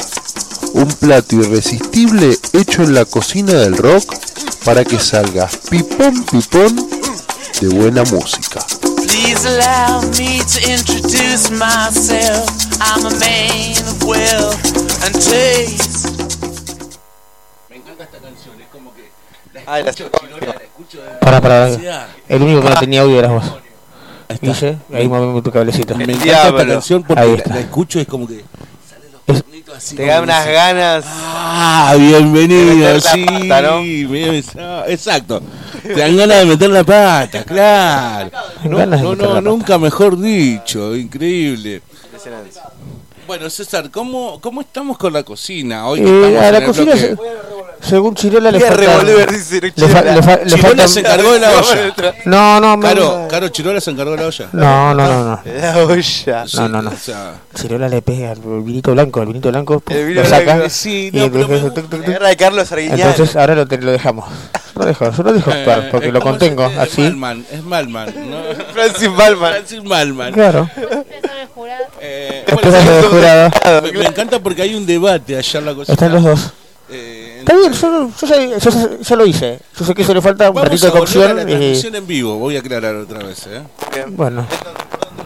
Un 0.73 0.87
plato 0.87 1.35
irresistible 1.37 2.37
hecho 2.53 2.83
en 2.83 2.93
la 2.93 3.05
cocina 3.05 3.53
del 3.53 3.77
rock 3.77 4.15
para 4.63 4.83
que 4.85 4.99
salgas 4.99 5.57
pipón 5.69 6.23
pipón 6.25 6.89
de 7.61 7.67
buena 7.69 8.03
música. 8.03 8.59
Please 9.07 9.45
allow 9.47 10.01
me 10.17 10.39
to 10.45 10.59
introduce 10.69 11.49
myself. 11.51 12.66
I'm 12.79 13.05
a 13.05 13.09
man 13.19 13.77
of 13.87 14.03
wealth 14.03 15.03
and 15.03 15.13
taste. 15.15 16.07
Ah, 19.65 19.79
la 19.79 19.91
Para, 21.19 21.41
para. 21.41 21.67
El 22.29 22.41
único 22.41 22.61
que 22.61 22.69
no 22.69 22.79
tenía 22.79 23.01
audio 23.01 23.19
eras 23.19 23.31
vos. 23.31 23.43
Guille, 24.41 24.77
ahí 24.93 25.07
movemos 25.07 25.43
tu 25.43 25.51
cablecito. 25.51 25.95
Me 25.95 26.03
encanta 26.05 26.47
esta 26.49 26.67
canción 26.67 27.03
porque 27.03 27.21
Ahí 27.21 27.31
la, 27.31 27.37
está. 27.37 27.53
la 27.55 27.59
escucho 27.61 27.99
y 27.99 28.01
es 28.03 28.07
como 28.07 28.27
que. 28.27 28.43
Te 29.95 30.05
da 30.05 30.21
unas 30.21 30.45
ganas. 30.47 31.05
Ah, 31.07 31.95
bienvenido, 31.97 32.75
De 32.75 32.93
la 32.93 33.01
sí. 33.01 33.25
pata, 33.25 33.61
¿no? 33.61 34.63
ah, 34.63 34.83
exacto. 34.87 35.41
Te 35.83 35.93
dan 35.95 36.15
ganas 36.17 36.39
de 36.39 36.45
meter 36.45 36.69
la 36.69 36.83
pata, 36.83 37.43
claro. 37.43 38.31
No, 38.63 38.77
de 38.79 38.87
no, 38.87 39.15
la 39.15 39.41
nunca 39.41 39.77
mejor 39.77 40.17
dicho, 40.19 40.95
increíble. 40.95 41.81
Impresionante. 42.27 42.59
Bueno, 43.25 43.49
César, 43.49 43.91
¿cómo, 43.91 44.39
cómo 44.39 44.61
estamos 44.61 44.97
con 44.97 45.11
la 45.11 45.23
cocina? 45.23 45.85
Hoy 45.87 45.99
Eh, 45.99 46.03
estamos 46.03 46.23
a 46.41 46.47
en 46.47 46.51
la 46.53 46.57
el 46.59 46.65
cocina, 46.65 46.93
bloque- 46.93 47.17
se- 47.81 47.87
según 47.89 48.15
Chirola, 48.15 48.51
le 48.51 48.59
falta. 48.61 48.75
revolver, 48.75 49.31
dice 49.31 49.59
le, 49.61 49.73
Chirola. 49.73 49.93
fa- 49.93 50.01
le 50.01 50.23
fa- 50.23 50.35
le 50.37 50.45
Chirola 50.45 50.67
falta. 50.69 50.87
se 50.87 50.99
encargó 51.01 51.33
de 51.33 51.39
la 51.41 51.51
olla. 51.51 51.93
No, 52.23 52.59
no, 52.61 52.77
me- 52.77 52.87
Caro, 52.87 53.27
Caro 53.29 53.49
Chirola 53.49 53.81
se 53.81 53.91
encargó 53.91 54.11
de 54.11 54.17
la 54.17 54.27
olla. 54.27 54.47
No, 54.53 54.93
no, 54.93 55.07
no, 55.07 55.23
no. 55.25 55.39
La 55.61 55.77
olla. 55.77 56.45
No, 56.53 56.69
no, 56.69 56.81
no. 56.83 56.89
O 56.89 56.95
sea, 56.95 57.33
Chirola 57.53 57.89
le 57.89 58.01
pega 58.01 58.31
al 58.31 58.39
vinito 58.39 58.93
blanco, 58.93 59.19
el 59.21 59.27
vinito 59.27 59.49
blanco, 59.49 59.81
pum, 59.81 59.93
El 59.95 60.13
lo 60.15 60.23
saca. 60.25 60.43
blanco. 60.55 60.69
Sí, 60.69 61.09
y 61.11 61.17
no, 61.17 61.29
pero 61.29 61.41
entonces- 61.43 61.63
me 61.63 61.69
tuc, 61.71 61.89
tuc, 61.89 61.99
tuc. 61.99 62.07
Guerra 62.07 62.29
de 62.29 62.37
Carlos 62.37 62.71
Arguiñano. 62.71 63.09
Entonces 63.11 63.35
ahora 63.35 63.55
lo, 63.55 63.67
te- 63.67 63.77
lo 63.77 63.91
dejamos. 63.91 64.25
Lo 64.73 64.85
dejo, 64.85 65.11
yo 65.11 65.23
lo 65.23 65.33
dejo 65.33 65.51
actuar 65.51 65.79
eh, 65.79 65.87
porque 65.91 66.07
es 66.07 66.13
lo 66.13 66.21
contengo 66.21 66.63
así. 66.79 67.01
Malman, 67.01 67.45
es 67.51 67.63
Malman. 67.63 68.13
¿no? 68.29 68.37
Francis 68.73 69.09
Balman. 69.13 69.51
Francis 69.53 69.83
Malman. 69.83 70.31
Claro. 70.33 70.69
Eh, 70.77 70.79
Después 70.79 71.21
bueno, 71.23 71.35
de 71.39 71.47
jurado. 71.47 71.83
Me, 72.55 73.91
me 73.99 74.05
encanta 74.05 74.39
porque 74.39 74.61
hay 74.61 74.75
un 74.75 74.85
debate 74.85 75.37
allá 75.37 75.59
en 75.59 75.65
la 75.65 75.73
cocina. 75.75 75.93
Están 75.93 76.13
los 76.13 76.23
dos. 76.23 76.53
Eh, 76.89 77.37
Está 77.39 77.55
bien, 77.55 77.73
yo, 77.73 78.09
yo 78.21 78.57
yo 78.59 78.97
ya 79.01 79.15
lo 79.15 79.25
hice. 79.25 79.59
Yo 79.77 79.85
sé 79.85 79.93
que 79.93 80.01
eso 80.01 80.13
le 80.13 80.21
falta 80.21 80.49
un 80.49 80.55
Vamos 80.55 80.69
ratito 80.69 80.85
de 80.85 80.91
a 80.91 80.93
la 80.93 80.99
cocción. 80.99 81.49
y 81.49 81.95
en 81.97 82.07
vivo, 82.07 82.37
voy 82.37 82.55
a 82.55 82.59
aclarar 82.59 82.95
otra 82.95 83.19
vez. 83.19 83.45
¿eh? 83.47 83.61
bueno, 84.09 84.45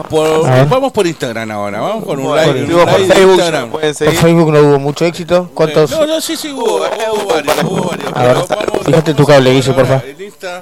Por- 0.09 0.67
vamos 0.67 0.91
por 0.91 1.05
Instagram 1.05 1.51
ahora, 1.51 1.79
vamos 1.81 2.03
por 2.03 2.17
un 2.19 2.25
Bueno, 2.25 2.53
live, 2.53 2.65
un 2.73 2.79
live 2.79 3.07
Facebook 3.13 3.31
Instagram. 3.35 3.69
por. 3.69 3.81
Facebook 3.81 4.51
no 4.51 4.59
hubo 4.59 4.79
mucho 4.79 5.05
éxito. 5.05 5.49
¿Cuántos? 5.53 5.91
No, 5.91 6.05
no, 6.07 6.19
sí, 6.21 6.35
sí, 6.35 6.49
hubo, 6.51 6.63
hubo 6.77 6.79
varios, 6.79 7.63
hubo 7.63 7.83
varios. 7.89 8.11
A 8.15 8.23
ver, 8.23 8.33
vamos- 8.49 8.85
fíjate 8.85 9.13
tu 9.13 9.25
cable, 9.25 9.51
Guille, 9.53 9.73
por 9.73 9.85
favor. 9.85 10.03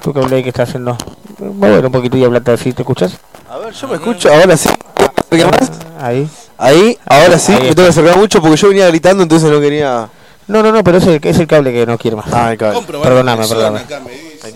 Tu 0.02 0.14
cable 0.14 0.44
que 0.44 0.50
está 0.50 0.64
haciendo. 0.64 0.98
Mueve 1.40 1.86
un 1.86 1.92
poquito 1.92 2.18
y 2.18 2.24
hablate 2.26 2.52
así, 2.52 2.74
¿te 2.74 2.82
escuchas? 2.82 3.14
A 3.50 3.58
ver, 3.58 3.74
yo 3.74 3.88
me 3.88 3.96
escucho, 3.96 4.30
ahora 4.34 4.58
sí. 4.58 4.70
¿Qué 5.30 5.46
más? 5.46 5.72
Ahí. 6.02 6.28
Ahí, 6.60 6.98
ahora 7.06 7.40
sí, 7.40 7.54
Ahí 7.54 7.60
me 7.64 7.70
tengo 7.76 7.84
que 7.84 7.90
acercar 7.90 8.18
mucho 8.18 8.42
porque 8.42 8.58
yo 8.58 8.68
venía 8.68 8.88
gritando, 8.88 9.24
entonces 9.24 9.50
no 9.50 9.60
quería. 9.62 10.10
No, 10.48 10.62
no, 10.62 10.72
no, 10.72 10.84
pero 10.84 10.98
es 10.98 11.08
el, 11.08 11.20
es 11.24 11.40
el 11.40 11.48
cable 11.48 11.72
que 11.72 11.86
no 11.86 11.98
quiere 11.98 12.18
más. 12.18 12.26
Ah, 12.34 12.52
el 12.52 12.58
cable. 12.58 12.82
Perdóname, 13.02 13.48
perdóname. 13.48 13.82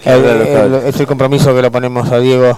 El- 0.04 0.82
es 0.88 1.00
el 1.00 1.08
compromiso 1.08 1.56
que 1.56 1.62
le 1.62 1.72
ponemos 1.72 2.12
a 2.12 2.20
Diego. 2.20 2.58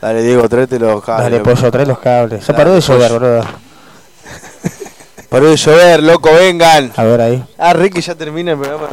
Dale, 0.00 0.22
Diego, 0.22 0.48
tráete 0.48 0.78
los 0.78 1.04
cables. 1.04 1.30
Dale, 1.30 1.40
pollo, 1.40 1.70
trae 1.70 1.86
los 1.86 1.98
cables. 1.98 2.44
Se 2.44 2.52
Dale, 2.52 2.64
paró 2.64 2.74
de 2.74 2.80
pollo. 2.80 2.94
llover, 2.98 3.12
boludo. 3.12 3.44
Paró 5.28 5.48
de 5.48 5.56
llover, 5.56 6.02
loco, 6.02 6.30
vengan. 6.32 6.92
A 6.96 7.04
ver 7.04 7.20
ahí. 7.22 7.44
Ah, 7.58 7.72
Ricky 7.72 8.00
ya 8.02 8.14
termina 8.14 8.52
el 8.52 8.58
programa. 8.58 8.88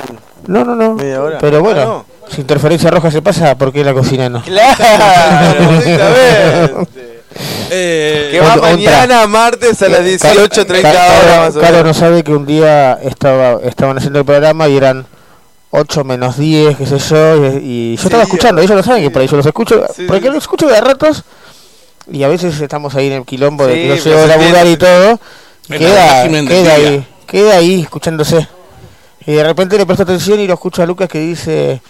No, 0.48 0.64
no, 0.64 0.74
no. 0.76 0.94
Media 0.96 1.22
hora. 1.22 1.38
Pero 1.40 1.62
bueno, 1.62 1.82
Ah, 1.82 1.86
no. 1.86 2.06
si 2.34 2.42
interferencia 2.42 2.90
roja 2.90 3.12
se 3.12 3.22
pasa, 3.22 3.56
¿por 3.58 3.74
qué 3.74 3.84
la 3.84 3.94
cocina 3.94 4.30
no? 4.30 4.42
Claro, 4.42 4.76
exactamente. 5.86 6.99
Eh, 7.72 8.30
Que 8.32 8.40
va 8.40 8.56
mañana, 8.58 9.28
martes 9.28 9.82
a 9.82 9.90
las 9.90 10.02
18.30 10.02 10.80
horas 10.90 11.40
más 11.40 11.56
o 11.56 11.60
Caro 11.62 11.78
menos. 11.78 11.86
no 11.88 11.94
sabe 11.94 12.24
que 12.24 12.32
un 12.34 12.46
día 12.46 12.94
estaba 13.04 13.60
estaban 13.64 13.98
haciendo 13.98 14.20
el 14.20 14.26
programa 14.26 14.68
y 14.68 14.76
eran 14.78 15.06
8 15.72 16.04
menos 16.04 16.38
10, 16.38 16.78
qué 16.78 16.86
sé 16.86 16.98
yo, 17.00 17.46
y, 17.60 17.94
y 17.94 17.96
yo 17.98 18.04
estaba 18.04 18.24
escuchando, 18.24 18.62
ellos 18.62 18.76
lo 18.76 18.84
saben 18.84 19.04
que 19.04 19.12
por 19.12 19.22
ahí 19.22 19.28
yo 19.28 19.38
los 19.38 19.46
escucho, 19.46 19.86
Sí, 19.96 20.06
porque 20.08 20.24
sí. 20.28 20.34
los 20.34 20.38
escucho 20.44 20.68
de 20.68 20.82
ratos 20.82 21.24
y 22.12 22.24
a 22.24 22.28
veces 22.28 22.60
estamos 22.60 22.96
ahí 22.96 23.08
en 23.08 23.14
el 23.14 23.26
quilombo 23.26 23.68
de 23.68 23.76
que 23.76 23.88
pero 23.90 24.04
llego 24.04 24.20
a 24.24 24.26
laburar 24.26 24.68
y 24.68 24.78
todo, 24.78 25.20
y 25.70 25.78
queda, 25.78 26.28
queda 26.48 26.74
ahí, 26.74 27.08
queda 27.28 27.58
ahí 27.58 27.82
escuchándose. 27.82 28.48
Y 29.28 29.34
de 29.34 29.44
repente 29.44 29.78
le 29.78 29.86
presto 29.86 30.04
atención 30.04 30.40
y 30.40 30.48
lo 30.48 30.56
escucho 30.56 30.82
a 30.82 30.88
Lucas 30.88 31.08
que 31.08 31.20
dice, 31.20 31.82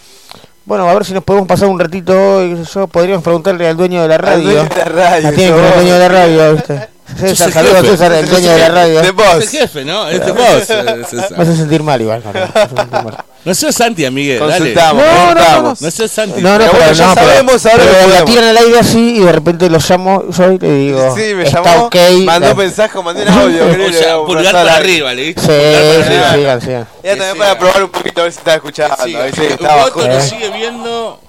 bueno, 0.69 0.87
a 0.87 0.93
ver 0.93 1.03
si 1.03 1.13
nos 1.13 1.23
podemos 1.23 1.47
pasar 1.47 1.67
un 1.67 1.79
ratito 1.79 2.13
hoy, 2.37 2.51
qué 2.55 2.63
sé 2.63 2.71
yo, 2.75 2.87
podríamos 2.87 3.23
preguntarle 3.23 3.67
al 3.67 3.75
dueño 3.75 4.03
de 4.03 4.07
la 4.07 4.15
Al 4.15 4.21
radio. 4.21 4.43
dueño 4.51 4.63
de 4.69 4.75
la 4.77 4.85
radio, 4.85 5.23
La 5.23 5.31
tiene 5.35 5.55
el 5.67 5.73
dueño 5.73 5.93
de 5.95 5.99
la 5.99 6.07
radio, 6.09 6.53
¿viste? 6.53 6.87
César, 7.17 7.47
el 7.47 7.53
saludos 7.53 7.75
a 7.75 7.81
jefe. 7.81 7.91
César, 7.91 8.11
el 8.13 8.29
dueño 8.29 8.51
de 8.51 8.59
la 8.59 8.69
radio. 8.69 9.01
De 9.01 9.07
Es 9.07 9.13
vos. 9.15 9.35
el 9.35 9.49
jefe, 9.49 9.83
¿no? 9.83 10.07
Es 10.07 10.23
de 10.25 10.31
vos, 10.31 10.69
eh, 10.69 11.03
César. 11.09 11.31
Me 11.37 11.43
hace 11.43 11.55
sentir 11.57 11.81
mal 11.81 11.99
igual, 11.99 12.21
hace 12.23 12.75
sentir 12.75 13.03
mal. 13.03 13.17
No 13.45 13.53
seas 13.55 13.73
Santi, 13.75 14.03
dale. 14.03 14.37
Consultamos, 14.37 15.03
No, 15.03 15.11
no, 15.11 15.27
no, 15.27 15.33
consultamos. 15.35 15.81
No 15.81 15.91
seas 15.91 16.11
Santi. 16.11 16.41
No, 16.41 16.49
no, 16.51 16.57
Pero 16.59 16.71
pero, 16.71 16.83
bueno, 16.83 16.93
ya 16.93 17.07
no, 17.07 17.15
pero- 17.15 17.27
sabemos 17.27 17.65
ahora 17.65 17.77
pero 17.77 17.89
que 17.91 17.97
la 17.99 18.03
podemos. 18.07 18.29
tiran 18.31 18.43
al 18.49 18.57
aire 18.57 18.79
así 18.79 19.15
y 19.15 19.19
de 19.19 19.31
repente 19.31 19.69
lo 19.69 19.79
llamo 19.79 20.23
yo 20.29 20.51
y 20.51 20.59
le 20.59 20.73
digo, 20.73 21.15
Sí, 21.15 21.33
me 21.35 21.43
está 21.43 21.63
llamó, 21.63 21.85
ok. 21.85 21.95
mandó 22.25 22.47
la- 22.49 22.53
mensaje, 22.55 23.01
mandé 23.01 23.23
un 23.23 23.29
audio. 23.29 23.63
O 23.89 23.93
sea, 23.93 24.17
pulgar 24.17 24.51
para 24.53 24.75
arriba, 24.75 25.13
le 25.13 25.21
diste. 25.23 25.41
Sí, 25.41 25.47
pulgar 25.47 25.71
para 25.71 26.03
sí, 26.03 26.13
arriba. 26.13 26.33
sigan, 26.35 26.61
sigan. 26.61 26.87
Ya 27.03 27.09
también 27.11 27.37
para 27.37 27.57
probar 27.59 27.83
un 27.85 27.89
poquito 27.89 28.21
a 28.21 28.23
ver 28.25 28.33
si 28.33 28.37
está 28.39 28.55
escuchando. 28.55 28.95
Sí, 29.05 29.15
a 29.15 29.19
ver 29.19 29.35
si 29.35 29.41
eh, 29.41 29.47
está 29.51 29.75
Otto 29.85 29.95
bajo. 29.99 30.07
lo 30.07 30.17
Eh. 30.19 30.21
sigue 30.21 30.49
viendo. 30.49 31.21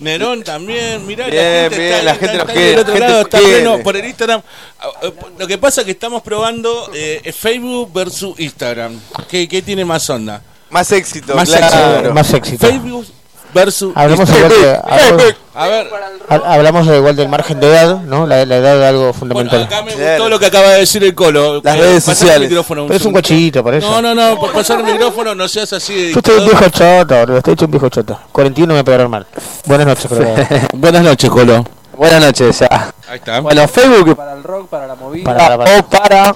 Nerón 0.00 0.44
también, 0.44 1.04
mirá, 1.08 1.26
Bien, 1.26 1.34
la 1.64 1.70
gente 1.70 1.76
bien, 1.78 1.92
está, 1.94 2.04
la 2.04 2.12
está- 2.12 2.20
gente 2.20 2.36
nos 2.38 2.42
está 2.48 2.52
quiere, 2.52 2.68
del 2.70 2.78
otro 2.78 2.92
la 2.94 2.98
gente 3.00 3.08
lado, 3.08 3.18
nos 3.18 3.24
está 3.26 3.38
quiere. 3.38 3.54
pleno 3.54 3.78
por 3.82 3.96
el 3.96 4.04
Instagram. 4.04 4.42
Ah, 4.78 4.86
eh, 5.02 5.12
Lo 5.38 5.46
que 5.48 5.58
pasa 5.58 5.80
es 5.80 5.84
que 5.86 5.90
estamos 5.90 6.22
probando 6.22 6.90
eh, 6.94 7.34
Facebook 7.36 7.92
versus 7.92 8.38
Instagram. 8.38 9.00
¿Qué, 9.28 9.48
qué 9.48 9.60
tiene 9.60 9.84
más 9.84 10.08
onda? 10.08 10.40
Más 10.70 10.92
éxito, 10.92 11.34
Más 11.34 11.48
claro. 11.48 11.66
éxito. 11.96 12.14
Más 12.14 12.34
éxito. 12.34 12.66
Facebook 12.66 13.06
versus 13.54 13.88
Instagram. 13.96 14.12
igual 14.12 14.48
que- 14.52 14.78
hablemos- 14.84 15.34
A 15.58 15.66
ver, 15.66 15.88
Ha- 16.28 16.54
Hablamos 16.54 16.86
de 16.86 16.96
igual 16.98 17.16
del 17.16 17.28
margen 17.28 17.58
de 17.58 17.66
edad, 17.68 18.00
¿no? 18.02 18.26
La, 18.26 18.44
la 18.46 18.56
edad 18.58 18.76
es 18.80 18.84
algo 18.90 19.12
fundamental. 19.12 19.62
acá 19.64 19.82
me 19.82 19.92
gustó 19.92 20.28
lo 20.28 20.38
que 20.38 20.46
acaba 20.46 20.68
de 20.68 20.80
decir 20.80 21.02
el 21.02 21.14
Colo. 21.14 21.60
Las 21.64 21.76
Eh, 21.76 21.80
redes 21.80 22.04
sociales. 22.04 22.36
el 22.42 22.48
micrófono 22.48 22.86
Pero 22.86 22.96
es 22.96 23.04
un 23.06 23.12
guachito, 23.12 23.64
por 23.64 23.74
eso. 23.74 23.90
No, 23.90 24.00
no, 24.02 24.14
no, 24.14 24.38
por 24.38 24.52
pasar 24.52 24.78
el 24.80 24.86
micrófono, 24.86 25.34
no 25.34 25.48
seas 25.48 25.72
así. 25.72 26.12
Yo 26.12 26.18
estoy 26.18 26.38
un 26.38 26.44
viejo 26.46 26.68
choto, 26.68 27.16
boludo, 27.18 27.38
estoy 27.38 27.54
hecho 27.54 27.64
un 27.64 27.70
viejo 27.72 27.88
choto. 27.88 28.20
41 28.30 28.74
me 28.74 28.84
pegaron 28.84 29.10
mal. 29.10 29.26
Buenas 29.64 29.86
noches, 29.86 30.06
pero... 30.08 30.34
Buenas 30.74 31.02
noches, 31.02 31.30
Colo. 31.30 31.64
Buenas 31.96 32.20
noches, 32.22 32.58
ya. 32.60 32.92
Ahí 33.08 33.16
está. 33.16 33.40
Bueno, 33.40 33.66
Facebook 33.66 34.14
Para 34.14 34.34
el 34.34 34.42
rock, 34.44 34.68
para 34.68 34.86
la 34.86 34.94
movida. 34.94 35.24
Para, 35.24 35.58
para, 35.58 35.78
o 35.80 35.82
para. 35.88 36.34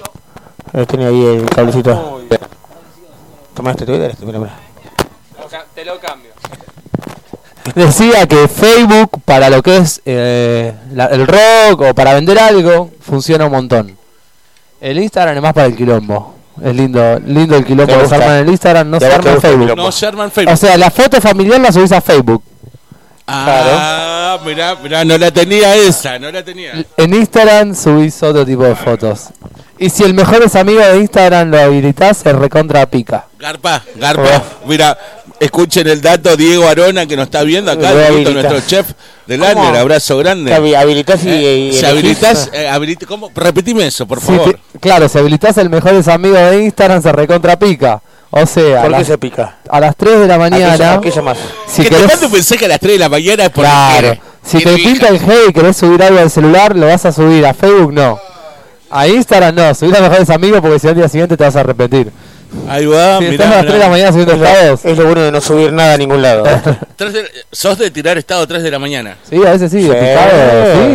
Eh, 0.73 0.85
Tenía 0.85 1.07
ahí 1.07 1.23
el 1.23 1.45
cablecito. 1.45 2.19
Toma 3.55 3.71
este 3.71 3.85
Twitter, 3.85 4.11
este, 4.11 4.25
mira, 4.25 4.39
mira. 4.39 4.53
Te 5.75 5.85
lo 5.85 5.99
cambio. 5.99 6.31
Decía 7.75 8.27
que 8.27 8.47
Facebook 8.47 9.21
para 9.23 9.49
lo 9.49 9.61
que 9.61 9.77
es 9.77 10.01
eh, 10.05 10.73
la- 10.93 11.05
el 11.07 11.25
rock 11.27 11.81
o 11.81 11.93
para 11.93 12.13
vender 12.13 12.37
algo 12.39 12.91
funciona 13.01 13.45
un 13.45 13.51
montón. 13.51 13.97
El 14.81 14.99
Instagram 14.99 15.35
es 15.37 15.41
más 15.41 15.53
para 15.53 15.67
el 15.67 15.75
quilombo. 15.75 16.33
Es 16.61 16.75
lindo, 16.75 17.19
lindo 17.25 17.55
el 17.55 17.65
quilombo 17.65 17.93
¿Te 17.93 17.99
que 18.01 18.07
se 18.07 18.15
arma 18.15 18.37
en 18.39 18.45
el 18.45 18.49
Instagram, 18.49 18.89
no 18.89 18.99
¿Te 18.99 19.07
se 19.07 19.13
arma 19.13 19.29
en 19.29 19.35
el 19.35 19.41
Facebook. 19.41 19.61
quilombo? 19.61 19.83
No 19.83 19.91
se 19.91 20.05
arma 20.05 20.23
en 20.25 20.31
Facebook. 20.31 20.53
O 20.53 20.57
sea, 20.57 20.77
la 20.77 20.91
foto 20.91 21.21
familiar 21.21 21.59
la 21.61 21.71
subís 21.71 21.91
a 21.91 22.01
Facebook. 22.01 22.43
Ah, 23.27 24.37
mirá, 24.45 24.75
mirá, 24.75 25.05
no 25.05 25.17
la 25.17 25.31
tenía 25.31 25.75
esa, 25.75 26.19
no 26.19 26.31
la 26.31 26.43
tenía. 26.43 26.73
En 26.97 27.13
Instagram 27.13 27.75
subís 27.75 28.21
otro 28.23 28.45
tipo 28.45 28.63
de 28.63 28.75
fotos. 28.75 29.27
Y 29.79 29.89
si 29.89 30.03
el 30.03 30.13
mejor 30.13 30.43
es 30.43 30.55
amigo 30.55 30.79
de 30.81 30.97
Instagram 30.99 31.49
lo 31.49 31.59
habilitás, 31.59 32.17
se 32.17 32.31
recontra 32.33 32.85
pica. 32.85 33.25
Garpa, 33.39 33.83
Garpa, 33.95 34.43
mira, 34.65 34.97
escuchen 35.39 35.87
el 35.87 36.01
dato 36.01 36.35
Diego 36.37 36.67
Arona 36.67 37.05
que 37.05 37.15
nos 37.17 37.25
está 37.25 37.43
viendo 37.43 37.71
acá, 37.71 37.91
nuestro 37.91 38.61
chef 38.61 38.91
del. 39.25 39.39
Lander, 39.41 39.75
abrazo 39.77 40.17
grande. 40.17 40.53
Habi- 40.53 40.75
habilitás 40.75 41.23
y- 41.25 41.29
Eh, 41.29 41.57
y 41.71 41.73
si 41.73 41.85
ah. 41.85 41.91
eh, 42.53 42.69
habilit- 42.71 43.05
¿cómo? 43.05 43.31
Repetime 43.33 43.87
eso, 43.87 44.05
por 44.05 44.19
Si 44.19 44.27
favor. 44.27 44.53
te- 44.71 44.79
claro, 44.79 45.09
si 45.09 45.17
habilitás 45.17 45.57
el 45.57 45.69
mejor 45.69 45.93
es 45.95 46.07
amigo 46.07 46.35
de 46.35 46.63
Instagram, 46.63 47.01
se 47.01 47.11
recontra 47.11 47.57
pica. 47.57 48.01
O 48.35 48.47
sea, 48.47 48.81
¿Por 48.81 48.85
a 48.85 48.97
qué 48.97 49.01
las- 49.03 49.07
se 49.07 49.17
pica? 49.19 49.57
a 49.69 49.79
las 49.79 49.95
3 49.95 50.21
de 50.21 50.27
la 50.27 50.37
mañana. 50.39 50.93
¿A 50.93 50.99
qué 51.01 51.11
llamás? 51.11 51.37
Si 51.67 51.83
¿Qué 51.83 51.89
te 51.91 52.03
cuánto 52.03 52.29
pensé 52.31 52.57
que 52.57 52.65
a 52.65 52.67
las 52.67 52.79
3 52.79 52.93
de 52.93 52.99
la 52.99 53.09
mañana 53.09 53.43
es 53.43 53.49
por 53.51 53.63
Claro. 53.63 54.17
Si 54.43 54.57
te 54.63 54.75
pinta 54.75 55.07
el 55.09 55.19
G 55.21 55.49
y 55.49 55.53
querés 55.53 55.77
subir 55.77 56.01
algo 56.01 56.19
al 56.19 56.31
celular, 56.31 56.75
lo 56.75 56.87
vas 56.87 57.05
a 57.05 57.11
subir. 57.11 57.45
A 57.45 57.53
Facebook 57.53 57.93
no. 57.93 58.17
A 58.89 59.07
Instagram 59.07 59.53
no. 59.55 59.73
Subir 59.75 59.95
a 59.95 60.01
mejores 60.01 60.29
amigos 60.31 60.61
porque 60.61 60.79
si 60.79 60.87
no 60.87 60.91
al 60.91 60.95
día 60.97 61.07
siguiente 61.09 61.37
te 61.37 61.43
vas 61.43 61.55
a 61.55 61.59
arrepentir. 61.59 62.11
Ahí 62.69 62.85
va, 62.85 63.17
Si 63.17 63.23
mirá, 63.25 63.31
estás 63.33 63.47
a 63.47 63.49
las 63.49 63.61
mirá. 63.61 63.61
3 63.61 63.73
de 63.73 63.79
la 63.79 63.89
mañana 63.89 64.11
subiendo 64.11 64.33
Es 64.33 64.39
lo, 64.39 64.45
estados. 64.45 64.85
es 64.85 64.97
lo 64.97 65.05
bueno 65.05 65.21
de 65.21 65.31
no 65.31 65.41
subir 65.41 65.73
nada 65.73 65.93
a 65.93 65.97
ningún 65.97 66.21
lado. 66.21 66.43
Tres 66.95 67.13
de- 67.13 67.29
sos 67.51 67.77
de 67.77 67.91
tirar 67.91 68.17
estado 68.17 68.47
3 68.47 68.63
de 68.63 68.71
la 68.71 68.79
mañana. 68.79 69.17
Sí, 69.29 69.37
a 69.45 69.51
veces 69.51 69.71
sí, 69.71 69.81
de 69.81 69.93
picado. 69.93 70.31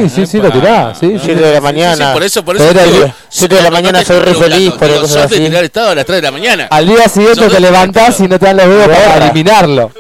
Sí, 0.05 0.09
sí, 0.09 0.27
sí, 0.27 0.39
lo 0.39 0.51
tirás. 0.51 0.99
Sí, 0.99 1.11
sí. 1.13 1.21
7 1.25 1.41
de 1.41 1.51
la 1.53 1.57
Sí, 1.59 1.63
mañana. 1.63 2.07
sí, 2.09 2.13
por 2.15 2.23
eso, 2.23 2.45
por 2.45 2.57
eso. 2.57 2.65
Pero 2.73 2.85
digo, 2.91 3.13
7 3.29 3.55
de 3.57 3.63
la 3.63 3.71
mañana 3.71 4.05
soy 4.05 4.21
re 4.21 4.35
feliz 4.35 4.73
por 4.73 4.89
digo, 4.89 5.01
cosas 5.03 5.23
sos 5.23 5.31
de 5.31 5.37
así. 5.37 5.45
tirar 5.47 5.65
estado 5.65 5.91
a 5.91 5.95
las 5.97 6.07
3 6.07 6.17
de 6.19 6.23
la 6.23 6.31
mañana. 6.31 6.69
Al 6.71 6.87
día 6.87 7.09
siguiente 7.09 7.49
te 7.49 7.61
levantás 7.61 8.21
y 8.21 8.29
no 8.29 8.39
te 8.39 8.47
dan 8.47 8.57
los 8.57 8.67
dedos 8.69 8.89
para 8.89 9.13
Ahora. 9.15 9.25
eliminarlo. 9.27 9.91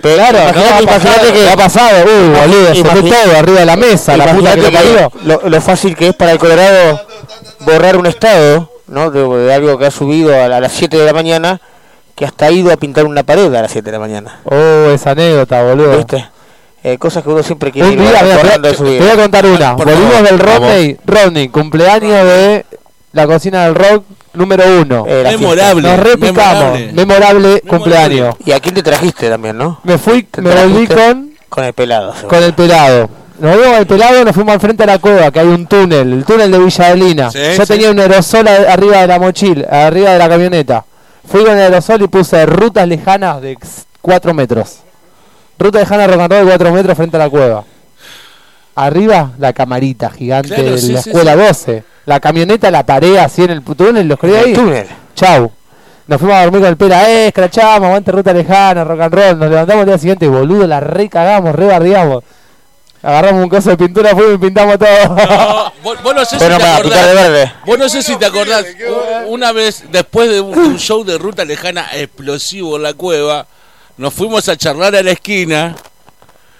Pero 0.00 0.16
Claro, 0.16 0.38
no, 0.38 0.44
imagínate, 0.50 0.74
ha 0.74 0.82
imagínate 0.82 1.08
pasado, 1.20 1.32
que 1.32 1.48
ha 1.48 1.56
pasado, 1.56 2.04
uh, 2.04 2.40
boludo, 2.40 2.74
se 2.74 2.84
fue 2.84 3.00
Imagi- 3.02 3.22
todo 3.24 3.36
arriba 3.38 3.60
de 3.60 3.66
la 3.66 3.76
mesa, 3.76 4.16
la 4.16 4.24
puta 4.34 4.54
que 4.54 4.60
lo 4.62 4.68
Imagínate 4.68 4.94
parió. 4.94 5.10
que 5.10 5.18
lo, 5.28 5.48
lo 5.48 5.60
fácil 5.60 5.94
que 5.94 6.08
es 6.08 6.14
para 6.16 6.32
el 6.32 6.38
Colorado 6.38 7.06
borrar 7.60 7.96
un 7.96 8.06
estado, 8.06 8.71
¿no? 8.92 9.10
De, 9.10 9.26
de 9.46 9.52
algo 9.54 9.76
que 9.78 9.86
ha 9.86 9.90
subido 9.90 10.32
a, 10.34 10.46
la- 10.48 10.58
a 10.58 10.60
las 10.60 10.72
7 10.72 10.96
de 10.96 11.04
la 11.04 11.12
mañana, 11.12 11.60
que 12.14 12.24
hasta 12.24 12.46
ha 12.46 12.50
ido 12.52 12.70
a 12.72 12.76
pintar 12.76 13.04
una 13.06 13.22
pared 13.24 13.52
a 13.54 13.62
las 13.62 13.72
7 13.72 13.86
de 13.86 13.92
la 13.92 13.98
mañana. 13.98 14.40
Oh, 14.44 14.90
esa 14.90 15.10
anécdota, 15.12 15.62
boludo. 15.62 15.96
¿Viste? 15.96 16.24
Eh, 16.84 16.98
cosas 16.98 17.22
que 17.22 17.28
uno 17.30 17.42
siempre 17.42 17.70
quiere 17.70 17.88
Un 17.88 17.94
ir 17.94 18.00
día, 18.00 18.08
mira, 18.22 18.36
te, 18.60 18.82
voy 18.82 19.08
a 19.08 19.16
contar 19.16 19.46
una. 19.46 19.76
Por 19.76 19.86
Volvimos 19.86 20.12
favor, 20.14 20.28
del. 20.28 20.38
Rodney, 20.38 20.96
Rodney, 21.06 21.48
cumpleaños 21.48 22.24
de 22.24 22.66
la 23.12 23.26
cocina 23.26 23.64
del 23.64 23.74
rock 23.76 24.04
número 24.34 24.64
uno. 24.80 25.04
Eh, 25.06 25.22
Memorable, 25.38 25.82
Nos 25.88 26.00
repicamos. 26.00 26.32
memorable. 26.78 26.92
Memorable, 26.92 27.60
cumpleaños. 27.68 28.34
¿Y 28.44 28.50
a 28.52 28.58
quién 28.60 28.74
te 28.74 28.82
trajiste 28.82 29.28
también, 29.30 29.56
no? 29.56 29.78
Me 29.84 29.96
fui, 29.96 30.26
me 30.38 30.50
volví 30.54 30.86
con, 30.88 31.32
Con 31.48 31.64
el 31.64 31.72
pelado. 31.72 32.12
seguro. 32.14 32.28
con 32.28 32.42
el 32.42 32.52
pelado. 32.54 33.08
Nos 33.42 33.56
vimos 33.56 33.76
el 33.78 33.86
pelado, 33.88 34.24
nos 34.24 34.34
fuimos 34.36 34.54
al 34.54 34.60
frente 34.60 34.84
a 34.84 34.86
la 34.86 34.98
cueva, 34.98 35.32
que 35.32 35.40
hay 35.40 35.48
un 35.48 35.66
túnel, 35.66 36.12
el 36.12 36.24
túnel 36.24 36.48
de 36.52 36.58
Villa 36.60 36.86
Adelina. 36.86 37.30
Sí, 37.32 37.38
Yo 37.56 37.66
sí. 37.66 37.72
tenía 37.72 37.90
un 37.90 37.98
aerosol 37.98 38.46
arriba 38.46 38.98
de 39.00 39.06
la 39.08 39.18
mochila, 39.18 39.66
arriba 39.86 40.10
de 40.12 40.18
la 40.18 40.28
camioneta. 40.28 40.84
Fui 41.26 41.42
con 41.42 41.52
el 41.54 41.58
aerosol 41.58 42.02
y 42.02 42.06
puse 42.06 42.46
rutas 42.46 42.86
lejanas 42.86 43.40
de 43.42 43.58
4 44.00 44.32
metros. 44.32 44.78
Ruta 45.58 45.80
lejana 45.80 46.06
rock 46.06 46.20
and 46.20 46.32
roll 46.32 46.44
de 46.44 46.50
4 46.52 46.72
metros 46.72 46.96
frente 46.96 47.16
a 47.16 47.18
la 47.18 47.28
cueva. 47.30 47.64
Arriba 48.76 49.32
la 49.38 49.52
camarita 49.52 50.08
gigante 50.10 50.54
Claro, 50.54 50.70
de 50.70 50.78
sí, 50.78 50.92
la 50.92 51.00
escuela 51.00 51.32
sí. 51.32 51.38
12. 51.40 51.84
La 52.06 52.20
camioneta 52.20 52.70
la 52.70 52.86
paré 52.86 53.18
así 53.18 53.42
en 53.42 53.50
el 53.50 53.62
túnel, 53.62 54.06
los 54.06 54.18
creí 54.20 54.34
ahí. 54.36 54.52
túnel. 54.52 54.86
Chau. 55.16 55.50
Nos 56.06 56.20
fuimos 56.20 56.36
a 56.36 56.42
dormir 56.44 56.60
con 56.60 56.68
el 56.70 56.76
pela, 56.76 57.10
eh, 57.10 57.26
escrachamos, 57.26 57.86
aguante 57.88 58.12
ruta 58.12 58.32
lejana, 58.32 58.84
rock 58.84 59.00
and 59.00 59.14
roll. 59.14 59.38
Nos 59.40 59.50
levantamos 59.50 59.82
el 59.82 59.88
día 59.88 59.98
siguiente, 59.98 60.28
boludo, 60.28 60.66
la 60.68 60.78
re 60.80 61.08
cagamos, 61.08 61.54
re 61.56 61.66
bardeamos. 61.66 62.22
Agarramos 63.02 63.42
un 63.42 63.48
coso 63.48 63.70
de 63.70 63.76
pintura, 63.76 64.10
fuimos 64.10 64.34
y 64.34 64.38
pintamos 64.38 64.78
todo. 64.78 64.88
No, 65.16 65.72
vos, 65.82 66.02
vos 66.02 66.14
no 66.14 66.24
sé 66.24 66.36
Bueno, 66.38 66.54
si 66.56 66.62
te 66.62 66.68
acordás. 66.68 66.80
pintar 66.82 67.06
de 67.06 67.14
verde. 67.14 67.52
Vos 67.66 67.78
no 67.78 67.88
sé 67.88 68.02
si 68.02 68.16
te 68.16 68.26
acordás. 68.26 68.64
u- 68.88 69.32
Una 69.32 69.50
vez, 69.52 69.84
después 69.90 70.30
de 70.30 70.40
un, 70.40 70.78
show 70.78 71.02
de 71.04 71.18
ruta 71.18 71.44
lejana 71.44 71.88
explosivo 71.94 72.76
en 72.76 72.84
la 72.84 72.94
cueva, 72.94 73.46
nos 73.96 74.14
fuimos 74.14 74.48
a 74.48 74.56
charlar 74.56 74.94
a 74.94 75.02
la 75.02 75.10
esquina. 75.10 75.74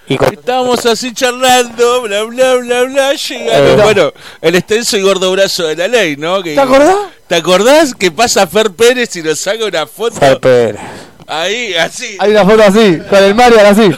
Y 0.05 0.17
con- 0.17 0.33
Estábamos 0.33 0.85
así 0.85 1.13
charlando, 1.13 2.01
bla, 2.01 2.23
bla, 2.23 2.55
bla, 2.55 2.81
bla. 2.83 3.13
Llegaron, 3.13 3.79
Eh. 3.79 3.83
bueno, 3.83 4.13
el 4.41 4.55
extenso 4.55 4.97
y 4.97 5.01
gordo 5.01 5.31
brazo 5.31 5.63
de 5.67 5.77
la 5.77 5.87
ley, 5.87 6.17
¿no? 6.17 6.43
Que- 6.43 6.55
¿Te 6.55 6.61
acordás? 6.61 6.95
¿Te 7.25 7.35
acordás 7.35 7.95
que 7.95 8.11
pasa 8.11 8.45
Fer 8.47 8.69
Pérez 8.71 9.15
y 9.15 9.21
nos 9.23 9.39
saca 9.39 9.63
una 9.63 9.87
foto? 9.87 10.17
Fer 10.19 10.39
Pérez. 10.41 10.81
Ahí, 11.25 11.73
así. 11.75 12.17
Hay 12.19 12.31
una 12.31 12.43
foto 12.43 12.63
así, 12.63 12.99
con 13.09 13.23
el 13.23 13.33
Mario 13.33 13.59
así. 13.65 13.89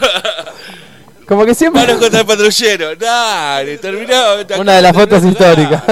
Como 1.26 1.44
que 1.44 1.54
siempre. 1.54 1.82
Mano 1.86 1.98
contra 1.98 2.20
el 2.20 2.26
patrullero. 2.26 2.94
Dale, 2.96 3.78
terminó. 3.78 4.14
Una 4.58 4.74
de 4.76 4.82
las 4.82 4.92
fotos 4.92 5.24
históricas. 5.24 5.82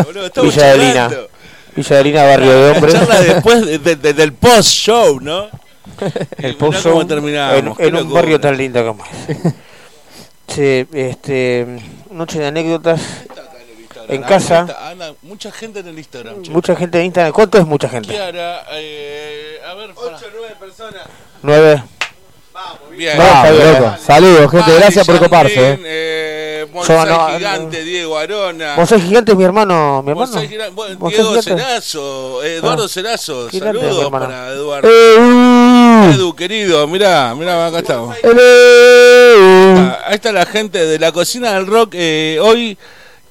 Villa 0.42 0.62
Adelina. 0.70 0.92
charlando. 1.08 1.28
Villa 1.76 1.94
Adelina, 1.96 2.22
barrio 2.24 2.52
de 2.52 2.70
hombres. 2.70 2.94
charla 2.94 3.20
después 3.20 3.66
de- 3.66 3.78
de- 3.78 3.96
de- 3.96 4.12
del 4.14 4.32
post-show, 4.32 5.20
¿no? 5.20 5.48
El 6.38 6.56
terminamos, 7.06 7.78
en, 7.78 7.86
en 7.86 7.94
un 7.94 8.00
locura. 8.02 8.14
barrio 8.20 8.40
tan 8.40 8.56
lindo 8.56 8.84
como 8.86 9.04
es. 9.04 9.38
Che, 10.46 10.86
este, 10.92 11.66
noche 12.10 12.38
de 12.38 12.46
anécdotas 12.46 13.00
en 14.08 14.22
casa. 14.22 14.60
anda, 14.60 14.88
anda, 14.90 15.14
mucha 15.22 15.50
gente 15.50 15.80
en 15.80 15.88
el 15.88 15.98
Instagram. 15.98 16.42
che. 16.42 16.50
Mucha 16.50 16.76
gente 16.76 16.98
en 17.00 17.06
Instagram. 17.06 17.32
¿Cuánto 17.32 17.58
es 17.58 17.66
mucha 17.66 17.88
gente? 17.88 18.08
Kiara, 18.08 18.64
eh, 18.72 19.58
a 19.68 19.74
ver, 19.74 19.90
8 19.96 20.06
o 20.26 20.30
9 20.36 20.54
personas. 20.60 21.02
Nueve. 21.42 21.82
Bien. 22.96 23.18
Va, 23.18 23.24
Vamos, 23.24 23.50
está 23.50 23.64
bien. 23.64 23.82
loco. 23.82 23.96
Saludos, 24.04 24.40
gente, 24.50 24.56
Mari, 24.70 24.72
gracias 24.78 25.06
por 25.06 25.14
Jardín, 25.14 25.28
coparse. 25.30 25.70
eh. 25.72 25.78
eh, 25.84 26.66
Yo 26.66 26.72
Bonsai 26.72 27.06
no- 27.06 27.28
Gigante, 27.38 27.84
Diego 27.84 28.18
Arona. 28.18 28.76
Bonsai 28.76 29.00
Gigante 29.00 29.32
es 29.32 29.38
mi 29.38 29.44
hermano. 29.44 30.02
¿Mi 30.02 30.10
hermano? 30.10 30.30
Bonsai 30.32 30.48
Gigante, 30.48 30.72
bueno, 30.74 30.96
Bonsai 30.98 31.18
Diego 31.24 31.40
Gigante. 31.42 31.62
Cerazo, 31.62 32.42
eh, 32.44 32.56
Eduardo 32.56 32.84
Ah. 32.84 32.88
Cerazo, 32.88 33.48
Gigante, 33.50 33.78
mi 33.78 33.84
saludos 33.84 34.04
hermano. 34.06 34.26
para 34.26 34.48
Eduardo. 34.52 34.88
Eh, 34.90 36.10
Edu, 36.14 36.34
querido, 36.34 36.86
mirá, 36.88 37.34
mirá, 37.34 37.66
acá 37.66 37.78
estamos. 37.78 38.16
eh, 38.22 39.34
uh. 39.38 39.78
Ah, 39.78 39.98
Ahí 40.06 40.14
está 40.14 40.32
la 40.32 40.46
gente 40.46 40.84
de 40.84 40.98
la 40.98 41.12
cocina 41.12 41.52
del 41.54 41.66
rock, 41.66 41.90
eh, 41.94 42.38
hoy 42.42 42.76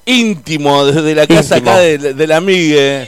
íntimo 0.06 0.84
desde 0.86 1.14
la 1.14 1.26
casa 1.26 1.56
Íntimo. 1.58 1.70
acá 1.72 1.80
de, 1.80 1.98
de 2.14 2.26
la 2.26 2.36
amiga. 2.36 3.06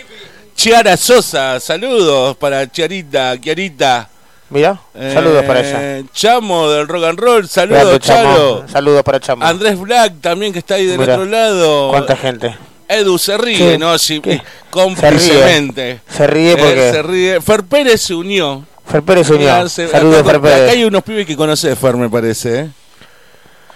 Chiara 0.54 0.96
Sosa, 0.96 1.60
saludos 1.60 2.36
para 2.36 2.70
Chiarita, 2.70 3.38
Chiarita. 3.40 4.08
Mira, 4.48 4.78
Eh, 4.94 5.10
saludos 5.12 5.44
para 5.44 5.60
ella. 5.60 6.06
Chamo 6.12 6.70
del 6.70 6.86
rock 6.86 7.04
and 7.04 7.18
roll, 7.18 7.48
saludos. 7.48 7.98
Charo. 8.00 8.64
Saludos 8.68 9.02
para 9.02 9.18
Chamo. 9.18 9.44
Andrés 9.44 9.78
Black 9.78 10.20
también 10.20 10.52
que 10.52 10.60
está 10.60 10.76
ahí 10.76 10.86
del 10.86 10.98
Mirá, 10.98 11.14
otro 11.14 11.24
lado. 11.26 11.90
¿Cuánta 11.90 12.16
gente? 12.16 12.56
Edu 12.88 13.18
se 13.18 13.36
ríe. 13.36 13.76
¿no? 13.78 13.96
¿Qué? 13.98 14.40
cómplicemente. 14.70 16.00
Se 16.08 16.26
ríe 16.28 16.52
Él 16.52 16.58
porque- 16.58 16.90
se 16.92 17.02
ríe. 17.02 17.40
Fer 17.40 17.64
Pérez 17.64 18.00
se 18.02 18.14
unió. 18.14 18.64
Fer 18.88 19.02
Pérez 19.02 19.26
se 19.26 19.32
unió. 19.34 19.68
Se- 19.68 19.88
Saludos, 19.88 20.24
Fer 20.24 20.40
Pérez. 20.40 20.62
acá 20.62 20.70
hay 20.72 20.84
unos 20.84 21.02
pibes 21.02 21.26
que 21.26 21.36
conoces, 21.36 21.76
Fer, 21.76 21.96
me 21.96 22.08
parece. 22.08 22.60
¿eh? 22.60 22.68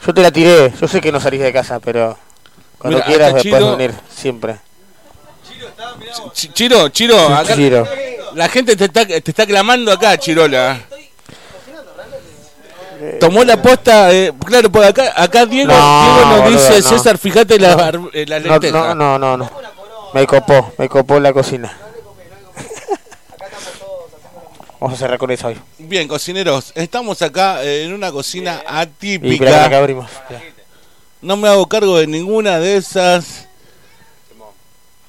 Yo 0.07 0.15
te 0.15 0.23
la 0.23 0.31
tiré. 0.31 0.73
Yo 0.81 0.87
sé 0.87 1.01
que 1.01 1.11
no 1.11 1.19
salís 1.21 1.41
de 1.41 1.53
casa, 1.53 1.81
pero 1.81 2.17
cuando 2.79 3.03
quieras 3.03 3.35
me 3.35 3.41
puedes 3.43 3.59
Chiro- 3.59 3.77
venir. 3.77 3.95
Siempre. 4.15 4.57
Ch- 6.35 6.53
Chiro, 6.53 6.89
Chiro, 6.91 7.19
acá 7.35 7.55
Chiro. 7.57 7.87
La 8.35 8.49
gente 8.49 8.77
te 8.77 8.85
está, 8.87 9.07
te 9.07 9.17
está 9.31 9.47
clamando 9.47 9.93
acá, 9.93 10.17
Chirola. 10.19 10.81
Tomó 13.19 13.45
la 13.45 13.61
posta, 13.61 14.13
eh, 14.13 14.31
claro, 14.45 14.71
por 14.71 14.85
acá, 14.85 15.15
acá 15.17 15.47
Diego, 15.47 15.73
No, 15.73 16.05
Diego 16.15 16.31
nos 16.31 16.43
boludo, 16.43 16.59
dice, 16.69 16.83
no. 16.83 16.89
César, 16.91 17.17
fíjate 17.17 17.59
la, 17.59 17.75
bar- 17.75 17.99
eh, 18.13 18.27
la 18.29 18.41
No, 18.41 18.59
no, 18.61 18.95
no, 18.95 19.19
no, 19.19 19.37
no. 19.39 19.51
Me 20.13 20.27
copó, 20.27 20.73
me 20.77 20.89
copó 20.89 21.19
la 21.19 21.33
cocina. 21.33 21.75
Vamos 24.81 24.97
a 24.97 24.99
cerrar 24.99 25.19
con 25.19 25.31
eso 25.31 25.49
hoy. 25.49 25.59
Bien, 25.79 26.09
cocineros, 26.09 26.73
estamos 26.75 27.21
acá 27.23 27.63
eh, 27.65 27.85
en 27.85 27.93
una 27.93 28.11
cocina 28.13 28.63
Y 28.65 28.69
atípica. 28.69 29.65
acá 29.67 29.79
abrimos. 29.79 30.11
no 31.21 31.37
me 31.37 31.49
hago 31.49 31.67
cargo 31.69 31.99
de 31.99 32.07
ninguna 32.07 32.59
de 32.59 32.77
esas 32.77 33.47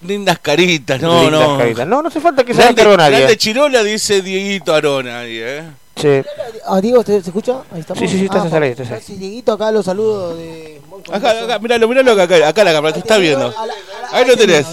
lindas 0.03 0.39
caritas, 0.39 0.99
no, 1.01 1.23
Lindas 1.23 1.47
no. 1.47 1.57
caritas. 1.57 1.87
No, 1.87 2.01
no 2.01 2.07
hace 2.07 2.19
falta 2.21 2.43
que 2.43 2.53
se 2.53 2.59
haga 2.61 2.67
Grande, 2.73 2.81
cargo 2.83 2.97
nadie. 2.97 3.17
grande 3.17 3.37
Chirola 3.37 3.83
dice 3.83 4.21
Dieguito 4.21 4.73
Arona 4.73 5.19
ahí, 5.21 5.37
eh. 5.39 5.63
Sí. 5.95 6.21
Ah, 6.65 6.81
Diego, 6.81 7.03
¿te- 7.03 7.21
¿se 7.21 7.29
escucha? 7.29 7.61
Ahí 7.71 7.81
estamos. 7.81 7.99
Sí, 7.99 8.07
sí, 8.07 8.17
sí, 8.19 8.25
estás 8.25 8.51
ah, 8.51 8.57
ahí, 8.57 8.69
estás 8.71 8.91
ahí. 8.91 9.01
Sí, 9.05 9.15
Dieguito, 9.17 9.51
acá 9.53 9.71
los 9.71 9.85
saludos 9.85 10.37
de... 10.37 10.81
Acá, 11.11 11.31
acá, 11.43 11.59
míralo, 11.59 11.87
míralo 11.87 12.11
acá, 12.19 12.47
acá 12.47 12.63
la 12.63 12.71
cámara, 12.73 12.93
te 12.93 12.99
está 12.99 13.17
viendo. 13.17 13.53
Ahí 14.11 14.25
lo 14.25 14.35
tenés. 14.35 14.65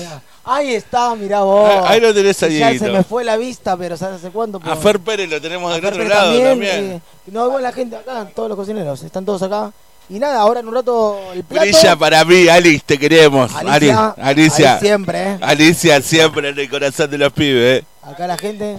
Ahí 0.45 0.73
está, 0.75 1.15
mirá 1.15 1.41
vos. 1.43 1.71
Ah, 1.71 1.91
ahí 1.91 2.01
lo 2.01 2.15
tenés 2.15 2.43
a 2.43 2.49
Ya 2.49 2.69
Dieguito. 2.71 2.87
se 2.87 2.91
me 2.93 3.03
fue 3.05 3.23
la 3.25 3.37
vista, 3.37 3.77
pero 3.77 3.97
¿sabes 3.99 4.17
hace 4.21 4.31
cuánto? 4.31 4.59
A 4.65 4.77
Fer 4.77 4.99
Pérez 5.01 5.29
lo 5.29 5.41
tenemos 5.43 5.75
del 5.75 5.85
otro 5.85 6.05
lado 6.05 6.41
también. 6.41 6.93
eh, 6.93 7.01
no, 7.27 7.47
igual 7.49 7.63
la 7.63 7.73
gente 7.73 7.97
acá, 7.97 8.27
todos 8.35 8.49
los 8.49 8.57
cocineros, 8.57 9.03
están 9.03 9.27
todos 9.27 9.43
acá. 9.43 9.71
Y 10.11 10.19
nada, 10.19 10.41
ahora 10.41 10.61
en 10.61 10.69
un 10.69 10.75
rato 10.75 11.21
el 11.35 11.45
plato. 11.45 11.67
Brilla 11.67 11.97
para 11.97 12.25
mí, 12.25 12.49
Alice, 12.49 12.83
te 12.87 12.99
queremos. 12.99 13.55
Alicia, 13.55 14.09
Ali- 14.17 14.23
Alicia. 14.23 14.79
siempre, 14.81 15.33
eh. 15.33 15.39
Alicia 15.43 16.01
siempre 16.01 16.49
en 16.49 16.59
el 16.59 16.71
corazón 16.71 17.11
de 17.11 17.19
los 17.19 17.33
pibes. 17.33 17.83
eh. 17.83 17.85
Acá 18.03 18.27
la 18.27 18.39
gente. 18.39 18.79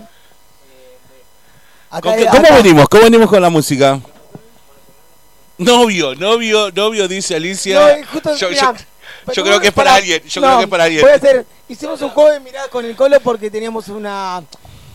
Acá 1.92 2.02
¿Con 2.02 2.16
qué- 2.18 2.28
acá- 2.28 2.32
¿Cómo 2.42 2.56
venimos? 2.58 2.90
¿Cómo 2.90 3.04
venimos 3.04 3.30
con 3.30 3.42
la 3.42 3.50
música? 3.50 4.00
Novio, 5.58 6.16
novio, 6.16 6.72
novio, 6.72 7.08
dice 7.08 7.36
Alicia. 7.36 7.80
No, 7.80 7.90
eh, 7.90 8.04
justo, 8.12 8.36
yo, 8.36 8.50
mirá, 8.50 8.62
yo- 8.62 8.74
pero 9.26 9.36
yo 9.36 9.44
creo 9.44 9.60
que 9.60 9.68
es 9.68 9.74
para 9.74 9.94
alguien. 9.96 10.24
Yo 10.24 10.42
no, 10.42 10.48
creo 10.48 10.58
que 10.60 10.64
es 10.64 10.70
para 10.70 10.84
alguien. 10.86 11.02
Puede 11.02 11.20
ser. 11.20 11.46
Hicimos 11.68 12.02
un 12.02 12.10
juego 12.10 12.30
de 12.32 12.40
mirada 12.40 12.68
con 12.70 12.86
el 12.86 12.96
colo 12.96 13.20
porque 13.20 13.52
teníamos 13.52 13.88
una. 13.90 14.42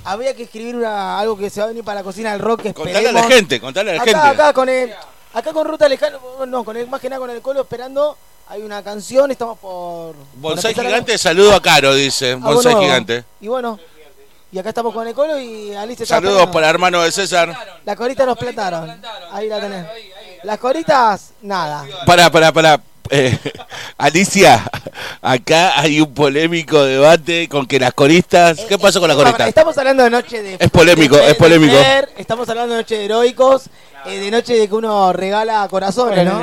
Había 0.04 0.34
que 0.34 0.42
escribir 0.44 0.74
una, 0.76 1.18
algo 1.18 1.36
que 1.36 1.48
se 1.50 1.60
va 1.60 1.66
a 1.66 1.68
venir 1.68 1.84
para 1.84 2.00
la 2.00 2.04
cocina 2.04 2.32
del 2.32 2.40
rock. 2.40 2.62
Que 2.62 2.74
Contale 2.74 3.08
a 3.08 3.12
la 3.12 3.22
gente, 3.24 3.60
contale 3.60 3.90
a 3.92 3.94
la 3.94 4.02
acá, 4.02 4.10
gente. 4.10 4.26
Acá 4.42 4.52
con 4.52 4.68
el, 4.68 4.92
acá 5.34 5.52
con 5.52 5.66
Ruta 5.66 5.88
Lejano, 5.88 6.18
no, 6.46 6.64
con 6.64 6.76
el, 6.76 6.86
más 6.88 7.00
que 7.00 7.08
nada 7.10 7.20
con 7.20 7.30
el 7.30 7.42
colo 7.42 7.60
esperando. 7.62 8.16
Hay 8.48 8.62
una 8.62 8.82
canción, 8.82 9.30
estamos 9.30 9.58
por. 9.58 10.14
Bonsai 10.34 10.72
a- 10.72 10.82
gigante, 10.82 11.16
saludo 11.18 11.54
a 11.54 11.62
Caro, 11.62 11.94
dice. 11.94 12.32
algo 12.32 12.54
Bonsai 12.54 12.74
gigante. 12.76 13.24
Y 13.40 13.48
bueno, 13.48 13.78
y 14.52 14.58
acá 14.58 14.68
estamos 14.68 14.92
con 14.92 15.06
el 15.08 15.14
colo 15.14 15.38
y 15.40 15.74
Alice 15.74 16.02
está 16.02 16.16
Saludos 16.16 16.46
para 16.48 16.66
el 16.68 16.74
hermano 16.74 17.02
de 17.02 17.10
César. 17.10 17.56
Las 17.86 17.96
coritas 17.96 18.26
nos 18.26 18.36
plantaron. 18.36 19.00
Ahí 19.32 19.48
la 19.48 19.60
tenés. 19.60 19.86
Las 20.42 20.58
coritas, 20.58 21.30
nada. 21.42 21.84
Para, 22.04 22.30
para, 22.30 22.52
para. 22.52 22.80
Eh, 23.10 23.38
Alicia, 23.98 24.62
acá 25.22 25.78
hay 25.80 26.00
un 26.00 26.12
polémico 26.14 26.82
debate 26.84 27.48
con 27.48 27.66
que 27.66 27.78
las 27.78 27.94
coristas. 27.94 28.60
¿Qué 28.68 28.78
pasó 28.78 29.00
con 29.00 29.08
las 29.08 29.16
coristas? 29.16 29.48
Estamos 29.48 29.76
hablando 29.78 30.02
de 30.04 30.10
noche 30.10 30.42
de. 30.42 30.56
Es 30.58 30.70
polémico, 30.70 31.16
de- 31.16 31.30
es 31.30 31.34
polémico. 31.36 31.74
de 31.74 32.08
estamos 32.18 32.48
hablando 32.48 32.74
de 32.74 32.80
noche 32.82 32.96
de 32.98 33.04
heroicos, 33.06 33.64
eh, 34.06 34.18
de 34.20 34.30
noche 34.30 34.54
de 34.54 34.68
que 34.68 34.74
uno 34.74 35.12
regala 35.12 35.66
corazones, 35.68 36.24
¿no? 36.24 36.40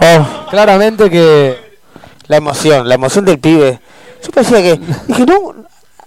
Oh, 0.00 0.46
claramente 0.50 1.10
que. 1.10 1.72
La 2.28 2.36
emoción, 2.36 2.88
la 2.88 2.94
emoción 2.94 3.24
del 3.24 3.38
pibe. 3.38 3.80
Yo 4.24 4.30
pensé 4.30 4.62
que. 4.62 4.80
Dije, 5.06 5.26
no, 5.26 5.54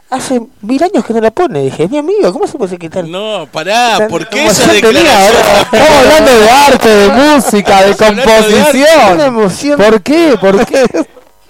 hace 0.10 0.42
mil 0.62 0.84
años 0.84 1.06
que 1.06 1.14
no 1.14 1.22
la 1.22 1.32
pone. 1.32 1.62
Dije, 1.62 1.88
mi 1.88 1.98
amigo, 1.98 2.32
¿cómo 2.34 2.48
se 2.48 2.58
puede 2.58 2.78
quitar? 2.78 3.06
No, 3.06 3.48
pará, 3.52 4.08
¿por 4.10 4.28
qué 4.28 4.46
esa 4.46 4.72
declaración? 4.72 5.08
ahora. 5.08 5.62
Estamos 5.62 5.90
hablando 5.90 6.40
de 6.40 6.50
arte, 6.50 6.90
de 6.90 7.10
música, 7.10 7.84
de 7.84 7.96
composición. 7.96 9.14
Una 9.14 9.26
emoción. 9.26 9.78
¿Por 9.78 10.02
qué? 10.02 10.38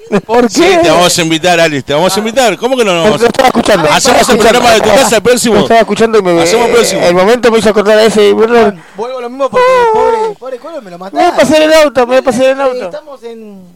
¿Por 0.09 0.19
qué? 0.19 0.25
¿Por 0.25 0.49
Sí, 0.51 0.63
te 0.83 0.89
vamos 0.89 1.17
a 1.17 1.21
invitar, 1.21 1.59
Alice, 1.59 1.83
te 1.83 1.93
vamos 1.93 2.15
a 2.15 2.19
invitar. 2.19 2.57
¿Cómo 2.57 2.77
que 2.77 2.85
no 2.85 2.93
nos 2.93 3.03
vamos 3.05 3.19
Lo 3.21 3.25
a 3.25 3.29
estaba 3.29 3.47
escuchando. 3.47 3.89
Hacemos 3.91 4.29
el 4.29 4.37
programa 4.37 4.71
de 4.71 4.79
tu 4.81 4.89
casa 4.89 5.07
el 5.07 5.13
Lo 5.15 5.23
próximo. 5.23 5.57
estaba 5.59 5.79
escuchando 5.79 6.19
y 6.19 6.21
me 6.21 6.41
Hacemos 6.41 6.69
próximo. 6.69 7.01
El 7.01 7.13
momento 7.15 7.51
me 7.51 7.59
hizo 7.59 7.69
acordar 7.69 7.97
a 7.97 8.03
ese. 8.03 8.33
Perdón. 8.35 8.83
Vuelvo 8.95 9.17
a 9.17 9.21
lo 9.21 9.29
mismo 9.29 9.49
porque 9.49 9.65
pobre, 9.93 10.35
pobre 10.39 10.57
colo 10.59 10.81
me 10.81 10.91
lo 10.91 10.97
Me 10.99 11.03
voy 11.09 11.11
mataron. 11.11 11.33
a 11.33 11.37
pasar 11.37 11.61
el 11.61 11.73
auto, 11.73 11.99
me 12.01 12.05
voy 12.07 12.17
a 12.17 12.21
pasar 12.21 12.43
el 12.45 12.61
auto. 12.61 12.85
Estamos 12.85 13.23
en. 13.23 13.75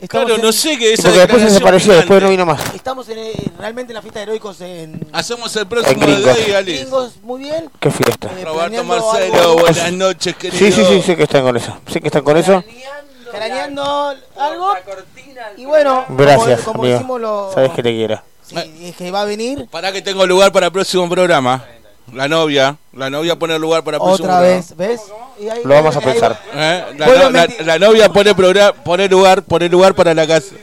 Estamos 0.00 0.24
Claro, 0.26 0.36
en, 0.36 0.42
no 0.46 0.50
sé 0.52 0.78
qué 0.78 0.94
es 0.94 0.98
esa 0.98 1.08
Porque 1.08 1.18
después 1.20 1.42
desapareció, 1.44 1.92
después 1.92 2.22
no 2.22 2.30
vino 2.30 2.46
más. 2.46 2.60
Estamos 2.74 3.06
en, 3.10 3.18
eh, 3.18 3.32
realmente 3.58 3.92
en 3.92 3.96
la 3.96 4.00
fiesta 4.00 4.20
de 4.20 4.22
heroicos 4.24 4.58
en. 4.62 5.06
Hacemos 5.12 5.54
el 5.56 5.66
próximo 5.66 6.02
En 6.02 6.08
Gringos. 6.14 6.24
de 6.36 6.42
ahí, 6.42 6.52
Alice. 6.52 6.80
Gringos, 6.84 7.12
muy 7.22 7.40
bien. 7.42 7.68
Qué 7.78 7.90
fiesta. 7.90 8.28
eh, 8.28 8.44
Roberto 8.44 8.54
planeando 8.54 8.84
Marcelo, 8.84 9.34
algo- 9.34 9.58
buenas 9.60 9.92
noches, 9.92 10.36
querido. 10.36 10.58
Sí, 10.58 10.72
sí, 10.72 10.82
sí, 10.88 11.02
sé 11.02 11.16
que 11.16 11.24
están 11.24 11.42
con 11.42 11.54
eso. 11.56 11.76
Sé 11.92 12.00
que 12.00 12.06
están 12.08 12.22
con 12.22 12.36
eso. 12.38 12.64
Craneando 13.30 14.14
algo. 14.38 14.72
Y 15.56 15.64
bueno, 15.64 16.04
Gracias, 16.10 16.60
como, 16.62 16.80
como 16.82 16.96
amigo. 16.96 17.18
lo. 17.18 17.50
Sabes 17.54 17.70
que 17.72 17.82
te 17.82 17.90
quiero. 17.90 18.20
Sí, 18.46 18.56
es 18.82 18.96
que 18.96 19.10
va 19.12 19.20
a 19.22 19.24
venir 19.24 19.68
Para 19.70 19.92
que 19.92 20.02
tengo 20.02 20.26
lugar 20.26 20.50
para 20.50 20.66
el 20.66 20.72
próximo 20.72 21.08
programa. 21.08 21.64
La 22.12 22.26
novia, 22.26 22.76
la 22.92 23.08
novia 23.08 23.38
pone 23.38 23.56
lugar 23.58 23.84
para 23.84 23.98
el 23.98 24.02
próximo 24.02 24.24
otra 24.26 24.38
programa. 24.38 24.56
vez, 24.56 24.76
¿ves? 24.76 25.00
Y 25.38 25.48
ahí- 25.48 25.60
Lo 25.64 25.74
vamos 25.74 25.94
a 25.96 26.00
pensar. 26.00 26.40
¿Eh? 26.52 26.84
La, 26.98 27.78
no- 27.78 27.86
novia 27.86 28.08
pone, 28.08 28.34
progra- 28.34 28.72
pone 28.74 29.08
lugar, 29.08 29.42
pone 29.44 29.68
lugar 29.68 29.94
para 29.94 30.12
la 30.12 30.26
casa. 30.26 30.54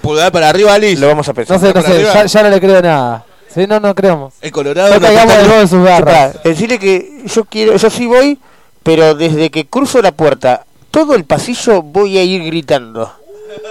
Pulgar 0.00 0.32
para 0.32 0.48
arriba, 0.48 0.72
Alice. 0.72 0.98
Lo 1.00 1.08
vamos 1.08 1.28
a 1.28 1.34
pensar. 1.34 1.60
No 1.60 1.66
sé, 1.66 1.74
no 1.74 1.82
ya, 2.00 2.24
ya 2.24 2.42
no 2.42 2.48
le 2.48 2.60
creo 2.60 2.80
nada. 2.80 3.24
Sí, 3.54 3.66
no, 3.66 3.80
no 3.80 3.94
creemos. 3.94 4.34
El 4.40 4.50
Colorado 4.52 4.88
No 4.88 4.94
no 4.94 5.00
caigamos 5.00 5.30
está- 5.32 5.42
de 5.42 5.46
nuevo 5.48 5.62
en 5.62 5.68
sus 5.68 5.84
garras. 5.84 6.32
Pará, 6.36 6.40
decirle 6.44 6.78
que 6.78 7.22
yo 7.26 7.44
quiero, 7.44 7.76
yo 7.76 7.90
sí 7.90 8.06
voy, 8.06 8.38
pero 8.82 9.14
desde 9.14 9.50
que 9.50 9.66
cruzo 9.66 10.00
la 10.00 10.12
puerta, 10.12 10.64
todo 10.90 11.14
el 11.14 11.24
pasillo 11.24 11.82
voy 11.82 12.18
a 12.18 12.22
ir 12.22 12.44
gritando. 12.44 13.12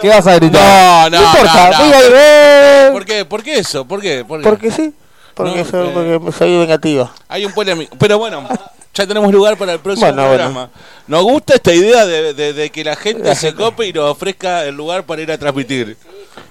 ¿Qué 0.01 0.09
vas 0.09 0.25
a 0.27 0.35
gritar? 0.35 0.61
No, 0.61 1.09
no, 1.09 1.21
No 1.21 1.27
importa, 1.31 1.69
no, 1.71 1.77
voy 1.85 1.93
a 1.93 1.99
ir. 2.07 2.13
eh, 2.15 2.89
¿Por 2.91 3.05
qué? 3.05 3.25
¿Por 3.25 3.43
qué 3.43 3.59
eso? 3.59 3.85
¿Por 3.85 4.01
qué? 4.01 4.25
¿Por 4.25 4.39
qué? 4.41 4.49
Porque 4.49 4.71
sí, 4.71 4.93
porque, 5.33 5.59
No, 5.63 5.65
soy, 5.65 5.87
eh. 5.89 6.19
porque 6.19 6.37
soy 6.37 6.57
vengativo. 6.57 7.09
Hay 7.27 7.45
un 7.45 7.53
polémico. 7.53 7.95
Pero 7.99 8.17
bueno, 8.17 8.47
ya 8.93 9.05
tenemos 9.05 9.31
lugar 9.31 9.57
para 9.57 9.73
el 9.73 9.79
próximo 9.79 10.07
Bueno, 10.11 10.27
programa. 10.27 10.69
Nos 11.07 11.23
gusta 11.23 11.55
esta 11.55 11.73
idea 11.73 12.05
de, 12.05 12.33
de- 12.33 12.53
de 12.53 12.69
que 12.71 12.83
la 12.83 12.95
gente 12.95 13.33
se 13.35 13.53
cope 13.53 13.87
y 13.87 13.93
nos 13.93 14.09
ofrezca 14.11 14.63
el 14.63 14.75
lugar 14.75 15.03
para 15.03 15.21
ir 15.21 15.31
a 15.31 15.37
transmitir. 15.37 15.97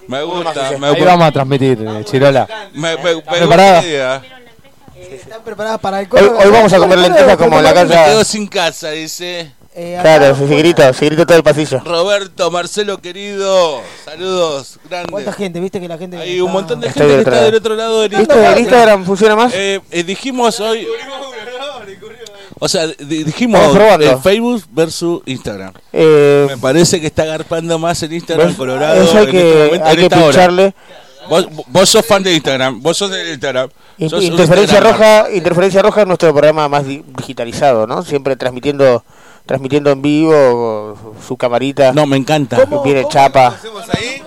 Me 0.07 0.23
gusta, 0.23 0.71
me, 0.79 0.87
Ahí 0.87 1.01
vamos 1.03 1.27
a 1.27 1.31
transmitir, 1.31 1.77
eh, 1.85 2.03
Chirola. 2.05 2.47
me, 2.73 2.95
me- 2.95 3.03
me 3.03 3.13
gusta 3.15 3.31
¿Preparada? 3.31 3.81
la 3.81 3.87
idea. 3.87 4.21
¿Están 5.11 5.43
preparadas 5.43 5.79
para 5.79 5.99
el 5.99 6.05
Hoy, 6.05 6.09
coro? 6.09 6.37
hoy 6.39 6.49
vamos 6.51 6.71
a 6.73 6.77
comer 6.77 6.97
lentejas 6.99 7.37
como 7.37 7.57
en 7.57 7.63
la 7.63 7.73
Me 7.73 7.81
quedo 7.87 7.89
casa. 7.89 8.23
sin 8.23 8.47
casa, 8.47 8.89
dice 8.91 9.51
Eh, 9.77 9.99
Claro, 10.01 10.33
se 10.35 10.45
grita, 10.55 10.93
se 10.93 11.05
grita 11.05 11.25
todo 11.25 11.37
el 11.37 11.43
pasillo. 11.43 11.81
Roberto, 11.83 12.49
Marcelo 12.49 12.97
querido. 12.99 13.81
Saludos, 14.05 14.79
¿Cuánta 14.89 15.07
grandes. 15.11 15.35
gente? 15.35 15.59
¿Viste 15.59 15.81
que 15.81 15.87
la 15.89 15.97
gente 15.97 16.17
Hay 16.17 16.39
un 16.39 16.51
montón 16.51 16.79
de 16.79 16.87
Estoy 16.87 17.01
gente 17.09 17.11
que 17.11 17.17
del 17.17 17.27
está 17.27 17.35
otro 17.35 17.45
del 17.45 17.55
otro 17.55 17.75
lado 17.75 18.01
del. 18.01 18.13
Instagram. 18.13 18.53
¿El 18.53 18.59
Instagram 18.59 19.05
funciona 19.05 19.35
más? 19.35 19.53
Eh, 19.53 19.81
eh, 19.91 20.03
dijimos 20.03 20.59
hoy. 20.61 20.87
O 22.57 22.69
sea, 22.69 22.87
di- 22.87 23.25
dijimos 23.25 23.61
eh, 23.99 24.17
Facebook 24.23 24.63
versus 24.71 25.21
Instagram. 25.25 25.73
Eh, 25.91 26.45
Me 26.49 26.57
parece 26.57 27.01
que 27.01 27.07
está 27.07 27.23
agarpando 27.23 27.77
más 27.77 28.01
el 28.03 28.13
Instagram 28.13 28.47
¿ves? 28.47 28.55
Colorado. 28.55 29.01
Eso 29.03 29.17
hay 29.17 29.25
en 29.25 29.31
que, 29.31 29.49
este 29.49 29.65
momento, 29.65 29.85
hay 29.85 29.91
en 29.93 29.97
que 29.99 30.03
esta 30.05 30.17
hora. 30.17 30.25
pincharle. 30.27 30.73
Vos, 31.29 31.47
vos 31.67 31.89
sos 31.89 32.05
fan 32.05 32.23
de 32.23 32.33
Instagram, 32.33 32.81
vos 32.81 32.95
sos 32.95 33.11
de 33.11 33.31
Instagram. 33.33 33.69
Sos 34.09 34.23
Interferencia. 34.23 34.79
Roja, 34.79 35.25
Interferencia 35.33 35.81
Roja 35.81 36.01
es 36.01 36.07
nuestro 36.07 36.31
programa 36.31 36.69
más 36.69 36.85
di- 36.87 37.03
digitalizado, 37.17 37.85
¿no? 37.87 38.03
Siempre 38.03 38.35
transmitiendo 38.37 39.03
transmitiendo 39.45 39.91
en 39.91 40.01
vivo 40.01 40.97
su 41.25 41.37
camarita. 41.37 41.91
No, 41.93 42.05
me 42.05 42.17
encanta. 42.17 42.65
Viene 42.83 43.07
chapa. 43.09 43.55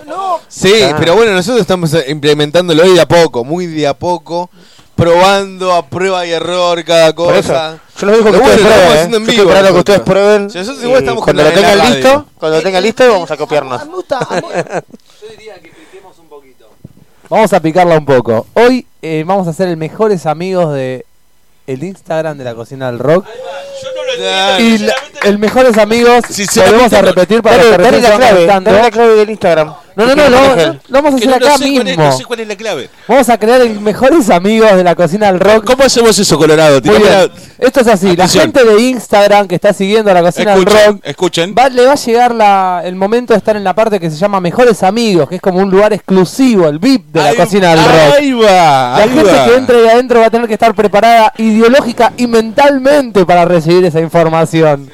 No, 0.06 0.40
Sí, 0.48 0.72
Ah. 0.82 0.96
pero 0.98 1.14
bueno, 1.16 1.32
nosotros 1.32 1.60
estamos 1.60 1.92
eh, 1.94 2.06
implementándolo 2.08 2.82
hoy 2.82 2.94
de 2.94 3.00
a 3.00 3.06
poco, 3.08 3.44
muy 3.44 3.66
de 3.66 3.86
a 3.86 3.94
poco, 3.94 4.48
probando 4.94 5.72
a 5.74 5.84
prueba 5.86 6.24
y 6.26 6.30
error 6.32 6.82
cada 6.84 7.14
Por 7.14 7.34
eso, 7.34 7.48
cosa. 7.48 7.78
yo 7.98 8.06
lo 8.06 8.12
digo 8.16 8.24
que 8.32 8.36
ustedes 8.38 8.60
lo 8.62 8.68
prueben. 8.68 8.90
¿eh? 8.90 9.08
Yo 9.10 9.18
estoy 9.18 9.36
esperando 9.36 9.72
que 9.72 9.78
ustedes 9.78 10.00
prueben. 10.00 10.50
Sí, 10.50 10.58
nosotros 10.58 10.84
igual 10.84 11.00
y 11.00 11.04
estamos 11.04 11.24
cuando 11.24 11.42
lo 11.44 11.50
tengan 11.52 11.78
listo, 11.92 12.26
cuando 12.38 12.56
lo 12.58 12.62
tengan 12.62 12.82
listo 12.82 13.08
vamos 13.12 13.30
a 13.30 13.36
copiarnos. 13.36 13.80
a 13.80 13.84
mí 13.84 13.90
me 13.90 13.96
gusta. 13.96 14.18
a 14.18 14.34
mí- 14.36 14.42
Vamos 17.30 17.52
a 17.52 17.60
picarla 17.60 17.98
un 17.98 18.06
poco. 18.06 18.46
Hoy 18.54 18.86
eh, 19.02 19.22
vamos 19.26 19.46
a 19.48 19.52
ser 19.52 19.68
el 19.68 19.76
mejores 19.76 20.24
amigos 20.24 20.72
de 20.74 21.04
el 21.66 21.84
Instagram 21.84 22.38
de 22.38 22.44
la 22.44 22.54
cocina 22.54 22.86
del 22.90 22.98
rock. 22.98 23.26
Y 24.58 24.78
la- 24.78 24.94
el 25.24 25.38
mejores 25.38 25.76
amigos 25.78 26.24
volvemos 26.56 26.92
a 26.92 27.02
repetir 27.02 27.42
para 27.42 27.56
Dale, 27.56 27.76
que 27.76 27.82
dale 27.82 28.00
la 28.00 28.08
se 28.10 28.16
clave, 28.16 28.46
dale 28.46 28.82
la 28.82 28.90
clave 28.90 29.14
del 29.16 29.30
Instagram. 29.30 29.74
No, 29.98 30.06
no, 30.06 30.14
¿Qué 30.14 30.30
no, 30.30 30.30
lo, 30.30 30.78
vamos 30.90 31.12
a 31.12 31.16
hacer 31.16 31.34
acá 31.34 31.56
sé 31.58 31.64
cuál 31.72 31.76
es, 31.78 31.84
mismo. 31.84 32.04
no 32.04 32.12
sé 32.12 32.24
cuál 32.24 32.40
es 32.40 32.46
la 32.48 32.54
clave. 32.56 32.88
Vamos 33.08 33.28
a 33.28 33.36
crear 33.36 33.60
el 33.62 33.80
mejores 33.80 34.30
amigos 34.30 34.76
de 34.76 34.84
la 34.84 34.94
cocina 34.94 35.26
del 35.32 35.40
rock. 35.40 35.64
¿Cómo 35.64 35.82
hacemos 35.82 36.16
eso, 36.16 36.38
Colorado? 36.38 36.80
Muy 36.84 36.98
bien. 36.98 37.30
Esto 37.58 37.80
es 37.80 37.88
así, 37.88 38.10
Atención. 38.10 38.52
la 38.54 38.60
gente 38.60 38.64
de 38.76 38.80
Instagram 38.90 39.48
que 39.48 39.56
está 39.56 39.72
siguiendo 39.72 40.14
la 40.14 40.22
cocina 40.22 40.54
del 40.54 40.64
rock 40.66 41.00
escuchen. 41.02 41.52
va- 41.58 41.68
le 41.68 41.84
va 41.84 41.92
a 41.92 41.96
llegar 41.96 42.32
la- 42.32 42.82
el 42.84 42.94
momento 42.94 43.32
de 43.34 43.38
estar 43.38 43.56
en 43.56 43.64
la 43.64 43.74
parte 43.74 43.98
que 43.98 44.08
se 44.08 44.16
llama 44.16 44.40
Mejores 44.40 44.84
Amigos, 44.84 45.28
que 45.28 45.34
es 45.34 45.40
como 45.42 45.58
un 45.58 45.68
lugar 45.68 45.92
exclusivo, 45.92 46.68
el 46.68 46.78
VIP 46.78 47.06
de 47.12 47.20
la 47.20 47.30
Ahí- 47.30 47.36
cocina 47.36 47.70
del 47.74 47.84
rock. 47.84 48.14
Ahí 48.18 48.32
va, 48.34 48.98
La 49.00 49.08
gente 49.08 49.22
va. 49.24 49.44
que 49.46 49.54
entre 49.56 49.78
ahí 49.80 49.88
adentro 49.88 50.20
va 50.20 50.26
a 50.26 50.30
tener 50.30 50.46
que 50.46 50.54
estar 50.54 50.72
preparada 50.76 51.32
ideológica 51.38 52.12
y 52.16 52.28
mentalmente 52.28 53.26
para 53.26 53.44
recibir 53.44 53.84
esa 53.84 53.98
información. 54.00 54.88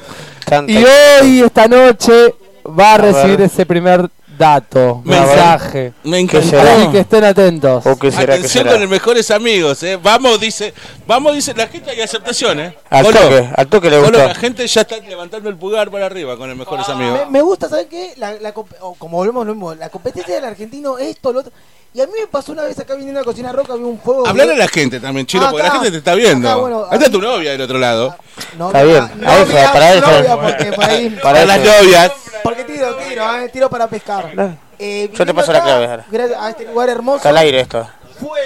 Y 0.67 0.77
hoy, 0.77 1.41
esta 1.45 1.67
noche, 1.67 2.33
va 2.67 2.91
a 2.91 2.95
A 2.95 2.97
ver. 2.97 3.13
recibir 3.13 3.41
ese 3.41 3.65
primer 3.67 4.09
dato, 4.37 5.01
Me 5.03 5.19
mensaje. 5.19 5.93
Me 6.03 6.19
encantó. 6.19 6.59
Así 6.59 6.87
que 6.91 6.99
estén 6.99 7.23
atentos. 7.23 7.85
¿O 7.85 7.97
qué 7.97 8.11
será? 8.11 8.33
¿Qué 8.33 8.39
Atención 8.39 8.63
será? 8.63 8.73
con 8.73 8.81
el 8.81 8.87
mejores 8.87 9.31
amigos, 9.31 9.81
eh. 9.83 9.97
Vamos, 10.01 10.39
dice, 10.39 10.73
vamos, 11.07 11.33
dice 11.35 11.53
la 11.53 11.67
gente 11.67 11.91
hay 11.91 12.01
aceptación, 12.01 12.59
eh. 12.59 12.77
Al 12.89 13.05
toque, 13.05 13.49
al 13.55 13.67
toque 13.67 13.89
le 13.89 13.97
Colo, 13.97 14.09
gustó. 14.11 14.27
la 14.27 14.35
gente 14.35 14.67
ya 14.67 14.81
está 14.81 14.97
levantando 14.97 15.49
el 15.49 15.55
pulgar 15.57 15.89
para 15.91 16.05
arriba 16.05 16.37
con 16.37 16.49
el 16.49 16.55
mejores 16.55 16.87
amigos. 16.89 17.19
Me, 17.25 17.31
me 17.31 17.41
gusta, 17.41 17.69
¿sabes 17.69 17.87
qué? 17.89 18.13
La, 18.17 18.33
la 18.33 18.53
como 18.53 19.17
volvemos 19.17 19.45
lo 19.45 19.53
mismo, 19.53 19.73
la 19.75 19.89
competencia 19.89 20.35
del 20.35 20.45
argentino, 20.45 20.97
esto, 20.97 21.31
lo 21.33 21.39
otro. 21.41 21.51
Y 21.95 22.01
a 22.01 22.07
mí 22.07 22.11
me 22.19 22.27
pasó 22.27 22.51
una 22.51 22.63
vez 22.63 22.77
acá 22.77 22.93
viniendo 22.95 23.21
a 23.21 23.23
la 23.23 23.25
cocina 23.25 23.53
roca, 23.53 23.71
había 23.71 23.85
un 23.85 23.97
fuego. 23.97 24.27
Hablar 24.27 24.49
a 24.49 24.55
la 24.55 24.67
gente 24.67 24.99
también, 24.99 25.25
chino, 25.25 25.45
Ah, 25.45 25.51
porque 25.51 25.63
la 25.65 25.71
gente 25.75 25.91
te 25.91 25.97
está 25.99 26.13
viendo. 26.13 26.45
Acá, 26.49 26.57
bueno, 26.59 26.85
Ahí 26.91 26.97
está 26.97 27.09
tu 27.09 27.21
novia 27.21 27.51
del 27.51 27.61
otro 27.61 27.77
lado. 27.79 28.13
No, 28.57 28.67
Está 28.67 28.83
bien, 28.83 29.09
no, 29.15 29.45
para 29.71 29.93
eso. 29.93 30.05
novia, 30.11 30.35
porque 30.35 30.73
por 30.73 30.83
ahí- 30.83 31.09
Para 31.23 31.45
las 31.45 31.57
novias. 31.59 32.11
Porque 32.43 32.65
tiro, 32.65 32.95
tiro, 32.97 33.35
eh, 33.37 33.47
tiro 33.47 33.69
para 33.69 33.87
pescar. 33.87 34.29
Eh, 34.77 35.09
Yo 35.13 35.25
te 35.25 35.33
paso 35.33 35.53
la 35.53 35.63
clave 35.63 35.85
ahora. 35.85 36.05
gracias 36.11 36.37
A 36.37 36.49
este 36.49 36.65
lugar 36.65 36.89
hermoso. 36.89 37.17
Está 37.17 37.29
al 37.29 37.37
aire 37.37 37.61
esto. 37.61 37.87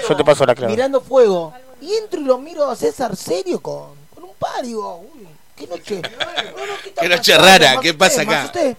Yo 0.08 0.16
te 0.16 0.24
paso 0.24 0.46
la 0.46 0.54
clave. 0.54 0.72
Mirando 0.72 1.00
fuego. 1.00 1.52
Y 1.80 1.92
entro 1.94 2.20
y 2.20 2.24
lo 2.24 2.38
miro 2.38 2.70
a 2.70 2.76
César 2.76 3.16
serio 3.16 3.60
con, 3.60 3.86
con 4.14 4.22
un 4.22 4.34
par. 4.38 4.62
Digo, 4.62 5.06
uy, 5.12 5.26
qué 5.56 5.66
noche. 5.66 6.00
Qué 7.00 7.08
noche 7.08 7.36
rara, 7.36 7.80
¿qué 7.80 7.94
pasa 7.94 8.22
acá? 8.22 8.42
asusté. 8.42 8.76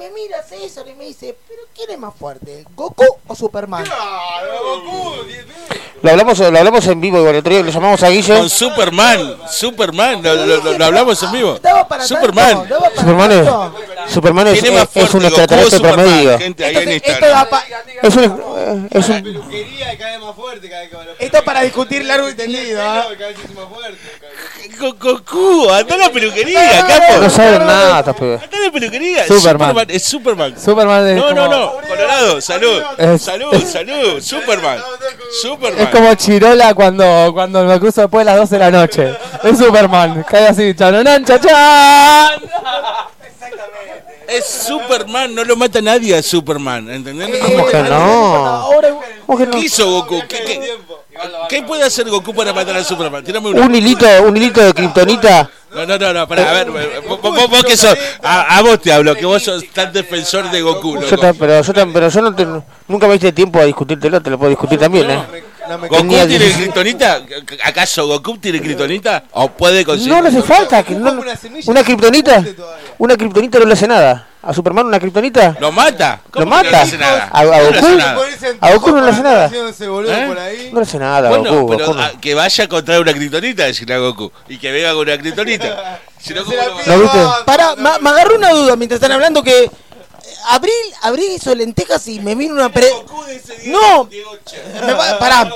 Me 0.00 0.08
mira 0.12 0.42
César 0.42 0.86
y 0.88 0.94
me 0.94 1.04
dice, 1.04 1.36
¿pero 1.46 1.60
quién 1.76 1.90
es 1.90 1.98
más 1.98 2.14
fuerte? 2.18 2.64
¿Goku 2.74 3.04
o 3.26 3.34
Superman? 3.36 3.84
Lo 6.02 6.10
hablamos, 6.10 6.38
lo 6.38 6.46
hablamos 6.46 6.86
en 6.86 7.00
vivo, 7.02 7.18
igual. 7.18 7.34
El 7.34 7.40
otro 7.40 7.52
día 7.52 7.62
le 7.62 7.70
llamamos 7.70 8.02
a 8.02 8.08
Guille. 8.08 8.34
Con 8.38 8.48
Superman, 8.48 9.36
Superman, 9.50 10.22
lo, 10.22 10.34
lo- 10.46 10.56
lo- 10.62 10.78
lo 10.78 10.84
hablamos 10.86 11.22
en 11.22 11.32
vivo. 11.32 11.60
Superman. 12.06 12.66
Superman 12.96 13.32
es. 13.32 13.46
Superman 14.14 14.46
es, 14.48 14.62
un 14.62 14.70
Goku 14.70 15.26
extraterrestre 15.26 15.76
Superman, 15.76 16.06
promedio. 16.06 16.38
gente, 16.38 16.64
ahí 16.64 16.76
en 16.76 16.88
Esto 16.92 17.26
da 17.26 17.48
pa- 17.50 17.64
Es 18.02 18.16
un, 18.16 18.24
eh, 18.24 18.88
es 18.92 19.08
un, 19.10 19.42
esto 21.18 21.44
para 21.44 21.60
discutir 21.60 22.02
largo 22.06 22.30
y 22.30 22.34
tendido. 22.34 22.80
¿ah? 22.82 23.04
Go- 24.80 24.94
Goku, 24.98 25.68
anda 25.70 25.94
a 25.94 25.98
la 25.98 26.10
peluquería, 26.10 26.86
capo. 26.86 27.20
no 27.22 27.28
saben 27.30 27.66
nada 27.66 27.98
estos 28.00 28.16
pibes. 28.16 28.42
Anda 28.42 28.56
a 28.56 28.60
la 28.66 28.72
peluquería. 28.72 29.26
Superman. 29.26 29.76
Es 29.88 30.04
Superman. 30.04 30.54
Superman 30.58 31.06
es 31.08 31.16
No, 31.16 31.32
no, 31.34 31.42
como- 31.44 31.54
no. 31.56 31.72
Colorado, 31.88 32.40
salud. 32.40 32.82
Es- 32.96 33.22
Salud, 33.22 33.64
salud. 33.64 34.20
Superman. 34.22 34.78
Es 34.78 35.42
Superman. 35.42 35.90
como 35.92 36.14
Chirola 36.14 36.72
cuando, 36.74 37.30
cuando 37.34 37.62
me 37.64 37.78
cruzo 37.78 38.00
después 38.02 38.24
de 38.24 38.32
las 38.32 38.40
12 38.40 38.54
de 38.54 38.58
la 38.58 38.70
noche. 38.70 39.14
Es 39.44 39.58
Superman. 39.58 40.24
Cae 40.28 40.48
así, 40.48 40.74
chanonán, 40.74 41.24
chachán. 41.24 42.40
Es 44.30 44.44
Superman, 44.46 45.34
no 45.34 45.42
lo 45.44 45.56
mata 45.56 45.80
nadie 45.80 46.14
a 46.16 46.22
Superman, 46.22 46.88
¿entendés? 46.90 47.28
¿Cómo 47.38 47.66
que 47.66 47.82
no? 47.82 48.70
¿Qué 49.50 49.58
hizo 49.58 49.90
Goku? 49.90 50.22
¿Qué, 50.28 50.38
qué, 50.44 50.78
qué 51.48 51.62
puede 51.64 51.82
hacer 51.82 52.08
Goku 52.08 52.32
para 52.34 52.52
matar 52.52 52.76
a 52.76 52.84
Superman? 52.84 53.24
Tirame 53.24 53.48
una. 53.48 53.62
Un 53.66 53.74
hilito, 53.74 54.06
un 54.22 54.36
hilito 54.36 54.60
de 54.64 54.72
kriptonita. 54.72 55.50
No, 55.74 55.86
no, 55.86 55.98
no, 55.98 56.12
no, 56.12 56.26
pará, 56.28 56.50
a 56.50 56.52
ver, 56.54 56.70
vos, 56.70 57.20
vos- 57.20 57.48
vos 57.50 57.64
que 57.64 57.76
sos, 57.76 57.96
a, 58.22 58.56
a 58.58 58.62
vos 58.62 58.80
te 58.80 58.92
hablo, 58.92 59.14
que 59.14 59.24
vos 59.24 59.40
sos 59.42 59.64
tan 59.72 59.92
defensor 59.92 60.50
de 60.50 60.62
Goku, 60.62 60.94
Yo 60.96 61.00
loco. 61.02 61.16
ta- 61.20 61.32
pero 61.32 61.62
yo, 61.62 61.72
ta- 61.72 61.86
pero 61.92 62.08
yo 62.08 62.20
no 62.22 62.34
te- 62.34 62.46
nunca 62.88 63.06
me 63.06 63.12
diste 63.12 63.30
tiempo 63.32 63.60
a 63.60 63.64
discutírtelo, 63.64 64.20
te 64.20 64.30
lo 64.30 64.38
puedo 64.38 64.50
discutir 64.50 64.78
también, 64.80 65.08
¿eh? 65.10 65.22
¿Goku 65.88 66.08
tiene 66.08 66.26
16 66.26 66.56
kriptonita? 66.56 67.20
¿Acaso 67.64 68.06
Goku 68.06 68.38
tiene 68.38 68.60
kriptonita? 68.60 69.24
¿O 69.32 69.48
puede 69.50 69.84
conseguir? 69.84 70.12
No 70.12 70.22
le 70.22 70.28
hace 70.28 70.42
falta. 70.42 70.82
Que 70.82 70.94
no, 70.94 71.20
una 71.66 71.82
kriptonita. 71.84 72.44
Una 72.98 73.16
kriptonita 73.16 73.58
no 73.58 73.66
le 73.66 73.72
hace 73.74 73.86
nada. 73.86 74.26
¿A 74.42 74.54
Superman 74.54 74.86
una 74.86 74.98
kriptonita? 74.98 75.54
¿Lo 75.60 75.70
mata? 75.70 76.20
¿Lo 76.24 76.30
¿Cómo 76.44 76.44
que 76.44 76.50
mata? 76.50 76.64
No 76.64 76.70
le 76.70 76.76
hace 76.78 76.98
nada. 76.98 77.28
¿A, 77.30 77.40
a 77.40 77.44
No 77.44 77.50
le 77.50 77.66
Goku? 77.66 77.76
hace 77.78 77.96
nada. 77.96 78.16
¿A 78.60 78.72
Goku 78.74 78.90
no 78.90 79.00
le 79.04 79.10
hace 79.10 79.22
nada? 79.22 79.50
¿Eh? 79.52 80.70
No 80.72 80.80
le 80.80 80.82
hace 80.82 80.98
nada 80.98 81.28
a 81.28 81.30
Bueno, 81.30 81.52
Goku. 81.54 81.66
pero 81.76 81.86
Goku 81.86 81.98
no. 81.98 82.02
a- 82.04 82.12
que 82.20 82.34
vaya 82.34 82.62
a 82.62 82.64
encontrar 82.64 83.00
una 83.00 83.12
kriptonita, 83.12 83.64
decirle 83.64 83.94
a 83.94 83.98
Goku. 83.98 84.32
Y 84.48 84.56
que 84.56 84.72
venga 84.72 84.92
con 84.92 85.00
una 85.02 85.18
kriptonita. 85.18 86.00
Si 86.20 86.34
no, 86.34 86.44
¿cómo 86.44 86.54
lo 86.54 86.62
va 86.62 86.82
a- 86.82 86.86
¿Lo 86.96 87.00
viste? 87.00 87.18
Pará, 87.46 87.74
me 87.76 88.10
agarró 88.10 88.36
una 88.36 88.50
duda 88.50 88.76
mientras 88.76 88.96
están 89.00 89.12
hablando 89.12 89.42
que 89.42 89.70
Abril, 90.48 90.72
Abril 91.02 91.32
hizo 91.32 91.54
lentejas 91.54 92.06
y 92.08 92.20
me 92.20 92.34
vino 92.34 92.54
una 92.54 92.72
pre... 92.72 92.88
No, 93.66 94.04
me, 94.06 94.94
pa- 94.94 95.18
pará, 95.18 95.50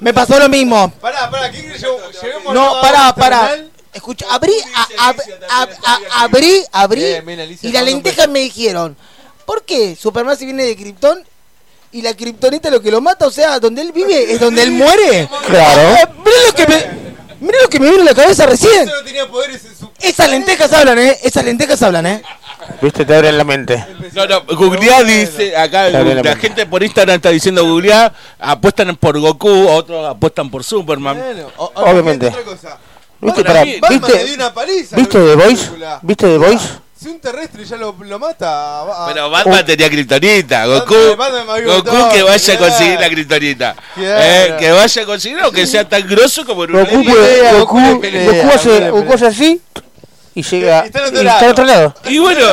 me 0.00 0.12
pasó 0.14 0.38
lo 0.38 0.48
mismo. 0.48 0.90
Pará, 1.00 1.30
pará, 1.30 1.50
¿qué 1.50 1.64
crees? 1.64 1.82
Lleguemos 2.22 2.54
No, 2.54 2.80
pará, 2.80 3.14
pará. 3.14 3.56
Escucha, 3.92 4.26
abrí, 4.30 4.52
a- 4.74 5.08
a- 5.08 5.14
a- 5.48 5.68
a- 5.84 6.24
abrí, 6.24 6.62
abrí 6.70 7.00
Bien, 7.02 7.26
bien, 7.26 7.40
Alicia, 7.40 7.68
y 7.68 7.72
las 7.72 7.82
lentejas 7.84 8.28
me 8.28 8.38
dijeron, 8.40 8.96
¿por 9.44 9.64
qué 9.64 9.96
Superman 9.96 10.36
si 10.36 10.44
viene 10.44 10.64
de 10.64 10.76
Krypton 10.76 11.24
y 11.92 12.02
la 12.02 12.14
Kryptonita 12.14 12.70
lo 12.70 12.80
que 12.80 12.90
lo 12.92 13.00
mata, 13.00 13.26
o 13.26 13.30
sea, 13.32 13.58
donde 13.58 13.82
él 13.82 13.90
vive 13.90 14.32
es 14.32 14.38
donde 14.38 14.62
él 14.62 14.70
muere? 14.70 15.28
Claro. 15.46 15.80
Eh, 15.96 16.04
Mirá 16.24 16.36
lo 16.46 16.54
que 16.54 16.66
me, 16.68 16.86
mirá 17.40 17.62
lo 17.62 17.68
que 17.68 17.80
me 17.80 17.90
vino 17.90 18.02
a 18.02 18.04
la 18.04 18.14
cabeza 18.14 18.46
recién. 18.46 18.86
Solo 18.88 19.02
tenía 19.02 19.26
poderes 19.28 19.64
en 19.64 19.76
su... 19.76 19.90
Esas 19.98 20.30
lentejas 20.30 20.72
hablan, 20.72 20.98
¿eh? 21.00 21.18
Esas 21.24 21.44
lentejas 21.44 21.82
hablan, 21.82 22.06
¿eh? 22.06 22.22
Viste, 22.80 23.04
te 23.04 23.14
abren 23.14 23.36
la 23.36 23.44
mente. 23.44 23.84
No, 24.14 24.26
no, 24.26 24.42
googleá 24.56 25.02
dice, 25.02 25.56
acá 25.56 25.88
la 25.90 26.02
la 26.02 26.36
gente 26.36 26.66
por 26.66 26.82
Instagram 26.82 27.16
está 27.16 27.30
diciendo 27.30 27.64
googleá, 27.64 28.12
apuestan 28.38 28.96
por 28.96 29.18
Goku, 29.18 29.68
otros 29.68 30.06
apuestan 30.08 30.50
por 30.50 30.64
Superman. 30.64 31.16
Bueno, 31.18 31.48
o- 31.56 31.72
Obviamente. 31.74 32.26
otra 32.28 32.42
cosa. 32.42 32.78
¿Viste, 33.20 33.44
Para 33.44 33.64
¿viste, 33.64 34.34
una 34.34 34.52
paliza. 34.54 34.96
¿viste 34.96 35.18
The 35.18 35.34
Voice? 35.34 35.64
película. 35.66 35.98
¿Viste 36.02 36.26
The 36.26 36.38
Voice? 36.38 36.68
Si 36.98 37.08
un 37.08 37.18
terrestre 37.20 37.64
ya 37.64 37.76
lo, 37.76 37.94
lo 37.98 38.18
mata. 38.18 38.82
va- 38.84 39.06
Pero 39.08 39.30
Batman 39.30 39.64
tenía 39.64 39.88
kriptonita, 39.88 40.66
Goku, 40.66 40.94
Batman- 41.16 41.46
Batman 41.46 41.64
Goku 41.64 42.12
que 42.12 42.22
vaya 42.22 42.54
a 42.54 42.58
conseguir 42.58 43.00
la 43.00 43.08
kriptonita. 43.08 43.76
Claro. 43.94 44.20
Eh, 44.22 44.56
que 44.58 44.70
vaya 44.70 45.02
a 45.02 45.06
conseguir 45.06 45.38
o 45.44 45.50
que 45.52 45.66
sea 45.66 45.88
tan 45.88 46.06
grosso 46.08 46.44
como 46.44 46.64
en 46.64 46.74
una 46.76 46.84
Goku, 46.84 47.04
Goku 47.58 47.80
Goku, 47.80 48.50
hace, 48.54 48.90
Goku 48.90 49.12
hace 49.14 49.26
así 49.26 49.60
y 50.34 50.42
llega 50.42 50.82
Y 50.84 50.86
está 50.86 50.98
en 51.00 51.04
otro 51.06 51.20
y 51.20 51.24
lado. 51.24 51.36
está 51.36 51.44
en 51.46 51.50
otro 51.52 51.64
lado. 51.64 51.94
Y 52.08 52.18
bueno, 52.18 52.46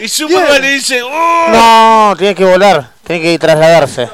y 0.00 0.08
Superman 0.08 0.62
le 0.62 0.70
dice, 0.72 1.02
¡Oh! 1.02 1.46
No, 1.52 2.14
tiene 2.16 2.34
que 2.34 2.44
volar, 2.44 2.90
tiene 3.06 3.22
que 3.22 3.38
trasladarse. 3.38 4.08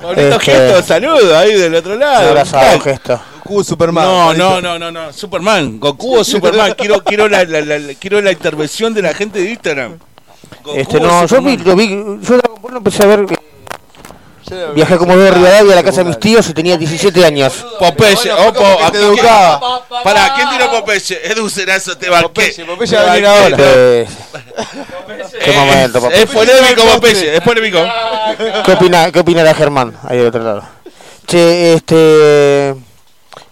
Bonito 0.00 0.22
Este- 0.36 0.38
gesto, 0.52 0.82
saludo 0.82 1.38
ahí 1.38 1.54
del 1.54 1.74
otro 1.74 1.94
Un 1.94 2.00
lado. 2.00 2.28
abrazado 2.28 2.80
gesto. 2.80 3.20
Goku, 3.44 3.64
Superman. 3.64 4.04
No, 4.04 4.34
no, 4.34 4.60
no, 4.60 4.78
no, 4.78 4.90
no, 4.90 5.12
Superman, 5.12 5.78
Goku 5.80 6.16
o 6.18 6.24
Superman, 6.24 6.74
quiero, 6.76 7.02
quiero 7.04 7.28
la, 7.28 7.44
la- 7.44 7.94
quiero 7.98 8.20
la 8.20 8.32
intervención 8.32 8.92
de 8.92 9.02
la 9.02 9.14
gente 9.14 9.38
de 9.40 9.50
Instagram. 9.50 9.98
Goku 10.62 10.78
Este, 10.78 10.96
o 10.98 11.00
no, 11.00 11.26
yo 11.26 11.40
vi, 11.42 11.56
lo 11.58 11.74
vi, 11.76 11.88
yo 11.88 12.38
lo 12.70 12.76
empecé 12.78 13.02
a 13.02 13.06
ver, 13.06 13.20
eh. 13.30 13.36
Viajé 14.74 14.96
como 14.98 15.16
de 15.16 15.30
Rivadavia 15.30 15.72
a 15.72 15.76
la 15.76 15.82
casa 15.82 15.98
de 16.02 16.04
mis 16.10 16.18
tíos 16.20 16.48
y 16.48 16.54
tenía 16.54 16.76
17 16.76 17.24
años. 17.24 17.64
Popeye, 17.78 18.32
opo, 18.32 18.62
te 18.92 18.98
educaba. 18.98 19.60
Pará, 20.02 20.32
¿quién 20.36 20.48
tiró 20.50 20.70
Popeye? 20.70 21.20
Edu 21.32 21.48
Cerazo, 21.48 21.96
te 21.96 22.08
banqué. 22.10 22.24
Popeye, 22.28 22.64
Popeye 22.64 22.90
Te 22.90 22.96
va 22.96 23.02
a 23.02 23.14
venir 23.14 23.26
ahora. 23.26 23.56
Eh, 23.60 24.06
qué 25.44 25.50
Eh, 25.50 25.54
momento, 25.54 26.00
papá. 26.00 26.14
Es 26.14 26.26
polémico 26.30 26.82
Popeye, 26.94 27.34
es 27.36 27.40
polémico. 27.40 27.78
¿Qué 28.64 28.72
opina, 28.72 29.10
qué 29.12 29.20
opinará 29.20 29.54
Germán 29.54 29.96
ahí 30.04 30.18
del 30.18 30.26
otro 30.28 30.42
lado? 30.42 30.62
Che, 31.26 31.74
este, 31.74 32.74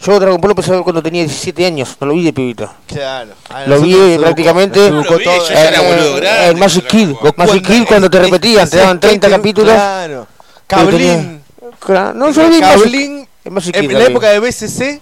yo 0.05 0.19
Dragon 0.20 0.40
Ball 0.40 0.48
lo 0.48 0.52
empecé 0.52 0.70
a 0.73 0.74
ver 0.74 0.82
cuando 0.82 1.02
tenía 1.02 1.23
17 1.23 1.64
años, 1.64 1.97
no 2.01 2.09
lo 2.09 2.14
vi 2.14 2.24
de 2.24 2.32
pibito. 2.32 2.70
Claro. 2.86 3.31
Lo 3.66 3.81
vi 3.81 4.19
prácticamente 4.19 4.90
No 4.90 5.02
lo 5.02 5.16
vi, 5.19 5.24
yo 5.24 5.48
ya 5.48 5.69
era 5.69 5.81
boludo 5.81 6.16
eh, 6.19 6.20
grande. 6.20 6.48
el 6.48 6.56
Magic 6.56 6.86
Kid, 6.86 7.09
Magic 7.36 7.66
Kid 7.66 7.85
cuando 7.86 8.10
te 8.10 8.19
repetían, 8.19 8.69
te 8.69 8.77
daban 8.77 9.01
30 9.01 9.27
es- 9.28 9.32
capítulos. 9.32 9.73
Claro. 9.74 10.27
Tenía- 10.77 11.43
Cablín. 11.81 12.19
No, 12.19 12.31
yo 12.31 12.49
vi 12.49 12.61
Cablín. 12.61 13.28
En 13.44 13.93
la 13.99 14.05
época 14.05 14.31
de 14.31 14.39
BCC. 14.39 15.01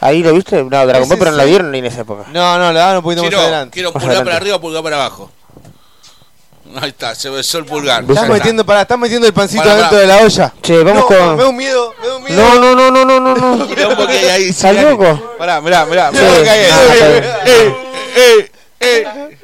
Ahí 0.00 0.22
lo 0.22 0.32
viste, 0.34 0.62
no, 0.62 0.86
Dragon 0.86 1.08
Ball, 1.08 1.18
pero 1.18 1.30
no 1.30 1.36
la 1.38 1.44
vieron 1.44 1.70
ni 1.70 1.78
en 1.78 1.86
esa 1.86 2.02
época. 2.02 2.24
No, 2.32 2.58
no, 2.58 2.72
la 2.72 2.80
daban 2.80 2.96
un 2.98 3.02
poquito 3.02 3.22
más 3.24 3.34
adelante. 3.34 3.72
quiero 3.74 3.92
pulgar 3.92 4.08
adelante. 4.10 4.24
para 4.30 4.36
arriba, 4.36 4.60
pulgar 4.60 4.82
para 4.82 4.96
abajo. 4.96 5.30
Ahí 6.80 6.90
está, 6.90 7.14
se 7.14 7.30
besó 7.30 7.58
el 7.58 7.64
pulgar. 7.64 8.04
Estás 8.06 8.28
metiendo, 8.28 8.66
pará, 8.66 8.82
estás 8.82 8.98
metiendo 8.98 9.26
el 9.26 9.32
pancito 9.32 9.62
Pará, 9.62 9.74
dentro 9.76 9.90
pará. 9.96 10.00
de 10.02 10.06
la 10.08 10.16
olla. 10.18 10.52
Che, 10.60 10.82
vamos 10.82 11.00
no, 11.02 11.06
con. 11.06 11.36
Me 11.36 11.42
da 11.42 11.48
un 11.48 11.56
miedo, 11.56 11.94
me 12.02 12.06
da 12.08 12.16
un 12.16 12.22
miedo. 12.24 12.42
No, 12.42 12.54
no, 12.60 12.74
no, 12.74 12.90
no, 12.90 13.04
no, 13.20 13.34
no, 13.34 13.56
no. 13.56 13.66
Quilombo 13.74 14.06
que 14.06 14.12
hay 14.12 14.24
ahí. 14.26 14.48
¿Estás 14.50 14.70
Siriani. 14.72 14.90
loco? 14.90 15.34
Pará, 15.38 15.60
mirá, 15.60 15.86
mirá, 15.86 16.10
Sí. 16.10 16.18
mirá 16.18 16.34
lo 16.36 16.42
que 16.42 16.50
hay 16.50 16.58
ahí. 16.58 16.70
Ah, 16.72 16.92
está 16.92 17.08
bien. 17.08 17.24
Eh, 17.24 17.76
eh, 18.16 18.50
eh, 18.80 19.06
eh. 19.30 19.38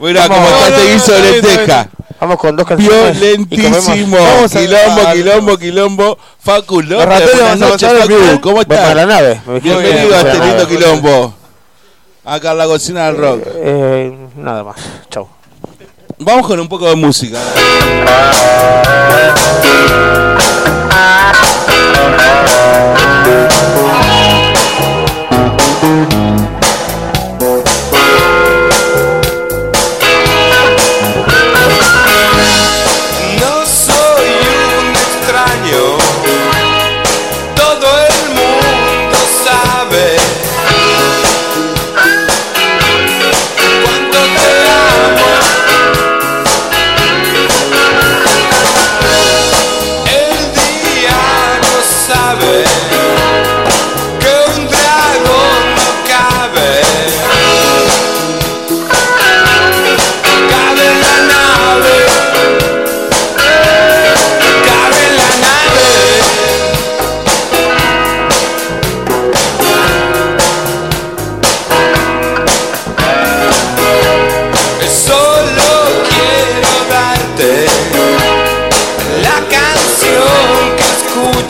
Mirá 0.00 0.28
cómo 0.28 0.40
No, 0.40 0.46
está 0.48 0.70
no, 0.70 0.76
este 0.76 0.92
guiso 0.92 1.12
de 1.12 1.30
lenteja. 1.32 1.88
Vamos 2.20 2.38
con 2.38 2.56
dos 2.56 2.66
canciones. 2.66 3.16
y 3.16 3.20
comemos. 3.20 3.50
Violentísimo. 3.86 4.16
Vamos 4.16 4.54
a- 4.54 4.58
Quilombo, 4.60 5.00
a- 5.08 5.12
quilombo, 5.12 5.58
quilombo. 5.58 6.18
Facu 6.40 6.80
López. 6.82 7.06
ratones 7.06 7.30
Buenas 7.34 7.40
vamos 7.60 7.62
a 7.62 7.66
noches, 7.68 7.88
pasar 7.88 7.96
el 7.96 8.02
Facu. 8.02 8.14
Blue. 8.30 8.40
¿Cómo 8.40 8.54
Voy 8.56 8.64
para 8.64 8.94
la 8.94 9.02
estás? 9.02 9.06
nave. 9.06 9.40
me 9.46 9.54
dijeron 9.60 9.82
que 9.82 9.88
Bienvenido 9.88 10.14
a 10.14 10.18
para 10.18 10.28
este 10.32 10.38
la 10.38 10.44
lindo 10.46 10.62
nave. 10.64 10.76
quilombo. 10.76 11.34
Acá 12.24 12.52
en 12.52 12.58
la 12.58 12.64
cocina 12.66 13.06
del 13.06 13.16
rock. 13.18 13.42
Eh, 13.56 14.16
nada 14.36 14.64
más. 14.64 14.76
Chau. 15.10 15.28
Vamos 16.18 16.46
con 16.46 16.58
un 16.60 16.68
poco 16.68 16.88
de 16.88 16.96
música. 16.96 17.38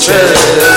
church. 0.04 0.73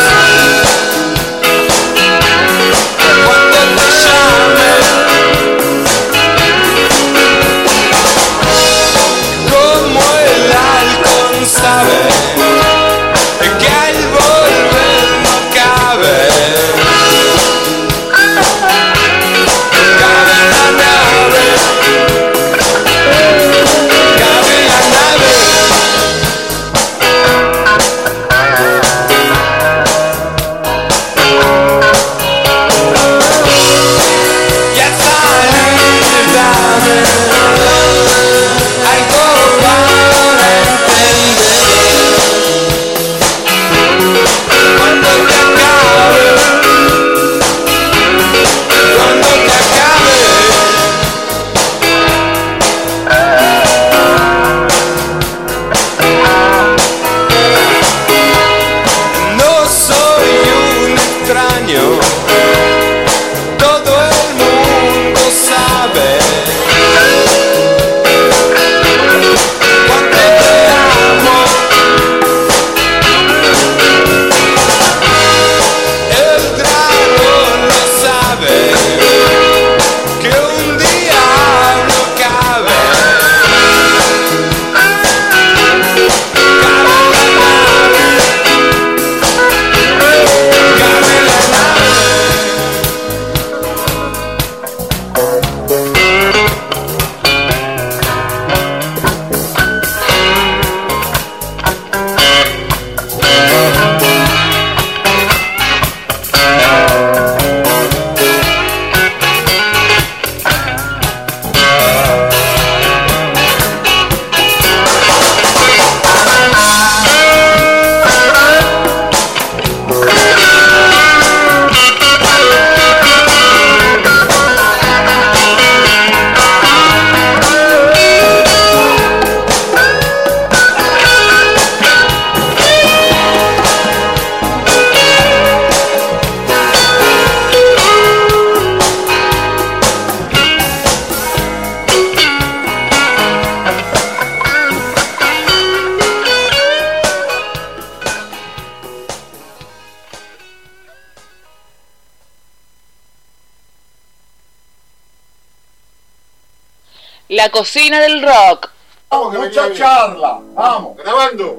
cocina 157.57 157.99
del 157.99 158.21
rock. 158.21 158.69
Vamos, 159.09 159.34
mucha 159.34 159.73
charla. 159.73 160.39
Vamos. 160.53 160.95
Grabando. 160.97 161.57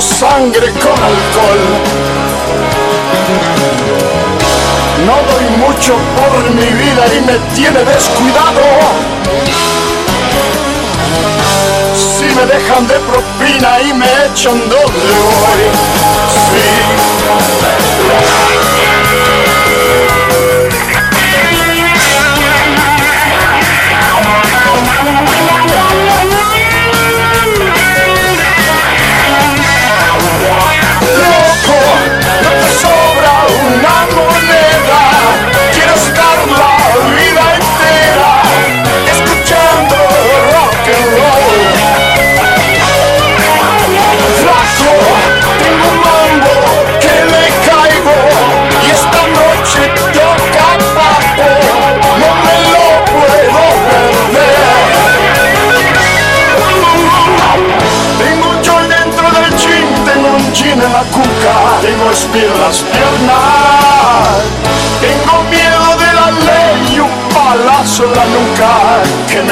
sangre 0.00 0.70
con 0.72 0.92
alcohol. 0.92 1.62
No 5.06 5.16
doy 5.32 5.46
mucho 5.56 5.94
por 6.16 6.50
mi 6.54 6.66
vida 6.66 7.06
y 7.14 7.20
me 7.22 7.38
tiene 7.54 7.84
descuidado. 7.84 8.60
Si 11.94 12.24
me 12.34 12.46
dejan 12.46 12.86
de 12.86 12.98
propina 13.00 13.80
y 13.80 13.92
me 13.94 14.06
echan 14.26 14.58
doble 14.68 15.12
hoy. 15.42 16.17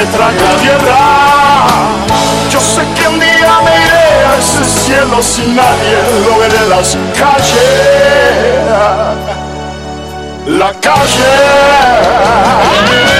extraña 0.06 0.50
tierra. 0.60 1.00
Yo 2.50 2.60
sé 2.60 2.82
que 2.94 3.08
un 3.08 3.18
día 3.18 3.60
me 3.64 3.74
iré 3.84 4.26
a 4.26 4.36
ese 4.38 4.64
cielo 4.64 5.20
sin 5.22 5.56
nadie, 5.56 5.98
lo 6.26 6.38
veré 6.38 6.56
en 6.56 6.70
las 6.70 6.96
calles, 7.18 8.62
la 10.46 10.72
calle. 10.80 13.15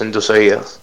En 0.00 0.10
tus 0.10 0.30
oídos. 0.30 0.80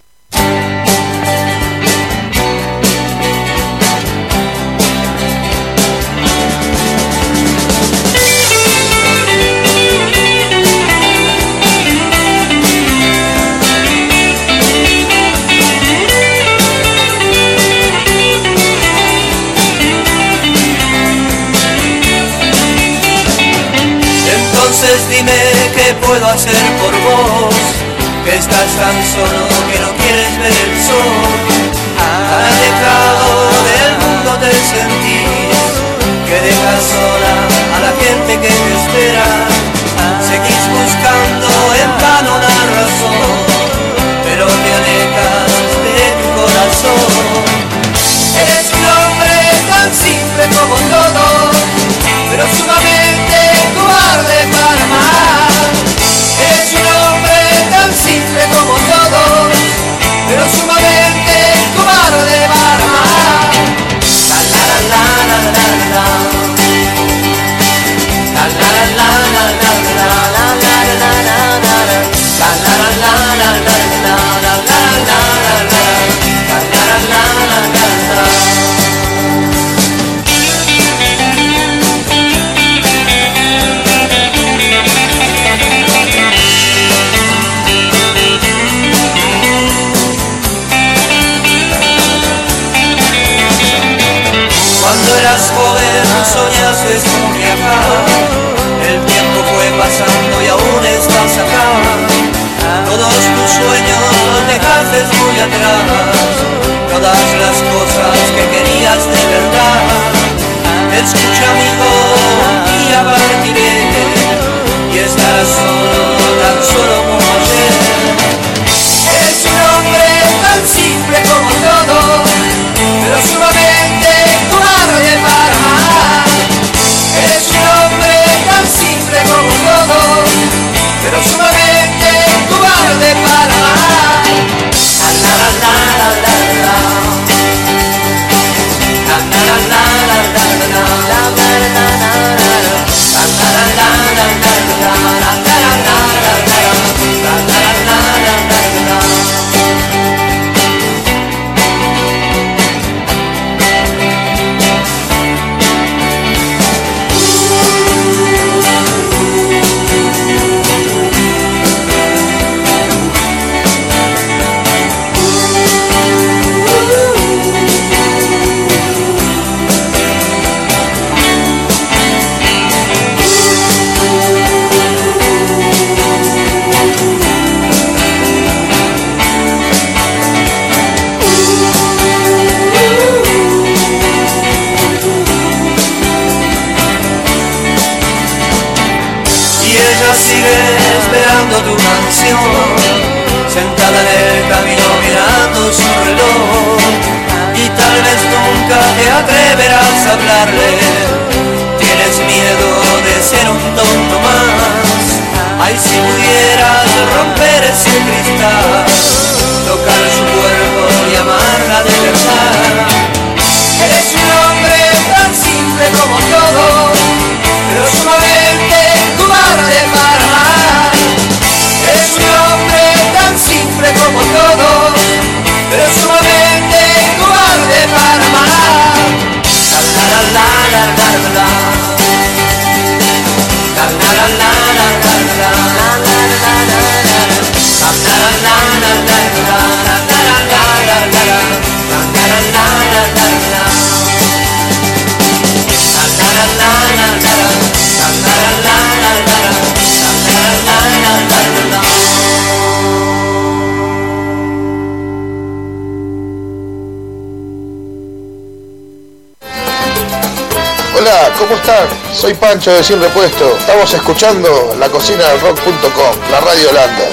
Soy 262.14 262.34
Pancho 262.34 262.70
de 262.72 262.84
Sin 262.84 263.00
Repuesto. 263.00 263.56
Estamos 263.58 263.92
escuchando 263.92 264.74
la 264.78 264.88
cocina 264.88 265.24
del 265.28 265.40
rock.com, 265.40 266.30
la 266.30 266.40
radio 266.40 266.70
Holanda. 266.70 267.04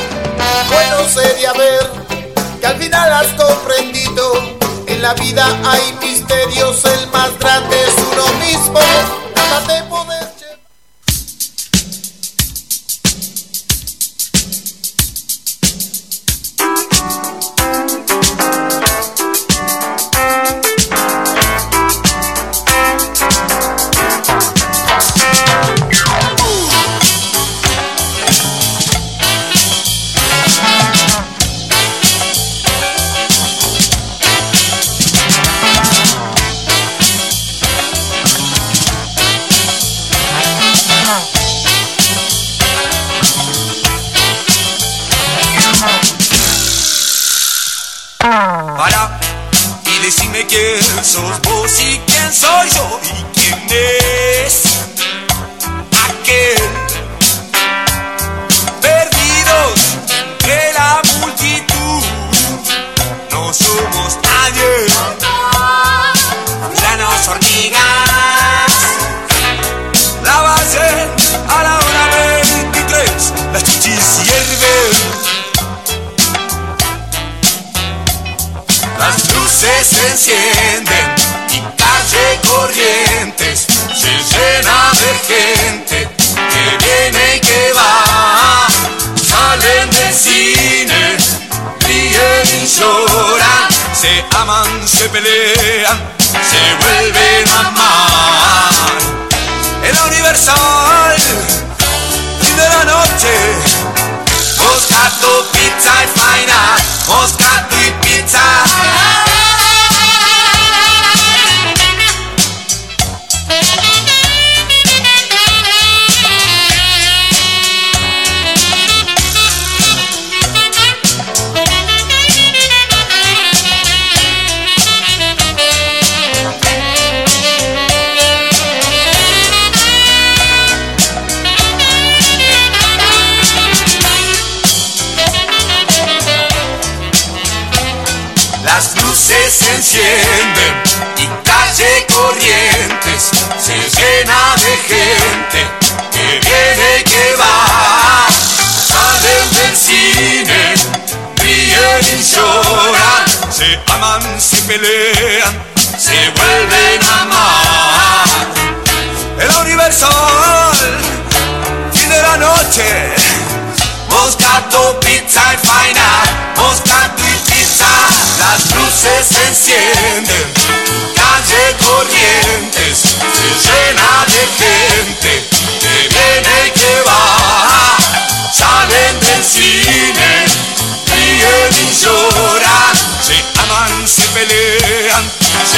Bueno 0.71 1.09
sería 1.09 1.53
ver 1.53 1.89
que 2.59 2.67
al 2.67 2.77
final 2.77 3.13
has 3.13 3.27
comprendido 3.27 4.34
en 4.88 5.01
la 5.01 5.13
vida 5.13 5.45
hay 5.65 5.93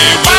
Bye. 0.02 0.31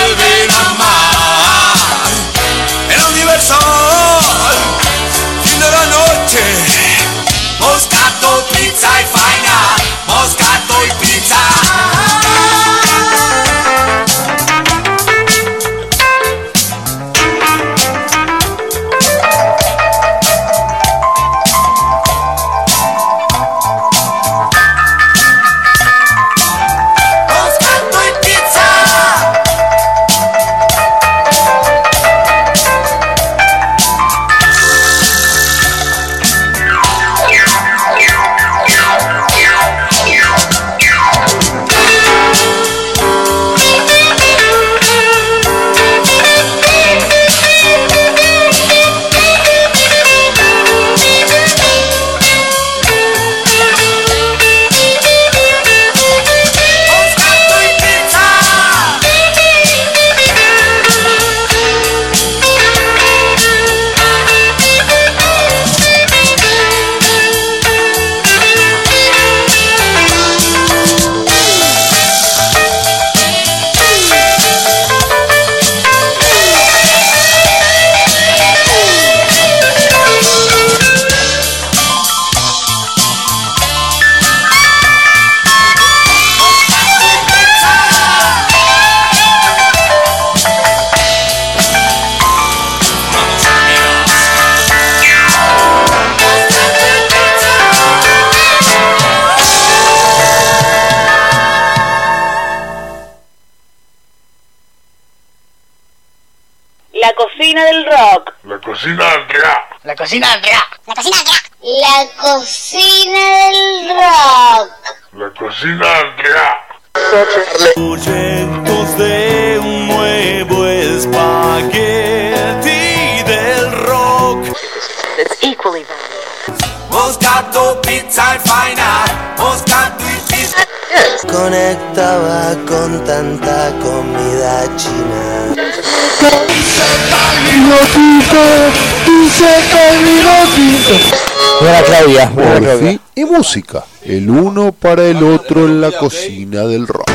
Buena 141.60 141.82
Claudia, 141.82 142.30
buena 142.34 142.59
Claudia. 142.59 142.90
fin, 142.90 143.00
y 143.14 143.24
música. 143.24 143.84
El 144.04 144.28
uno 144.28 144.72
para 144.72 145.04
el 145.04 145.22
otro 145.22 145.66
en 145.66 145.80
la 145.80 145.92
cocina 145.92 146.62
del 146.62 146.88
rock. 146.88 147.09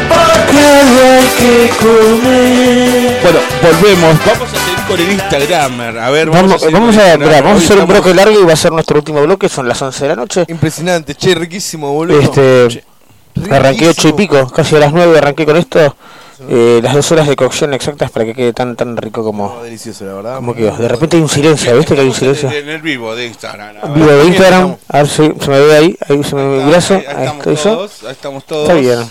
Bueno, 3.23 3.39
volvemos. 3.61 4.25
Vamos 4.25 4.53
a 4.53 4.57
seguir 4.57 4.85
con 4.87 4.99
el 4.99 5.11
Instagramer. 5.11 5.99
A 5.99 6.09
ver, 6.11 6.29
vamos, 6.29 6.63
a, 6.63 6.69
Instagramer. 6.69 7.19
mirá, 7.19 7.41
vamos 7.41 7.51
a 7.51 7.57
Hoy 7.57 7.65
hacer 7.65 7.79
un 7.79 7.87
bloque 7.87 8.13
largo 8.13 8.39
y 8.39 8.43
va 8.43 8.53
a 8.53 8.55
ser 8.55 8.71
nuestro 8.71 8.99
último 8.99 9.21
bloque, 9.23 9.49
son 9.49 9.67
las 9.67 9.81
11 9.81 10.01
de 10.01 10.09
la 10.09 10.15
noche. 10.15 10.45
Impresionante, 10.47 11.15
che, 11.15 11.35
riquísimo, 11.35 11.91
boludo. 11.91 12.21
Este, 12.21 12.85
arranqué 13.51 13.89
ocho 13.89 14.07
y 14.07 14.13
pico, 14.13 14.47
casi 14.47 14.77
a 14.77 14.79
las 14.79 14.93
9 14.93 15.17
arranqué 15.17 15.45
con 15.45 15.57
esto. 15.57 15.95
Eh, 16.49 16.79
las 16.81 16.93
dos 16.93 17.11
horas 17.11 17.27
de 17.27 17.35
cocción 17.35 17.73
exactas 17.73 18.09
para 18.09 18.23
que 18.25 18.33
quede 18.33 18.53
tan 18.53 18.75
tan 18.75 18.95
rico 18.95 19.23
como, 19.23 19.61
delicioso, 19.63 20.05
la 20.05 20.13
verdad. 20.13 20.35
como 20.37 20.53
quedó. 20.55 20.75
De 20.77 20.87
repente 20.87 21.17
hay 21.17 21.23
un 21.23 21.29
silencio, 21.29 21.75
¿viste 21.77 21.93
que 21.95 22.01
hay 22.01 22.07
un 22.07 22.13
silencio? 22.13 22.49
En 22.51 22.69
el 22.69 22.81
vivo 22.81 23.15
de 23.15 23.25
Instagram. 23.27 23.75
Vivo 23.93 24.07
de 24.11 24.25
Instagram, 24.25 24.77
a 24.87 24.97
ver 24.99 25.07
si 25.07 25.15
se 25.39 25.49
me 25.49 25.59
ve 25.59 25.75
ahí, 25.75 25.97
ahí 26.07 26.23
se 26.23 26.35
me 26.35 26.47
ve 26.47 26.63
mi 26.63 26.69
brazo, 26.71 26.93
Ahí, 26.95 26.99
ahí 27.01 27.07
ahí 27.07 27.23
estamos 27.25 27.37
estoy 27.47 27.55
yo. 27.55 27.63
todos, 27.77 28.03
ahí 28.03 28.11
estamos 28.11 28.43
todos. 28.45 28.69
Está 28.69 28.73
bien. 28.79 29.09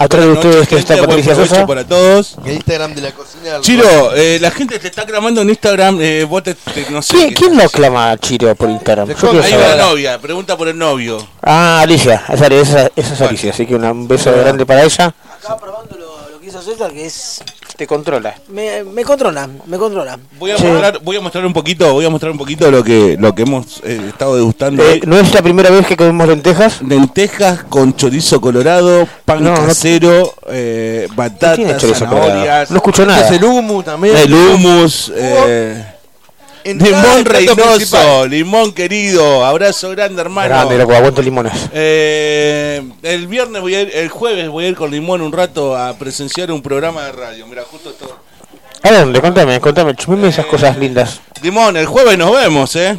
Atrás 0.00 0.24
de 0.26 0.30
ustedes 0.30 0.72
está 0.72 0.96
Patricia 0.96 1.34
Sosa. 1.34 1.66
para 1.66 1.84
todos. 1.84 2.36
El 2.46 2.52
Instagram 2.52 2.94
de 2.94 3.00
la 3.00 3.10
cocina 3.10 3.42
del 3.44 3.52
rock. 3.54 3.62
Chiro, 3.64 4.14
eh, 4.14 4.38
la 4.40 4.52
gente 4.52 4.78
te 4.78 4.86
está 4.86 5.04
clamando 5.04 5.40
en 5.42 5.48
Instagram. 5.50 5.98
Eh, 6.00 6.24
vos 6.24 6.44
te, 6.44 6.54
te- 6.54 6.88
no 6.90 7.02
sé. 7.02 7.16
¿Quién, 7.16 7.34
quién 7.34 7.56
lo 7.58 7.68
clama 7.68 8.12
a 8.12 8.16
Chiro 8.16 8.54
por 8.54 8.70
Instagram? 8.70 9.08
Saber. 9.16 9.76
la 9.76 9.76
novia, 9.88 10.16
pregunta 10.20 10.56
por 10.56 10.68
el 10.68 10.78
novio. 10.78 11.26
Ah, 11.42 11.80
Alicia, 11.80 12.22
esa, 12.32 12.46
esa, 12.46 12.90
esa 12.94 13.14
es 13.14 13.20
Alicia, 13.20 13.50
así 13.50 13.66
que 13.66 13.74
una- 13.74 13.90
un 13.90 14.06
beso 14.06 14.30
grande 14.32 14.64
para 14.64 14.84
ella. 14.84 15.12
Lo 15.48 16.07
que 16.50 16.94
que 16.94 17.06
es... 17.06 17.42
Te 17.76 17.86
controla. 17.86 18.34
Me, 18.48 18.82
me 18.82 19.04
controla, 19.04 19.48
me 19.66 19.78
controla. 19.78 20.18
Voy 20.38 20.50
a, 20.50 20.58
mostrar, 20.58 21.00
voy 21.02 21.16
a 21.16 21.20
mostrar 21.20 21.46
un 21.46 21.52
poquito, 21.52 21.92
voy 21.92 22.04
a 22.04 22.10
mostrar 22.10 22.32
un 22.32 22.38
poquito 22.38 22.70
lo 22.70 22.82
que 22.82 23.16
lo 23.18 23.34
que 23.34 23.42
hemos 23.42 23.80
eh, 23.84 24.00
estado 24.08 24.34
degustando 24.34 24.82
Eh. 24.82 25.00
¿No 25.06 25.16
es 25.16 25.32
la 25.32 25.42
primera 25.42 25.70
vez 25.70 25.86
que 25.86 25.96
comemos 25.96 26.26
lentejas? 26.26 26.82
Lentejas 26.82 27.62
con 27.64 27.94
chorizo 27.94 28.40
colorado, 28.40 29.06
pan 29.24 29.44
No, 29.44 29.54
no- 29.54 29.66
casero, 29.66 30.34
eh, 30.48 31.06
batatas, 31.14 31.80
chorizo 31.80 32.06
colorado? 32.06 32.30
zanahorias. 32.30 32.70
No 32.72 32.76
escucho 32.78 33.06
nada. 33.06 33.24
Es 33.26 33.30
el 33.30 33.44
humo 33.44 33.84
también. 33.84 34.16
El 34.16 34.34
hummus, 34.34 35.12
eh, 35.14 35.84
Entrada 36.64 37.16
limón 37.16 37.24
principal. 37.24 38.30
limón 38.30 38.72
querido, 38.72 39.44
abrazo 39.44 39.90
grande 39.90 40.20
hermano. 40.20 40.48
Grande, 40.48 40.78
loco, 40.78 40.94
aguanto 40.94 41.22
limones. 41.22 41.52
Eh, 41.72 42.82
el 43.02 43.26
viernes 43.26 43.62
voy 43.62 43.74
a 43.74 43.82
ir, 43.82 43.90
el 43.94 44.08
jueves 44.08 44.48
voy 44.48 44.64
a 44.64 44.68
ir 44.68 44.76
con 44.76 44.90
Limón 44.90 45.20
un 45.20 45.32
rato 45.32 45.76
a 45.76 45.94
presenciar 45.94 46.50
un 46.50 46.62
programa 46.62 47.04
de 47.04 47.12
radio. 47.12 47.46
Mira, 47.46 47.62
justo 47.62 47.90
esto. 47.90 48.16
¿A 48.82 48.92
dónde? 48.92 49.20
Contame, 49.20 49.60
contame, 49.60 49.94
chumime 49.94 50.28
esas 50.28 50.46
cosas 50.46 50.76
lindas. 50.78 51.20
Limón, 51.42 51.76
el 51.76 51.86
jueves 51.86 52.16
nos 52.16 52.32
vemos, 52.32 52.74
¿eh? 52.76 52.96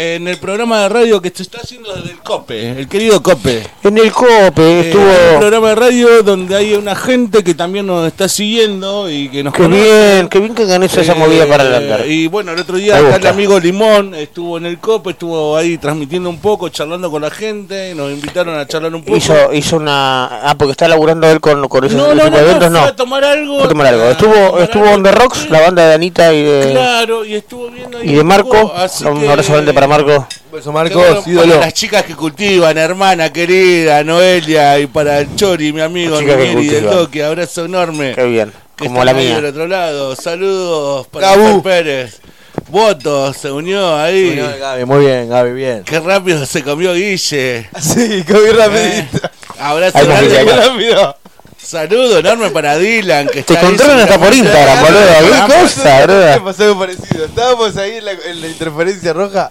En 0.00 0.28
el 0.28 0.36
programa 0.38 0.82
de 0.82 0.88
radio 0.90 1.20
que 1.20 1.32
se 1.34 1.42
está 1.42 1.58
haciendo 1.60 1.92
desde 1.92 2.12
el 2.12 2.18
COPE, 2.20 2.70
el 2.78 2.86
querido 2.88 3.20
COPE. 3.20 3.66
En 3.82 3.98
el 3.98 4.12
COPE 4.12 4.62
Eh, 4.62 4.80
estuvo... 4.82 5.02
un 5.32 5.38
programa 5.40 5.70
de 5.70 5.74
radio 5.74 6.22
donde 6.22 6.54
hay 6.54 6.74
una 6.74 6.94
gente 6.94 7.42
que 7.42 7.52
también 7.54 7.84
nos 7.84 8.06
está 8.06 8.28
siguiendo 8.28 9.10
y 9.10 9.28
que 9.28 9.42
nos 9.42 9.52
Qué 9.52 9.62
conoce. 9.64 9.82
bien, 9.82 10.28
qué 10.28 10.38
bien 10.38 10.54
que 10.54 10.66
ganes 10.66 10.96
esa 10.96 11.14
Eh, 11.14 11.16
movida 11.16 11.46
para 11.48 11.64
el 11.64 11.74
andar. 11.74 12.06
Y 12.06 12.28
bueno, 12.28 12.52
el 12.52 12.60
otro 12.60 12.76
día 12.76 12.96
acá 12.96 13.16
el 13.16 13.26
amigo 13.26 13.58
Limón 13.58 14.14
estuvo 14.14 14.56
en 14.56 14.66
el 14.66 14.78
COPE, 14.78 15.10
estuvo 15.10 15.56
ahí 15.56 15.78
transmitiendo 15.78 16.30
un 16.30 16.38
poco, 16.38 16.68
charlando 16.68 17.10
con 17.10 17.20
la 17.22 17.30
gente, 17.30 17.92
nos 17.96 18.12
invitaron 18.12 18.56
a 18.56 18.68
charlar 18.68 18.94
un 18.94 19.02
poco. 19.02 19.16
Hizo, 19.16 19.52
hizo 19.52 19.78
una... 19.78 20.26
Ah, 20.48 20.54
porque 20.56 20.70
está 20.70 20.86
laburando 20.86 21.28
él 21.28 21.40
con, 21.40 21.66
con 21.66 21.84
esos, 21.84 21.96
No, 21.98 22.14
no, 22.14 22.30
no, 22.30 22.38
eventos, 22.38 22.68
fue 22.68 22.70
no. 22.70 22.84
a 22.84 22.94
tomar 22.94 23.24
algo. 23.24 23.56
Fue 23.56 23.64
a 23.64 23.68
tomar 23.68 23.86
algo. 23.88 24.04
Estuvo, 24.04 24.32
tomar 24.32 24.62
estuvo 24.62 24.84
algo. 24.84 24.94
on 24.94 25.02
the 25.02 25.10
rocks, 25.10 25.50
la 25.50 25.60
banda 25.60 25.88
de 25.88 25.94
Anita 25.94 26.32
y 26.32 26.44
de, 26.44 26.68
Claro, 26.70 27.24
y 27.24 27.34
estuvo 27.34 27.68
viendo 27.68 27.98
ahí 27.98 28.10
y 28.10 28.14
de 28.14 28.22
Marco. 28.22 28.50
poco, 28.50 28.74
así 28.76 29.04
Un 29.04 29.28
abrazo 29.28 29.54
grande 29.54 29.72
para 29.74 29.87
Marco. 29.88 30.28
Beso 30.52 30.70
Qué 30.70 30.74
Marcos, 30.74 30.94
bueno 30.94 31.22
ídolo. 31.26 31.54
Para 31.54 31.66
las 31.66 31.74
chicas 31.74 32.04
que 32.04 32.14
cultivan, 32.14 32.78
hermana 32.78 33.32
querida, 33.32 34.02
Noelia, 34.04 34.78
y 34.78 34.86
para 34.86 35.20
el 35.20 35.34
Chori, 35.36 35.72
mi 35.72 35.80
amigo 35.80 36.20
y 36.20 36.24
del. 36.24 36.86
Toque, 36.88 37.24
abrazo 37.24 37.64
enorme. 37.64 38.14
Qué 38.14 38.24
bien, 38.24 38.52
que 38.76 38.86
como 38.86 39.04
la 39.04 39.12
mía. 39.12 39.36
del 39.36 39.46
otro 39.46 39.66
lado, 39.66 40.14
saludos 40.16 41.06
para 41.08 41.36
Gabu. 41.36 41.62
Pérez. 41.62 42.20
Votos, 42.68 43.36
se 43.36 43.50
unió 43.50 43.96
ahí. 43.96 44.24
Muy 44.24 44.34
bien, 44.34 44.60
Gaby, 44.60 44.84
muy 44.84 44.98
bien, 45.04 45.28
Gaby, 45.28 45.52
bien. 45.52 45.84
Qué 45.84 46.00
rápido 46.00 46.44
se 46.44 46.62
comió 46.62 46.92
Guille. 46.92 47.68
Sí, 47.80 48.24
comí 48.26 48.50
rapidito. 48.50 49.28
Abrazo 49.58 49.98
Hay 49.98 50.06
más 50.08 50.28
grande. 50.28 50.56
Rápido. 50.56 51.16
Saludo 51.56 52.18
enorme 52.18 52.50
para 52.50 52.78
Dylan. 52.78 53.26
Que 53.26 53.42
Te 53.42 53.54
está 53.54 53.60
ahí 53.60 53.66
controlan 53.66 54.00
hasta 54.00 54.18
por. 54.18 54.34
Instagram, 54.34 54.80
boludo. 54.80 55.46
¿Qué 55.46 55.52
cosa, 55.62 56.00
boludo? 56.06 56.44
pasó 56.44 56.62
algo 56.64 56.78
parecido. 56.78 57.24
Estábamos 57.24 57.76
ahí 57.76 57.96
en 57.96 58.04
la, 58.04 58.12
en 58.12 58.40
la 58.40 58.48
interferencia 58.48 59.12
roja. 59.12 59.50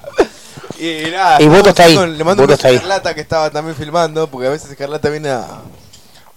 Y 0.80 1.10
nada. 1.12 1.42
Y 1.42 1.48
Boto 1.48 1.70
estábamos 1.70 1.70
está 1.70 1.84
ahí, 1.84 1.96
con- 1.96 2.18
le 2.18 2.24
mando 2.24 2.44
Boto 2.44 2.52
un 2.54 2.56
está 2.56 2.68
ahí. 2.68 2.74
beso 2.76 2.84
a 2.84 2.88
Escarlata 2.88 3.16
que 3.16 3.22
estaba 3.22 3.50
también 3.50 3.76
filmando. 3.76 4.28
Porque 4.28 4.48
a 4.48 4.52
veces 4.52 4.70
Escarlata 4.72 5.10
viene 5.10 5.30
a. 5.30 5.46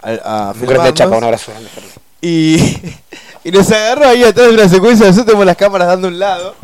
a, 0.03 0.49
a 0.49 0.53
Un 0.53 0.67
grande 0.67 0.95
chapa, 0.95 1.17
un 1.17 1.25
abrazo 1.25 1.51
grande. 1.53 1.69
Y, 2.23 2.57
y 3.45 3.51
nos 3.51 3.71
agarró 3.71 4.09
ahí 4.09 4.23
atrás 4.25 4.49
de 4.49 4.55
una 4.55 4.69
secuencia. 4.69 5.07
Nosotros 5.07 5.27
tenemos 5.27 5.47
las 5.47 5.57
cámaras 5.57 5.89
dando 5.89 6.09
un 6.09 6.19
lado. 6.19 6.55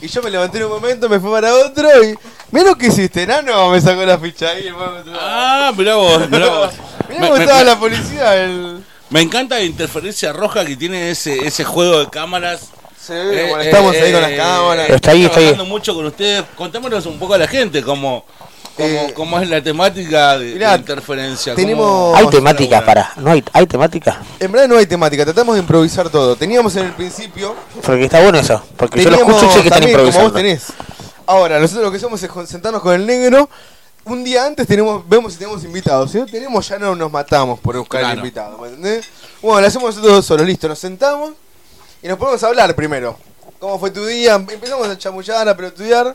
Y 0.00 0.08
yo 0.08 0.20
me 0.20 0.30
levanté 0.30 0.58
en 0.58 0.64
un 0.64 0.70
momento, 0.70 1.08
me 1.08 1.20
fui 1.20 1.30
para 1.30 1.54
otro 1.54 1.88
y. 2.04 2.16
Mira 2.50 2.66
lo 2.70 2.76
que 2.76 2.86
hiciste, 2.88 3.26
nano. 3.26 3.70
Me 3.70 3.80
sacó 3.80 4.04
la 4.04 4.18
ficha 4.18 4.50
ahí. 4.50 4.66
Ah, 5.18 5.72
mirá 5.76 5.94
vos, 5.94 6.28
mirá 6.28 6.48
vos. 6.48 6.70
Mirá 7.08 7.20
Me- 7.20 7.26
cómo 7.28 7.38
me- 7.38 7.44
estaba 7.44 7.58
me- 7.60 7.64
la 7.66 7.78
policía. 7.78 8.36
El... 8.44 8.84
Me 9.10 9.20
encanta 9.20 9.56
la 9.56 9.62
interferencia 9.62 10.32
roja 10.32 10.64
que 10.64 10.74
tiene 10.76 11.10
ese, 11.10 11.46
ese 11.46 11.64
juego 11.64 12.00
de 12.00 12.08
cámaras. 12.10 12.70
Sí, 13.04 13.12
bueno, 13.14 13.60
estamos 13.60 13.96
ahí 13.96 14.12
con 14.12 14.22
las 14.22 14.30
cámaras. 14.32 14.90
Está 14.90 15.10
ahí, 15.10 15.24
está 15.24 15.38
ahí. 15.38 15.46
trabajando 15.46 15.64
mucho 15.64 15.94
con 15.94 16.06
ustedes. 16.06 16.44
Contámonos 16.56 17.04
un 17.06 17.18
poco 17.18 17.34
a 17.34 17.38
la 17.38 17.48
gente 17.48 17.82
cómo, 17.82 18.24
cómo, 18.76 19.12
cómo 19.14 19.40
es 19.40 19.48
la 19.48 19.60
temática 19.60 20.38
de, 20.38 20.52
interferencia. 20.78 21.54
tenemos- 21.56 21.84
cómo- 21.84 22.14
Hay 22.14 22.20
cómo 22.24 22.30
se 22.30 22.36
temática 22.38 22.76
elabora. 22.78 22.86
para. 23.14 23.22
No 23.24 23.30
hay, 23.32 23.42
hay 23.52 23.66
temática. 23.66 24.22
En 24.38 24.52
verdad 24.52 24.68
no 24.68 24.76
hay 24.78 24.86
temática, 24.86 25.24
tratamos 25.24 25.56
de 25.56 25.62
improvisar 25.62 26.10
todo. 26.10 26.36
Teníamos 26.36 26.76
en 26.76 26.86
el 26.86 26.92
principio. 26.92 27.56
Porque 27.84 28.04
está 28.04 28.20
bueno 28.22 28.38
eso. 28.38 28.62
Porque 28.76 29.02
yo 29.02 29.10
lo 29.10 29.16
teníamos 29.16 29.42
escucho 29.42 29.52
y 29.52 29.56
sé 29.56 29.62
que 29.62 29.68
están 29.68 29.80
también, 29.80 29.98
como 29.98 30.06
improvisando. 30.08 30.30
vos 30.32 30.40
tenés. 30.40 30.66
Ahora, 31.26 31.58
nosotros 31.58 31.84
lo 31.86 31.90
que 31.90 31.96
hacemos 31.96 32.22
es 32.22 32.30
sentarnos 32.48 32.82
con 32.82 32.94
el 32.94 33.04
negro. 33.04 33.48
Un 34.04 34.22
día 34.24 34.46
antes 34.46 34.66
tenemos, 34.66 35.08
vemos 35.08 35.32
si 35.32 35.38
tenemos 35.40 35.64
invitados. 35.64 36.10
Si 36.12 36.18
no 36.18 36.26
tenemos, 36.26 36.68
ya 36.68 36.78
no 36.78 36.94
nos 36.94 37.10
matamos 37.10 37.58
por 37.58 37.76
buscar 37.78 38.04
el 38.04 38.18
invitado. 38.18 38.58
¿me 38.58 38.68
entendés? 38.68 39.06
Bueno, 39.40 39.60
lo 39.60 39.66
hacemos 39.66 39.88
nosotros 39.96 40.16
dos 40.16 40.26
solos, 40.26 40.46
listo. 40.46 40.68
Nos 40.68 40.78
sentamos 40.78 41.32
y 42.02 42.08
nos 42.08 42.18
ponemos 42.18 42.42
a 42.42 42.48
hablar 42.48 42.74
primero. 42.74 43.16
¿Cómo 43.58 43.78
fue 43.78 43.90
tu 43.90 44.04
día? 44.04 44.34
Empezamos 44.34 44.88
a 44.88 44.98
chamullar, 44.98 45.48
a 45.48 45.56
pelotudear. 45.56 46.14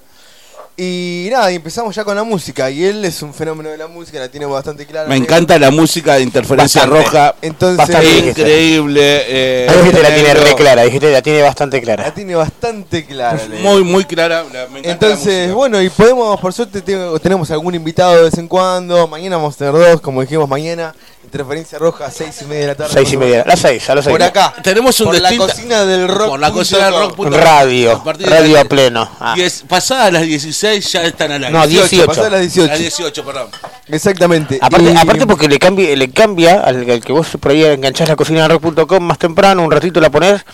Y 0.80 1.30
nada, 1.32 1.52
y 1.52 1.56
empezamos 1.56 1.96
ya 1.96 2.04
con 2.04 2.16
la 2.16 2.24
música. 2.24 2.70
Y 2.70 2.84
él 2.86 3.04
es 3.04 3.24
un 3.24 3.34
fenómeno 3.34 3.70
de 3.70 3.78
la 3.78 3.88
música, 3.88 4.20
la 4.20 4.30
tiene 4.30 4.46
bastante 4.46 4.86
clara. 4.86 5.10
Me 5.10 5.16
encanta 5.16 5.58
la 5.58 5.72
música 5.72 6.16
de 6.16 6.22
interferencia 6.22 6.82
Bastante. 6.86 7.04
roja. 7.10 7.36
Entonces, 7.42 7.78
Bastante. 7.78 8.18
Increíble. 8.30 9.02
eh, 9.28 9.68
Ahí 9.70 9.78
dijiste 9.78 10.04
la 10.04 10.14
tiene 10.14 10.34
re 10.36 10.54
clara, 10.56 10.84
dijiste 10.84 11.12
la 11.12 11.22
tiene 11.24 11.42
bastante 11.42 11.78
la 11.78 11.84
clara. 11.84 12.14
tiene 12.14 12.36
bastante 12.36 13.06
clara. 13.08 13.42
Muy, 13.64 13.84
muy 13.84 14.06
clara. 14.06 14.44
la- 14.54 14.68
me 14.68 14.82
la 14.84 14.92
Entonces, 14.92 15.52
bueno, 15.52 15.82
y 15.82 15.90
podemos, 15.90 16.40
por 16.40 16.54
suerte, 16.54 16.82
tengo- 16.82 17.18
tenemos 17.20 17.50
algún 17.50 17.74
invitado 17.74 18.16
de 18.16 18.24
vez 18.24 18.38
en 18.38 18.48
cuando. 18.48 19.08
Mañana 19.08 19.38
vamos 19.38 19.56
a 19.56 19.58
tener 19.58 19.74
dos, 19.74 20.00
como 20.02 20.22
dijimos 20.22 20.48
mañana. 20.48 20.94
Interferencia 21.28 21.78
roja, 21.78 22.10
seis 22.10 22.42
y 22.42 22.46
media 22.46 22.62
de 22.62 22.68
la 22.68 22.76
tarde. 22.76 22.94
Seis 22.94 23.12
y 23.12 23.18
media. 23.18 23.44
Las 23.46 23.60
seis, 23.60 23.90
a 23.90 23.96
las 23.96 24.06
seis. 24.06 24.14
Por 24.14 24.24
acá. 24.24 24.54
Tenemos 24.64 24.98
un 25.02 25.08
por 25.08 25.20
la 25.20 25.30
distinta- 25.30 25.54
cocina 25.54 25.86
del 25.86 26.08
rock. 26.08 26.30
Por 26.30 26.40
la 26.40 26.52
cocina 26.54 26.86
del 26.86 26.94
rock. 26.94 27.16
punto- 27.16 27.38
Radio. 27.38 27.92
a 27.98 28.04
partir 28.04 28.28
de 28.30 28.34
Radio 28.34 28.54
las 28.56 28.66
a 28.66 28.70
pleno. 28.70 29.10
Ah. 29.20 29.34
diez- 29.36 29.64
pasadas 29.68 30.14
las 30.14 30.22
16 30.24 30.90
ya 30.90 31.04
están 31.04 31.34
al 31.34 31.44
aire. 31.44 31.58
No, 31.60 31.68
18. 31.68 32.06
Pasadas 32.06 32.32
las 32.32 32.42
18. 32.42 32.68
Las 32.70 32.80
18, 32.80 33.26
perdón. 33.26 33.48
Exactamente. 33.90 34.58
Aparte, 34.62 34.92
Y- 34.94 34.96
aparte 34.96 35.28
porque 35.28 35.50
le 35.50 35.60
cambia, 35.60 35.94
le 35.98 36.10
cambia 36.12 36.62
al, 36.62 36.90
al 36.90 37.02
que 37.04 37.12
vos 37.12 37.28
por 37.40 37.52
ahí 37.52 37.64
enganchás 37.66 38.08
la 38.08 38.16
cocina 38.16 38.44
de 38.44 38.48
rock.com 38.48 39.04
más 39.04 39.18
temprano, 39.20 39.64
un 39.64 39.72
ratito 39.72 40.00
la 40.00 40.10
ponés, 40.10 40.46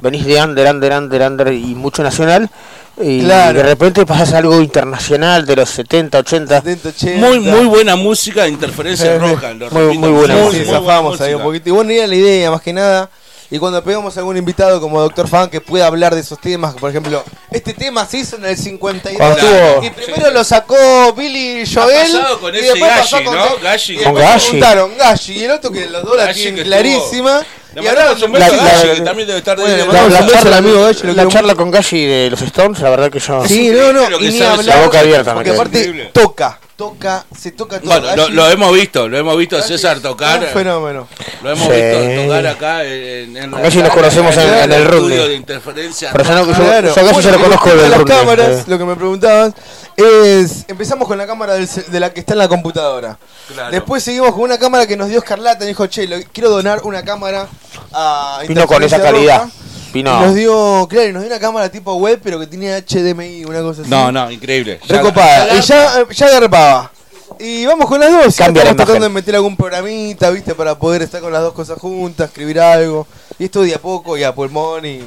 venís 0.00 0.24
de 0.24 0.40
under, 0.40 0.70
under, 0.72 0.92
under, 0.92 1.22
under 1.22 1.52
y 1.52 1.74
mucho 1.74 2.04
nacional, 2.04 2.48
y 2.98 3.20
Claro. 3.20 3.58
de 3.58 3.62
repente 3.64 4.04
pasás 4.06 4.32
a 4.34 4.38
algo 4.38 4.60
internacional 4.60 5.46
de 5.46 5.56
los 5.56 5.70
70, 5.70 6.18
80. 6.18 6.56
70, 6.62 6.88
80. 6.90 7.26
Muy, 7.26 7.40
muy 7.40 7.64
buena 7.66 7.96
música 7.96 8.46
interferencia 8.48 9.18
roja. 9.18 9.52
lo 9.54 9.70
Muy- 9.70 9.98
muy 9.98 10.10
buena 10.10 10.34
Sí, 10.36 10.40
música. 10.42 10.70
zafamos 10.72 11.20
ahí 11.20 11.34
un 11.34 11.42
poquito. 11.42 11.68
Y 11.68 11.72
bueno, 11.72 11.90
era 11.90 12.06
la 12.06 12.14
idea, 12.14 12.50
más 12.50 12.60
que 12.62 12.72
nada. 12.72 13.08
Y 13.52 13.58
cuando 13.58 13.82
pegamos 13.82 14.16
a 14.16 14.20
algún 14.20 14.36
invitado 14.36 14.80
como 14.80 15.00
Doctor 15.00 15.26
Fan 15.26 15.50
que 15.50 15.60
pueda 15.60 15.84
hablar 15.88 16.14
de 16.14 16.20
esos 16.20 16.40
temas, 16.40 16.72
por 16.74 16.88
ejemplo, 16.88 17.24
este 17.50 17.74
tema 17.74 18.06
se 18.06 18.18
hizo 18.18 18.36
en 18.36 18.44
el 18.44 18.56
52 18.56 19.16
Cuando 19.18 19.38
estuvo- 19.38 19.84
y 19.84 19.90
primero 19.90 20.30
lo 20.30 20.44
sacó 20.44 21.12
Billy 21.16 21.64
Joel 21.66 22.12
con 22.40 22.54
y 22.54 22.58
ese 22.58 22.66
después 22.68 22.92
pasó 22.92 23.16
Gashi, 23.16 23.24
con, 23.24 23.34
¿no? 23.36 23.44
Gashi. 23.60 23.92
y 23.94 24.04
Con 24.04 24.14
Gashi. 24.14 24.50
preguntaron 24.50 24.90
Gashi 24.96 25.32
y 25.32 25.44
el 25.44 25.50
otro 25.50 25.72
que 25.72 25.86
los 25.88 26.04
dos 26.04 26.16
la 26.16 26.32
tienen 26.32 26.62
clarísima. 26.64 27.42
Le 27.74 27.82
Y 27.82 27.86
ahora 27.86 28.00
mandamos 28.06 28.22
un 28.24 28.32
La- 28.32 28.38
beso 28.50 28.52
a 28.60 28.64
la- 28.64 28.70
Gashi, 28.72 28.88
que 28.96 29.00
también 29.02 29.26
debe 29.28 29.38
estar 29.38 29.56
de 29.56 29.62
Bueno, 29.62 29.76
de- 29.76 29.80
le 29.82 29.86
La, 29.86 29.92
mandamos 29.92 30.12
la 30.12 30.20
un 30.20 30.26
beso 30.26 30.36
al 30.38 30.42
charla, 30.42 30.56
amigo 30.58 30.82
Gashi, 30.84 31.00
lo 31.02 31.06
la 31.08 31.14
quiero 31.14 31.30
charla 31.30 31.54
con 31.54 31.70
Gashi 31.70 32.06
de 32.06 32.30
los 32.30 32.42
Stones, 32.42 32.80
la 32.80 32.90
verdad 32.90 33.10
que 33.10 33.18
yo. 33.20 33.46
Sí, 33.46 33.70
no, 33.70 33.92
no, 33.92 34.20
y 34.20 34.28
ni 34.30 34.40
hablar. 34.42 34.64
la 34.64 34.84
boca 34.84 35.00
abierta, 35.00 35.34
Porque 35.34 35.50
aparte 35.50 36.10
toca, 36.12 36.58
toca, 36.80 37.26
se 37.38 37.52
toca 37.52 37.78
todo. 37.78 37.90
Bueno, 38.00 38.28
lo, 38.30 38.48
hemos 38.50 38.72
visto, 38.72 39.06
lo 39.06 39.18
hemos 39.18 39.36
visto 39.36 39.58
a 39.58 39.60
César 39.62 40.00
tocar. 40.00 40.40
un 40.40 40.46
fenómeno. 40.46 41.06
Lo 41.42 41.50
hemos 41.50 41.66
Sí. 41.68 41.72
visto 41.74 42.22
tocar 42.24 42.46
acá 42.46 42.84
en, 42.84 43.36
en 43.36 43.50
Con 43.50 43.60
Gashi 43.62 43.78
nos 43.82 43.90
conocemos 43.90 44.34
en- 44.38 44.48
en 44.48 44.72
el 44.72 44.82
estudio 44.84 44.98
rugby. 45.18 45.28
de 45.28 45.34
interferencia. 45.34 46.08
Pero 46.12 46.24
yo 46.24 46.34
no- 46.34 46.46
yo- 46.46 46.54
Claro. 46.54 46.94
yo 46.94 47.00
a 47.00 47.04
Gashi 47.04 47.22
se 47.22 47.30
lo 47.32 47.38
Bueno, 47.38 47.44
conozco 47.56 47.68
y 47.68 47.80
del 47.82 47.90
las 47.90 47.98
rugby, 48.00 48.10
cámaras, 48.10 48.66
lo 48.68 48.78
que 48.78 48.84
me 48.86 48.96
preguntabas, 48.96 49.52
es 49.96 50.64
empezamos 50.68 51.06
con 51.06 51.18
la 51.18 51.26
cámara 51.26 51.54
del 51.54 51.68
de 51.68 52.00
la 52.00 52.12
que 52.14 52.20
está 52.20 52.32
en 52.32 52.38
la 52.38 52.48
computadora. 52.48 53.18
Claro. 53.52 53.70
Después 53.70 54.02
seguimos 54.02 54.32
con 54.32 54.40
una 54.40 54.58
cámara 54.58 54.86
que 54.86 54.96
nos 54.96 55.08
dio 55.10 55.18
Escarlata, 55.18 55.66
dijo, 55.66 55.86
"Che, 55.86 56.06
lo- 56.08 56.16
quiero 56.32 56.48
donar 56.48 56.80
una 56.84 57.02
cámara 57.04 57.46
a 57.92 58.40
Vino 58.48 58.66
con 58.66 58.82
esa 58.82 59.02
calidad. 59.02 59.42
Roja". 59.42 59.50
Y 59.92 60.02
nos 60.02 60.34
dio, 60.34 60.86
claro, 60.88 61.08
y 61.08 61.12
nos 61.12 61.22
dio 61.22 61.30
una 61.30 61.40
cámara 61.40 61.68
tipo 61.68 61.94
web, 61.96 62.20
pero 62.22 62.38
que 62.38 62.46
tenía 62.46 62.78
HDMI, 62.78 63.44
una 63.44 63.60
cosa 63.62 63.82
así. 63.82 63.90
No, 63.90 64.10
no, 64.12 64.30
increíble. 64.30 64.80
Recopada. 64.88 65.56
Y 65.56 65.60
ya, 65.62 66.06
ya 66.10 66.26
agarraba. 66.26 66.90
Y 67.38 67.64
vamos 67.64 67.86
con 67.86 67.98
las 68.00 68.10
dos. 68.12 68.36
Cambia 68.36 68.64
la 68.64 68.70
Estamos 68.70 68.86
tratando 68.86 69.08
de 69.08 69.14
meter 69.14 69.34
algún 69.36 69.56
programita, 69.56 70.28
¿viste? 70.30 70.54
Para 70.54 70.78
poder 70.78 71.02
estar 71.02 71.20
con 71.22 71.32
las 71.32 71.40
dos 71.42 71.54
cosas 71.54 71.78
juntas, 71.78 72.28
escribir 72.28 72.60
algo. 72.60 73.06
Y 73.38 73.44
esto 73.44 73.62
de 73.62 73.74
a 73.74 73.78
poco 73.78 74.16
y 74.18 74.24
a 74.24 74.34
pulmón 74.34 74.84
y. 74.84 75.00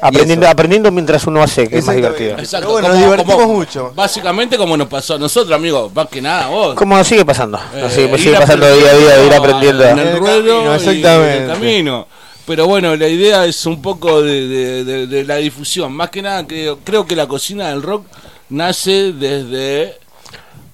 Aprendiendo, 0.00 0.88
y 0.88 0.90
mientras 0.92 1.26
uno 1.26 1.42
hace, 1.42 1.68
que 1.68 1.78
es 1.78 1.84
más 1.86 1.94
divertido. 1.96 2.38
Exacto, 2.38 2.66
Pero 2.68 2.72
bueno, 2.72 2.88
como- 2.88 2.94
nos 3.00 3.04
divertimos 3.04 3.42
como- 3.42 3.54
mucho. 3.54 3.92
Básicamente 3.94 4.56
como 4.58 4.76
nos 4.76 4.88
pasó 4.88 5.14
a 5.14 5.18
nosotros, 5.18 5.54
amigo. 5.54 5.90
Más 5.94 6.08
que 6.08 6.20
nada, 6.20 6.48
vos. 6.48 6.74
Como 6.74 6.96
nos 6.96 7.06
sigue 7.06 7.24
pasando. 7.24 7.58
Nos 7.74 7.92
Eh, 7.92 7.94
sigue, 7.94 8.06
me 8.08 8.14
ir 8.14 8.18
sigue 8.20 8.36
pasando 8.36 8.74
día 8.74 8.90
a 8.90 8.94
día, 8.94 9.16
de 9.16 9.26
ir 9.26 9.34
aprendiendo. 9.34 9.84
En 9.84 9.98
el 9.98 10.18
ruedo 10.18 10.36
camino, 10.36 10.62
y 10.62 10.66
en 10.66 10.72
exactamente. 10.74 11.44
el 11.44 11.48
camino. 11.52 12.06
Pero 12.46 12.66
bueno, 12.66 12.94
la 12.96 13.08
idea 13.08 13.46
es 13.46 13.64
un 13.64 13.80
poco 13.80 14.20
de, 14.22 14.46
de- 14.48 14.84
de- 14.84 15.06
de 15.06 15.24
la 15.24 15.36
difusión. 15.36 15.92
Más 15.92 16.10
que 16.10 16.20
nada, 16.22 16.46
creo, 16.46 16.78
creo 16.84 17.06
que 17.06 17.16
la 17.16 17.26
cocina 17.26 17.68
del 17.70 17.82
rock 17.82 18.06
nace 18.50 19.12
desde 19.12 19.98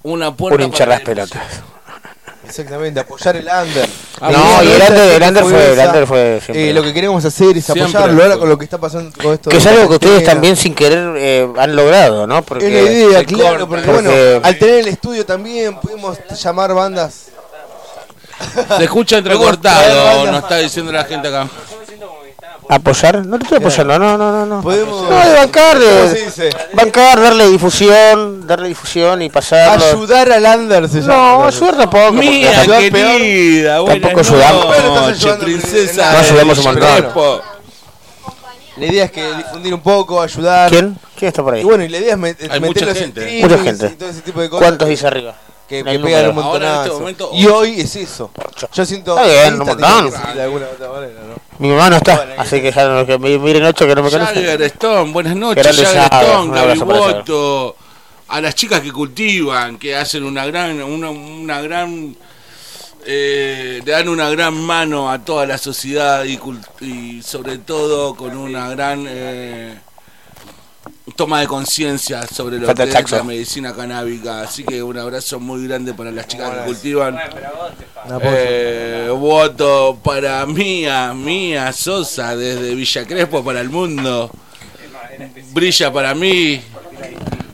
una 0.03 0.35
puerta. 0.35 0.57
Por 0.57 0.65
hinchar 0.65 0.89
las 0.89 0.99
la 1.01 1.05
pelotas. 1.05 1.43
Exactamente, 2.45 2.99
apoyar 2.99 3.37
el 3.37 3.45
under. 3.47 3.89
Ah, 4.21 4.33
No, 4.33 4.63
y 4.65 4.73
el 4.73 4.83
under, 4.83 5.23
el 5.23 5.29
under 5.29 5.45
fue, 5.45 5.73
el 5.73 5.79
under 5.79 6.07
fue 6.09 6.41
siempre. 6.45 6.71
Eh, 6.71 6.75
lo 6.75 6.83
que 6.83 6.93
queremos 6.93 7.25
hacer 7.25 7.57
es 7.57 7.65
Siempre. 7.65 7.85
apoyarlo 7.85 8.23
ahora 8.25 8.37
con 8.39 8.49
lo 8.49 8.59
que 8.59 8.65
está 8.65 8.79
pasando 8.79 9.13
con 9.23 9.35
esto. 9.35 9.51
que 9.51 9.57
es 9.59 9.67
algo 9.67 9.89
que 9.89 9.95
ustedes 9.95 10.25
también 10.25 10.57
sin 10.57 10.75
querer 10.75 11.15
eh, 11.17 11.49
han 11.57 11.77
logrado, 11.77 12.27
¿no? 12.27 12.43
Porque 12.43 12.67
Es 12.67 12.73
la 12.85 12.91
idea, 12.91 13.25
claro, 13.25 13.69
Porque- 13.69 13.89
bueno, 13.89 14.11
al 14.43 14.59
tener 14.59 14.81
el 14.81 14.89
estudio 14.89 15.25
también 15.25 15.77
pudimos 15.79 16.19
llamar 16.43 16.75
bandas. 16.75 17.27
Se 18.77 18.85
escucha 18.85 19.19
entrecortado, 19.19 20.27
nos 20.27 20.43
está 20.43 20.57
diciendo 20.59 20.93
la 20.93 21.05
gente 21.05 21.29
acá. 21.29 21.47
apoyar, 22.69 23.27
no 23.27 23.37
te 23.39 23.45
estoy 23.45 23.59
apoyando, 23.59 23.99
no, 23.99 24.17
no, 24.17 24.33
no, 24.33 24.47
no. 24.47 24.62
Podemos. 24.62 25.03
No, 25.11 25.29
de 25.29 25.35
bancar, 25.35 25.77
¿Cómo 25.77 26.09
se 26.09 26.15
de, 26.15 26.25
dice? 26.25 26.51
bancar, 26.73 27.21
darle 27.21 27.49
difusión, 27.49 28.47
darle 28.47 28.69
difusión 28.69 29.21
y 29.23 29.29
pasarlo. 29.29 29.85
Ayudar 29.85 30.31
al 30.33 30.61
under 30.61 30.89
se 30.89 31.01
llama. 31.01 31.15
No, 31.15 31.45
ayudar 31.47 31.77
tampoco. 31.77 32.12
Peor. 32.21 32.91
querida, 32.93 33.81
buenas 33.81 34.01
Tampoco 34.03 34.21
ayudamos. 34.21 34.79
Ayudando 35.09 35.45
princesa. 35.45 36.12
No 36.12 36.19
ayudamos 36.19 36.59
un 36.59 36.65
montón. 36.65 37.41
La 38.77 38.87
idea 38.87 39.05
es 39.05 39.11
que 39.11 39.35
difundir 39.35 39.75
un 39.75 39.81
poco, 39.81 40.23
ayudar. 40.23 40.71
¿Quién? 40.71 40.97
¿Quién 41.19 41.29
está 41.29 41.43
por 41.43 41.53
ahí? 41.53 41.61
Y 41.61 41.65
bueno, 41.65 41.85
y 41.85 41.89
la 41.89 41.99
idea 41.99 42.15
es 42.15 42.19
met- 42.19 42.37
Hay 42.51 42.61
meter 42.61 42.67
mucha 42.67 42.87
los 42.87 42.97
gente. 42.99 43.41
Mucha 43.43 43.59
gente. 43.59 43.87
y 43.93 43.97
todo 43.97 44.09
ese 44.09 44.21
tipo 44.23 44.41
de 44.41 44.49
cosas. 44.49 44.67
¿Cuántos 44.69 44.89
dice 44.89 45.07
arriba? 45.07 45.35
Que, 45.71 45.85
que 45.85 45.99
pegan 46.01 46.03
un 46.03 46.09
en 46.09 46.19
este 46.31 46.33
montonazo. 46.33 46.99
momento, 46.99 47.31
y 47.33 47.47
hoy 47.47 47.81
es 47.81 47.95
eso. 47.95 48.31
Yo 48.73 48.85
siento. 48.85 49.17
Está 49.17 49.29
bien, 49.29 49.53
un 49.61 49.67
montón. 49.69 50.11
de 50.35 50.43
alguna 50.43 50.67
otra 50.67 50.89
manera, 50.91 51.21
¿no? 51.29 51.35
Mi 51.61 51.69
mamá 51.69 51.91
no 51.91 51.97
está, 51.97 52.27
así 52.39 52.61
que 52.61 52.73
ya 52.73 52.89
no, 52.89 53.07
que 53.07 53.19
me- 53.19 53.39
miren 53.39 53.65
ocho 53.65 53.87
que 53.87 53.95
no 53.95 54.03
me 54.03 54.11
conocen. 54.11 54.35
Jagger 54.35 54.63
Stone, 54.63 55.13
buenas 55.13 55.37
noches, 55.37 55.65
Jagger 55.65 55.87
Stone, 56.13 56.53
Gaby. 56.59 56.79
Boto, 56.81 57.77
a 58.29 58.41
las 58.41 58.55
chicas 58.57 58.81
que 58.81 58.91
cultivan, 58.91 59.79
que 59.79 59.95
hacen 59.95 60.25
una 60.25 60.45
gran, 60.47 60.83
una, 60.83 61.11
una 61.11 61.61
gran, 61.61 62.17
eh, 63.07 63.81
le 63.85 63.93
dan 63.93 64.09
una 64.09 64.29
gran 64.31 64.55
mano 64.55 65.11
a 65.11 65.19
toda 65.25 65.47
la 65.47 65.57
sociedad 65.59 66.25
y, 66.25 66.39
y 66.85 67.23
sobre 67.23 67.59
todo 67.59 68.15
con 68.17 68.37
una 68.37 68.69
gran 68.71 69.05
eh, 69.09 69.79
toma 71.21 71.41
de 71.41 71.47
conciencia 71.47 72.27
sobre 72.27 72.59
lo 72.59 72.67
Falta 72.67 72.87
que 72.87 72.99
es 72.99 73.11
la 73.11 73.23
medicina 73.23 73.75
canábica. 73.75 74.41
Así 74.41 74.65
que 74.65 74.83
un 74.83 74.97
abrazo 74.97 75.39
muy 75.39 75.69
grande 75.69 75.93
para 75.93 76.11
las 76.11 76.27
chicas 76.27 76.51
que 76.51 76.65
cultivan. 76.65 77.19
Eh, 78.23 79.09
voto 79.11 79.99
para 80.03 80.47
Mía, 80.47 81.13
Mía 81.13 81.75
Sosa 81.75 82.35
desde 82.35 82.75
Villa 82.75 83.07
Crespo 83.07 83.45
para 83.45 83.61
el 83.61 83.69
mundo. 83.69 84.31
Brilla 85.53 85.93
para 85.93 86.15
mí. 86.15 86.59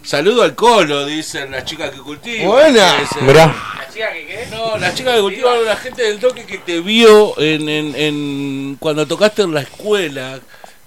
Saludo 0.05 0.45
al 0.45 0.55
colo, 0.55 1.05
dicen 1.05 1.51
las 1.51 1.65
chicas 1.65 1.91
que 1.91 1.99
cultivan. 1.99 2.47
Buena. 2.47 2.97
Que 2.99 3.03
es, 3.03 3.11
eh, 3.11 3.17
Mirá, 3.23 3.53
No, 4.53 4.79
las 4.79 4.95
chicas 4.95 5.17
que 5.17 5.21
cultivan, 5.23 5.65
la 5.65 5.75
gente 5.77 6.05
del 6.05 6.21
toque 6.21 6.45
que 6.47 6.59
te 6.59 6.79
vio 6.79 7.37
en, 7.41 7.69
en, 7.69 7.97
en- 7.97 8.77
cuando 8.79 9.05
tocaste 9.09 9.43
en 9.43 9.55
la 9.55 9.63
escuela, 9.63 10.39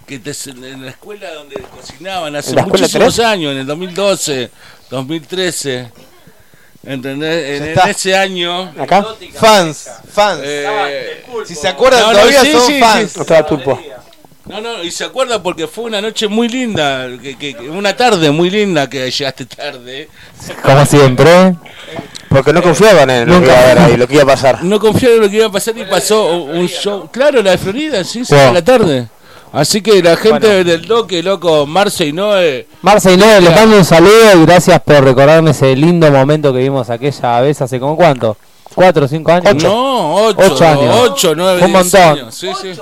que 0.09 0.17
te, 0.17 0.31
en 0.49 0.83
la 0.85 0.89
escuela 0.89 1.31
donde 1.35 1.55
cocinaban 1.61 2.35
hace 2.35 2.49
¿En 2.49 2.55
la 2.55 2.61
escuela 2.63 2.81
muchísimos 2.87 3.19
años, 3.19 3.51
en 3.51 3.59
el 3.59 3.67
2012, 3.67 4.49
2013. 4.89 5.91
¿Entendés? 6.83 7.61
En, 7.61 7.89
ese 7.89 8.15
año. 8.17 8.73
acá. 8.79 9.05
Fans, 9.35 9.87
fans. 10.11 10.41
eh, 10.43 11.23
si 11.45 11.53
se 11.53 11.67
acuerdan, 11.67 12.01
No, 12.01 12.07
no, 12.07 12.13
todavía 12.13 12.41
sí, 12.41 12.51
son 12.53 12.67
sí, 12.67 12.79
fans. 12.79 13.15
No 13.17 13.21
estaba 13.21 13.39
el 13.41 13.45
pulpo. 13.45 13.79
No, 14.45 14.61
no, 14.61 14.83
y 14.83 14.89
se 14.89 15.03
acuerda 15.03 15.43
porque 15.43 15.67
fue 15.67 15.83
una 15.83 16.01
noche 16.01 16.27
muy 16.27 16.47
linda, 16.49 17.07
que, 17.21 17.37
que- 17.37 17.53
que- 17.53 17.69
una 17.69 17.95
tarde 17.95 18.31
muy 18.31 18.49
linda 18.49 18.89
que 18.89 19.11
llegaste 19.11 19.45
tarde. 19.45 20.09
Como 20.63 20.85
siempre. 20.87 21.55
Porque 22.29 22.51
no 22.53 22.63
confiaban 22.63 23.09
en 23.11 23.29
lo 23.29 23.39
que 23.41 23.45
iba 23.45 23.71
a 23.71 23.89
lo 23.89 24.07
que 24.07 24.13
iba 24.15 24.23
a 24.23 24.25
pasar. 24.25 24.63
No 24.63 24.79
confiaba 24.79 25.15
en 25.15 25.21
lo 25.21 25.29
que 25.29 25.35
iba 25.35 25.45
a 25.47 25.51
pasar 25.51 25.77
y 25.77 25.85
pasó 25.85 26.43
un 26.43 26.67
show. 26.67 27.09
Claro, 27.11 27.43
la 27.43 27.51
de 27.51 27.57
Florida, 27.59 28.03
sí, 28.03 28.25
sí, 28.25 28.33
Wow. 28.33 28.49
a 28.49 28.53
la 28.53 28.63
tarde. 28.63 29.07
Así 29.51 29.81
que 29.81 30.01
la 30.03 30.15
gente 30.15 30.63
del 30.63 30.85
Doque, 30.85 31.23
loco, 31.23 31.65
Marce 31.65 32.05
y 32.05 32.13
Noé, 32.13 32.67
Marce 32.83 33.13
y 33.13 33.17
Noé, 33.17 33.41
les 33.41 33.55
mando 33.55 33.77
un 33.77 33.85
saludo 33.85 34.33
y 34.35 34.45
gracias 34.45 34.79
por 34.81 35.03
recordarme 35.03 35.51
ese 35.51 35.75
lindo 35.75 36.11
momento 36.11 36.53
que 36.53 36.59
vimos 36.59 36.89
aquella 36.91 37.41
vez 37.41 37.59
hace 37.61 37.79
como 37.79 37.95
cuánto, 37.95 38.37
cuatro 38.75 39.05
o 39.05 39.07
cinco 39.07 39.31
años. 39.31 39.55
no, 39.63 40.15
ocho, 40.25 40.53
Ocho 40.53 40.65
años. 40.67 40.95
ocho, 41.01 41.33
nueve, 41.35 41.63
Un 41.65 41.71
montón. 41.71 41.99
años, 42.01 42.35
sí, 42.35 42.49
sí. 42.61 42.73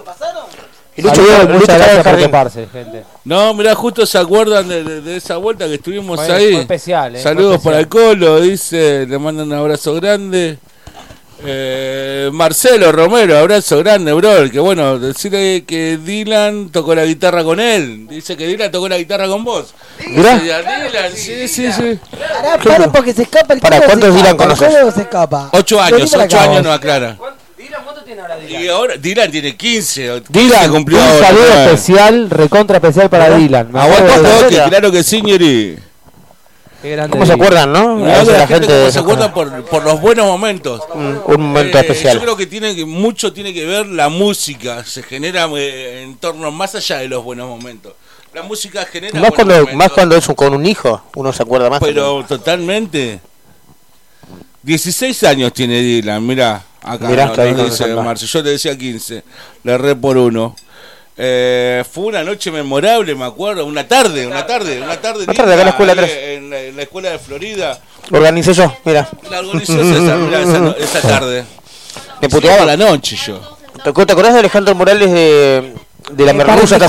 Y 0.97 1.01
Lucho, 1.03 1.15
Saludos, 1.15 1.39
Lucho 1.45 1.59
muchas 1.59 1.77
gracias 1.77 2.03
por 2.03 2.17
toparse, 2.21 2.67
gente. 2.73 3.03
No, 3.23 3.53
mirá, 3.53 3.75
justo 3.75 4.05
se 4.05 4.17
acuerdan 4.17 4.67
de, 4.67 4.83
de- 4.83 5.01
de 5.01 5.17
esa 5.17 5.37
vuelta 5.37 5.67
que 5.67 5.75
estuvimos 5.75 6.19
Fue- 6.19 6.33
ahí. 6.35 6.51
fue 6.53 6.61
especial, 6.61 7.15
eh, 7.15 7.21
Saludos 7.21 7.61
fue 7.61 7.71
para 7.71 7.79
el 7.81 7.87
Colo, 7.87 8.41
dice, 8.41 9.05
le 9.07 9.17
mandan 9.19 9.47
un 9.47 9.53
abrazo 9.53 9.93
grande. 9.93 10.57
Eh, 11.45 12.29
Marcelo 12.33 12.91
Romero, 12.91 13.37
abrazo 13.37 13.77
grande, 13.79 14.11
bro. 14.13 14.49
Que 14.49 14.59
bueno, 14.59 14.97
decirle 14.97 15.63
que 15.67 15.97
Dylan 15.97 16.69
tocó 16.69 16.95
la 16.95 17.05
guitarra 17.05 17.43
con 17.43 17.59
él. 17.59 18.07
Dice 18.07 18.35
que 18.35 18.47
Dylan 18.47 18.71
tocó 18.71 18.89
la 18.89 18.97
guitarra 18.97 19.27
con 19.27 19.43
vos. 19.43 19.73
Dice, 19.99 20.39
Dylan, 20.39 21.11
sí, 21.15 21.47
sí, 21.47 21.71
sí. 21.71 21.99
Pará, 22.11 22.57
pará, 22.57 22.91
porque 22.91 23.13
se 23.13 23.23
escapa 23.23 23.53
el 23.53 23.59
Para, 23.59 23.81
¿cuántos 23.81 24.15
Dylan 24.15 24.35
conoces? 24.35 24.93
se 24.95 25.01
escapa. 25.01 25.49
Ocho 25.53 25.77
Vení 25.77 25.97
años, 25.97 26.11
para 26.11 26.23
ocho 26.25 26.35
acá, 26.37 26.43
años 26.45 26.55
vos. 26.57 26.63
no 26.65 26.73
aclara. 26.73 27.17
Y 28.49 28.67
ahora 28.67 28.95
Dylan 28.97 29.29
tiene 29.31 29.55
15. 29.55 30.11
o 30.11 30.23
15 30.23 30.33
Dylan, 30.39 30.69
un 30.69 30.75
cumplió 30.77 30.99
ahora, 31.01 31.27
saludo 31.27 31.53
especial, 31.65 32.29
recontra 32.29 32.77
especial 32.77 33.09
para 33.09 33.29
Dylan. 33.37 33.71
Me 33.71 33.79
Aguanta 33.79 34.15
acuerdo 34.15 34.23
de- 34.49 34.55
Doki, 34.57 34.69
claro 34.69 34.91
que 34.91 35.03
sí. 35.03 35.77
Qué 36.81 36.91
grande 36.91 37.11
¿Cómo 37.11 37.25
se 37.25 37.33
acuerdan, 37.33 37.71
no? 37.73 37.95
Mirá 37.95 38.09
A 38.09 38.13
que 38.13 38.19
veces 38.19 38.33
la 38.33 38.39
la 38.39 38.47
gente 38.47 38.67
gente 38.67 38.79
cómo 38.79 38.91
se 38.91 38.99
acuerda 38.99 39.33
por, 39.33 39.63
por 39.65 39.83
los 39.83 39.99
buenos 39.99 40.25
momentos. 40.27 40.81
un, 40.93 41.21
un 41.25 41.41
momento 41.41 41.77
Eh, 41.77 41.81
especial. 41.81 42.15
Yo 42.15 42.21
creo 42.21 42.37
que 42.37 42.45
tiene 42.45 42.75
que 42.75 42.85
mucho 42.85 43.33
tiene 43.33 43.53
que 43.53 43.65
ver 43.65 43.87
la 43.87 44.09
música, 44.09 44.83
se 44.83 45.01
genera 45.03 45.49
eh, 45.55 46.03
en 46.03 46.17
torno 46.17 46.51
más 46.51 46.75
allá 46.75 46.97
de 46.99 47.07
los 47.07 47.23
buenos 47.23 47.47
momentos. 47.49 47.93
La 48.33 48.43
música 48.43 48.85
genera 48.85 49.19
Más 49.19 49.31
cuando, 49.31 49.53
momentos, 49.55 49.75
más 49.75 49.91
cuando 49.91 50.15
es 50.15 50.27
un- 50.29 50.35
con 50.35 50.53
un 50.53 50.65
hijo, 50.65 51.01
uno 51.15 51.33
se 51.33 51.41
acuerda 51.41 51.69
más. 51.69 51.79
pero 51.79 52.23
totalmente 52.27 53.19
16 54.63 55.23
años 55.23 55.53
tiene 55.53 55.79
Dylan, 55.81 56.25
mira, 56.25 56.63
acá 56.83 57.07
Mirá, 57.09 57.27
no, 57.27 57.35
no 57.53 57.63
dice. 57.65 57.87
Marce, 57.95 58.25
yo 58.27 58.43
te 58.43 58.49
decía 58.49 58.77
15, 58.77 59.23
le 59.63 59.71
erré 59.71 59.95
por 59.95 60.17
uno. 60.17 60.55
Eh, 61.19 61.83
fue 61.91 62.05
una 62.05 62.23
noche 62.23 62.51
memorable, 62.51 63.15
me 63.15 63.25
acuerdo, 63.25 63.65
una 63.65 63.87
tarde, 63.87 64.27
una 64.27 64.45
tarde, 64.45 64.79
una 64.81 64.97
tarde. 65.01 65.23
Una 65.23 65.33
tarde 65.33 65.53
acá 65.53 65.61
en 65.61 65.65
la 65.65 65.69
escuela 65.71 65.91
ahí 65.93 65.97
3. 65.97 66.11
En 66.37 66.49
la, 66.51 66.59
en 66.61 66.75
la 66.75 66.81
escuela 66.83 67.09
de 67.09 67.19
Florida. 67.19 67.79
Organicé 68.11 68.53
yo, 68.53 68.75
mira. 68.85 69.09
La 69.31 69.41
mirá, 69.41 70.41
esa, 70.41 70.75
esa 70.77 71.01
tarde. 71.07 71.43
Me 72.21 72.29
puteaba. 72.29 72.65
la 72.65 72.77
noche 72.77 73.15
yo. 73.15 73.57
¿Te, 73.83 73.91
acu- 73.91 74.05
te 74.05 74.13
acordás 74.13 74.33
de 74.33 74.39
Alejandro 74.39 74.75
Morales 74.75 75.11
de, 75.11 75.73
de 76.11 76.25
la 76.25 76.31
Eh, 76.31 76.33
merluza 76.33 76.79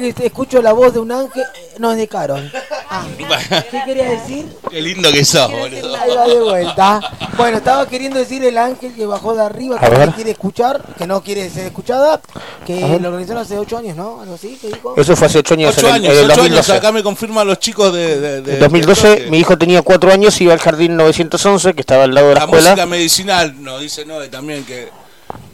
que 0.00 0.12
te 0.12 0.26
escucho 0.26 0.60
la 0.62 0.72
voz 0.72 0.92
de 0.94 1.00
un 1.00 1.10
ángel. 1.12 1.42
eh, 1.42 1.74
No, 1.78 1.92
es 1.92 1.98
de 1.98 2.08
Carol. 2.08 2.50
Ah, 2.90 3.06
¿Qué 3.70 3.82
quería 3.86 4.10
decir? 4.10 4.46
Qué 4.70 4.80
lindo 4.82 5.10
que 5.12 5.24
sos, 5.24 5.50
boludo. 5.50 5.96
Ahí 5.96 6.10
va 6.16 6.26
de 6.26 6.40
vuelta. 6.40 7.00
Bueno, 7.36 7.58
estaba 7.58 7.86
queriendo 7.88 8.18
decir 8.18 8.44
el 8.44 8.58
ángel 8.58 8.92
que 8.94 9.06
bajó 9.06 9.34
de 9.34 9.42
arriba, 9.42 9.78
que 9.78 9.88
no 10.06 10.14
quiere 10.14 10.30
escuchar, 10.32 10.82
que 10.98 11.06
no 11.06 11.22
quiere 11.22 11.48
ser 11.50 11.66
escuchada, 11.66 12.20
que 12.66 12.98
lo 13.00 13.08
organizaron 13.08 13.42
hace 13.42 13.58
8 13.58 13.78
años, 13.78 13.96
¿no? 13.96 14.20
Algo 14.20 14.34
así, 14.34 14.58
¿qué 14.60 14.68
dijo? 14.68 14.94
Eso 14.96 15.16
fue 15.16 15.26
hace 15.28 15.38
8 15.38 15.54
años, 15.54 15.74
Ocho 15.78 15.80
en 15.80 15.86
el, 15.86 15.92
años, 15.94 16.12
en 16.12 16.18
el 16.18 16.30
ocho 16.30 16.40
años, 16.42 16.56
2012. 16.66 16.72
acá 16.72 16.92
me 16.92 17.02
confirman 17.02 17.46
los 17.46 17.58
chicos 17.60 17.92
de... 17.94 18.20
de, 18.20 18.42
de- 18.42 18.54
En 18.54 18.60
2012 18.60 19.26
mi 19.30 19.38
hijo 19.38 19.56
tenía 19.56 19.82
4 19.82 20.12
años 20.12 20.38
y 20.40 20.44
iba 20.44 20.52
al 20.52 20.58
jardín 20.60 20.96
911 20.96 21.74
que 21.74 21.80
estaba 21.80 22.04
al 22.04 22.14
lado 22.14 22.28
de 22.28 22.34
la, 22.34 22.40
la 22.40 22.44
escuela. 22.46 22.70
música 22.70 22.86
medicinal, 22.86 23.62
nos 23.62 23.80
dice 23.80 24.04
Noé 24.04 24.28
también 24.28 24.64
que, 24.64 24.88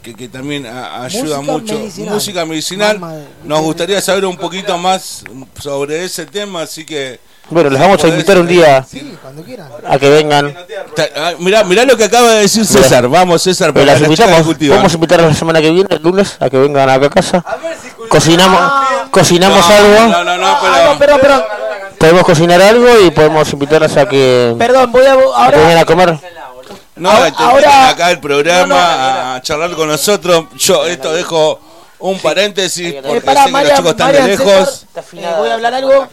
que, 0.01 0.13
que 0.15 0.27
también 0.29 0.65
a- 0.65 1.03
ayuda 1.03 1.37
Música 1.37 1.51
mucho. 1.51 1.73
medicinal. 1.79 2.13
Música 2.13 2.45
medicinal. 2.45 2.99
Mamá 2.99 3.15
Nos 3.43 3.61
gustaría 3.61 4.01
saber 4.01 4.25
un 4.25 4.37
poquito 4.37 4.77
más 4.77 5.23
sobre 5.61 6.03
ese 6.05 6.25
tema, 6.25 6.61
así 6.63 6.85
que... 6.85 7.19
Bueno, 7.49 7.69
les 7.69 7.79
si 7.79 7.85
vamos 7.85 8.03
a 8.03 8.07
invitar 8.09 8.37
un 8.39 8.47
día 8.47 8.85
Sí, 8.89 9.15
cuando 9.21 9.41
quieran. 9.41 9.69
a 9.87 9.97
que 9.97 10.09
vengan. 10.09 10.53
Ah, 11.15 11.31
Mirá, 11.39 11.63
mirá 11.63 11.85
lo 11.85 11.95
que 11.95 12.03
acaba 12.03 12.29
de 12.33 12.41
decir 12.41 12.65
Mirá. 12.69 12.83
César. 12.83 13.07
Vamos, 13.07 13.41
César, 13.41 13.71
Pero 13.73 13.85
para 13.85 13.93
las 13.99 14.01
invitamos, 14.05 14.57
vamos 14.69 14.91
a 14.91 14.95
invitar 14.95 15.21
la 15.21 15.33
semana 15.33 15.61
que 15.61 15.71
viene, 15.71 15.87
el 15.95 16.01
lunes, 16.03 16.35
a 16.41 16.49
que 16.49 16.57
vengan 16.57 16.89
acá 16.89 17.05
a 17.05 17.09
casa. 17.09 17.45
Cocinamos, 18.09 18.59
cocinamos 19.11 19.59
No, 19.69 19.75
algo, 19.75 20.11
No, 20.11 20.23
no, 20.25 20.37
no, 20.37 20.45
Ah, 20.47 20.95
pero... 20.99 21.17
no, 21.17 21.43
podemos 21.97 22.23
cocinar 22.25 22.61
algo 22.61 22.87
y 23.05 23.11
podemos 23.11 23.51
invitarlas 23.53 23.95
a 23.97 24.07
que, 24.09 24.53
Perdón, 24.57 24.91
voy 24.91 25.05
a. 25.05 25.13
a 25.13 25.49
que 25.49 25.57
vengan 25.57 25.77
Ahora. 25.77 25.81
a 25.81 25.85
comer. 25.85 26.19
No, 26.97 27.09
Ahora- 27.11 27.31
te 27.31 27.43
ahora- 27.43 27.89
acá 27.89 28.11
el 28.11 28.19
programa 28.19 28.65
No, 28.67 29.23
no, 29.25 29.33
a 29.35 29.41
charlar 29.41 29.71
con 29.75 29.87
nosotros. 29.87 30.45
Yo 30.57 30.85
esto 30.85 31.11
dejo 31.13 31.59
un 31.99 32.19
paréntesis 32.19 32.93
porque 32.93 33.17
Eh, 33.17 33.21
sé 33.21 33.25
que 33.27 33.33
los 33.33 33.73
chicos 33.75 33.91
están 33.91 34.11
de 34.13 34.23
lejos. 34.27 34.85
eh, 35.13 35.27
voy 35.37 35.49
a 35.49 35.53
hablar 35.55 35.73
algo. 35.73 36.07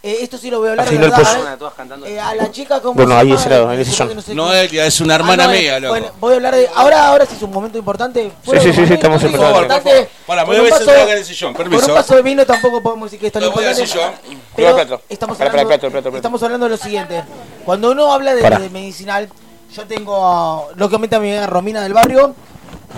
Eh, 0.00 0.18
esto 0.22 0.38
sí 0.38 0.48
lo 0.48 0.60
voy 0.60 0.68
a 0.68 0.70
hablar 0.70 0.88
de 0.88 0.96
Afinó 0.96 1.10
verdad. 1.10 1.56
pollo. 1.76 2.06
¿eh? 2.06 2.20
A 2.20 2.32
la 2.36 2.52
chica 2.52 2.80
como. 2.80 2.94
Bueno, 2.94 3.16
ahí 3.18 3.30
lado, 3.30 3.72
en 3.72 3.80
ese 3.80 3.90
son. 3.90 4.08
Noelia 4.36 4.86
es 4.86 5.00
una 5.00 5.16
hermana 5.16 5.44
Ah, 5.44 5.46
no, 5.48 5.52
eh, 5.54 5.58
mía, 5.60 5.80
loco. 5.80 5.92
Bueno, 5.92 6.06
voy 6.20 6.32
a 6.32 6.36
hablar 6.36 6.54
de. 6.54 6.70
Ahora, 6.72 7.08
ahora 7.08 7.26
sí 7.26 7.34
es 7.36 7.42
un 7.42 7.50
momento 7.50 7.78
importante. 7.78 8.30
Fuera 8.44 8.62
Sí, 8.62 8.72
sí, 8.72 8.86
sí, 8.86 8.94
estamos 8.94 9.20
es 9.20 9.28
en 9.28 9.34
importante. 9.34 10.08
Para, 10.24 10.46
me 10.46 10.60
voy 10.60 10.70
a 10.70 10.76
sentar 10.76 11.00
acá 11.00 11.12
en 11.12 11.18
el 11.18 11.24
sillón, 11.24 11.52
Por 11.52 11.66
un 11.66 11.70
permiso. 11.72 11.92
paso 11.94 12.14
de 12.14 12.22
vino 12.22 12.46
tampoco 12.46 12.80
podemos 12.80 13.06
decir 13.10 13.18
que 13.18 13.26
esto 13.26 13.40
es 13.40 13.44
al 13.44 13.48
importante. 13.48 13.86
sillón. 13.88 14.12
Pero 14.54 15.00
estamos 15.08 16.42
hablando, 16.44 16.66
de 16.66 16.70
lo 16.70 16.76
siguiente. 16.76 17.24
Cuando 17.64 17.90
uno 17.90 18.12
habla 18.12 18.34
de 18.36 18.70
medicinal, 18.70 19.28
yo 19.74 19.86
tengo, 19.86 20.68
lógicamente 20.76 21.16
a 21.16 21.20
mi 21.20 21.28
amiga 21.28 21.46
Romina 21.46 21.82
del 21.82 21.92
barrio 21.94 22.34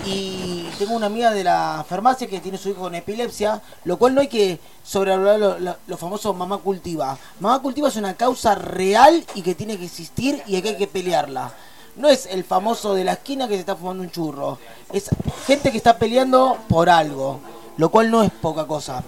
y 0.05 0.67
tengo 0.79 0.95
una 0.95 1.07
amiga 1.07 1.31
de 1.31 1.43
la 1.43 1.85
farmacia 1.87 2.27
que 2.27 2.39
tiene 2.39 2.57
su 2.57 2.69
hijo 2.69 2.81
con 2.81 2.95
epilepsia, 2.95 3.61
lo 3.83 3.97
cual 3.97 4.15
no 4.15 4.21
hay 4.21 4.27
que 4.27 4.59
sobrevalorar 4.83 5.39
lo, 5.39 5.59
lo- 5.59 5.75
lo 5.85 5.97
famoso 5.97 6.33
mamá 6.33 6.57
cultiva. 6.57 7.17
Mamá 7.39 7.61
cultiva 7.61 7.87
es 7.89 7.97
una 7.97 8.15
causa 8.15 8.55
real 8.55 9.23
y 9.35 9.41
que 9.41 9.53
tiene 9.53 9.77
que 9.77 9.85
existir 9.85 10.41
y 10.47 10.59
que 10.61 10.69
hay 10.69 10.77
que 10.77 10.87
pelearla. 10.87 11.51
No 11.97 12.07
es 12.07 12.25
el 12.25 12.43
famoso 12.45 12.93
de 12.95 13.03
la 13.03 13.13
esquina 13.13 13.47
que 13.47 13.55
se 13.55 13.59
está 13.59 13.75
fumando 13.75 14.01
un 14.01 14.09
churro. 14.11 14.57
Es 14.93 15.09
gente 15.45 15.71
que 15.71 15.77
está 15.77 15.97
peleando 15.97 16.57
por 16.69 16.89
algo, 16.89 17.41
lo 17.77 17.89
cual 17.89 18.09
no 18.09 18.23
es 18.23 18.31
poca 18.31 18.65
cosa. 18.65 19.03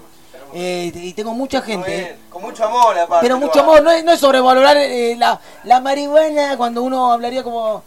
Eh, 0.55 0.91
y 0.93 1.13
tengo 1.13 1.34
mucha 1.34 1.61
gente. 1.61 2.17
Con 2.30 2.43
mucho 2.43 2.63
amor, 2.65 2.97
aparte. 2.97 3.25
Pero 3.25 3.39
mucho 3.39 3.59
amor, 3.61 3.81
no 3.81 3.89
es, 3.91 4.03
no 4.03 4.11
es 4.11 4.19
sobrevalorar 4.19 4.77
eh, 4.77 5.15
la, 5.17 5.39
la 5.63 5.80
marihuana 5.80 6.55
cuando 6.57 6.84
uno 6.84 7.11
hablaría 7.11 7.43
como, 7.43 7.81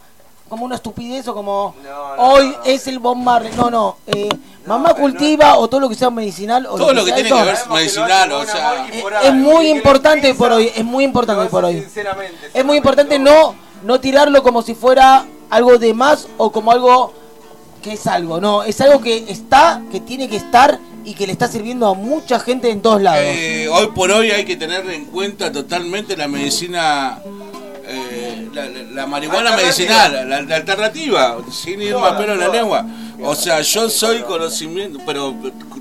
como 0.49 0.65
una 0.65 0.75
estupidez 0.75 1.27
o 1.29 1.33
como 1.33 1.73
hoy 2.17 2.53
es 2.65 2.87
el 2.87 2.99
Bob 2.99 3.15
Marley. 3.15 3.53
No, 3.55 3.69
no. 3.69 3.97
eh, 4.07 4.27
mamá 4.65 4.93
cultiva 4.95 5.57
o 5.57 5.69
todo 5.69 5.79
lo 5.79 5.87
que 5.87 5.95
sea 5.95 6.09
medicinal. 6.09 6.65
O 6.65 6.75
Todo 6.75 6.91
lo 6.93 7.05
que 7.05 7.11
sea 7.13 7.15
tiene 7.23 7.29
que 7.29 7.45
ver 7.45 7.57
medicinal, 7.69 8.31
o 8.33 8.45
sea... 8.45 8.87
eh, 8.91 9.03
es 9.23 9.33
muy 9.33 9.69
importante 9.69 10.33
por 10.33 10.51
hoy, 10.51 10.69
es 10.75 10.83
muy 10.83 11.05
importante 11.05 11.45
por 11.45 11.63
hoy. 11.63 11.81
Sinceramente. 11.81 12.51
Es 12.53 12.65
muy 12.65 12.75
importante 12.75 13.17
no, 13.17 13.55
no 13.83 13.99
tirarlo 14.01 14.43
como 14.43 14.61
si 14.61 14.75
fuera 14.75 15.25
algo 15.49 15.77
de 15.77 15.93
más 15.93 16.27
o 16.35 16.51
como 16.51 16.73
algo 16.73 17.13
que 17.81 17.93
es 17.93 18.07
algo. 18.07 18.41
No, 18.41 18.63
es 18.63 18.81
algo 18.81 18.99
que 18.99 19.31
está, 19.31 19.81
que 19.89 20.01
tiene 20.01 20.27
que 20.27 20.35
estar 20.35 20.77
y 21.07 21.13
que 21.13 21.25
le 21.25 21.31
está 21.31 21.47
sirviendo 21.47 21.87
a 21.87 21.93
mucha 21.93 22.37
gente 22.39 22.69
en 22.69 22.81
todos 22.81 23.01
lados. 23.01 23.23
Eh, 23.25 23.67
hoy 23.71 23.87
por 23.95 24.11
hoy 24.11 24.29
hay 24.31 24.43
que 24.43 24.57
tener 24.57 24.87
en 24.89 25.05
cuenta 25.05 25.51
totalmente 25.51 26.17
la 26.17 26.27
medicina, 26.27 27.19
eh, 27.87 28.49
la, 28.53 28.65
la- 28.65 28.83
la 28.97 29.07
marihuana 29.07 29.55
medicinal, 29.55 30.27
la, 30.29 30.41
la 30.41 30.55
alternativa, 30.57 31.37
sin 31.51 31.81
ir 31.81 31.95
más 31.95 32.13
pelo 32.13 32.33
en 32.33 32.39
la 32.39 32.49
lengua. 32.49 32.85
O 33.23 33.33
sea, 33.35 33.61
yo 33.61 33.89
soy 33.89 34.19
conocimiento, 34.23 34.99
pero 35.05 35.33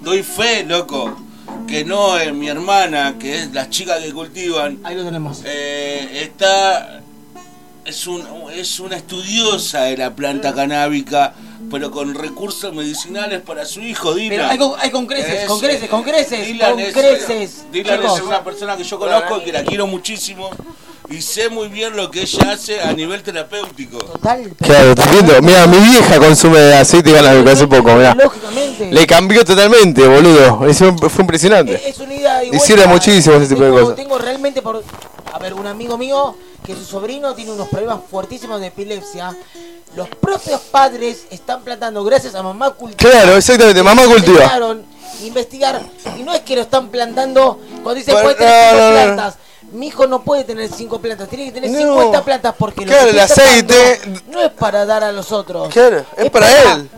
doy 0.02 0.22
fe, 0.22 0.62
loco, 0.64 1.16
que 1.66 1.84
no 1.84 2.16
es 2.16 2.32
mi 2.32 2.48
hermana, 2.48 3.16
que 3.18 3.40
es 3.40 3.52
las 3.52 3.68
chicas 3.70 3.98
que 4.00 4.12
cultivan, 4.12 4.78
Ahí 4.84 4.94
lo 4.94 5.04
tenemos. 5.04 5.42
eh, 5.44 6.20
está 6.22 7.00
es 7.84 8.06
un 8.06 8.22
es 8.54 8.80
una 8.80 8.96
estudiosa 8.96 9.82
de 9.82 9.96
la 9.96 10.14
planta 10.14 10.52
canábica 10.54 11.34
pero 11.70 11.90
con 11.90 12.14
recursos 12.14 12.72
medicinales 12.74 13.40
para 13.42 13.64
su 13.64 13.80
hijo 13.80 14.14
Pero 14.14 14.16
Dylan 14.30 14.50
hay 14.50 14.58
con, 14.58 14.72
hay 14.78 14.90
con 14.90 15.06
creces, 15.06 15.42
Es- 15.42 15.46
con 15.48 15.58
creces, 15.60 15.88
con 15.88 16.02
creces, 16.02 16.46
Dylan 16.46 16.70
con 16.72 16.80
es- 16.80 16.94
creces. 16.94 17.64
Dylan 17.72 18.00
chicos. 18.00 18.18
es 18.18 18.24
una 18.24 18.44
persona 18.44 18.76
que 18.76 18.84
yo 18.84 18.98
conozco 18.98 19.42
que 19.42 19.52
la 19.52 19.64
quiero 19.64 19.86
muchísimo 19.86 20.50
y 21.08 21.22
sé 21.22 21.48
muy 21.48 21.68
bien 21.68 21.96
lo 21.96 22.10
que 22.10 22.22
ella 22.22 22.52
hace 22.52 22.80
a 22.80 22.92
nivel 22.92 23.22
terapéutico 23.22 23.98
Total, 23.98 24.52
Claro, 24.60 24.92
te 24.94 25.02
entiendo. 25.02 25.40
Mira, 25.40 25.66
mi 25.68 25.78
vieja 25.78 26.18
consume 26.18 26.58
aceite 26.74 27.12
canábico 27.12 27.48
hace 27.50 27.66
poco, 27.68 27.94
mira. 27.94 28.12
Lógicamente. 28.14 28.90
Le 28.90 29.06
cambió 29.06 29.44
totalmente, 29.44 30.04
boludo. 30.06 30.66
Eso 30.66 30.92
fue 31.08 31.22
impresionante. 31.22 31.80
Es 31.88 31.98
una 32.00 32.12
ida 32.12 32.44
y 32.44 32.56
Y 32.56 32.58
sirve 32.58 32.86
muchísimo 32.88 33.36
ese 33.36 33.46
tipo 33.54 33.62
de 33.64 33.70
cosas. 33.70 33.94
Tengo 33.96 34.18
realmente 34.18 34.62
por. 34.62 34.82
A 35.32 35.38
ver, 35.38 35.54
un 35.54 35.66
amigo 35.68 35.96
mío 35.96 36.34
que 36.66 36.74
su 36.74 36.84
sobrino 36.84 37.34
tiene 37.34 37.52
unos 37.52 37.68
problemas 37.68 38.00
fuertísimos 38.10 38.60
de 38.60 38.66
epilepsia. 38.68 39.34
Los 39.94 40.08
propios 40.08 40.60
padres 40.62 41.24
están 41.30 41.62
plantando, 41.62 42.02
gracias 42.04 42.34
a 42.34 42.42
mamá 42.42 42.70
cultiva. 42.72 43.10
Claro, 43.10 43.36
exactamente, 43.36 43.82
mamá 43.82 44.04
cultiva. 44.04 44.58
Investigar. 45.22 45.80
Y 46.18 46.22
no 46.22 46.34
es 46.34 46.40
que 46.40 46.56
lo 46.56 46.62
están 46.62 46.88
plantando 46.88 47.58
cuando 47.82 47.94
dicen 47.94 48.14
puede 48.20 48.34
tener 48.34 48.70
cinco 48.70 48.76
no, 48.82 48.88
no. 48.88 48.92
plantas. 48.94 49.34
Mi 49.72 49.86
hijo 49.88 50.06
no 50.06 50.22
puede 50.22 50.44
tener 50.44 50.70
cinco 50.70 51.00
plantas, 51.00 51.28
tiene 51.28 51.46
que 51.46 51.52
tener 51.52 51.70
No. 51.70 51.78
50 51.96 52.24
plantas 52.24 52.54
porque 52.58 52.82
lo 52.82 52.86
Claro, 52.92 53.04
que 53.06 53.10
el 53.10 53.18
aceite- 53.20 54.22
No 54.28 54.40
es 54.42 54.50
para 54.52 54.84
dar 54.86 55.02
a 55.04 55.12
los 55.12 55.32
otros. 55.32 55.68
Claro, 55.72 56.04
es 56.16 56.30
para 56.30 56.72
él. 56.74 56.88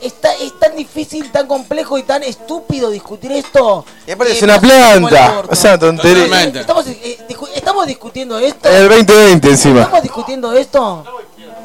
Está, 0.00 0.34
es 0.34 0.58
tan 0.58 0.76
difícil, 0.76 1.30
tan 1.32 1.46
complejo 1.46 1.96
y 1.96 2.02
tan 2.02 2.22
estúpido 2.22 2.90
discutir 2.90 3.32
esto. 3.32 3.84
Y 4.06 4.10
aparte 4.10 4.32
que 4.32 4.38
es 4.38 4.42
una 4.44 4.60
planta. 4.60 5.42
O 5.48 5.54
sea, 5.54 5.78
tontería. 5.78 6.24
Totalmente. 6.24 6.60
Estamos, 6.60 6.86
eh, 6.88 7.18
discu- 7.28 7.43
estamos 7.74 7.86
discutiendo 7.88 8.38
esto. 8.38 8.68
En 8.68 8.74
el 8.76 8.88
2020 8.88 9.48
encima. 9.48 9.80
Estamos 9.82 10.02
discutiendo 10.02 10.52
esto. 10.52 11.04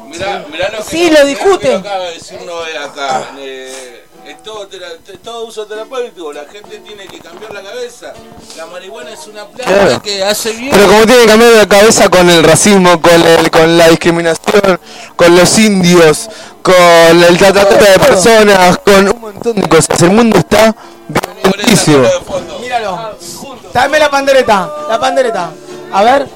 Mirá, 0.08 0.44
mirá 0.50 0.68
lo 0.70 0.78
que, 0.78 0.82
Sí, 0.84 1.04
lo 1.04 1.10
mirá 1.10 1.24
discuten. 1.24 1.82
que 1.82 1.88
acaba 1.88 2.04
de 2.06 2.14
decir 2.14 2.40
Noé 2.42 2.78
acá. 2.78 3.30
Eh, 3.38 4.04
es, 4.26 4.42
todo 4.42 4.68
es 4.68 5.22
todo 5.22 5.46
uso 5.46 5.66
terapéutico. 5.66 6.32
La 6.32 6.44
gente 6.50 6.78
tiene 6.80 7.06
que 7.06 7.20
cambiar 7.20 7.52
la 7.52 7.62
cabeza. 7.62 8.12
La 8.56 8.66
marihuana 8.66 9.12
es 9.12 9.24
una 9.28 9.46
planta 9.46 9.72
Claro. 9.72 10.02
que 10.02 10.24
hace 10.24 10.50
bien. 10.52 10.72
Pero 10.72 10.86
como 10.88 11.06
tiene 11.06 11.22
que 11.22 11.28
cambiar 11.28 11.52
la 11.52 11.68
cabeza 11.68 12.08
con 12.08 12.28
el 12.28 12.42
racismo, 12.42 13.00
con, 13.00 13.22
el, 13.26 13.50
con 13.52 13.78
la 13.78 13.88
discriminación, 13.88 14.80
con 15.14 15.36
los 15.36 15.58
indios, 15.60 16.28
con 16.62 17.22
el 17.22 17.38
trata 17.38 17.64
de 17.66 17.98
personas, 18.00 18.78
con 18.78 19.08
un 19.08 19.20
montón 19.20 19.54
de 19.54 19.68
cosas. 19.68 20.02
El 20.02 20.10
mundo 20.10 20.38
está 20.38 20.74
violentísimo. 21.06 22.04
Míralo. 22.60 23.10
Dame 23.72 23.98
la 24.00 24.10
pandereta. 24.10 24.68
La 24.88 24.98
pandereta. 24.98 25.50
A 25.92 26.02
ver. 26.02 26.26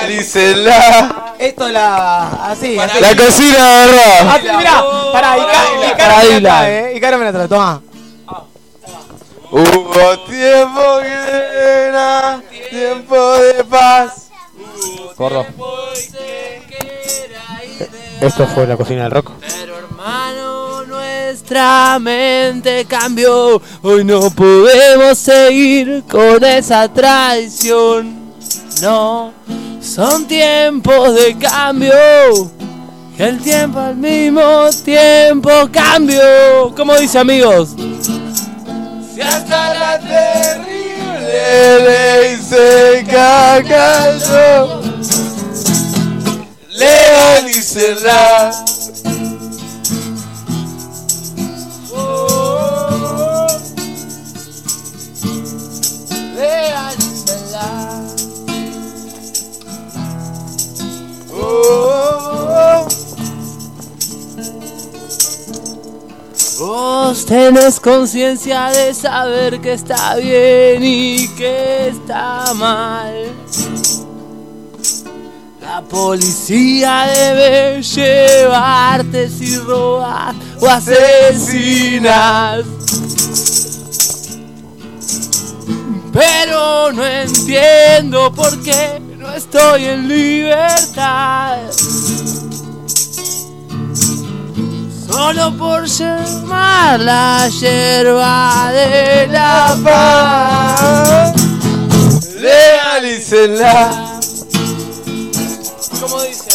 Legalícela. 0.00 1.34
Esto 1.38 1.66
es 1.66 1.72
la. 1.72 2.28
Así. 2.50 2.78
así. 2.78 3.00
La 3.00 3.16
cocina 3.16 3.80
de 3.80 3.86
verdad. 3.86 4.28
Así, 4.34 4.46
mirá. 4.56 4.84
Pará, 5.12 5.38
y, 5.38 5.40
ca- 5.40 5.86
y 5.86 5.96
cara 5.96 6.16
me 6.22 6.40
la 6.40 6.48
trae, 6.48 6.78
eh. 6.92 6.96
Y 6.96 7.00
cara 7.00 7.18
me 7.18 7.24
la 7.24 7.32
trae. 7.32 7.48
Toma. 7.48 7.82
Hubo 9.50 10.18
tiempo 10.28 10.80
que 11.00 11.86
era 11.88 12.40
tiempo 12.70 13.32
de 13.38 13.64
paz. 13.64 14.28
Gordo. 15.16 15.46
Esto 18.20 18.46
fue 18.48 18.66
la 18.66 18.76
cocina 18.76 19.04
del 19.04 19.12
rock. 19.12 19.30
Hermano, 19.42 20.59
nuestra 21.30 21.96
mente 22.00 22.84
cambió. 22.86 23.62
Hoy 23.82 24.02
no 24.02 24.30
podemos 24.30 25.16
seguir 25.16 26.02
con 26.10 26.42
esa 26.42 26.92
traición. 26.92 28.18
No, 28.82 29.32
son 29.80 30.26
tiempos 30.26 31.14
de 31.14 31.38
cambio. 31.38 31.92
El 33.16 33.38
tiempo 33.38 33.78
al 33.78 33.94
mismo 33.94 34.70
tiempo 34.84 35.50
cambió. 35.70 36.74
¿Cómo 36.76 36.96
dice 36.96 37.20
amigos? 37.20 37.76
Si 39.14 39.20
hasta 39.20 39.74
la 39.74 40.00
terrible 40.00 40.68
ley 41.84 42.36
se 42.42 43.06
cayó. 43.08 44.80
Legalícela. 46.70 48.50
Oh, 48.52 48.79
Vos 66.58 67.24
tenés 67.24 67.80
conciencia 67.80 68.70
de 68.70 68.92
saber 68.92 69.60
que 69.60 69.72
está 69.72 70.16
bien 70.16 70.82
y 70.84 71.28
que 71.36 71.88
está 71.88 72.52
mal. 72.54 73.32
La 75.60 75.80
policía 75.82 77.06
debe 77.14 77.82
llevarte 77.82 79.28
si 79.30 79.56
robas 79.56 80.34
o 80.60 80.66
asesinas. 80.68 82.64
Pero 86.20 86.92
no 86.92 87.06
entiendo 87.06 88.30
por 88.30 88.62
qué 88.62 89.00
no 89.16 89.32
estoy 89.32 89.86
en 89.86 90.06
libertad. 90.06 91.56
Solo 95.08 95.56
por 95.56 95.86
llamar 95.86 97.00
la 97.00 97.48
yerba 97.48 98.70
de 98.70 99.28
la 99.28 99.78
paz. 99.82 101.32
Legalícenla. 102.34 104.20
¿Cómo 106.00 106.20
dice? 106.20 106.50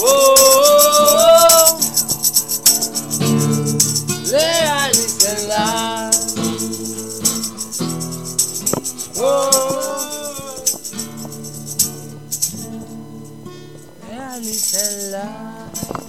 Oh, 0.00 0.34
oh. 0.38 0.96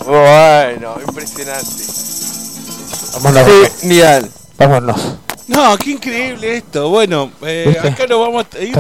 Bueno, 0.06 0.96
impresionante. 1.06 1.84
Vámonos. 3.14 3.72
Genial. 3.82 4.32
Vámonos. 4.58 5.02
No, 5.48 5.78
qué 5.78 5.92
increíble 5.92 6.58
esto. 6.58 6.90
Bueno, 6.90 7.32
eh, 7.42 7.76
acá 7.82 8.08
nos 8.08 8.20
vamos 8.20 8.46
a 8.54 8.60
ir 8.60 8.76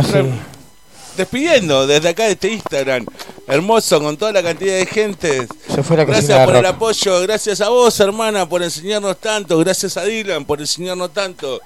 despidiendo 1.18 1.88
desde 1.88 2.09
acá 2.09 2.26
de 2.26 2.31
este 2.31 2.51
Instagram. 2.51 3.05
Hermoso, 3.47 3.99
con 4.01 4.15
toda 4.18 4.31
la 4.31 4.43
cantidad 4.43 4.77
de 4.77 4.85
gente. 4.85 5.47
Se 5.73 5.84
fue 5.84 5.97
la 5.97 6.05
Gracias 6.05 6.45
por 6.45 6.55
el 6.55 6.64
rock. 6.64 6.76
apoyo, 6.76 7.22
gracias 7.22 7.61
a 7.61 7.69
vos, 7.69 7.99
hermana, 7.99 8.47
por 8.47 8.61
enseñarnos 8.61 9.18
tanto. 9.18 9.57
Gracias 9.57 9.97
a 9.97 10.03
Dylan 10.03 10.45
por 10.45 10.59
enseñarnos 10.59 11.11
tanto. 11.14 11.59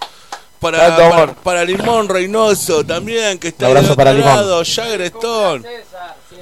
Para, 0.62 0.96
amor. 0.96 1.10
para, 1.12 1.34
para 1.34 1.66
Limón 1.66 2.08
Reynoso 2.08 2.86
también, 2.86 3.40
que 3.40 3.48
está 3.48 3.66
Un 3.66 3.78
abrazo 3.78 3.96
para 3.96 4.14
Limón. 4.14 4.62
Stone. 4.64 5.66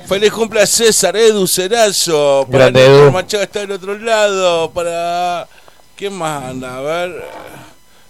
Feliz 0.06 0.32
cumple 0.34 0.62
a 0.62 0.66
César, 0.66 1.16
Edu 1.16 1.48
Cerazo. 1.48 2.46
Para 2.52 2.68
Edu. 2.68 3.12
Machado 3.12 3.44
está 3.44 3.62
del 3.62 3.72
otro 3.72 3.98
lado. 3.98 4.72
Para. 4.72 5.48
¿Quién 5.96 6.14
más 6.14 6.44
anda? 6.44 6.78
A 6.78 6.82
ver. 6.82 7.24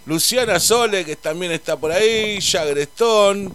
Luciana 0.07 0.59
Sole, 0.59 1.05
que 1.05 1.15
también 1.15 1.51
está 1.51 1.77
por 1.77 1.91
ahí. 1.91 2.39
Jagger 2.41 2.79
Stone. 2.79 3.51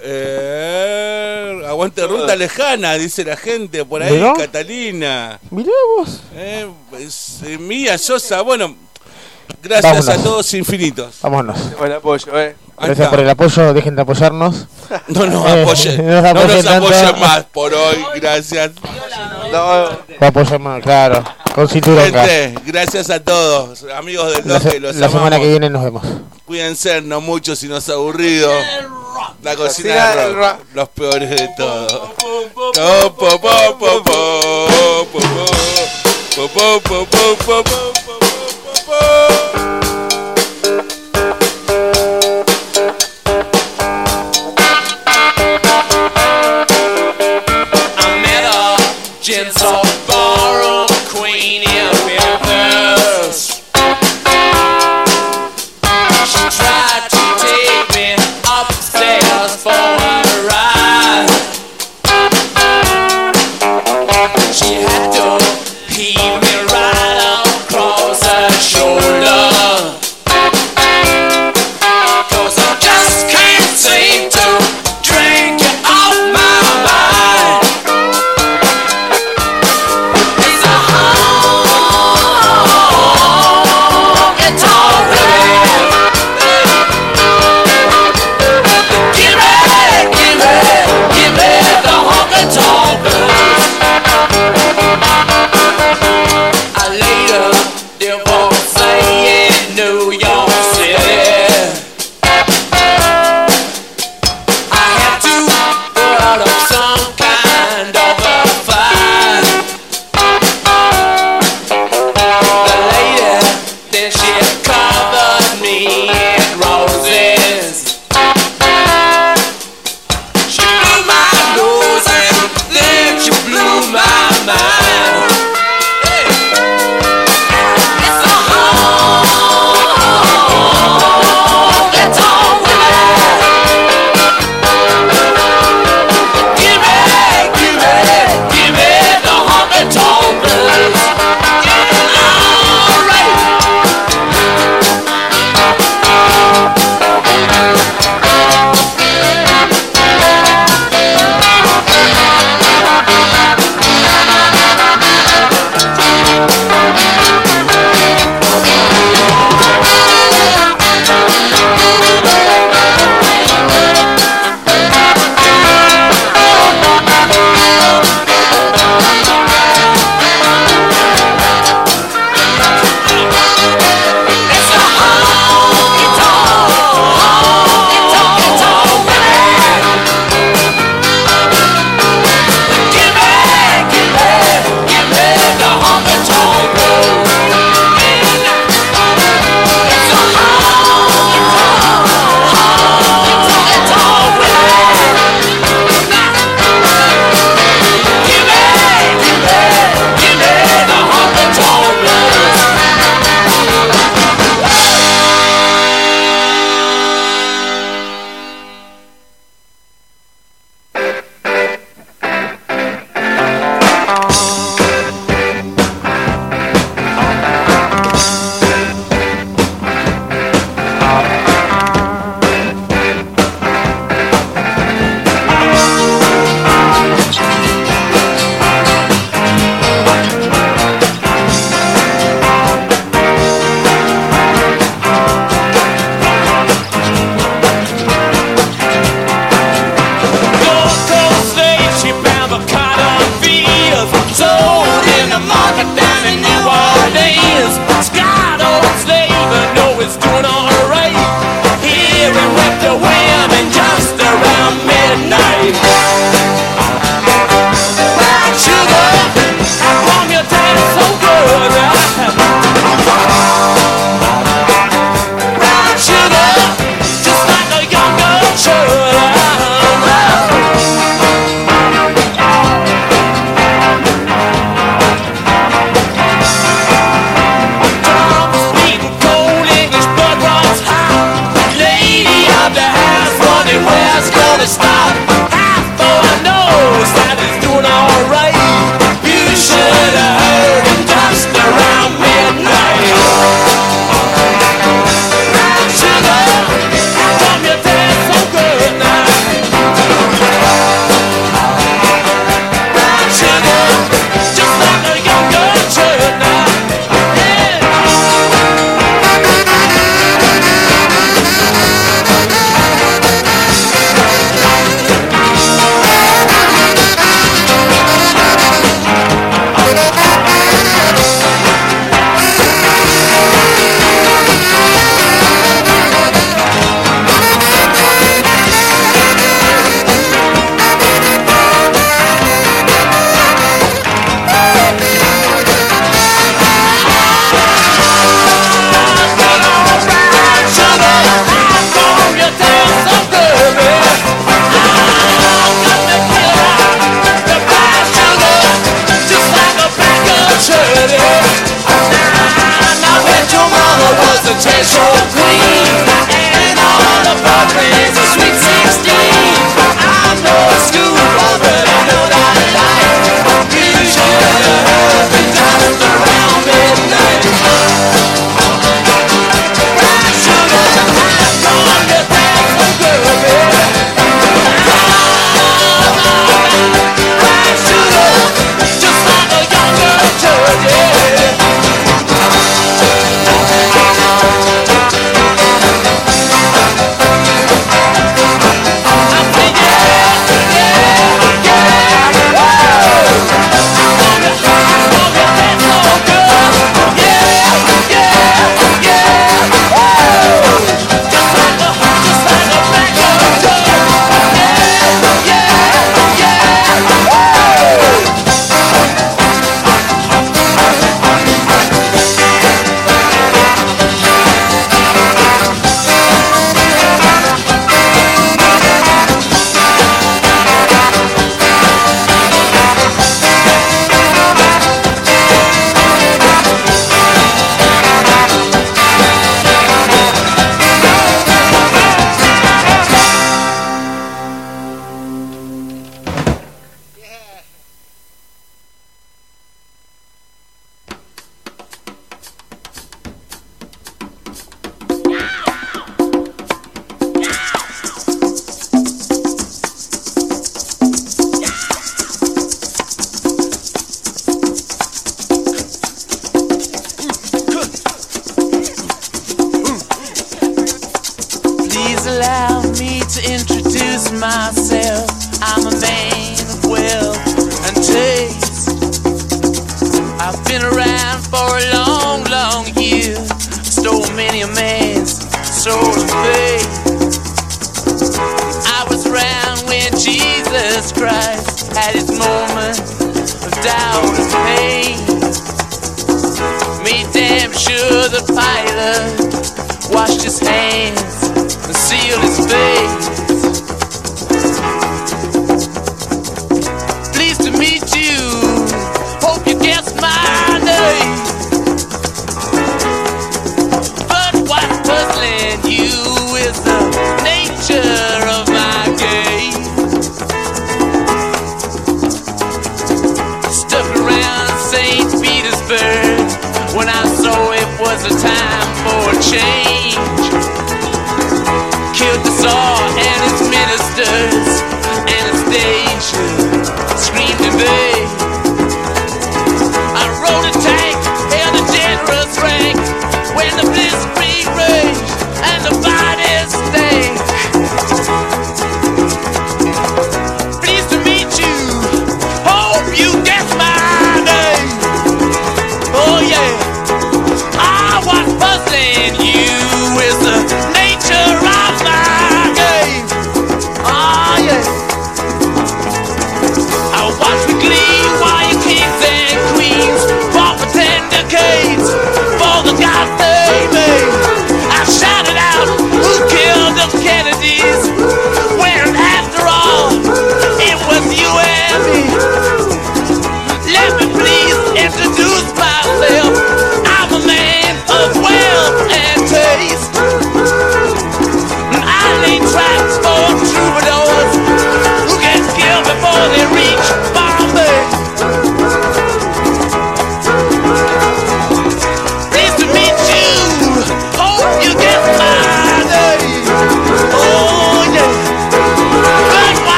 Eh, 0.00 1.62
aguante 1.66 2.06
ruta 2.06 2.36
lejana, 2.36 2.94
dice 2.94 3.24
la 3.24 3.36
gente 3.36 3.84
por 3.84 4.00
ahí. 4.00 4.12
¿Mirá? 4.12 4.34
Catalina. 4.34 5.40
Mirá 5.50 5.72
vos. 5.96 6.20
Eh, 6.36 6.68
es, 7.00 7.40
eh, 7.44 7.58
Mía 7.58 7.98
Sosa. 7.98 8.42
Bueno, 8.42 8.76
gracias 9.62 10.06
Vámonos. 10.06 10.08
a 10.08 10.22
todos 10.22 10.54
infinitos. 10.54 11.14
Vámonos. 11.22 11.76
Buen 11.78 11.92
apoyo, 11.92 12.38
eh. 12.40 12.56
Ahí 12.76 12.86
Gracias 12.86 12.98
está. 13.06 13.10
por 13.10 13.20
el 13.20 13.28
apoyo, 13.30 13.74
dejen 13.74 13.96
de 13.96 14.02
apoyarnos. 14.02 14.66
No 15.08 15.26
nos 15.26 15.46
Eh, 15.50 15.62
apoyen. 15.62 16.06
no 16.06 16.22
nos 16.22 16.22
No 16.22 16.32
nos 16.34 16.42
apoyen 16.44 16.64
tanto. 16.64 16.86
apoyen 16.86 17.20
más 17.20 17.44
por 17.44 17.74
hoy. 17.74 18.04
Gracias. 18.20 18.70
No, 19.52 19.58
Va 19.58 19.98
a 20.20 20.26
apoyar 20.26 20.58
más, 20.60 20.82
claro. 20.82 21.24
Con 21.54 21.68
cinturón. 21.68 21.98
acá. 22.06 22.24
Gente, 22.26 22.60
gracias 22.66 23.10
a 23.10 23.18
todos, 23.20 23.84
amigos 23.96 24.30
del 24.32 24.46
La, 24.46 24.60
se- 24.60 24.78
los 24.78 24.94
la 24.96 25.08
semana 25.08 25.26
amamos. 25.26 25.40
que 25.40 25.48
viene 25.50 25.70
nos 25.70 25.82
vemos. 25.82 26.02
Cuídense, 26.46 27.00
no 27.02 27.20
mucho 27.20 27.56
si 27.56 27.66
nos 27.66 27.88
aburrido. 27.88 28.50
La 29.42 29.56
cocina 29.56 29.94
Cocina 29.94 30.06
del 30.10 30.18
del 30.18 30.34
rock, 30.36 30.44
rock. 30.58 30.60
los 30.74 30.88
peores 30.90 31.30
de 31.30 31.48
todos. 31.56 32.00
Alô! 39.00 39.77